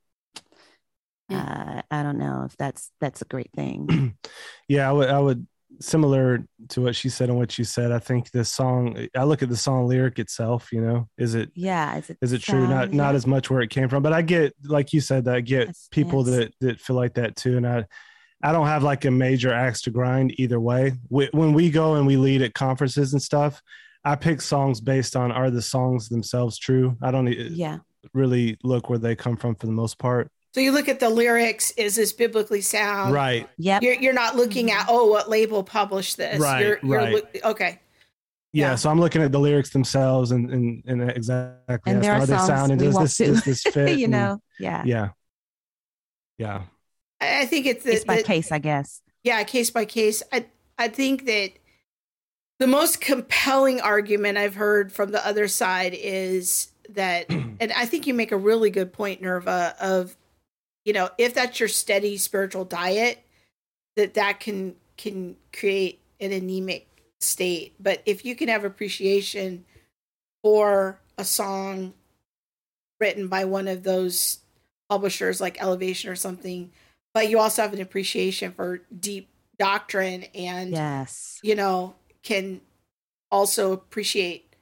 uh, 1.32 1.82
I 1.90 2.04
don't 2.04 2.18
know 2.18 2.44
if 2.46 2.56
that's 2.58 2.92
that's 3.02 3.22
a 3.22 3.26
great 3.26 3.52
thing. 3.56 4.18
yeah, 4.68 4.90
I 4.90 4.92
would 4.92 5.10
I 5.10 5.20
would 5.20 5.48
similar 5.80 6.46
to 6.70 6.82
what 6.82 6.96
she 6.96 7.10
said 7.10 7.30
and 7.30 7.38
what 7.38 7.58
you 7.58 7.64
said. 7.64 7.92
I 7.92 8.00
think 8.00 8.32
this 8.32 8.50
song. 8.50 9.08
I 9.16 9.24
look 9.24 9.44
at 9.44 9.50
the 9.50 9.58
song 9.58 9.88
lyric 9.88 10.20
itself. 10.20 10.72
You 10.72 10.82
know, 10.82 11.10
is 11.18 11.36
it? 11.36 11.52
Yeah, 11.54 11.98
is 11.98 12.10
it? 12.10 12.18
Is 12.22 12.34
it 12.34 12.42
true? 12.42 12.68
Not 12.68 12.94
not 12.94 13.16
as 13.16 13.28
much 13.28 13.50
where 13.50 13.62
it 13.62 13.70
came 13.70 13.90
from, 13.90 14.04
but 14.04 14.14
I 14.14 14.22
get 14.22 14.54
like 14.64 14.94
you 14.94 15.02
said 15.02 15.26
that 15.26 15.36
I 15.36 15.42
get 15.42 15.68
yes, 15.68 15.88
people 15.92 16.28
yes. 16.28 16.36
that 16.36 16.54
that 16.62 16.80
feel 16.80 16.96
like 16.96 17.16
that 17.16 17.36
too, 17.36 17.58
and 17.58 17.68
I. 17.68 17.86
I 18.44 18.52
don't 18.52 18.68
have 18.68 18.84
like 18.84 19.04
a 19.04 19.10
major 19.10 19.52
axe 19.52 19.82
to 19.82 19.90
grind 19.90 20.40
either 20.40 20.60
way. 20.60 20.94
when 21.10 21.54
we 21.54 21.72
go 21.72 21.96
and 21.96 22.06
we 22.06 22.18
lead 22.18 22.44
at 22.44 22.54
conferences 22.54 23.14
and 23.14 23.20
stuff, 23.20 23.64
I 24.04 24.16
pick 24.16 24.42
songs 24.42 24.80
based 24.80 25.16
on 25.16 25.32
are 25.32 25.50
the 25.50 25.64
songs 25.64 26.08
themselves 26.08 26.60
true. 26.60 26.96
I 27.02 27.10
don't 27.10 27.26
yeah. 27.28 27.80
really 28.14 28.60
look 28.64 28.92
where 28.92 29.00
they 29.00 29.16
come 29.16 29.38
from 29.38 29.56
for 29.56 29.66
the 29.66 29.72
most 29.72 29.98
part. 29.98 30.32
So 30.58 30.62
you 30.62 30.72
look 30.72 30.90
at 30.90 31.00
the 31.00 31.12
lyrics, 31.12 31.70
is 31.78 31.98
this 31.98 32.12
biblically 32.12 32.62
sound? 32.62 33.14
Right. 33.14 33.48
Yeah. 33.60 33.78
You're, 33.80 33.94
you're 33.94 34.14
not 34.14 34.36
looking 34.36 34.72
at, 34.72 34.88
oh, 34.90 35.06
what 35.06 35.30
label 35.30 35.62
published 35.64 36.18
this. 36.18 36.40
Right. 36.40 36.66
You're, 36.66 36.80
you're 36.82 36.98
right. 36.98 37.24
okay. 37.44 37.80
Yeah, 38.54 38.70
yeah, 38.70 38.76
so 38.76 38.90
I'm 38.90 39.00
looking 39.00 39.22
at 39.22 39.32
the 39.32 39.40
lyrics 39.40 39.70
themselves 39.70 40.32
and 40.32 40.50
and, 40.50 40.84
and 40.88 41.12
exactly 41.12 41.92
and 41.94 42.04
there 42.04 42.14
are, 42.14 42.22
are 42.22 42.26
they 42.26 42.38
sounding 42.38 42.80
does 42.80 42.98
this, 42.98 43.18
does 43.18 43.44
this 43.44 43.62
fit? 43.72 44.00
you 44.00 44.08
know, 44.08 44.42
yeah, 44.58 44.82
yeah, 44.84 45.10
yeah. 46.40 46.62
I 47.22 47.46
think 47.46 47.68
it's 47.68 47.84
the, 47.84 47.92
case 47.92 48.06
by 48.06 48.16
the, 48.16 48.24
case, 48.24 48.52
I 48.52 48.58
guess. 48.58 49.02
Yeah, 49.24 49.44
case 49.44 49.70
by 49.70 49.86
case. 49.86 50.24
I 50.32 50.48
I 50.78 50.88
think 50.88 51.26
that 51.26 51.52
the 52.58 52.68
most 52.68 53.00
compelling 53.00 53.80
argument 53.82 54.40
I've 54.40 54.56
heard 54.56 54.92
from 54.92 55.12
the 55.12 55.24
other 55.28 55.48
side 55.50 55.94
is 55.94 56.72
that, 56.90 57.30
and 57.30 57.72
I 57.76 57.86
think 57.86 58.08
you 58.08 58.16
make 58.16 58.32
a 58.32 58.38
really 58.38 58.72
good 58.72 58.92
point, 58.92 59.22
Nerva, 59.22 59.76
of 59.80 60.16
you 60.88 60.94
know, 60.94 61.10
if 61.18 61.34
that's 61.34 61.60
your 61.60 61.68
steady 61.68 62.16
spiritual 62.16 62.64
diet, 62.64 63.22
that 63.98 64.14
that 64.14 64.40
can 64.40 64.74
can 64.96 65.36
create 65.52 66.00
an 66.22 66.32
anemic 66.32 66.88
state. 67.20 67.76
But 67.78 68.02
if 68.06 68.24
you 68.24 68.38
can 68.38 68.48
have 68.48 68.64
appreciation 68.64 69.66
for 70.42 71.02
a 71.18 71.26
song 71.26 71.94
written 73.02 73.28
by 73.28 73.44
one 73.44 73.68
of 73.68 73.84
those 73.84 74.40
publishers 74.88 75.42
like 75.42 75.62
Elevation 75.62 76.10
or 76.10 76.16
something, 76.16 76.72
but 77.14 77.30
you 77.30 77.38
also 77.38 77.64
have 77.64 77.74
an 77.74 77.82
appreciation 77.82 78.54
for 78.54 78.80
deep 78.98 79.28
doctrine 79.60 80.24
and 80.34 80.72
yes, 80.72 81.38
you 81.44 81.56
know, 81.56 81.96
can 82.24 82.62
also 83.30 83.74
appreciate 83.74 84.56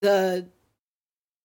the 0.00 0.46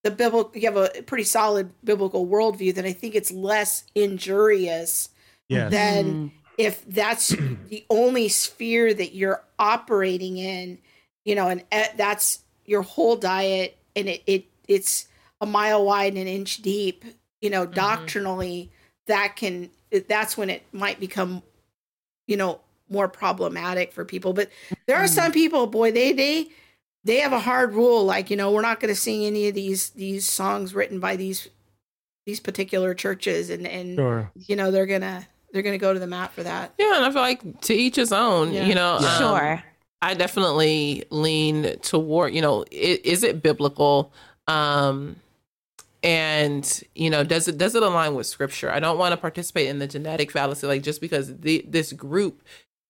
the 0.03 0.11
biblical 0.11 0.51
you 0.53 0.71
have 0.71 0.77
a 0.77 1.01
pretty 1.03 1.23
solid 1.23 1.71
biblical 1.83 2.27
worldview 2.27 2.73
then 2.73 2.85
i 2.85 2.93
think 2.93 3.15
it's 3.15 3.31
less 3.31 3.83
injurious 3.95 5.09
yes. 5.53 5.71
than 5.71 6.05
mm-hmm. 6.05 6.27
if 6.57 6.85
that's 6.85 7.29
the 7.69 7.85
only 7.89 8.29
sphere 8.29 8.93
that 8.93 9.15
you're 9.15 9.43
operating 9.59 10.37
in, 10.37 10.77
you 11.25 11.35
know, 11.35 11.47
and 11.47 11.63
eh, 11.71 11.87
that's 11.95 12.39
your 12.65 12.81
whole 12.81 13.15
diet, 13.15 13.77
and 13.95 14.07
it, 14.07 14.23
it 14.25 14.45
it's 14.67 15.07
a 15.41 15.45
mile 15.45 15.85
wide 15.85 16.13
and 16.13 16.21
an 16.21 16.27
inch 16.27 16.61
deep, 16.61 17.03
you 17.41 17.49
know, 17.49 17.63
mm-hmm. 17.63 17.73
doctrinally, 17.73 18.71
that 19.07 19.35
can 19.35 19.69
that's 20.07 20.37
when 20.37 20.49
it 20.49 20.63
might 20.71 20.99
become, 20.99 21.43
you 22.27 22.37
know, 22.37 22.59
more 22.89 23.07
problematic 23.07 23.91
for 23.91 24.05
people. 24.05 24.33
But 24.33 24.49
there 24.85 24.97
are 24.97 25.07
some 25.07 25.25
mm-hmm. 25.25 25.33
people, 25.33 25.67
boy, 25.67 25.91
they 25.91 26.13
they 26.13 26.49
they 27.03 27.17
have 27.19 27.33
a 27.33 27.39
hard 27.39 27.73
rule, 27.73 28.05
like 28.05 28.29
you 28.29 28.37
know, 28.37 28.51
we're 28.51 28.61
not 28.61 28.79
going 28.79 28.93
to 28.93 28.99
sing 28.99 29.25
any 29.25 29.47
of 29.47 29.55
these 29.55 29.91
these 29.91 30.25
songs 30.25 30.73
written 30.73 30.99
by 30.99 31.15
these 31.15 31.49
these 32.25 32.39
particular 32.39 32.93
churches, 32.93 33.49
and 33.49 33.67
and 33.67 33.95
sure. 33.95 34.31
you 34.35 34.55
know 34.55 34.71
they're 34.71 34.85
gonna 34.85 35.27
they're 35.51 35.61
gonna 35.61 35.77
go 35.77 35.93
to 35.93 35.99
the 35.99 36.07
mat 36.07 36.31
for 36.31 36.43
that. 36.43 36.73
Yeah, 36.77 36.95
and 36.95 37.05
I 37.05 37.11
feel 37.11 37.21
like 37.21 37.61
to 37.61 37.73
each 37.73 37.95
his 37.95 38.13
own. 38.13 38.53
Yeah. 38.53 38.65
You 38.65 38.75
know, 38.75 38.97
yeah. 39.01 39.07
um, 39.07 39.17
sure. 39.17 39.63
I 40.01 40.15
definitely 40.15 41.05
lean 41.11 41.79
toward, 41.79 42.33
you 42.33 42.41
know, 42.41 42.65
is, 42.71 42.97
is 42.99 43.23
it 43.23 43.41
biblical? 43.41 44.11
Um, 44.49 45.15
and 46.03 46.83
you 46.93 47.09
know, 47.09 47.23
does 47.23 47.47
it 47.47 47.57
does 47.57 47.75
it 47.75 47.83
align 47.83 48.13
with 48.13 48.27
scripture? 48.27 48.69
I 48.69 48.81
don't 48.81 48.97
want 48.97 49.13
to 49.13 49.17
participate 49.17 49.69
in 49.69 49.79
the 49.79 49.87
genetic 49.87 50.31
fallacy, 50.31 50.67
like 50.67 50.83
just 50.83 50.99
because 50.99 51.37
the, 51.37 51.63
this 51.67 51.93
group 51.93 52.41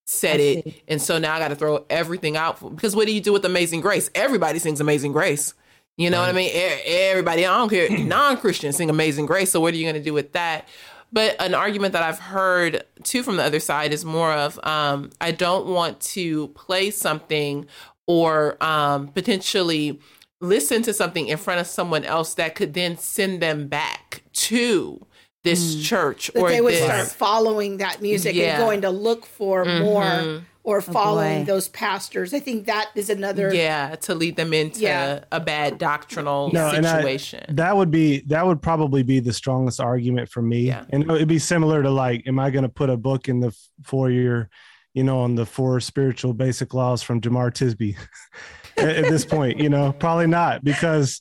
said 0.06 0.40
it, 0.40 0.82
and 0.88 1.00
so 1.00 1.18
now 1.18 1.34
I 1.34 1.38
got 1.38 1.48
to 1.48 1.56
throw 1.56 1.84
everything 1.88 2.36
out. 2.36 2.58
For, 2.58 2.70
because 2.70 2.94
what 2.94 3.06
do 3.06 3.12
you 3.12 3.20
do 3.20 3.32
with 3.32 3.44
Amazing 3.44 3.80
Grace? 3.80 4.10
Everybody 4.14 4.58
sings 4.58 4.80
Amazing 4.80 5.12
Grace. 5.12 5.54
You 5.96 6.10
know 6.10 6.18
right. 6.18 6.26
what 6.26 6.34
I 6.34 6.38
mean? 6.38 6.50
Everybody, 6.84 7.46
I 7.46 7.56
don't 7.56 7.68
care, 7.68 7.88
non 7.98 8.36
Christians 8.36 8.76
sing 8.76 8.90
Amazing 8.90 9.26
Grace. 9.26 9.50
So 9.50 9.60
what 9.60 9.74
are 9.74 9.76
you 9.76 9.84
going 9.84 9.94
to 9.94 10.02
do 10.02 10.12
with 10.12 10.32
that? 10.32 10.68
But 11.12 11.36
an 11.40 11.54
argument 11.54 11.92
that 11.92 12.02
I've 12.02 12.18
heard 12.18 12.82
too 13.04 13.22
from 13.22 13.36
the 13.36 13.44
other 13.44 13.60
side 13.60 13.92
is 13.92 14.04
more 14.04 14.32
of 14.32 14.58
um, 14.64 15.10
I 15.20 15.30
don't 15.30 15.66
want 15.66 16.00
to 16.00 16.48
play 16.48 16.90
something 16.90 17.66
or 18.06 18.62
um, 18.62 19.08
potentially 19.08 20.00
listen 20.40 20.82
to 20.82 20.92
something 20.92 21.28
in 21.28 21.38
front 21.38 21.60
of 21.60 21.68
someone 21.68 22.04
else 22.04 22.34
that 22.34 22.56
could 22.56 22.74
then 22.74 22.98
send 22.98 23.40
them 23.40 23.68
back 23.68 24.24
to 24.32 25.06
this 25.44 25.76
mm. 25.76 25.84
church 25.84 26.30
that 26.34 26.40
or 26.40 26.48
they 26.48 26.60
would 26.60 26.72
this, 26.72 26.84
start 26.84 27.06
following 27.06 27.76
that 27.76 28.02
music 28.02 28.34
yeah. 28.34 28.56
and 28.56 28.58
going 28.58 28.80
to 28.80 28.90
look 28.90 29.26
for 29.26 29.64
mm-hmm. 29.64 29.84
more 29.84 30.42
or 30.64 30.78
oh, 30.78 30.80
following 30.80 31.42
oh 31.42 31.44
those 31.44 31.68
pastors. 31.68 32.32
I 32.32 32.40
think 32.40 32.64
that 32.66 32.90
is 32.94 33.10
another 33.10 33.54
yeah 33.54 33.94
to 33.96 34.14
lead 34.14 34.36
them 34.36 34.52
into 34.52 34.80
yeah. 34.80 35.24
a 35.30 35.38
bad 35.38 35.78
doctrinal 35.78 36.50
no, 36.52 36.72
situation. 36.72 37.44
I, 37.48 37.52
that 37.52 37.76
would 37.76 37.90
be 37.90 38.20
that 38.22 38.44
would 38.44 38.60
probably 38.62 39.02
be 39.02 39.20
the 39.20 39.32
strongest 39.32 39.80
argument 39.80 40.30
for 40.30 40.42
me. 40.42 40.62
Yeah. 40.62 40.86
And 40.90 41.04
it'd 41.10 41.28
be 41.28 41.38
similar 41.38 41.82
to 41.82 41.90
like, 41.90 42.26
am 42.26 42.38
I 42.38 42.50
going 42.50 42.64
to 42.64 42.70
put 42.70 42.88
a 42.88 42.96
book 42.96 43.28
in 43.28 43.40
the 43.40 43.54
four-year, 43.84 44.48
you 44.94 45.04
know, 45.04 45.20
on 45.20 45.34
the 45.34 45.44
four 45.44 45.78
spiritual 45.80 46.32
basic 46.32 46.72
laws 46.72 47.02
from 47.02 47.20
Jemar 47.20 47.52
Tisby 47.52 47.96
at, 48.78 48.96
at 48.96 49.10
this 49.10 49.26
point? 49.26 49.58
You 49.58 49.68
know, 49.68 49.92
probably 49.92 50.26
not 50.26 50.64
because 50.64 51.20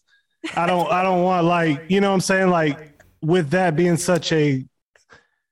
I 0.55 0.65
don't 0.65 0.89
I 0.91 1.03
don't 1.03 1.23
want 1.23 1.45
like 1.45 1.83
you 1.89 2.01
know 2.01 2.09
what 2.09 2.15
I'm 2.15 2.21
saying 2.21 2.49
like 2.49 2.92
with 3.23 3.49
that 3.51 3.75
being 3.75 3.97
such 3.97 4.31
a 4.31 4.65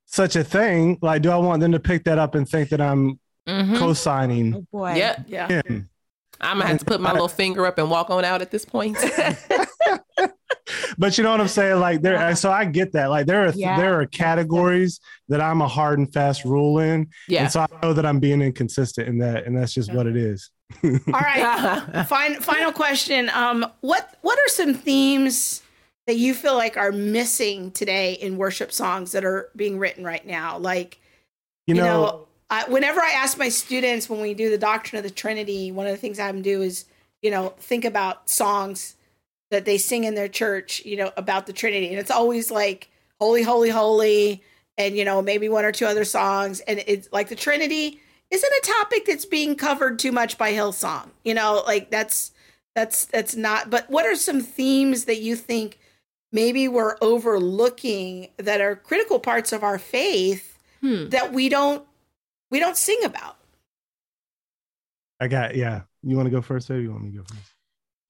such 0.06 0.36
a 0.36 0.44
thing, 0.44 1.00
like, 1.02 1.22
do 1.22 1.32
I 1.32 1.38
want 1.38 1.62
them 1.62 1.72
to 1.72 1.80
pick 1.80 2.04
that 2.04 2.20
up 2.20 2.36
and 2.36 2.48
think 2.48 2.70
that 2.70 2.82
I'm 2.82 3.20
mm-hmm. 3.48 3.78
co-signing? 3.78 4.56
Oh 4.56 4.66
boy, 4.72 4.96
yeah, 4.96 5.24
yeah. 5.26 5.62
I'm 6.42 6.58
gonna 6.58 6.68
have 6.68 6.80
to 6.80 6.86
put 6.86 7.02
my 7.02 7.12
little 7.12 7.28
finger 7.28 7.66
up 7.66 7.78
and 7.78 7.90
walk 7.90 8.10
on 8.10 8.26
out 8.26 8.42
at 8.42 8.52
this 8.52 8.66
point. 8.66 8.98
but 10.98 11.18
you 11.18 11.24
know 11.24 11.32
what 11.32 11.40
I'm 11.40 11.48
saying? 11.48 11.80
Like 11.80 12.02
there, 12.02 12.36
so 12.36 12.52
I 12.52 12.66
get 12.66 12.94
that. 12.94 13.10
Like 13.10 13.26
there 13.26 13.46
are 13.46 13.52
yeah. 13.52 13.78
there 13.78 14.00
are 14.00 14.06
categories 14.06 15.00
that 15.30 15.40
I'm 15.40 15.62
a 15.62 15.68
hard 15.68 16.00
and 16.00 16.12
fast 16.12 16.44
rule 16.44 16.80
in. 16.80 17.08
Yeah. 17.28 17.44
And 17.44 17.52
so 17.52 17.62
I 17.62 17.68
know 17.82 17.94
that 17.94 18.06
I'm 18.06 18.20
being 18.20 18.42
inconsistent 18.42 19.08
in 19.08 19.20
that, 19.20 19.46
and 19.46 19.56
that's 19.56 19.74
just 19.74 19.94
what 19.94 20.08
it 20.08 20.18
is. 20.18 20.50
All 20.84 20.92
right. 21.14 22.06
final 22.08 22.42
final 22.42 22.72
question. 22.72 23.30
Um, 23.30 23.66
what 23.82 24.18
what 24.22 24.38
are 24.40 24.50
some 24.50 24.74
themes 24.74 25.62
that 26.12 26.18
you 26.18 26.34
feel 26.34 26.56
like 26.56 26.76
are 26.76 26.92
missing 26.92 27.72
today 27.72 28.16
in 28.16 28.36
worship 28.36 28.74
songs 28.74 29.14
that 29.14 29.24
are 29.24 29.50
being 29.56 29.80
written 29.80 30.04
right 30.04 30.28
now? 30.28 30.58
Like, 30.58 31.00
you 31.68 31.74
know, 31.74 31.84
you 31.86 31.90
know 31.90 32.28
I, 32.50 32.66
whenever 32.66 33.00
I 33.00 33.12
ask 33.12 33.38
my 33.38 33.48
students 33.48 34.10
when 34.10 34.20
we 34.20 34.34
do 34.34 34.50
the 34.50 34.58
doctrine 34.58 34.98
of 34.98 35.06
the 35.06 35.10
Trinity, 35.10 35.72
one 35.72 35.88
of 35.88 35.94
the 35.94 35.98
things 35.98 36.20
I 36.20 36.28
them 36.28 36.42
do 36.42 36.62
is, 36.62 36.84
you 37.22 37.32
know, 37.32 37.54
think 37.60 37.86
about 37.86 38.30
songs 38.30 38.98
that 39.52 39.64
they 39.64 39.78
sing 39.78 40.04
in 40.04 40.16
their 40.16 40.28
church, 40.28 40.84
you 40.84 40.98
know, 40.98 41.14
about 41.16 41.48
the 41.48 41.54
Trinity. 41.54 41.88
And 41.88 41.98
it's 41.98 42.12
always 42.12 42.52
like, 42.52 42.90
holy, 43.22 43.44
holy, 43.44 43.70
holy, 43.70 44.44
and, 44.78 44.98
you 44.98 45.06
know, 45.06 45.22
maybe 45.22 45.48
one 45.48 45.64
or 45.64 45.72
two 45.72 45.86
other 45.86 46.04
songs. 46.04 46.60
And 46.60 46.84
it's 46.88 47.08
like 47.14 47.30
the 47.30 47.38
Trinity 47.38 48.02
isn't 48.32 48.54
a 48.54 48.68
topic 48.68 49.06
that's 49.06 49.26
being 49.26 49.56
covered 49.56 49.98
too 49.98 50.12
much 50.12 50.38
by 50.38 50.52
Hillsong. 50.52 51.12
You 51.24 51.36
know, 51.36 51.64
like 51.66 51.90
that's, 51.90 52.34
that's, 52.76 53.06
that's 53.06 53.34
not, 53.34 53.70
but 53.70 53.90
what 53.90 54.06
are 54.06 54.16
some 54.18 54.42
themes 54.42 55.06
that 55.06 55.22
you 55.22 55.38
think 55.38 55.78
maybe 56.32 56.68
we're 56.68 56.96
overlooking 57.02 58.30
that 58.38 58.62
are 58.62 58.76
critical 58.76 59.20
parts 59.20 59.52
of 59.52 59.64
our 59.64 59.78
faith 59.78 60.58
hmm. 60.82 61.10
that 61.10 61.34
we 61.34 61.50
don't 61.50 61.86
we 62.50 62.60
don't 62.60 62.78
sing 62.78 63.00
about. 63.04 63.38
I 65.20 65.28
got 65.28 65.56
yeah. 65.56 65.82
You 66.04 66.16
want 66.16 66.26
to 66.26 66.32
go 66.32 66.42
first, 66.42 66.70
or 66.72 66.82
you 66.82 66.92
want 66.92 67.04
me 67.04 67.12
to 67.12 67.18
go 67.18 67.24
first? 67.24 67.54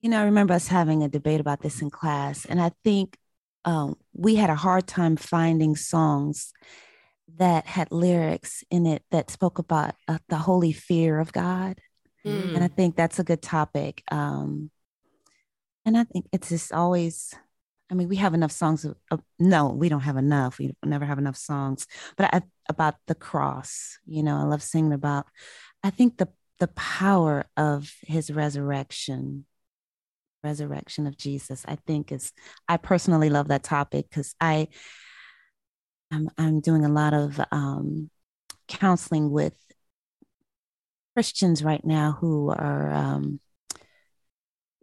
You 0.01 0.09
know, 0.09 0.21
I 0.21 0.25
remember 0.25 0.53
us 0.53 0.67
having 0.67 1.03
a 1.03 1.09
debate 1.09 1.41
about 1.41 1.61
this 1.61 1.81
in 1.81 1.89
class, 1.89 2.45
and 2.45 2.61
I 2.61 2.71
think 2.83 3.17
um, 3.65 3.97
we 4.13 4.35
had 4.35 4.49
a 4.49 4.55
hard 4.55 4.87
time 4.87 5.17
finding 5.17 5.75
songs 5.75 6.53
that 7.37 7.65
had 7.65 7.91
lyrics 7.91 8.63
in 8.71 8.85
it 8.85 9.03
that 9.11 9.29
spoke 9.29 9.59
about 9.59 9.95
uh, 10.07 10.17
the 10.29 10.37
holy 10.37 10.71
fear 10.71 11.19
of 11.19 11.31
God. 11.31 11.79
Mm. 12.25 12.55
And 12.55 12.63
I 12.63 12.67
think 12.67 12.95
that's 12.95 13.19
a 13.19 13.23
good 13.23 13.41
topic. 13.41 14.03
Um, 14.11 14.71
and 15.85 15.97
I 15.97 16.03
think 16.03 16.27
it's 16.31 16.49
just 16.49 16.71
always 16.71 17.33
I 17.91 17.93
mean, 17.93 18.07
we 18.07 18.15
have 18.15 18.33
enough 18.33 18.53
songs. 18.53 18.85
Of, 18.85 19.21
no, 19.37 19.67
we 19.67 19.89
don't 19.89 20.01
have 20.01 20.15
enough. 20.15 20.57
We 20.57 20.73
never 20.83 21.05
have 21.05 21.19
enough 21.19 21.35
songs. 21.35 21.85
But 22.15 22.33
I, 22.33 22.41
about 22.69 22.95
the 23.07 23.15
cross, 23.15 23.97
you 24.05 24.23
know, 24.23 24.37
I 24.37 24.43
love 24.43 24.63
singing 24.63 24.93
about. 24.93 25.27
I 25.83 25.89
think 25.89 26.17
the 26.17 26.29
the 26.59 26.69
power 26.69 27.45
of 27.57 27.91
His 28.03 28.31
resurrection, 28.31 29.45
resurrection 30.41 31.05
of 31.05 31.17
Jesus. 31.17 31.65
I 31.67 31.75
think 31.85 32.13
is. 32.13 32.31
I 32.69 32.77
personally 32.77 33.29
love 33.29 33.49
that 33.49 33.63
topic 33.63 34.09
because 34.09 34.35
I. 34.39 34.69
I'm 36.13 36.29
I'm 36.37 36.59
doing 36.61 36.85
a 36.85 36.89
lot 36.89 37.13
of 37.13 37.39
um, 37.51 38.09
counseling 38.67 39.31
with 39.31 39.53
Christians 41.13 41.63
right 41.63 41.83
now 41.85 42.17
who 42.19 42.49
are 42.49 42.91
um, 42.93 43.39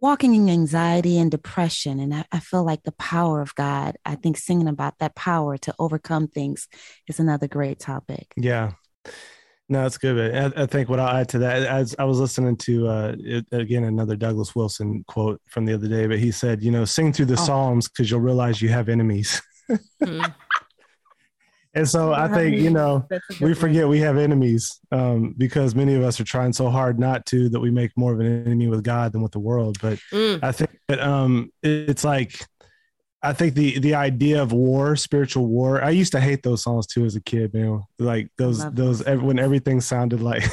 walking 0.01 0.35
in 0.35 0.49
anxiety 0.49 1.17
and 1.17 1.29
depression. 1.29 1.99
And 1.99 2.13
I, 2.13 2.25
I, 2.31 2.39
feel 2.39 2.63
like 2.63 2.83
the 2.83 2.93
power 2.93 3.41
of 3.41 3.55
God, 3.55 3.97
I 4.05 4.15
think 4.15 4.37
singing 4.37 4.67
about 4.67 4.99
that 4.99 5.15
power 5.15 5.57
to 5.57 5.73
overcome 5.77 6.27
things 6.27 6.67
is 7.07 7.19
another 7.19 7.47
great 7.47 7.79
topic. 7.79 8.33
Yeah. 8.37 8.71
No, 9.71 9.85
it's 9.85 9.97
good. 9.97 10.35
I, 10.35 10.63
I, 10.63 10.65
think 10.65 10.89
what 10.89 10.99
I'll 10.99 11.15
add 11.15 11.29
to 11.29 11.39
that, 11.39 11.63
as 11.63 11.95
I 11.99 12.05
was 12.05 12.19
listening 12.19 12.57
to, 12.57 12.87
uh, 12.87 13.15
it, 13.19 13.45
again, 13.51 13.83
another 13.83 14.15
Douglas 14.15 14.55
Wilson 14.55 15.03
quote 15.07 15.41
from 15.47 15.65
the 15.65 15.73
other 15.75 15.87
day, 15.87 16.07
but 16.07 16.17
he 16.17 16.31
said, 16.31 16.63
you 16.63 16.71
know, 16.71 16.85
sing 16.85 17.13
through 17.13 17.25
the 17.25 17.33
oh. 17.33 17.45
Psalms 17.45 17.87
because 17.87 18.09
you'll 18.09 18.19
realize 18.19 18.61
you 18.61 18.69
have 18.69 18.89
enemies. 18.89 19.41
mm. 20.01 20.33
And 21.75 21.87
so 21.87 22.13
I 22.13 22.27
think, 22.27 22.57
you 22.57 22.71
know, 22.71 23.07
we 23.39 23.53
forget 23.53 23.87
we 23.87 23.99
have 23.99 24.17
enemies 24.17 24.79
um, 24.91 25.35
because 25.37 25.75
many 25.75 25.93
of 25.93 26.03
us 26.03 26.19
are 26.19 26.23
trying 26.23 26.51
so 26.51 26.69
hard 26.69 26.99
not 26.99 27.25
to 27.27 27.47
that 27.49 27.59
we 27.59 27.69
make 27.69 27.91
more 27.95 28.11
of 28.11 28.19
an 28.19 28.45
enemy 28.45 28.67
with 28.67 28.83
God 28.83 29.11
than 29.11 29.21
with 29.21 29.33
the 29.33 29.39
world. 29.39 29.77
But 29.79 29.99
mm. 30.11 30.43
I 30.43 30.51
think 30.51 30.71
that 30.87 30.99
um, 30.99 31.51
it's 31.61 32.03
like, 32.03 32.43
I 33.21 33.33
think 33.33 33.53
the 33.53 33.79
the 33.79 33.95
idea 33.95 34.41
of 34.41 34.53
war, 34.53 34.95
spiritual 34.95 35.45
war. 35.45 35.83
I 35.83 35.89
used 35.89 36.13
to 36.13 36.21
hate 36.21 36.41
those 36.41 36.63
songs 36.63 36.87
too 36.87 37.05
as 37.05 37.15
a 37.15 37.21
kid, 37.21 37.53
man. 37.53 37.83
Like 37.99 38.29
those 38.37 38.69
those 38.71 39.05
when 39.05 39.37
everything 39.37 39.81
sounded 39.81 40.21
like 40.21 40.43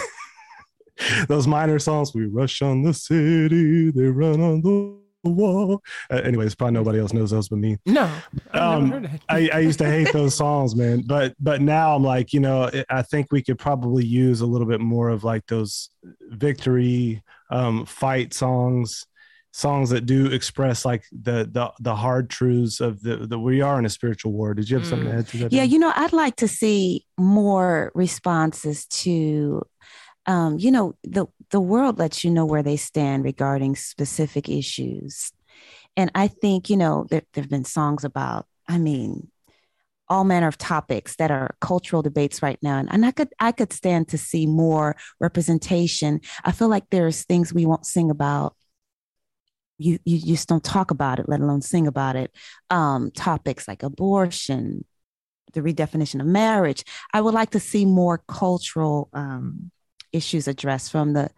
those 1.28 1.46
minor 1.46 1.78
songs. 1.78 2.12
We 2.12 2.26
rush 2.26 2.62
on 2.62 2.82
the 2.82 2.92
city, 2.92 3.90
they 3.92 4.08
run 4.08 4.40
on 4.40 4.62
the 4.62 5.05
wall. 5.28 5.82
Uh, 6.10 6.16
anyways, 6.16 6.54
probably 6.54 6.74
nobody 6.74 6.98
else 6.98 7.12
knows 7.12 7.30
those 7.30 7.48
but 7.48 7.58
me. 7.58 7.78
No, 7.86 8.10
um, 8.52 9.08
I, 9.28 9.50
I, 9.52 9.58
used 9.60 9.78
to 9.78 9.86
hate 9.86 10.12
those 10.12 10.34
songs, 10.34 10.74
man. 10.74 11.02
But 11.06 11.34
but 11.40 11.60
now 11.60 11.94
I'm 11.94 12.04
like, 12.04 12.32
you 12.32 12.40
know, 12.40 12.70
I 12.88 13.02
think 13.02 13.28
we 13.30 13.42
could 13.42 13.58
probably 13.58 14.04
use 14.04 14.40
a 14.40 14.46
little 14.46 14.66
bit 14.66 14.80
more 14.80 15.08
of 15.08 15.24
like 15.24 15.46
those 15.46 15.90
victory 16.28 17.22
um, 17.50 17.86
fight 17.86 18.34
songs, 18.34 19.06
songs 19.52 19.90
that 19.90 20.06
do 20.06 20.26
express 20.26 20.84
like 20.84 21.04
the 21.12 21.48
the 21.50 21.72
the 21.80 21.94
hard 21.94 22.30
truths 22.30 22.80
of 22.80 23.02
the 23.02 23.16
that 23.16 23.38
we 23.38 23.60
are 23.60 23.78
in 23.78 23.86
a 23.86 23.90
spiritual 23.90 24.32
war. 24.32 24.54
Did 24.54 24.68
you 24.68 24.78
have 24.78 24.86
mm. 24.86 24.90
something 24.90 25.08
to 25.08 25.14
mm. 25.14 25.18
add 25.18 25.28
to 25.28 25.36
that? 25.38 25.52
Yeah, 25.52 25.62
you 25.62 25.78
know, 25.78 25.92
I'd 25.94 26.12
like 26.12 26.36
to 26.36 26.48
see 26.48 27.06
more 27.18 27.92
responses 27.94 28.86
to 28.86 29.62
um, 30.26 30.58
you 30.58 30.70
know, 30.70 30.94
the 31.04 31.26
the 31.50 31.60
world 31.60 31.98
lets 31.98 32.24
you 32.24 32.30
know 32.30 32.44
where 32.44 32.62
they 32.62 32.76
stand 32.76 33.24
regarding 33.24 33.76
specific 33.76 34.48
issues. 34.48 35.32
And 35.96 36.10
I 36.14 36.28
think, 36.28 36.68
you 36.68 36.76
know, 36.76 37.06
there 37.10 37.22
have 37.34 37.48
been 37.48 37.64
songs 37.64 38.04
about, 38.04 38.46
I 38.68 38.78
mean, 38.78 39.30
all 40.08 40.24
manner 40.24 40.46
of 40.46 40.58
topics 40.58 41.16
that 41.16 41.30
are 41.30 41.56
cultural 41.60 42.02
debates 42.02 42.42
right 42.42 42.58
now. 42.62 42.78
And, 42.78 42.92
and 42.92 43.04
i 43.04 43.10
could 43.10 43.28
i 43.40 43.50
could 43.50 43.72
stand 43.72 44.08
to 44.08 44.18
see 44.18 44.46
more 44.46 44.96
representation. 45.20 46.20
I 46.44 46.52
feel 46.52 46.68
like 46.68 46.84
there's 46.90 47.24
things 47.24 47.52
we 47.52 47.66
won't 47.66 47.86
sing 47.86 48.10
about. 48.10 48.54
You 49.78 49.98
you 50.04 50.20
just 50.20 50.48
don't 50.48 50.62
talk 50.62 50.90
about 50.90 51.18
it 51.18 51.28
let 51.28 51.40
alone 51.40 51.62
sing 51.62 51.86
about 51.86 52.16
it. 52.16 52.30
Um, 52.70 53.10
topics 53.10 53.66
like 53.66 53.82
abortion 53.82 54.84
the 55.52 55.62
redefinition 55.62 56.20
of 56.20 56.26
marriage. 56.26 56.84
I 57.12 57.20
would 57.20 57.34
like 57.34 57.50
to 57.50 57.60
see 57.60 57.86
more 57.86 58.22
cultural 58.28 59.08
um, 59.12 59.70
issues 60.12 60.48
addressed 60.48 60.92
from 60.92 61.12
the 61.12 61.30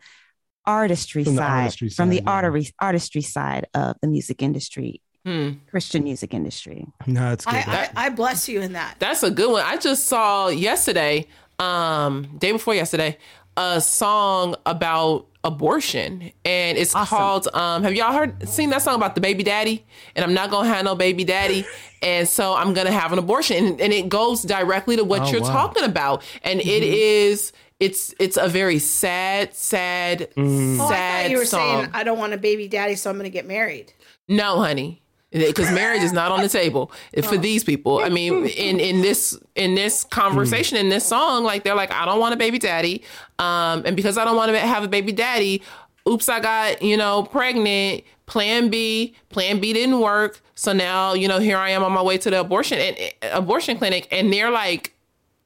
artistry 0.65 1.24
from 1.24 1.36
side, 1.36 1.47
the 1.47 1.62
artistry 1.62 1.89
from 1.89 2.11
the 2.11 2.23
artery, 2.27 2.69
artistry 2.81 3.23
side 3.23 3.66
of 3.74 3.97
the 4.03 4.09
music 4.09 4.43
industry 4.43 5.03
Hmm. 5.28 5.51
Christian 5.70 6.05
music 6.05 6.32
industry. 6.32 6.86
No, 7.07 7.32
it's 7.32 7.45
good. 7.45 7.55
I, 7.55 7.90
I, 7.95 8.07
I, 8.07 8.09
bless 8.09 8.49
you 8.49 8.62
in 8.62 8.73
that. 8.73 8.97
That's 8.99 9.23
a 9.23 9.31
good 9.31 9.51
one. 9.51 9.62
I 9.62 9.77
just 9.77 10.07
saw 10.07 10.49
yesterday, 10.49 11.27
um, 11.59 12.39
day 12.39 12.53
before 12.53 12.74
yesterday, 12.74 13.19
a 13.57 13.78
song 13.81 14.55
about 14.65 15.27
abortion, 15.45 16.31
and 16.45 16.78
it's 16.78 16.95
awesome. 16.95 17.19
called. 17.19 17.49
Um, 17.53 17.82
have 17.82 17.95
y'all 17.95 18.12
heard 18.12 18.49
seen 18.49 18.70
that 18.70 18.81
song 18.81 18.95
about 18.95 19.16
the 19.16 19.20
baby 19.20 19.43
daddy? 19.43 19.85
And 20.16 20.24
I'm 20.24 20.32
not 20.32 20.51
gonna 20.51 20.69
have 20.69 20.85
no 20.85 20.95
baby 20.95 21.24
daddy, 21.24 21.66
and 22.03 22.27
so 22.27 22.55
I'm 22.55 22.73
gonna 22.73 22.93
have 22.93 23.12
an 23.12 23.19
abortion, 23.19 23.66
and, 23.66 23.81
and 23.81 23.93
it 23.93 24.09
goes 24.09 24.43
directly 24.43 24.97
to 24.97 25.05
what 25.05 25.23
oh, 25.23 25.31
you're 25.31 25.43
wow. 25.43 25.53
talking 25.53 25.85
about, 25.85 26.23
and 26.43 26.61
mm-hmm. 26.61 26.70
it 26.70 26.82
is 26.85 27.53
it's 27.80 28.14
it's 28.18 28.36
a 28.36 28.48
very 28.48 28.78
sad, 28.78 29.55
sad, 29.55 30.30
mm. 30.36 30.76
sad. 30.76 30.80
Oh, 30.80 30.86
I 30.86 31.22
thought 31.22 31.30
you 31.30 31.38
were 31.38 31.44
song. 31.44 31.82
saying 31.82 31.90
I 31.94 32.05
don't 32.05 32.18
want 32.18 32.32
a 32.32 32.38
baby 32.38 32.68
daddy, 32.68 32.96
so 32.96 33.10
I'm 33.10 33.16
going 33.16 33.24
to 33.24 33.30
get 33.30 33.46
married. 33.46 33.92
No, 34.28 34.59
honey 34.59 35.02
because 35.30 35.70
marriage 35.72 36.02
is 36.02 36.12
not 36.12 36.32
on 36.32 36.40
the 36.40 36.48
table 36.48 36.90
for 37.22 37.34
oh. 37.34 37.38
these 37.38 37.62
people. 37.62 37.98
I 37.98 38.09
mean, 38.09 38.46
in 38.46 38.80
in 38.80 39.02
this 39.02 39.38
in 39.55 39.74
this 39.74 40.05
conversation 40.05 40.78
in 40.78 40.88
this 40.88 41.05
song, 41.05 41.44
like 41.44 41.64
they're 41.64 41.74
like, 41.74 41.92
I 41.92 42.05
don't 42.06 42.20
want 42.20 42.34
a 42.34 42.36
baby 42.36 42.59
daddy, 42.59 43.02
um, 43.38 43.82
and 43.84 43.94
because 43.94 44.16
I 44.16 44.24
don't 44.24 44.36
want 44.36 44.50
to 44.52 44.59
have 44.59 44.84
a 44.84 44.88
baby 44.88 45.12
daddy, 45.12 45.62
oops, 46.09 46.28
I 46.28 46.40
got 46.40 46.82
you 46.82 46.96
know 46.96 47.22
pregnant. 47.24 48.05
Plan 48.26 48.68
B, 48.68 49.16
Plan 49.30 49.59
B 49.59 49.72
didn't 49.72 50.00
work, 50.00 50.42
so 50.55 50.74
now 50.74 51.14
you 51.14 51.26
know 51.26 51.38
here 51.38 51.56
I 51.56 51.70
am 51.70 51.82
on 51.82 51.92
my 51.92 52.02
way 52.02 52.18
to 52.18 52.28
the 52.28 52.40
abortion 52.40 52.78
and 52.78 52.96
abortion 53.32 53.78
clinic, 53.78 54.06
and 54.10 54.30
they're 54.30 54.50
like 54.50 54.94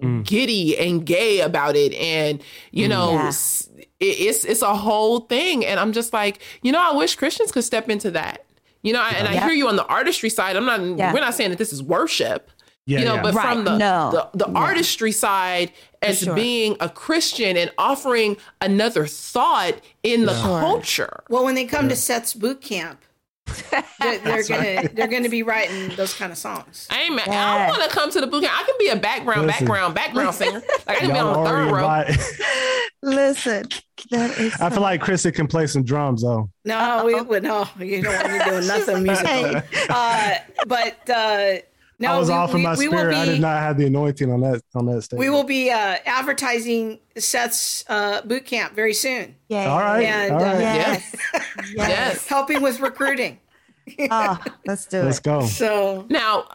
mm. 0.03 0.25
giddy 0.25 0.77
and 0.77 1.07
gay 1.07 1.41
about 1.41 1.77
it, 1.77 1.93
and 1.95 2.43
you 2.71 2.89
know. 2.89 3.13
Yeah. 3.15 3.33
It's 4.05 4.45
it's 4.45 4.63
a 4.63 4.75
whole 4.75 5.21
thing, 5.21 5.65
and 5.65 5.79
I'm 5.79 5.93
just 5.93 6.13
like, 6.13 6.43
you 6.63 6.73
know, 6.73 6.83
I 6.83 6.93
wish 6.93 7.15
Christians 7.15 7.53
could 7.53 7.63
step 7.63 7.89
into 7.89 8.11
that 8.11 8.45
you 8.83 8.93
know, 8.93 9.03
and 9.03 9.29
I 9.29 9.45
hear 9.45 9.53
you 9.53 9.69
on 9.69 9.77
the 9.77 9.87
artistry 9.87 10.29
side. 10.29 10.57
I'm 10.57 10.67
not. 10.67 10.81
Yeah. 10.99 11.13
We're 11.13 11.21
not 11.21 11.35
saying 11.35 11.51
that 11.51 11.59
this 11.59 11.73
is 11.73 11.83
worship. 11.83 12.51
Yeah, 12.85 12.99
you 12.99 13.05
know, 13.05 13.15
yeah. 13.15 13.23
but 13.23 13.35
right. 13.35 13.53
from 13.53 13.65
the 13.65 13.79
no. 13.79 14.29
the, 14.35 14.45
the 14.45 14.53
artistry 14.53 15.13
side 15.13 15.71
as 16.03 16.21
sure. 16.21 16.35
being 16.35 16.77
a 16.81 16.89
Christian 16.89 17.57
and 17.57 17.71
offering 17.79 18.37
another 18.61 19.07
thought 19.07 19.81
in 20.03 20.27
the 20.27 20.35
sure. 20.35 20.61
culture. 20.61 21.23
Well, 21.29 21.45
when 21.45 21.55
they 21.55 21.65
come 21.65 21.89
to 21.89 21.95
Seth's 21.95 22.35
boot 22.35 22.61
camp, 22.61 23.01
they're, 24.01 24.19
they're 24.19 24.45
gonna 24.45 24.89
they're 24.95 25.09
gonna 25.09 25.29
be 25.29 25.43
writing 25.43 25.89
those 25.97 26.15
kind 26.15 26.31
of 26.33 26.39
songs. 26.39 26.89
Amen. 26.93 27.25
Yes. 27.27 27.29
I 27.29 27.69
want 27.69 27.91
to 27.91 27.97
come 27.97 28.11
to 28.11 28.21
the 28.21 28.27
boot 28.27 28.45
camp. 28.45 28.55
I 28.59 28.65
can 28.65 28.75
be 28.79 28.89
a 28.89 28.97
background, 28.97 29.47
Listen. 29.47 29.67
background, 29.67 29.95
background 29.95 30.35
singer. 30.35 30.63
Like 30.87 30.97
I 30.97 31.01
can 31.01 31.13
be 31.13 31.19
on 31.19 31.43
the 31.43 31.49
third 31.49 31.71
row. 31.71 32.05
Listen, 33.03 33.65
I 34.13 34.71
feel 34.71 34.81
like 34.81 35.03
Krista 35.03 35.35
can 35.35 35.49
play 35.49 35.67
some 35.67 35.83
drums 35.83 36.23
though. 36.23 36.51
No, 36.65 37.03
we 37.05 37.21
would 37.21 37.43
no. 37.43 37.69
You 37.79 38.03
don't 38.03 38.15
want 38.15 38.33
me 38.33 38.39
doing 38.45 38.67
nothing 38.69 39.03
musical. 39.03 39.63
Uh, 39.91 40.35
but 40.67 41.11
uh, 41.11 41.55
no, 42.03 42.15
I 42.15 42.19
was 42.19 42.29
we, 42.29 42.35
off 42.35 42.55
in 42.55 42.63
my 42.63 42.75
spirit. 42.75 43.11
Be, 43.11 43.17
I 43.17 43.25
did 43.25 43.41
not 43.41 43.61
have 43.61 43.79
the 43.79 43.87
anointing 43.87 44.31
on 44.31 44.41
that 44.41 44.63
on 44.75 44.87
that 44.87 45.03
stage. 45.03 45.19
We 45.19 45.31
will 45.31 45.45
be 45.45 45.71
uh, 45.71 45.99
advertising 46.05 46.99
Seth's 47.17 47.85
uh, 47.89 48.23
boot 48.23 48.45
camp 48.45 48.75
very 48.75 48.93
soon. 48.93 49.37
Yeah. 49.49 49.71
All 49.71 49.79
right. 49.79 50.03
And, 50.03 50.33
All 50.33 50.41
right. 50.41 50.57
Uh, 50.57 50.59
yes. 50.59 51.17
yes. 51.33 51.75
yes. 51.77 52.27
Helping 52.27 52.61
with 52.61 52.81
recruiting. 52.81 53.39
oh, 54.11 54.43
let's 54.67 54.87
do 54.87 55.03
let's 55.03 55.03
it. 55.03 55.05
Let's 55.05 55.21
go. 55.21 55.47
So 55.47 56.07
now, 56.09 56.47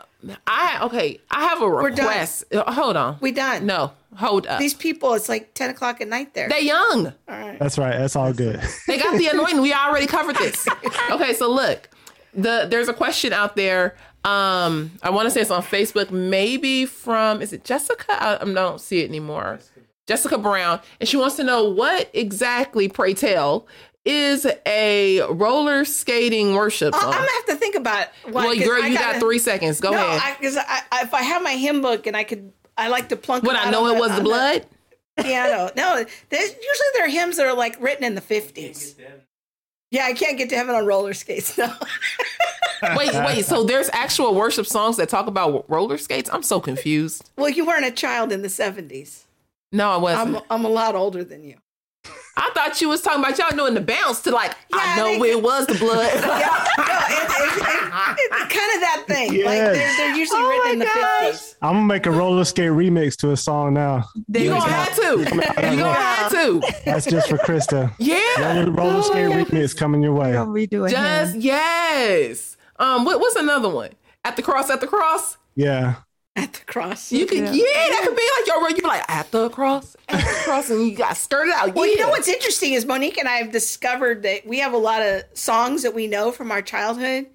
I 0.45 0.79
okay. 0.83 1.21
I 1.31 1.47
have 1.47 1.61
a 1.61 1.69
request. 1.69 2.43
Uh, 2.53 2.69
hold 2.69 2.97
on. 2.97 3.17
We 3.21 3.31
done. 3.31 3.65
No, 3.65 3.93
hold 4.17 4.47
up. 4.47 4.59
These 4.59 4.73
people, 4.73 5.13
it's 5.13 5.29
like 5.29 5.53
ten 5.53 5.69
o'clock 5.69 6.01
at 6.01 6.09
night 6.09 6.33
there. 6.33 6.49
They 6.49 6.61
young. 6.61 7.07
All 7.07 7.13
right. 7.27 7.57
That's 7.57 7.77
right. 7.77 7.97
That's 7.97 8.17
all 8.17 8.33
good. 8.33 8.61
They 8.87 8.97
got 8.97 9.17
the 9.17 9.27
anointing. 9.27 9.61
We 9.61 9.73
already 9.73 10.07
covered 10.07 10.35
this. 10.37 10.67
Okay, 11.11 11.33
so 11.33 11.49
look, 11.49 11.89
the 12.33 12.67
there's 12.69 12.89
a 12.89 12.93
question 12.93 13.31
out 13.31 13.55
there. 13.55 13.95
Um, 14.27 14.91
I 15.01 15.09
want 15.09 15.27
to 15.27 15.31
say 15.31 15.39
it's 15.39 15.51
on 15.51 15.63
Facebook, 15.63 16.11
maybe 16.11 16.85
from 16.85 17.41
is 17.41 17.53
it 17.53 17.63
Jessica? 17.63 18.21
I, 18.21 18.37
I 18.41 18.53
don't 18.53 18.81
see 18.81 18.99
it 18.99 19.07
anymore. 19.07 19.59
Jessica 20.05 20.37
Brown, 20.37 20.81
and 20.99 21.07
she 21.07 21.15
wants 21.15 21.37
to 21.37 21.45
know 21.45 21.69
what 21.69 22.09
exactly, 22.13 22.89
pray 22.89 23.13
tell, 23.13 23.67
is 24.03 24.45
a 24.65 25.21
roller 25.31 25.85
skating 25.85 26.55
worship 26.55 26.93
song. 26.93 27.05
I'm 27.05 27.11
gonna 27.11 27.31
have 27.31 27.45
to 27.45 27.55
think 27.55 27.75
about. 27.75 28.07
What, 28.23 28.33
well, 28.33 28.55
girl, 28.57 28.85
you 28.85 28.97
gotta, 28.97 29.13
got 29.13 29.19
three 29.21 29.39
seconds. 29.39 29.79
Go 29.79 29.91
no, 29.91 29.97
ahead. 29.97 30.37
Because 30.37 30.57
if 30.57 31.13
I 31.13 31.21
have 31.21 31.41
my 31.41 31.53
hymn 31.53 31.81
book 31.81 32.05
and 32.05 32.17
I 32.17 32.25
could, 32.25 32.51
I 32.77 32.89
like 32.89 33.07
to 33.09 33.15
plunk. 33.15 33.45
What 33.45 33.55
I 33.55 33.71
know 33.71 33.87
it 33.87 33.97
was 33.97 34.13
the 34.13 34.23
blood. 34.23 34.65
The 35.15 35.23
piano. 35.23 35.71
No, 35.77 36.03
there's 36.29 36.49
usually 36.49 36.89
there 36.95 37.05
are 37.05 37.09
hymns 37.09 37.37
that 37.37 37.45
are 37.45 37.55
like 37.55 37.81
written 37.81 38.03
in 38.03 38.15
the 38.15 38.21
50s. 38.21 38.95
Yeah, 39.91 40.05
I 40.05 40.13
can't 40.13 40.37
get 40.37 40.49
to 40.49 40.55
heaven 40.55 40.75
on 40.75 40.85
roller 40.85 41.13
skates. 41.13 41.57
No. 41.57 41.73
wait, 42.97 43.13
wait. 43.13 43.45
So 43.45 43.63
there's 43.63 43.89
actual 43.93 44.35
worship 44.35 44.65
songs 44.65 44.97
that 44.97 45.09
talk 45.09 45.27
about 45.27 45.69
roller 45.69 45.97
skates? 45.97 46.29
I'm 46.31 46.43
so 46.43 46.59
confused. 46.59 47.31
Well, 47.37 47.49
you 47.49 47.65
weren't 47.65 47.85
a 47.85 47.91
child 47.91 48.31
in 48.31 48.41
the 48.41 48.49
70s. 48.49 49.23
No, 49.71 49.89
I 49.89 49.97
wasn't. 49.97 50.37
I'm, 50.37 50.43
I'm 50.49 50.65
a 50.65 50.69
lot 50.69 50.95
older 50.95 51.23
than 51.23 51.43
you. 51.43 51.57
I 52.39 52.51
thought 52.53 52.79
you 52.79 52.87
was 52.87 53.01
talking 53.01 53.19
about 53.19 53.37
y'all 53.39 53.55
knowing 53.55 53.73
the 53.73 53.81
bounce 53.81 54.21
to 54.21 54.31
like 54.31 54.55
yeah, 54.71 54.79
I 54.79 54.95
know 54.95 55.19
where 55.19 55.31
it 55.31 55.41
was 55.41 55.65
the 55.65 55.73
blood. 55.73 56.05
yeah, 56.13 56.67
no, 56.77 56.93
it, 57.09 57.27
it, 57.57 58.31
it, 58.31 58.49
kind 58.49 58.73
of 58.75 58.81
that 58.81 59.03
thing. 59.07 59.33
Yes. 59.33 59.45
Like 59.45 59.57
they're, 59.57 59.97
they're 59.97 60.15
usually 60.15 60.39
oh 60.39 60.49
written 60.49 60.71
in 60.73 60.79
the 60.79 60.85
fifties. 60.85 61.55
I'm 61.63 61.73
gonna 61.73 61.85
make 61.85 62.05
a 62.05 62.11
roller 62.11 62.45
skate 62.45 62.69
remix 62.69 63.15
to 63.17 63.31
a 63.31 63.37
song 63.37 63.73
now. 63.73 64.05
You 64.31 64.49
gonna 64.49 64.71
have 64.71 64.95
to. 64.95 65.19
You 65.19 65.77
gonna 65.77 65.93
have 65.93 66.31
to. 66.31 66.61
That's 66.85 67.07
just 67.07 67.27
for 67.27 67.37
Krista. 67.37 67.91
Yeah. 67.97 68.53
Roller, 68.53 68.71
roller 68.71 68.97
oh, 68.97 69.01
skate 69.01 69.29
yes. 69.29 69.47
remix 69.49 69.75
coming 69.75 70.03
your 70.03 70.13
way. 70.13 70.33
Gonna 70.33 70.51
redo 70.51 70.87
it. 70.87 70.91
Just 70.91 71.33
him. 71.33 71.41
yes. 71.41 72.55
Um, 72.77 73.03
what, 73.03 73.19
what's 73.19 73.35
another 73.35 73.69
one? 73.69 73.91
At 74.23 74.35
the 74.35 74.43
cross, 74.43 74.69
at 74.69 74.79
the 74.79 74.87
cross. 74.87 75.37
Yeah 75.55 75.95
at 76.37 76.53
the 76.53 76.65
cross. 76.65 77.11
You 77.11 77.25
could, 77.25 77.39
yeah, 77.39 77.51
yeah 77.51 77.63
that 77.63 78.01
could 78.03 78.15
be 78.15 78.29
like 78.37 78.47
your. 78.47 78.69
You'd 78.69 78.83
be 78.83 78.87
like 78.87 79.09
at 79.09 79.31
the 79.31 79.49
cross, 79.49 79.97
at 80.07 80.19
the 80.19 80.41
cross, 80.43 80.69
and 80.69 80.87
you 80.87 80.95
got 80.95 81.17
skirted 81.17 81.53
out. 81.53 81.73
Well, 81.73 81.87
you 81.87 81.97
know 81.97 82.09
what's 82.09 82.27
interesting 82.27 82.73
is 82.73 82.85
Monique 82.85 83.17
and 83.17 83.27
I 83.27 83.37
have 83.37 83.51
discovered 83.51 84.23
that 84.23 84.45
we 84.45 84.59
have 84.59 84.73
a 84.73 84.77
lot 84.77 85.01
of 85.01 85.23
songs 85.33 85.83
that 85.83 85.93
we 85.93 86.07
know 86.07 86.31
from 86.31 86.51
our 86.51 86.61
childhood, 86.61 87.25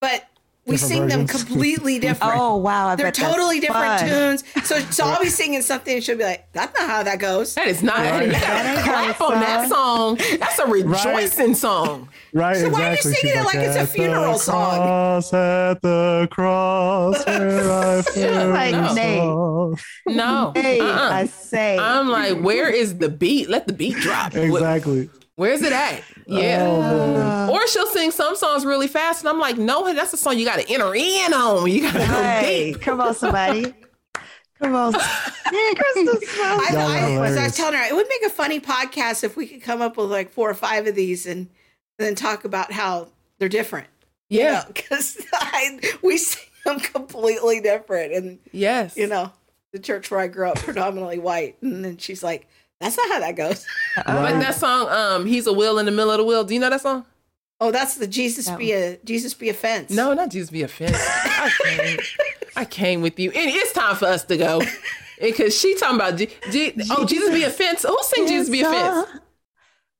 but 0.00 0.24
we 0.66 0.76
sing 0.76 1.02
versions. 1.02 1.30
them 1.30 1.38
completely 1.46 1.98
different. 1.98 2.34
oh 2.36 2.56
wow! 2.56 2.88
I 2.88 2.96
They're 2.96 3.12
totally 3.12 3.60
different 3.60 4.00
fun. 4.00 4.08
tunes. 4.08 4.44
So, 4.64 4.78
so 4.90 5.04
I'll 5.04 5.20
be 5.22 5.28
singing 5.28 5.62
something, 5.62 5.94
and 5.94 6.02
she'll 6.04 6.18
be 6.18 6.24
like, 6.24 6.52
"That's 6.52 6.78
not 6.78 6.90
how 6.90 7.02
that 7.04 7.18
goes." 7.18 7.54
That 7.54 7.68
is 7.68 7.82
not. 7.82 7.98
Right. 7.98 8.30
That 8.30 8.84
clap 8.84 9.20
on 9.20 9.40
that 9.40 9.68
song. 9.68 10.16
That's 10.38 10.58
a 10.58 10.66
rejoicing 10.66 11.48
right. 11.48 11.56
song. 11.56 12.08
Right. 12.32 12.56
So 12.56 12.66
exactly. 12.66 12.72
why 12.72 12.88
are 12.88 12.92
you 12.92 13.02
singing 13.02 13.38
it 13.38 13.44
like 13.44 13.56
it's 13.56 13.76
a 13.76 13.86
funeral 13.86 14.38
song? 14.38 14.76
Cross 14.76 15.32
at 15.32 15.82
the 15.82 16.28
cross 16.30 17.24
where 17.26 17.72
I 17.72 18.02
feel 18.02 18.48
like 18.50 18.94
Nate. 18.94 19.78
No, 20.06 20.52
hey, 20.54 20.80
uh-uh. 20.80 21.10
I 21.12 21.26
say. 21.26 21.78
I'm 21.78 22.08
like, 22.08 22.40
where 22.40 22.68
is 22.68 22.98
the 22.98 23.08
beat? 23.08 23.48
Let 23.48 23.66
the 23.66 23.72
beat 23.72 23.96
drop. 23.96 24.34
Exactly. 24.34 25.10
Where's 25.36 25.62
it 25.62 25.72
at? 25.72 26.02
Yeah. 26.26 26.64
Oh, 26.66 27.52
or 27.52 27.66
she'll 27.68 27.86
sing 27.86 28.10
some 28.10 28.36
songs 28.36 28.64
really 28.64 28.88
fast, 28.88 29.20
and 29.20 29.28
I'm 29.28 29.38
like, 29.38 29.58
no, 29.58 29.92
that's 29.92 30.12
a 30.12 30.16
song 30.16 30.38
you 30.38 30.46
got 30.46 30.58
to 30.58 30.72
enter 30.72 30.94
in 30.94 31.34
on. 31.34 31.70
You 31.70 31.82
got 31.82 31.92
to 31.92 32.04
hey, 32.04 32.72
go 32.72 32.78
deep. 32.78 32.82
Come 32.82 33.00
on, 33.02 33.14
somebody. 33.14 33.74
Come 34.60 34.74
on. 34.74 34.94
Yeah, 35.52 35.60
I, 35.78 37.14
I, 37.14 37.18
was, 37.20 37.36
I 37.36 37.44
was 37.44 37.56
telling 37.56 37.74
her 37.74 37.84
it 37.84 37.94
would 37.94 38.08
make 38.08 38.24
a 38.24 38.34
funny 38.34 38.58
podcast 38.58 39.22
if 39.22 39.36
we 39.36 39.46
could 39.46 39.62
come 39.62 39.80
up 39.80 39.96
with 39.96 40.10
like 40.10 40.32
four 40.32 40.50
or 40.50 40.54
five 40.54 40.88
of 40.88 40.96
these 40.96 41.24
and, 41.24 41.38
and 41.38 41.48
then 41.98 42.14
talk 42.16 42.44
about 42.44 42.72
how 42.72 43.08
they're 43.38 43.48
different. 43.48 43.86
Yeah. 44.28 44.64
Because 44.66 45.24
we 46.02 46.18
see 46.18 46.44
them 46.64 46.80
completely 46.80 47.60
different. 47.60 48.12
And 48.12 48.38
yes, 48.50 48.96
you 48.96 49.06
know, 49.06 49.32
the 49.72 49.78
church 49.78 50.10
where 50.10 50.18
I 50.18 50.26
grew 50.26 50.48
up, 50.48 50.56
predominantly 50.56 51.20
white. 51.20 51.62
And 51.62 51.84
then 51.84 51.96
she's 51.96 52.24
like, 52.24 52.48
that's 52.80 52.96
not 52.96 53.08
how 53.08 53.20
that 53.20 53.36
goes. 53.36 53.66
Right. 53.96 54.04
But 54.06 54.40
that 54.40 54.54
song, 54.54 54.88
um, 54.90 55.24
he's 55.26 55.46
a 55.46 55.52
wheel 55.52 55.78
in 55.78 55.86
the 55.86 55.92
middle 55.92 56.10
of 56.10 56.18
the 56.18 56.24
wheel. 56.24 56.44
Do 56.44 56.52
you 56.52 56.60
know 56.60 56.68
that 56.68 56.82
song? 56.82 57.06
Oh, 57.60 57.70
that's 57.70 57.94
the 57.94 58.06
Jesus 58.06 58.50
be 58.50 58.72
a 58.72 58.98
Jesus 59.04 59.32
be 59.32 59.48
a 59.48 59.54
fence. 59.54 59.90
No, 59.90 60.12
not 60.12 60.28
Jesus 60.30 60.50
be 60.50 60.62
a 60.62 60.68
fence. 60.68 60.98
I 61.00 61.50
came, 61.64 61.98
I 62.56 62.64
came 62.66 63.00
with 63.00 63.18
you, 63.18 63.30
and 63.30 63.50
it's 63.50 63.72
time 63.72 63.96
for 63.96 64.04
us 64.04 64.24
to 64.24 64.36
go 64.36 64.60
because 65.18 65.58
she 65.58 65.74
talking 65.76 65.96
about 65.96 66.18
G- 66.18 66.28
G- 66.50 66.74
oh 66.90 67.06
Jesus 67.06 67.32
be 67.32 67.44
a 67.44 67.50
fence. 67.50 67.84
Who 67.88 67.96
sing 68.02 68.26
Jesus 68.26 68.50
be 68.50 68.60
a 68.60 68.70
fence? 68.70 69.08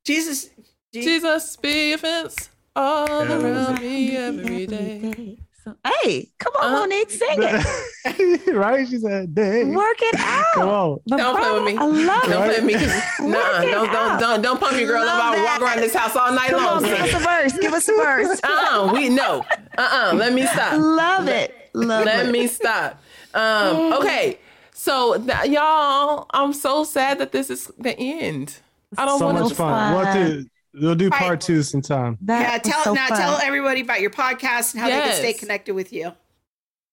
Jesus, 0.05 0.51
G- 0.93 1.03
Jesus 1.03 1.57
be 1.57 1.93
a 1.95 1.99
fence 1.99 2.51
all 2.77 3.23
around 3.23 3.81
me 3.81 4.15
every 4.17 4.67
day. 4.67 5.39
So, 5.67 5.75
hey, 5.85 6.31
come 6.39 6.53
on, 6.63 6.75
uh, 6.75 6.79
Monique, 6.79 7.11
sing 7.11 7.39
it. 7.43 8.47
right? 8.55 8.87
She 8.87 8.99
said, 8.99 9.35
"Dang, 9.35 9.75
work 9.75 9.97
it 10.01 10.15
out." 10.21 10.45
Come 10.55 10.69
on, 10.69 11.01
don't 11.09 11.37
play 11.37 11.53
with 11.55 11.65
me. 11.65 11.77
I 11.77 11.85
love 11.87 12.23
don't 12.23 12.31
it. 12.31 12.31
Don't 12.31 12.45
play 12.45 12.79
with 12.79 13.19
me. 13.19 13.29
Nah, 13.33 13.61
don't, 13.63 13.93
don't, 13.93 14.21
don't, 14.21 14.43
don't 14.43 14.61
pump 14.61 14.79
your 14.79 14.87
girl 14.87 15.03
up. 15.03 15.25
I'll 15.25 15.45
walk 15.45 15.61
around 15.61 15.81
this 15.81 15.93
house 15.93 16.15
all 16.15 16.33
night 16.33 16.51
come 16.51 16.65
long. 16.65 16.77
On, 16.77 16.83
give 16.85 17.01
us 17.01 17.15
a 17.15 17.19
verse. 17.19 17.59
Give 17.59 17.73
us 17.73 17.89
a 17.89 17.93
verse. 17.95 18.41
uh, 18.45 18.93
we 18.95 19.09
no. 19.09 19.45
Uh, 19.51 19.57
uh-uh, 19.77 20.11
uh 20.13 20.15
Let 20.15 20.35
me 20.35 20.47
stop. 20.47 20.79
Love 20.79 21.27
it. 21.27 21.53
Love 21.75 22.03
it. 22.03 22.07
Let 22.07 22.27
it. 22.27 22.31
me 22.31 22.47
stop. 22.47 23.03
Um, 23.35 23.93
okay, 23.95 24.39
so 24.73 25.19
th- 25.19 25.51
y'all, 25.51 26.27
I'm 26.31 26.53
so 26.53 26.85
sad 26.85 27.19
that 27.19 27.33
this 27.33 27.51
is 27.51 27.73
the 27.77 27.99
end. 27.99 28.57
I 28.97 29.05
don't 29.05 29.19
so 29.19 29.27
want 29.27 29.41
much 29.41 29.53
fun. 29.55 29.95
We'll 29.97 30.15
do 30.15 30.47
we'll 30.81 30.95
do 30.95 31.11
part 31.11 31.31
right. 31.31 31.41
two 31.41 31.63
sometime. 31.63 32.19
That 32.23 32.41
yeah, 32.41 32.59
tell 32.73 32.85
so 32.85 32.95
now 32.95 33.09
fun. 33.09 33.19
tell 33.19 33.39
everybody 33.39 33.81
about 33.81 34.01
your 34.01 34.11
podcast 34.11 34.75
and 34.75 34.83
how 34.83 34.89
yes. 34.89 35.19
they 35.19 35.25
can 35.25 35.33
stay 35.33 35.39
connected 35.39 35.75
with 35.75 35.93
you. 35.93 36.13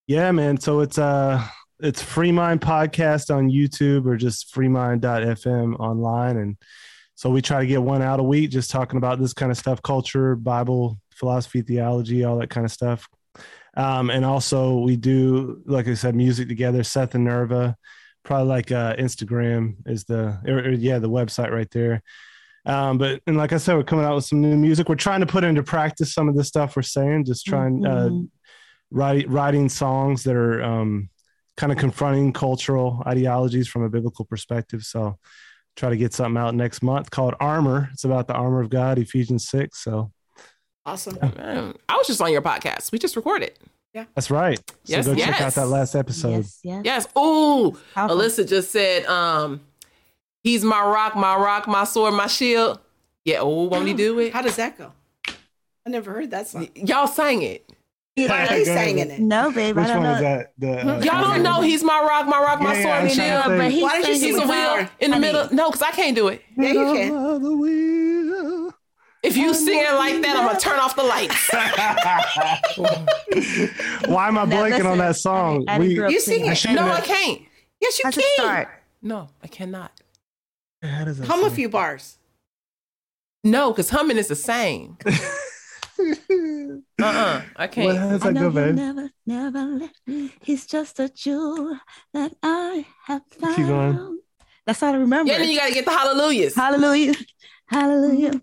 Yeah, 0.07 0.31
man. 0.31 0.59
So 0.59 0.81
it's 0.81 0.97
uh 0.97 1.45
it's 1.79 2.01
Free 2.01 2.31
Mind 2.31 2.61
Podcast 2.61 3.33
on 3.33 3.49
YouTube 3.49 4.05
or 4.05 4.15
just 4.15 4.53
freemind.fm 4.53 5.79
online. 5.79 6.37
And 6.37 6.57
so 7.15 7.29
we 7.29 7.41
try 7.41 7.61
to 7.61 7.67
get 7.67 7.81
one 7.81 8.01
out 8.01 8.19
a 8.19 8.23
week 8.23 8.51
just 8.51 8.71
talking 8.71 8.97
about 8.97 9.19
this 9.19 9.33
kind 9.33 9.51
of 9.51 9.57
stuff, 9.57 9.81
culture, 9.81 10.35
Bible, 10.35 10.99
philosophy, 11.13 11.61
theology, 11.61 12.23
all 12.23 12.37
that 12.37 12.49
kind 12.49 12.65
of 12.65 12.71
stuff. 12.71 13.07
Um, 13.75 14.09
and 14.09 14.23
also 14.23 14.77
we 14.77 14.95
do, 14.95 15.61
like 15.65 15.87
I 15.87 15.95
said, 15.95 16.15
music 16.15 16.47
together, 16.47 16.83
Seth 16.83 17.15
and 17.15 17.25
Nerva, 17.25 17.75
probably 18.23 18.47
like 18.47 18.71
uh, 18.71 18.95
Instagram 18.95 19.75
is 19.85 20.05
the, 20.05 20.39
or, 20.47 20.59
or, 20.59 20.71
yeah, 20.71 20.99
the 20.99 21.09
website 21.09 21.51
right 21.51 21.69
there. 21.71 22.01
Um, 22.65 22.97
but 22.97 23.21
and 23.27 23.35
like 23.35 23.51
I 23.51 23.57
said, 23.57 23.75
we're 23.75 23.83
coming 23.83 24.05
out 24.05 24.15
with 24.15 24.25
some 24.25 24.39
new 24.39 24.55
music. 24.55 24.87
We're 24.87 24.95
trying 24.95 25.19
to 25.19 25.25
put 25.25 25.43
into 25.43 25.63
practice 25.63 26.13
some 26.13 26.29
of 26.29 26.35
the 26.35 26.43
stuff 26.43 26.75
we're 26.75 26.81
saying, 26.81 27.25
just 27.25 27.45
trying 27.45 27.85
uh, 27.85 27.89
mm-hmm. 27.89 28.23
uh, 28.23 28.27
write, 28.91 29.29
writing 29.29 29.67
songs 29.67 30.23
that 30.23 30.35
are 30.35 30.63
um, 30.63 31.09
kind 31.57 31.71
of 31.71 31.77
confronting 31.77 32.31
cultural 32.31 33.03
ideologies 33.05 33.67
from 33.67 33.83
a 33.83 33.89
biblical 33.89 34.23
perspective. 34.25 34.83
So 34.83 35.17
try 35.75 35.89
to 35.89 35.97
get 35.97 36.13
something 36.13 36.41
out 36.41 36.55
next 36.55 36.81
month 36.83 37.11
called 37.11 37.35
Armor. 37.39 37.89
It's 37.91 38.05
about 38.05 38.27
the 38.27 38.33
armor 38.33 38.61
of 38.61 38.69
God, 38.69 38.97
Ephesians 38.97 39.49
six. 39.49 39.83
So 39.83 40.11
awesome. 40.85 41.17
Yeah. 41.21 41.73
I 41.89 41.97
was 41.97 42.07
just 42.07 42.21
on 42.21 42.31
your 42.31 42.41
podcast. 42.41 42.91
We 42.91 42.99
just 42.99 43.15
recorded. 43.15 43.51
Yeah. 43.93 44.05
That's 44.15 44.31
right. 44.31 44.59
Yes, 44.85 45.05
so 45.05 45.11
go 45.11 45.17
yes. 45.17 45.29
check 45.29 45.41
out 45.41 45.53
that 45.53 45.67
last 45.67 45.95
episode. 45.95 46.29
Yes. 46.29 46.59
Yes. 46.63 46.81
yes. 46.83 47.07
Ooh. 47.17 47.77
Alisa 47.95 48.47
just 48.47 48.71
said, 48.71 49.05
um, 49.05 49.61
he's 50.43 50.63
my 50.63 50.81
rock, 50.81 51.15
my 51.15 51.35
rock, 51.35 51.67
my 51.67 51.83
sword, 51.85 52.13
my 52.13 52.27
shield. 52.27 52.79
Yeah. 53.25 53.39
Oh, 53.39 53.63
won't 53.63 53.87
he 53.87 53.93
do 53.93 54.19
it? 54.19 54.33
How 54.33 54.41
does 54.41 54.57
that 54.57 54.77
go? 54.77 54.91
I 55.85 55.89
never 55.89 56.11
heard 56.13 56.31
that 56.31 56.47
song. 56.47 56.69
Y- 56.75 56.83
y'all 56.85 57.07
sang 57.07 57.41
it. 57.41 57.69
Yeah, 58.15 58.47
he's 58.53 58.67
singing 58.67 59.09
it. 59.09 59.19
No, 59.19 59.51
babe. 59.51 59.75
Which 59.75 59.85
I 59.85 59.87
don't 59.95 60.03
one 60.03 60.05
know. 60.11 60.13
is 60.15 60.21
that? 60.21 60.53
The, 60.59 60.81
uh, 60.81 60.99
Y'all 61.01 61.21
don't 61.23 61.41
know 61.41 61.61
he's 61.61 61.83
my 61.83 61.99
rock, 61.99 62.27
my 62.27 62.37
rock, 62.39 62.61
my 62.61 62.75
Yeah, 62.77 62.83
sword, 62.83 62.85
yeah, 62.85 62.89
and 62.99 63.09
I'm 63.33 63.49
shield. 63.49 63.57
but 63.59 63.71
he's 63.71 63.81
Why 63.83 63.89
don't 64.01 64.07
you 64.07 64.15
singing 64.17 64.35
He's 64.35 64.43
a 64.43 64.47
wheel 64.47 64.87
in 64.99 65.09
the 65.09 65.15
Honey. 65.15 65.19
middle. 65.19 65.47
No, 65.51 65.71
because 65.71 65.81
I 65.81 65.89
can't 65.91 66.15
do 66.15 66.27
it. 66.27 66.43
Yeah, 66.55 66.73
you 66.73 66.93
can. 66.93 67.41
The 67.41 67.55
wheel. 67.57 68.71
If 69.23 69.35
you 69.37 69.53
sing 69.55 69.79
it 69.79 69.93
like 69.95 70.21
that, 70.21 70.35
I'm 70.37 70.45
gonna 70.45 70.59
turn 70.59 70.79
off 70.79 70.95
the 70.95 71.03
lights. 71.03 71.49
Why 74.07 74.27
am 74.27 74.37
I 74.37 74.45
Now, 74.45 74.57
blanking 74.57 74.69
listen, 74.71 74.85
on 74.87 74.97
that 74.99 75.15
song? 75.15 75.65
I 75.67 75.77
didn't 75.79 76.05
We- 76.05 76.13
You 76.13 76.19
sing 76.19 76.53
singing. 76.53 76.77
it. 76.77 76.81
no, 76.81 76.91
I 76.91 77.01
can't. 77.01 77.41
Yes, 77.81 77.97
you 77.99 78.03
How's 78.05 78.15
can. 78.15 78.23
start? 78.35 78.67
No, 79.01 79.29
I 79.41 79.47
cannot. 79.47 79.91
How 80.83 81.05
does 81.05 81.17
that 81.19 81.27
Hum 81.27 81.43
a 81.43 81.49
few 81.49 81.69
bars. 81.69 82.17
No, 83.43 83.71
because 83.71 83.89
humming 83.89 84.17
is 84.17 84.27
the 84.27 84.35
same. 84.35 84.97
Uh-uh. 87.01 87.41
I 87.55 87.63
What, 87.63 87.71
can't. 87.71 87.97
how 87.97 88.09
does 88.09 88.21
I 88.23 88.27
that 88.27 88.33
know 88.33 88.51
go, 88.51 88.51
he'll 88.51 88.65
babe? 88.65 88.75
never, 88.75 89.09
never 89.25 89.59
left 89.65 89.99
me. 90.07 90.31
He's 90.41 90.65
just 90.65 90.99
a 90.99 91.09
jewel 91.09 91.77
that 92.13 92.33
I 92.41 92.85
have 93.05 93.21
found. 93.39 93.55
Keep 93.55 93.67
going. 93.67 94.19
That's 94.65 94.81
all 94.81 94.93
I 94.93 94.97
remember. 94.97 95.31
Yeah, 95.31 95.39
then 95.39 95.49
you 95.49 95.57
gotta 95.59 95.73
get 95.73 95.85
the 95.85 95.91
hallelujahs. 95.91 96.55
Hallelujah. 96.55 97.15
Hallelujah. 97.67 98.41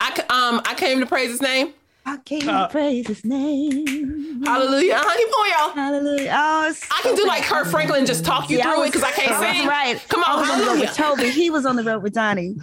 I 0.00 0.14
c- 0.14 0.22
um 0.22 0.60
I 0.64 0.74
came 0.76 1.00
to 1.00 1.06
praise 1.06 1.30
his 1.30 1.40
name. 1.42 1.72
I 2.06 2.16
came 2.24 2.48
Uh, 2.48 2.66
praise 2.68 3.06
his 3.06 3.24
name. 3.24 4.42
Hallelujah. 4.44 4.94
Uh-huh, 4.94 5.16
keep 5.16 5.28
y'all. 5.28 5.70
Hallelujah. 5.74 6.34
Oh, 6.34 6.68
it's 6.68 6.86
I 6.90 7.02
can 7.02 7.14
do 7.14 7.26
like 7.26 7.42
Kirk 7.44 7.66
Franklin 7.66 8.06
just 8.06 8.24
talk 8.24 8.48
you 8.50 8.58
Yeah, 8.58 8.70
I 8.70 8.74
through 8.74 8.82
it 8.84 8.86
because 8.86 9.02
I 9.02 9.12
can't 9.12 9.28
That's 9.40 9.58
sing. 9.58 9.68
Right. 9.68 10.02
Come 10.08 10.24
I 10.26 10.32
on, 10.32 10.40
was 10.40 10.50
on 10.50 10.58
the 10.58 10.64
road 10.64 10.80
with 10.80 10.96
hallelujah. 10.96 11.24
Toby. 11.26 11.30
He 11.30 11.50
was 11.50 11.66
on 11.66 11.76
the 11.76 11.84
road 11.84 12.02
with 12.02 12.14
Donnie. 12.14 12.56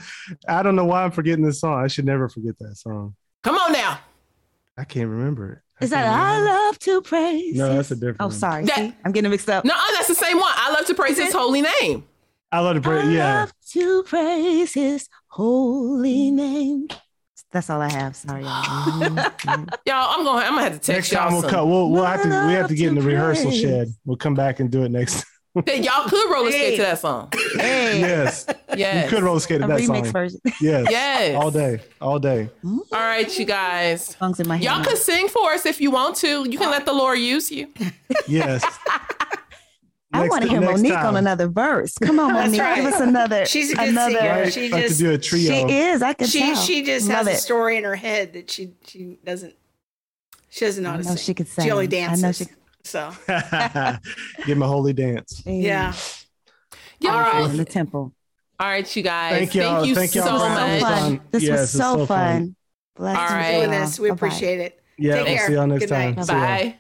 I 0.48 0.64
don't 0.64 0.76
know 0.76 0.86
why 0.86 1.04
I'm 1.04 1.12
forgetting 1.12 1.46
this 1.46 1.60
song. 1.62 1.82
I 1.84 1.88
should 1.88 2.06
never 2.06 2.28
forget 2.28 2.58
that 2.60 2.76
song. 2.78 3.16
Come 3.44 3.56
on 3.56 3.72
now. 3.74 4.00
I 4.78 4.84
can't 4.84 5.10
remember 5.10 5.54
it. 5.54 5.60
I 5.80 5.84
Is 5.86 5.90
that 5.92 6.06
I 6.06 6.44
love 6.44 6.80
to 6.80 7.02
praise? 7.02 7.56
No, 7.56 7.76
that's 7.76 7.92
a 7.92 7.94
his- 7.94 8.00
different 8.00 8.22
Oh, 8.22 8.26
one. 8.28 8.36
sorry. 8.36 8.66
That- 8.66 8.76
See? 8.78 8.96
I'm 9.06 9.12
getting 9.12 9.30
mixed 9.30 9.50
up. 9.50 9.64
No, 9.66 9.74
that's 9.94 10.08
the 10.08 10.16
same 10.16 10.40
one. 10.40 10.52
I 10.56 10.72
love 10.74 10.86
to 10.88 10.96
praise 10.96 11.18
his 11.20 11.34
holy 11.34 11.62
name. 11.62 12.06
I 12.52 12.60
love 12.62 12.76
to 12.76 12.82
pray. 12.82 13.02
I 13.02 13.04
Yeah. 13.12 13.34
love 13.42 13.54
to 13.74 14.04
praise 14.04 14.74
his 14.74 15.08
holy 15.28 16.32
name. 16.32 16.88
That's 17.52 17.70
all 17.70 17.82
I 17.82 17.90
have. 17.90 18.16
Sorry, 18.16 18.44
y'all. 18.44 18.64
Mhm. 18.64 19.70
Y'all, 19.86 20.10
I'm 20.18 20.24
gonna 20.26 20.40
I'm 20.46 20.50
gonna 20.56 20.62
have 20.64 20.74
to 20.74 20.80
text 20.80 20.90
next 20.90 21.10
time 21.12 21.24
y'all 21.24 21.32
we'll 21.32 21.42
some. 21.42 21.50
cut. 21.50 21.68
We'll, 21.68 21.90
we'll 21.92 22.04
have 22.04 22.22
to. 22.24 22.28
We 22.48 22.54
have 22.54 22.68
to 22.68 22.76
get 22.76 22.90
in 22.90 22.96
the 22.96 23.02
rehearsal 23.02 23.46
praise. 23.52 23.62
shed. 23.62 23.88
We'll 24.06 24.18
come 24.18 24.34
back 24.36 24.60
and 24.60 24.70
do 24.70 24.84
it 24.84 24.92
next. 24.92 25.26
That 25.56 25.80
y'all 25.84 26.08
could 26.10 26.30
roller 26.32 26.52
skate 26.52 26.76
to 26.76 26.82
that 26.84 27.00
song. 27.00 27.32
hey, 27.56 28.00
yes, 28.02 28.46
Yes. 28.76 29.10
you 29.10 29.16
could 29.18 29.24
roller 29.24 29.40
skate 29.40 29.62
a 29.62 29.62
to 29.62 29.68
that 29.68 29.80
remix 29.80 29.86
song. 30.04 30.12
version. 30.12 30.40
Yes. 30.62 30.88
Yes. 30.92 31.36
All 31.36 31.50
day. 31.50 31.80
All 32.02 32.20
day. 32.20 32.50
All 32.66 32.84
right, 32.92 33.40
you 33.40 33.46
guys. 33.46 34.16
Songs 34.20 34.40
in 34.42 34.48
my 34.48 34.58
head. 34.58 34.66
Y'all 34.66 34.80
now. 34.80 34.86
can 34.86 34.98
sing 34.98 35.28
for 35.30 35.52
us 35.54 35.66
if 35.66 35.80
you 35.82 35.90
want 35.90 36.16
to. 36.18 36.48
You 36.50 36.58
can 36.60 36.70
let 36.70 36.86
the 36.86 36.94
Lord 36.94 37.18
use 37.18 37.50
you. 37.50 37.70
Yes. 38.28 38.64
I 40.20 40.28
want 40.28 40.44
to 40.44 40.50
hear 40.50 40.62
Monique 40.62 40.94
time. 40.94 41.06
on 41.08 41.16
another 41.18 41.48
verse. 41.48 41.94
Come 41.98 42.20
on, 42.22 42.34
Monique, 42.34 42.62
right. 42.62 42.76
give 42.78 42.86
us 42.94 43.00
another. 43.02 43.46
She's 43.46 43.72
a 43.72 43.76
good 43.76 43.90
another. 43.90 44.18
singer. 44.18 44.30
Right? 44.32 44.54
She 44.54 44.70
like 44.70 44.82
to 44.84 44.88
just- 44.90 45.00
do 45.00 45.12
a 45.12 45.18
trio. 45.18 45.68
She 45.68 45.74
is. 45.78 46.02
I 46.02 46.14
can 46.14 46.28
She 46.28 46.40
tell. 46.40 46.56
she 46.56 46.84
just 46.84 47.08
Love 47.08 47.28
has 47.28 47.28
a 47.28 47.36
story 47.36 47.78
in 47.78 47.84
her 47.84 47.96
head 47.96 48.34
that 48.34 48.50
she 48.52 48.74
she 48.86 49.20
doesn't 49.24 49.54
she 50.50 50.66
doesn't 50.66 50.84
know 50.84 50.90
I 50.90 50.94
how 50.94 50.98
to 51.00 51.04
know 51.04 51.16
sing. 51.16 51.24
she 51.26 51.34
could 51.34 51.48
She 51.48 51.62
sing. 51.62 51.72
only 51.72 52.02
I 52.04 52.16
know 52.16 52.32
she- 52.32 52.46
So 52.84 53.12
Give 53.28 54.56
him 54.58 54.62
a 54.64 54.68
holy 54.68 54.94
dance. 54.94 55.44
yeah. 55.46 55.94
Y'all. 57.00 57.12
All 57.14 57.42
All 57.44 57.46
in 57.50 57.58
the 57.58 57.66
temple. 57.66 58.14
right, 58.60 58.96
you 58.96 59.04
guys. 59.04 59.34
Thank 59.34 59.56
y'all. 59.56 59.86
you 59.86 59.94
Thank 59.94 60.16
y'all 60.16 60.26
so 60.26 60.38
so 60.40 60.50
much. 60.50 60.82
fun. 60.82 61.00
fun. 61.18 61.22
This 61.32 61.44
Yes, 61.44 61.60
was 61.60 61.72
so 61.72 61.78
so 61.80 62.06
fun. 62.06 62.08
fun. 62.08 62.56
Blessed 62.96 63.20
All 63.20 63.28
to 63.28 63.34
right. 63.34 63.52
be 63.52 63.58
Doing 63.58 63.72
y'all. 63.74 63.82
this. 63.82 64.00
We 64.00 64.10
Bye-bye. 64.10 64.16
appreciate 64.16 64.60
it. 64.62 64.84
Yeah, 64.98 65.16
Take 65.18 65.26
we'll 65.28 65.36
care. 65.38 65.48
see 65.48 65.54
y'all 65.54 65.68
next 65.68 65.80
Good 65.82 65.90
time. 65.90 66.16
night. 66.16 66.28
Bye. 66.28 66.78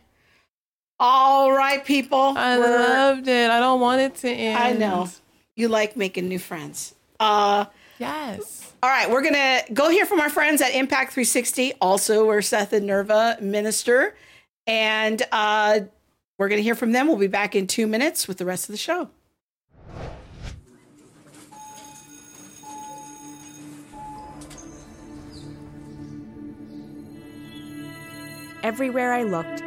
All 0.99 1.51
right, 1.51 1.83
people. 1.85 2.33
I 2.37 2.57
We're- 2.57 2.69
loved 2.77 3.27
it. 3.27 3.49
I 3.51 3.59
don't 3.59 3.79
want 3.79 4.01
it 4.01 4.15
to 4.15 4.29
end. 4.29 4.57
I 4.57 4.71
know. 4.73 5.09
You 5.55 5.67
like 5.69 5.95
making 5.95 6.27
new 6.27 6.39
friends. 6.39 6.93
Uh 7.19 7.65
Yes. 7.99 8.71
all 8.83 8.89
right, 8.91 9.09
we're 9.09 9.23
gonna 9.23 9.61
go 9.73 9.89
hear 9.89 10.05
from 10.05 10.19
our 10.19 10.29
friends 10.29 10.61
at 10.61 10.75
Impact 10.75 11.13
360, 11.13 11.73
also 11.81 12.27
where 12.27 12.43
Seth 12.43 12.73
and 12.73 12.85
Nerva 12.85 13.37
minister. 13.41 14.15
And 14.67 15.21
uh 15.31 15.79
we're 16.37 16.49
gonna 16.49 16.61
hear 16.61 16.75
from 16.75 16.91
them. 16.91 17.07
We'll 17.07 17.17
be 17.17 17.25
back 17.27 17.55
in 17.55 17.65
two 17.65 17.87
minutes 17.87 18.27
with 18.27 18.37
the 18.37 18.45
rest 18.45 18.69
of 18.69 18.73
the 18.73 18.77
show. 18.77 19.09
Everywhere 28.63 29.13
I 29.13 29.23
looked, 29.23 29.61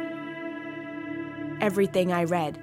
everything 1.61 2.11
I 2.11 2.25
read, 2.25 2.59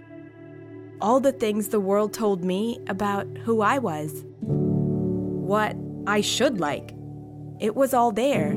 all 1.00 1.20
the 1.20 1.32
things 1.32 1.68
the 1.68 1.80
world 1.80 2.12
told 2.12 2.44
me 2.44 2.80
about 2.88 3.26
who 3.38 3.62
I 3.62 3.78
was, 3.78 4.24
what 4.40 5.76
I 6.06 6.20
should 6.20 6.60
like, 6.60 6.94
it 7.60 7.74
was 7.74 7.94
all 7.94 8.12
there. 8.12 8.56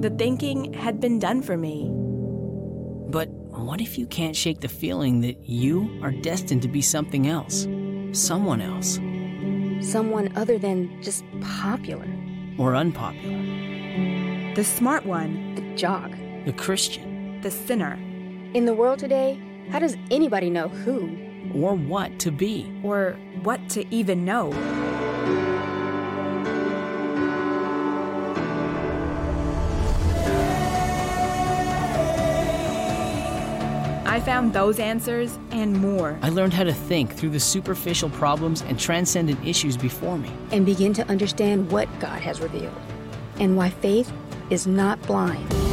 The 0.00 0.10
thinking 0.10 0.72
had 0.72 1.00
been 1.00 1.18
done 1.18 1.42
for 1.42 1.56
me. 1.56 1.90
But 3.10 3.28
what 3.28 3.80
if 3.80 3.98
you 3.98 4.06
can't 4.06 4.34
shake 4.34 4.60
the 4.60 4.68
feeling 4.68 5.20
that 5.20 5.48
you 5.48 6.00
are 6.02 6.12
destined 6.12 6.62
to 6.62 6.68
be 6.68 6.80
something 6.80 7.26
else? 7.28 7.66
Someone 8.12 8.60
else? 8.60 8.98
Someone 9.86 10.32
other 10.36 10.58
than 10.58 11.02
just 11.02 11.24
popular. 11.40 12.08
Or 12.58 12.74
unpopular? 12.74 14.54
The 14.54 14.64
smart 14.64 15.04
one, 15.04 15.54
The 15.54 15.74
jock. 15.76 16.10
The 16.44 16.52
Christian? 16.52 17.12
the 17.42 17.50
sinner, 17.50 17.98
In 18.54 18.66
the 18.66 18.74
world 18.74 18.98
today, 18.98 19.40
how 19.70 19.78
does 19.78 19.96
anybody 20.10 20.50
know 20.50 20.68
who? 20.68 21.16
Or 21.54 21.74
what 21.74 22.18
to 22.18 22.30
be? 22.30 22.70
or 22.84 23.16
what 23.42 23.66
to 23.70 23.86
even 23.94 24.26
know. 24.26 24.52
I 34.04 34.20
found 34.20 34.52
those 34.52 34.78
answers 34.78 35.38
and 35.50 35.74
more. 35.80 36.18
I 36.20 36.28
learned 36.28 36.52
how 36.52 36.64
to 36.64 36.74
think 36.74 37.14
through 37.14 37.30
the 37.30 37.40
superficial 37.40 38.10
problems 38.10 38.60
and 38.60 38.78
transcendent 38.78 39.42
issues 39.46 39.78
before 39.78 40.18
me. 40.18 40.30
And 40.50 40.66
begin 40.66 40.92
to 40.94 41.08
understand 41.08 41.70
what 41.70 41.88
God 42.00 42.20
has 42.20 42.42
revealed. 42.42 42.76
And 43.40 43.56
why 43.56 43.70
faith 43.70 44.12
is 44.50 44.66
not 44.66 45.00
blind. 45.02 45.71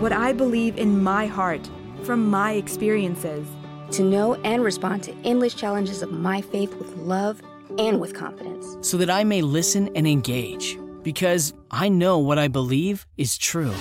What 0.00 0.12
I 0.12 0.32
believe 0.32 0.78
in 0.78 1.02
my 1.02 1.26
heart 1.26 1.68
from 2.04 2.30
my 2.30 2.52
experiences. 2.52 3.46
To 3.92 4.04
know 4.04 4.34
and 4.44 4.62
respond 4.62 5.02
to 5.04 5.14
endless 5.24 5.54
challenges 5.54 6.02
of 6.02 6.12
my 6.12 6.40
faith 6.40 6.74
with 6.76 6.94
love 6.98 7.42
and 7.78 8.00
with 8.00 8.14
confidence. 8.14 8.76
So 8.86 8.96
that 8.98 9.10
I 9.10 9.24
may 9.24 9.42
listen 9.42 9.88
and 9.96 10.06
engage, 10.06 10.78
because 11.02 11.52
I 11.70 11.88
know 11.88 12.18
what 12.18 12.38
I 12.38 12.46
believe 12.46 13.06
is 13.16 13.36
true. 13.36 13.72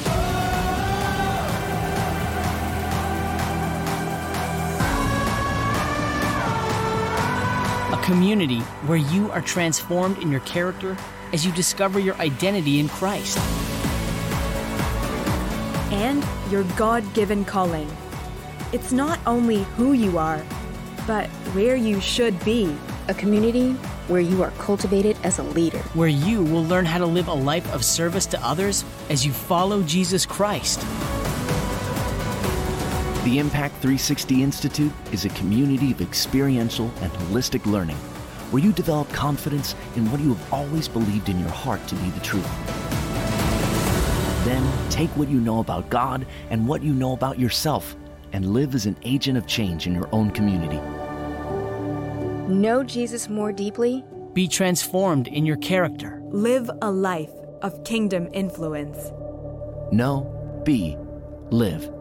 A 7.91 8.01
community 8.03 8.61
where 8.87 8.97
you 8.97 9.29
are 9.31 9.41
transformed 9.41 10.17
in 10.19 10.31
your 10.31 10.41
character 10.41 10.97
as 11.31 11.45
you 11.45 11.51
discover 11.51 11.99
your 11.99 12.15
identity 12.15 12.79
in 12.79 12.87
Christ. 12.87 13.37
And 15.91 16.25
your 16.51 16.63
God 16.75 17.13
given 17.13 17.45
calling. 17.45 17.89
It's 18.73 18.91
not 18.91 19.19
only 19.25 19.63
who 19.75 19.93
you 19.93 20.17
are, 20.17 20.43
but 21.05 21.27
where 21.53 21.75
you 21.75 22.01
should 22.01 22.43
be. 22.43 22.75
A 23.07 23.13
community 23.13 23.71
where 24.09 24.19
you 24.19 24.43
are 24.43 24.51
cultivated 24.51 25.17
as 25.23 25.39
a 25.39 25.43
leader. 25.43 25.79
Where 25.93 26.09
you 26.09 26.43
will 26.43 26.65
learn 26.65 26.85
how 26.85 26.97
to 26.97 27.05
live 27.05 27.29
a 27.29 27.33
life 27.33 27.73
of 27.73 27.85
service 27.85 28.25
to 28.27 28.45
others 28.45 28.83
as 29.09 29.25
you 29.25 29.31
follow 29.31 29.81
Jesus 29.83 30.25
Christ. 30.25 30.81
The 33.23 33.39
Impact 33.39 33.75
360 33.75 34.43
Institute 34.43 34.91
is 35.11 35.25
a 35.25 35.29
community 35.29 35.91
of 35.91 36.01
experiential 36.01 36.91
and 37.01 37.11
holistic 37.13 37.65
learning 37.65 37.97
where 38.51 38.63
you 38.63 38.71
develop 38.71 39.09
confidence 39.09 39.75
in 39.95 40.09
what 40.11 40.21
you 40.21 40.33
have 40.33 40.53
always 40.53 40.87
believed 40.87 41.27
in 41.27 41.39
your 41.39 41.49
heart 41.49 41.85
to 41.87 41.95
be 41.95 42.09
the 42.11 42.19
truth. 42.21 42.47
Then 44.45 44.63
take 44.97 45.09
what 45.11 45.29
you 45.29 45.39
know 45.39 45.59
about 45.59 45.87
God 45.91 46.25
and 46.49 46.67
what 46.67 46.81
you 46.81 46.91
know 46.91 47.13
about 47.13 47.37
yourself 47.37 47.95
and 48.33 48.51
live 48.51 48.73
as 48.73 48.87
an 48.87 48.97
agent 49.03 49.37
of 49.37 49.45
change 49.45 49.85
in 49.85 49.93
your 49.93 50.09
own 50.11 50.31
community. 50.31 50.79
Know 52.51 52.83
Jesus 52.83 53.29
more 53.29 53.51
deeply. 53.51 54.03
Be 54.33 54.47
transformed 54.47 55.27
in 55.27 55.45
your 55.45 55.57
character. 55.57 56.19
Live 56.31 56.71
a 56.81 56.89
life 56.89 57.29
of 57.61 57.83
kingdom 57.83 58.27
influence. 58.33 59.11
Know, 59.91 60.33
be, 60.65 60.97
live. 61.51 61.91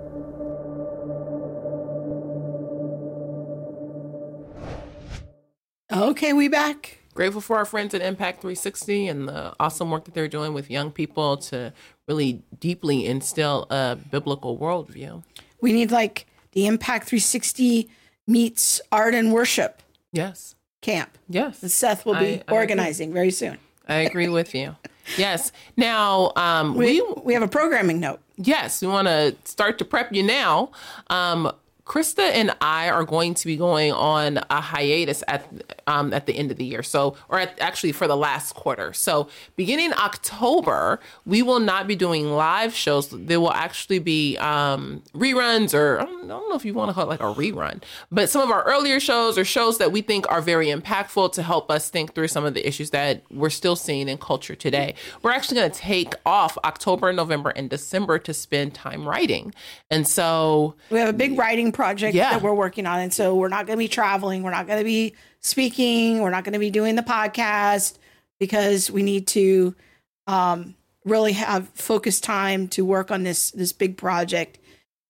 Okay, 5.92 6.32
we 6.32 6.48
back. 6.48 7.00
Grateful 7.16 7.40
for 7.40 7.56
our 7.56 7.64
friends 7.64 7.94
at 7.94 8.02
Impact 8.02 8.42
360 8.42 9.08
and 9.08 9.26
the 9.26 9.54
awesome 9.58 9.90
work 9.90 10.04
that 10.04 10.12
they're 10.12 10.28
doing 10.28 10.52
with 10.52 10.70
young 10.70 10.90
people 10.90 11.38
to 11.38 11.72
really 12.06 12.42
deeply 12.60 13.06
instill 13.06 13.66
a 13.70 13.96
biblical 14.10 14.58
worldview. 14.58 15.22
We 15.60 15.72
need 15.72 15.90
like 15.90 16.26
the 16.52 16.66
Impact 16.66 17.08
360 17.08 17.88
meets 18.26 18.80
art 18.92 19.14
and 19.14 19.32
worship 19.32 19.82
Yes. 20.12 20.54
camp. 20.82 21.18
Yes. 21.28 21.58
that 21.60 21.70
Seth 21.70 22.06
will 22.06 22.14
be 22.14 22.36
I- 22.36 22.42
I 22.48 22.52
organizing 22.52 23.12
very 23.12 23.30
soon. 23.30 23.58
I 23.88 23.96
agree 24.00 24.28
with 24.28 24.54
you. 24.54 24.76
Yes. 25.16 25.52
Now, 25.76 26.32
um, 26.34 26.74
We, 26.74 27.00
we 27.00 27.12
we 27.26 27.34
have 27.34 27.42
a 27.44 27.46
programming 27.46 28.00
note. 28.00 28.18
Yes, 28.38 28.82
we 28.82 28.88
want 28.88 29.06
to 29.06 29.36
start 29.44 29.78
to 29.78 29.84
prep 29.84 30.12
you 30.12 30.24
now. 30.24 30.72
Um, 31.10 31.52
Krista 31.86 32.18
and 32.18 32.54
I 32.60 32.90
are 32.90 33.04
going 33.04 33.34
to 33.34 33.46
be 33.46 33.56
going 33.56 33.92
on 33.92 34.40
a 34.50 34.60
hiatus 34.60 35.22
at 35.28 35.48
um, 35.86 36.12
at 36.12 36.26
the 36.26 36.34
end 36.34 36.50
of 36.50 36.56
the 36.56 36.64
year. 36.64 36.82
So, 36.82 37.16
or 37.28 37.38
at, 37.38 37.58
actually 37.60 37.92
for 37.92 38.08
the 38.08 38.16
last 38.16 38.54
quarter. 38.54 38.92
So, 38.92 39.28
beginning 39.54 39.92
October, 39.92 40.98
we 41.24 41.42
will 41.42 41.60
not 41.60 41.86
be 41.86 41.94
doing 41.94 42.32
live 42.32 42.74
shows. 42.74 43.08
There 43.10 43.40
will 43.40 43.52
actually 43.52 44.00
be 44.00 44.36
um, 44.38 45.02
reruns, 45.14 45.74
or 45.74 46.00
I 46.00 46.04
don't, 46.04 46.24
I 46.24 46.28
don't 46.28 46.50
know 46.50 46.56
if 46.56 46.64
you 46.64 46.74
want 46.74 46.90
to 46.90 46.94
call 46.94 47.04
it 47.04 47.08
like 47.08 47.20
a 47.20 47.32
rerun, 47.32 47.82
but 48.10 48.28
some 48.28 48.42
of 48.42 48.50
our 48.50 48.64
earlier 48.64 48.98
shows 48.98 49.38
or 49.38 49.44
shows 49.44 49.78
that 49.78 49.92
we 49.92 50.02
think 50.02 50.28
are 50.28 50.42
very 50.42 50.66
impactful 50.66 51.32
to 51.34 51.42
help 51.42 51.70
us 51.70 51.88
think 51.88 52.14
through 52.14 52.28
some 52.28 52.44
of 52.44 52.54
the 52.54 52.66
issues 52.66 52.90
that 52.90 53.22
we're 53.30 53.48
still 53.48 53.76
seeing 53.76 54.08
in 54.08 54.18
culture 54.18 54.56
today. 54.56 54.94
We're 55.22 55.30
actually 55.30 55.58
going 55.58 55.70
to 55.70 55.78
take 55.78 56.14
off 56.26 56.58
October, 56.64 57.12
November, 57.12 57.50
and 57.50 57.70
December 57.70 58.18
to 58.18 58.34
spend 58.34 58.74
time 58.74 59.08
writing, 59.08 59.54
and 59.88 60.06
so 60.08 60.74
We 60.90 60.98
have 60.98 61.08
a 61.08 61.12
big 61.16 61.38
writing 61.38 61.70
project 61.76 62.14
Yeah. 62.14 62.30
that 62.30 62.42
we're 62.42 62.54
working 62.54 62.86
on. 62.86 62.98
And 63.00 63.14
so 63.14 63.36
we're 63.36 63.48
not 63.48 63.66
going 63.66 63.76
to 63.76 63.84
be 63.84 63.88
traveling. 63.88 64.42
We're 64.42 64.50
not 64.50 64.66
going 64.66 64.78
to 64.80 64.84
be 64.84 65.14
speaking. 65.40 66.20
We're 66.20 66.30
not 66.30 66.42
going 66.42 66.54
to 66.54 66.58
be 66.58 66.70
doing 66.70 66.96
the 66.96 67.02
podcast 67.02 67.98
because 68.40 68.90
we 68.90 69.02
need 69.02 69.28
to 69.28 69.74
um, 70.26 70.74
really 71.04 71.32
have 71.32 71.68
focused 71.68 72.24
time 72.24 72.66
to 72.68 72.84
work 72.84 73.10
on 73.12 73.22
this, 73.22 73.50
this 73.52 73.72
big 73.72 73.96
project 73.96 74.58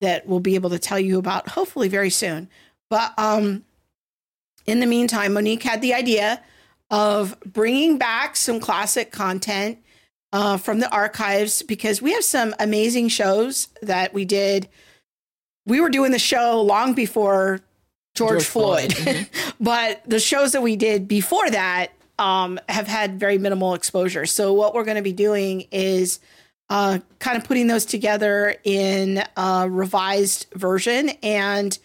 that 0.03 0.27
we'll 0.27 0.41
be 0.41 0.57
able 0.57 0.71
to 0.71 0.79
tell 0.79 1.01
you 1.01 1.19
about 1.19 1.49
hopefully 1.49 1.89
very 1.89 2.11
soon. 2.11 2.49
But 2.91 3.15
um, 3.19 3.65
in 4.67 4.81
the 4.81 4.87
meantime, 4.87 5.33
Monique 5.33 5.63
had 5.63 5.81
the 5.81 5.95
idea 5.95 6.43
of 6.91 7.39
bringing 7.45 7.97
back 7.99 8.37
some 8.37 8.61
classic 8.61 9.11
content 9.11 9.79
uh, 10.33 10.57
from 10.57 10.81
the 10.81 10.91
archives 10.91 11.63
because 11.63 12.03
we 12.03 12.13
have 12.13 12.25
some 12.25 12.55
amazing 12.59 13.09
shows 13.09 13.69
that 13.83 14.13
we 14.13 14.25
did. 14.25 14.69
We 15.67 15.81
were 15.81 15.91
doing 15.91 16.13
the 16.13 16.19
show 16.19 16.63
long 16.63 16.95
before 16.95 17.61
George, 18.15 18.31
George 18.31 18.45
Floyd, 18.45 18.95
Floyd, 18.95 19.29
but 19.61 20.03
the 20.07 20.21
shows 20.21 20.53
that 20.53 20.63
we 20.63 20.77
did 20.77 21.07
before 21.07 21.51
that 21.51 21.93
um, 22.19 22.59
have 22.69 22.87
had 22.87 23.21
very 23.21 23.39
minimal 23.39 23.75
exposure. 23.75 24.27
So 24.27 24.53
what 24.53 24.75
we're 24.75 24.85
going 24.85 24.97
to 24.97 25.03
be 25.03 25.13
doing 25.13 25.67
is 25.71 26.21
uh, 26.71 27.01
kind 27.19 27.37
of 27.37 27.45
putting 27.45 27.67
those 27.67 27.85
together 27.85 28.57
in 28.65 29.23
a 29.37 29.69
revised 29.69 30.47
version 30.55 31.11
and 31.23 31.79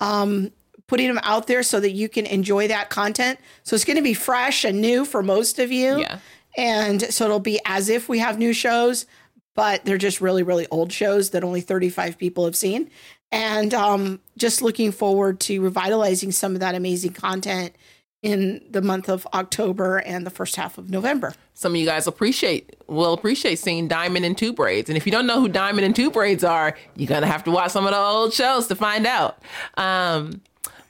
um, 0.00 0.52
putting 0.86 1.08
them 1.08 1.20
out 1.22 1.46
there 1.46 1.62
so 1.62 1.80
that 1.80 1.90
you 1.90 2.08
can 2.08 2.26
enjoy 2.26 2.68
that 2.68 2.90
content. 2.90 3.38
So 3.62 3.74
it's 3.74 3.84
going 3.84 3.96
to 3.96 4.02
be 4.02 4.14
fresh 4.14 4.64
and 4.64 4.80
new 4.80 5.04
for 5.04 5.22
most 5.22 5.58
of 5.58 5.72
you. 5.72 6.00
Yeah. 6.00 6.18
And 6.56 7.02
so 7.02 7.24
it'll 7.24 7.40
be 7.40 7.60
as 7.64 7.88
if 7.88 8.08
we 8.08 8.18
have 8.18 8.38
new 8.38 8.52
shows, 8.52 9.06
but 9.54 9.84
they're 9.84 9.98
just 9.98 10.20
really, 10.20 10.42
really 10.42 10.66
old 10.70 10.92
shows 10.92 11.30
that 11.30 11.44
only 11.44 11.60
35 11.60 12.18
people 12.18 12.44
have 12.44 12.56
seen. 12.56 12.90
And 13.30 13.74
um, 13.74 14.20
just 14.36 14.62
looking 14.62 14.90
forward 14.92 15.40
to 15.40 15.60
revitalizing 15.60 16.32
some 16.32 16.54
of 16.54 16.60
that 16.60 16.74
amazing 16.74 17.12
content 17.12 17.74
in 18.22 18.60
the 18.70 18.82
month 18.82 19.08
of 19.08 19.26
October 19.32 19.98
and 19.98 20.26
the 20.26 20.30
first 20.30 20.56
half 20.56 20.76
of 20.78 20.90
November. 20.90 21.34
some 21.54 21.72
of 21.72 21.76
you 21.76 21.86
guys 21.86 22.06
appreciate 22.06 22.76
will 22.88 23.12
appreciate 23.12 23.56
seeing 23.60 23.86
Diamond 23.86 24.24
and 24.24 24.36
Two 24.36 24.52
Braids. 24.52 24.88
And 24.90 24.96
if 24.96 25.06
you 25.06 25.12
don't 25.12 25.26
know 25.26 25.40
who 25.40 25.48
Diamond 25.48 25.84
and 25.84 25.94
Two 25.94 26.10
Braids 26.10 26.42
are, 26.42 26.76
you're 26.96 27.06
gonna 27.08 27.26
have 27.26 27.44
to 27.44 27.50
watch 27.50 27.70
some 27.72 27.84
of 27.84 27.92
the 27.92 27.98
old 27.98 28.32
shows 28.32 28.66
to 28.68 28.74
find 28.74 29.06
out. 29.06 29.40
Um, 29.76 30.40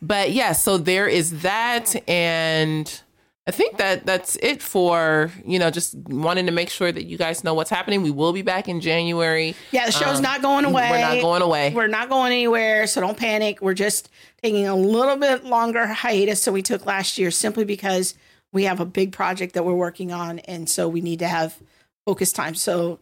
but 0.00 0.30
yeah, 0.32 0.52
so 0.52 0.78
there 0.78 1.08
is 1.08 1.42
that, 1.42 1.96
and 2.08 3.00
I 3.48 3.50
think 3.50 3.78
that 3.78 4.04
that's 4.04 4.36
it 4.42 4.60
for 4.62 5.32
you 5.44 5.58
know 5.58 5.70
just 5.70 5.94
wanting 5.96 6.44
to 6.46 6.52
make 6.52 6.68
sure 6.68 6.92
that 6.92 7.06
you 7.06 7.16
guys 7.16 7.42
know 7.42 7.54
what's 7.54 7.70
happening. 7.70 8.02
We 8.02 8.10
will 8.10 8.34
be 8.34 8.42
back 8.42 8.68
in 8.68 8.80
January. 8.82 9.54
Yeah, 9.72 9.86
the 9.86 9.92
show's 9.92 10.18
Um, 10.18 10.22
not 10.22 10.42
going 10.42 10.66
away. 10.66 10.90
We're 10.90 11.00
not 11.00 11.20
going 11.22 11.42
away. 11.42 11.72
We're 11.74 11.86
not 11.86 12.10
going 12.10 12.30
anywhere, 12.32 12.86
so 12.86 13.00
don't 13.00 13.16
panic. 13.16 13.62
We're 13.62 13.72
just 13.74 14.10
taking 14.42 14.66
a 14.66 14.76
little 14.76 15.16
bit 15.16 15.44
longer 15.44 15.86
hiatus 15.86 16.44
than 16.44 16.52
we 16.52 16.62
took 16.62 16.84
last 16.84 17.16
year 17.18 17.30
simply 17.30 17.64
because 17.64 18.14
we 18.52 18.64
have 18.64 18.80
a 18.80 18.84
big 18.84 19.12
project 19.12 19.54
that 19.54 19.64
we're 19.64 19.74
working 19.74 20.12
on 20.12 20.38
and 20.40 20.68
so 20.68 20.86
we 20.88 21.00
need 21.00 21.18
to 21.20 21.28
have 21.28 21.56
focus 22.06 22.32
time. 22.32 22.54
So 22.54 22.98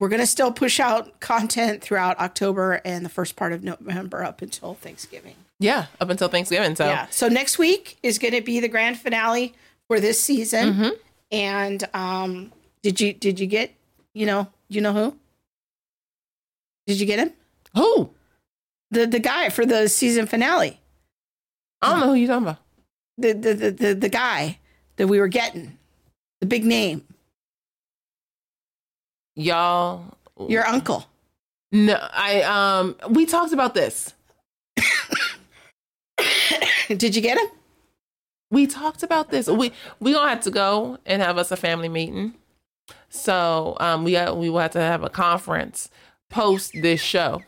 we're 0.00 0.08
going 0.08 0.20
to 0.20 0.26
still 0.26 0.50
push 0.52 0.80
out 0.80 1.20
content 1.20 1.82
throughout 1.82 2.18
October 2.18 2.80
and 2.84 3.04
the 3.04 3.08
first 3.08 3.36
part 3.36 3.52
of 3.52 3.62
November 3.62 4.24
up 4.24 4.42
until 4.42 4.74
Thanksgiving. 4.74 5.36
yeah, 5.60 5.86
up 6.00 6.10
until 6.10 6.28
Thanksgiving. 6.28 6.74
So 6.76 6.86
Yeah. 6.86 7.06
So 7.10 7.28
next 7.28 7.58
week 7.58 7.96
is 8.02 8.18
going 8.18 8.34
to 8.34 8.40
be 8.42 8.58
the 8.60 8.68
grand 8.68 8.98
finale 8.98 9.54
for 9.88 10.00
this 10.00 10.20
season. 10.20 10.72
Mm-hmm. 10.72 10.88
And 11.32 11.88
um 11.94 12.52
did 12.82 13.00
you 13.00 13.12
did 13.12 13.40
you 13.40 13.46
get, 13.46 13.74
you 14.14 14.26
know, 14.26 14.48
you 14.68 14.80
know 14.80 14.92
who? 14.92 15.16
Did 16.86 17.00
you 17.00 17.06
get 17.06 17.18
him? 17.18 17.32
who? 17.74 18.10
the 18.90 19.06
the 19.06 19.18
guy 19.18 19.48
for 19.50 19.66
the 19.66 19.88
season 19.88 20.26
finale. 20.26 20.80
I 21.82 21.90
don't 21.90 22.00
know 22.00 22.06
who 22.08 22.14
you're 22.14 22.28
talking 22.28 22.46
about. 22.46 22.58
The 23.18 23.32
the 23.32 23.54
the 23.54 23.70
the, 23.70 23.94
the 23.94 24.08
guy 24.08 24.58
that 24.96 25.06
we 25.08 25.20
were 25.20 25.28
getting, 25.28 25.76
the 26.40 26.46
big 26.46 26.64
name, 26.64 27.04
Y'all, 29.36 30.16
your 30.48 30.66
uncle. 30.66 31.04
no, 31.72 31.94
I 32.12 32.42
um, 32.42 32.96
we 33.10 33.26
talked 33.26 33.52
about 33.52 33.74
this. 33.74 34.14
Did 36.88 37.16
you 37.16 37.22
get 37.22 37.38
him? 37.38 37.46
We 38.54 38.66
talked 38.66 39.02
about 39.02 39.30
this. 39.30 39.48
We 39.48 39.72
we 40.00 40.12
gonna 40.12 40.30
have 40.30 40.42
to 40.42 40.50
go 40.50 40.98
and 41.04 41.20
have 41.20 41.38
us 41.38 41.50
a 41.50 41.56
family 41.56 41.88
meeting. 41.88 42.34
So 43.08 43.76
um, 43.80 44.04
we 44.04 44.12
got, 44.12 44.36
we 44.36 44.50
will 44.50 44.58
have 44.58 44.72
to 44.72 44.80
have 44.80 45.04
a 45.04 45.08
conference 45.08 45.88
post 46.30 46.72
this 46.74 47.00
show. 47.00 47.42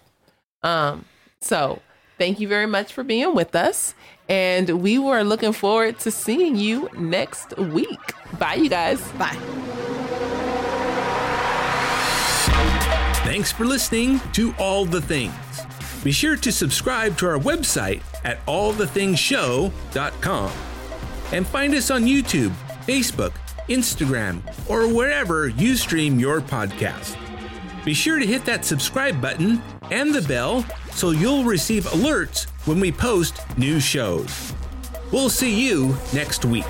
Um, 0.63 1.05
so 1.41 1.83
thank 2.19 2.41
you 2.41 2.49
very 2.49 2.67
much 2.67 2.93
for 2.93 3.03
being 3.03 3.35
with 3.35 3.55
us, 3.55 3.95
and 4.29 4.83
we 4.83 4.99
were 4.99 5.23
looking 5.23 5.53
forward 5.53 5.99
to 6.01 6.11
seeing 6.11 6.57
you 6.57 6.91
next 6.99 7.57
week. 7.57 8.13
Bye, 8.39 8.55
you 8.55 8.69
guys. 8.69 9.01
Bye. 9.13 9.39
Thanks 12.47 12.87
thanks 13.25 13.53
for 13.53 13.65
listening 13.65 14.21
to 14.33 14.55
All 14.59 14.85
the 14.85 15.01
Things. 15.01 15.35
Be 16.03 16.13
sure 16.13 16.37
to 16.37 16.53
subscribe 16.53 17.17
to 17.19 17.27
our 17.27 17.39
website 17.39 18.03
at 18.25 18.45
allthethingsshow.com 18.47 20.53
and 21.33 21.47
find 21.47 21.75
us 21.75 21.91
on 21.91 22.05
YouTube, 22.05 22.53
Facebook, 22.87 23.33
Instagram, 23.69 24.41
or 24.69 24.93
wherever 24.93 25.49
you 25.49 25.77
stream 25.77 26.19
your 26.19 26.41
podcast. 26.41 27.17
Be 27.85 27.95
sure 27.95 28.19
to 28.19 28.27
hit 28.27 28.45
that 28.45 28.65
subscribe 28.65 29.21
button 29.21 29.63
and 29.91 30.15
the 30.15 30.23
bell 30.23 30.65
so 30.93 31.11
you'll 31.11 31.45
receive 31.45 31.85
alerts 31.87 32.45
when 32.67 32.81
we 32.81 32.91
post 32.91 33.41
new 33.57 33.79
shows. 33.79 34.53
We'll 35.13 35.31
see 35.31 35.67
you 35.69 35.97
next 36.13 36.45
week. 36.45 36.65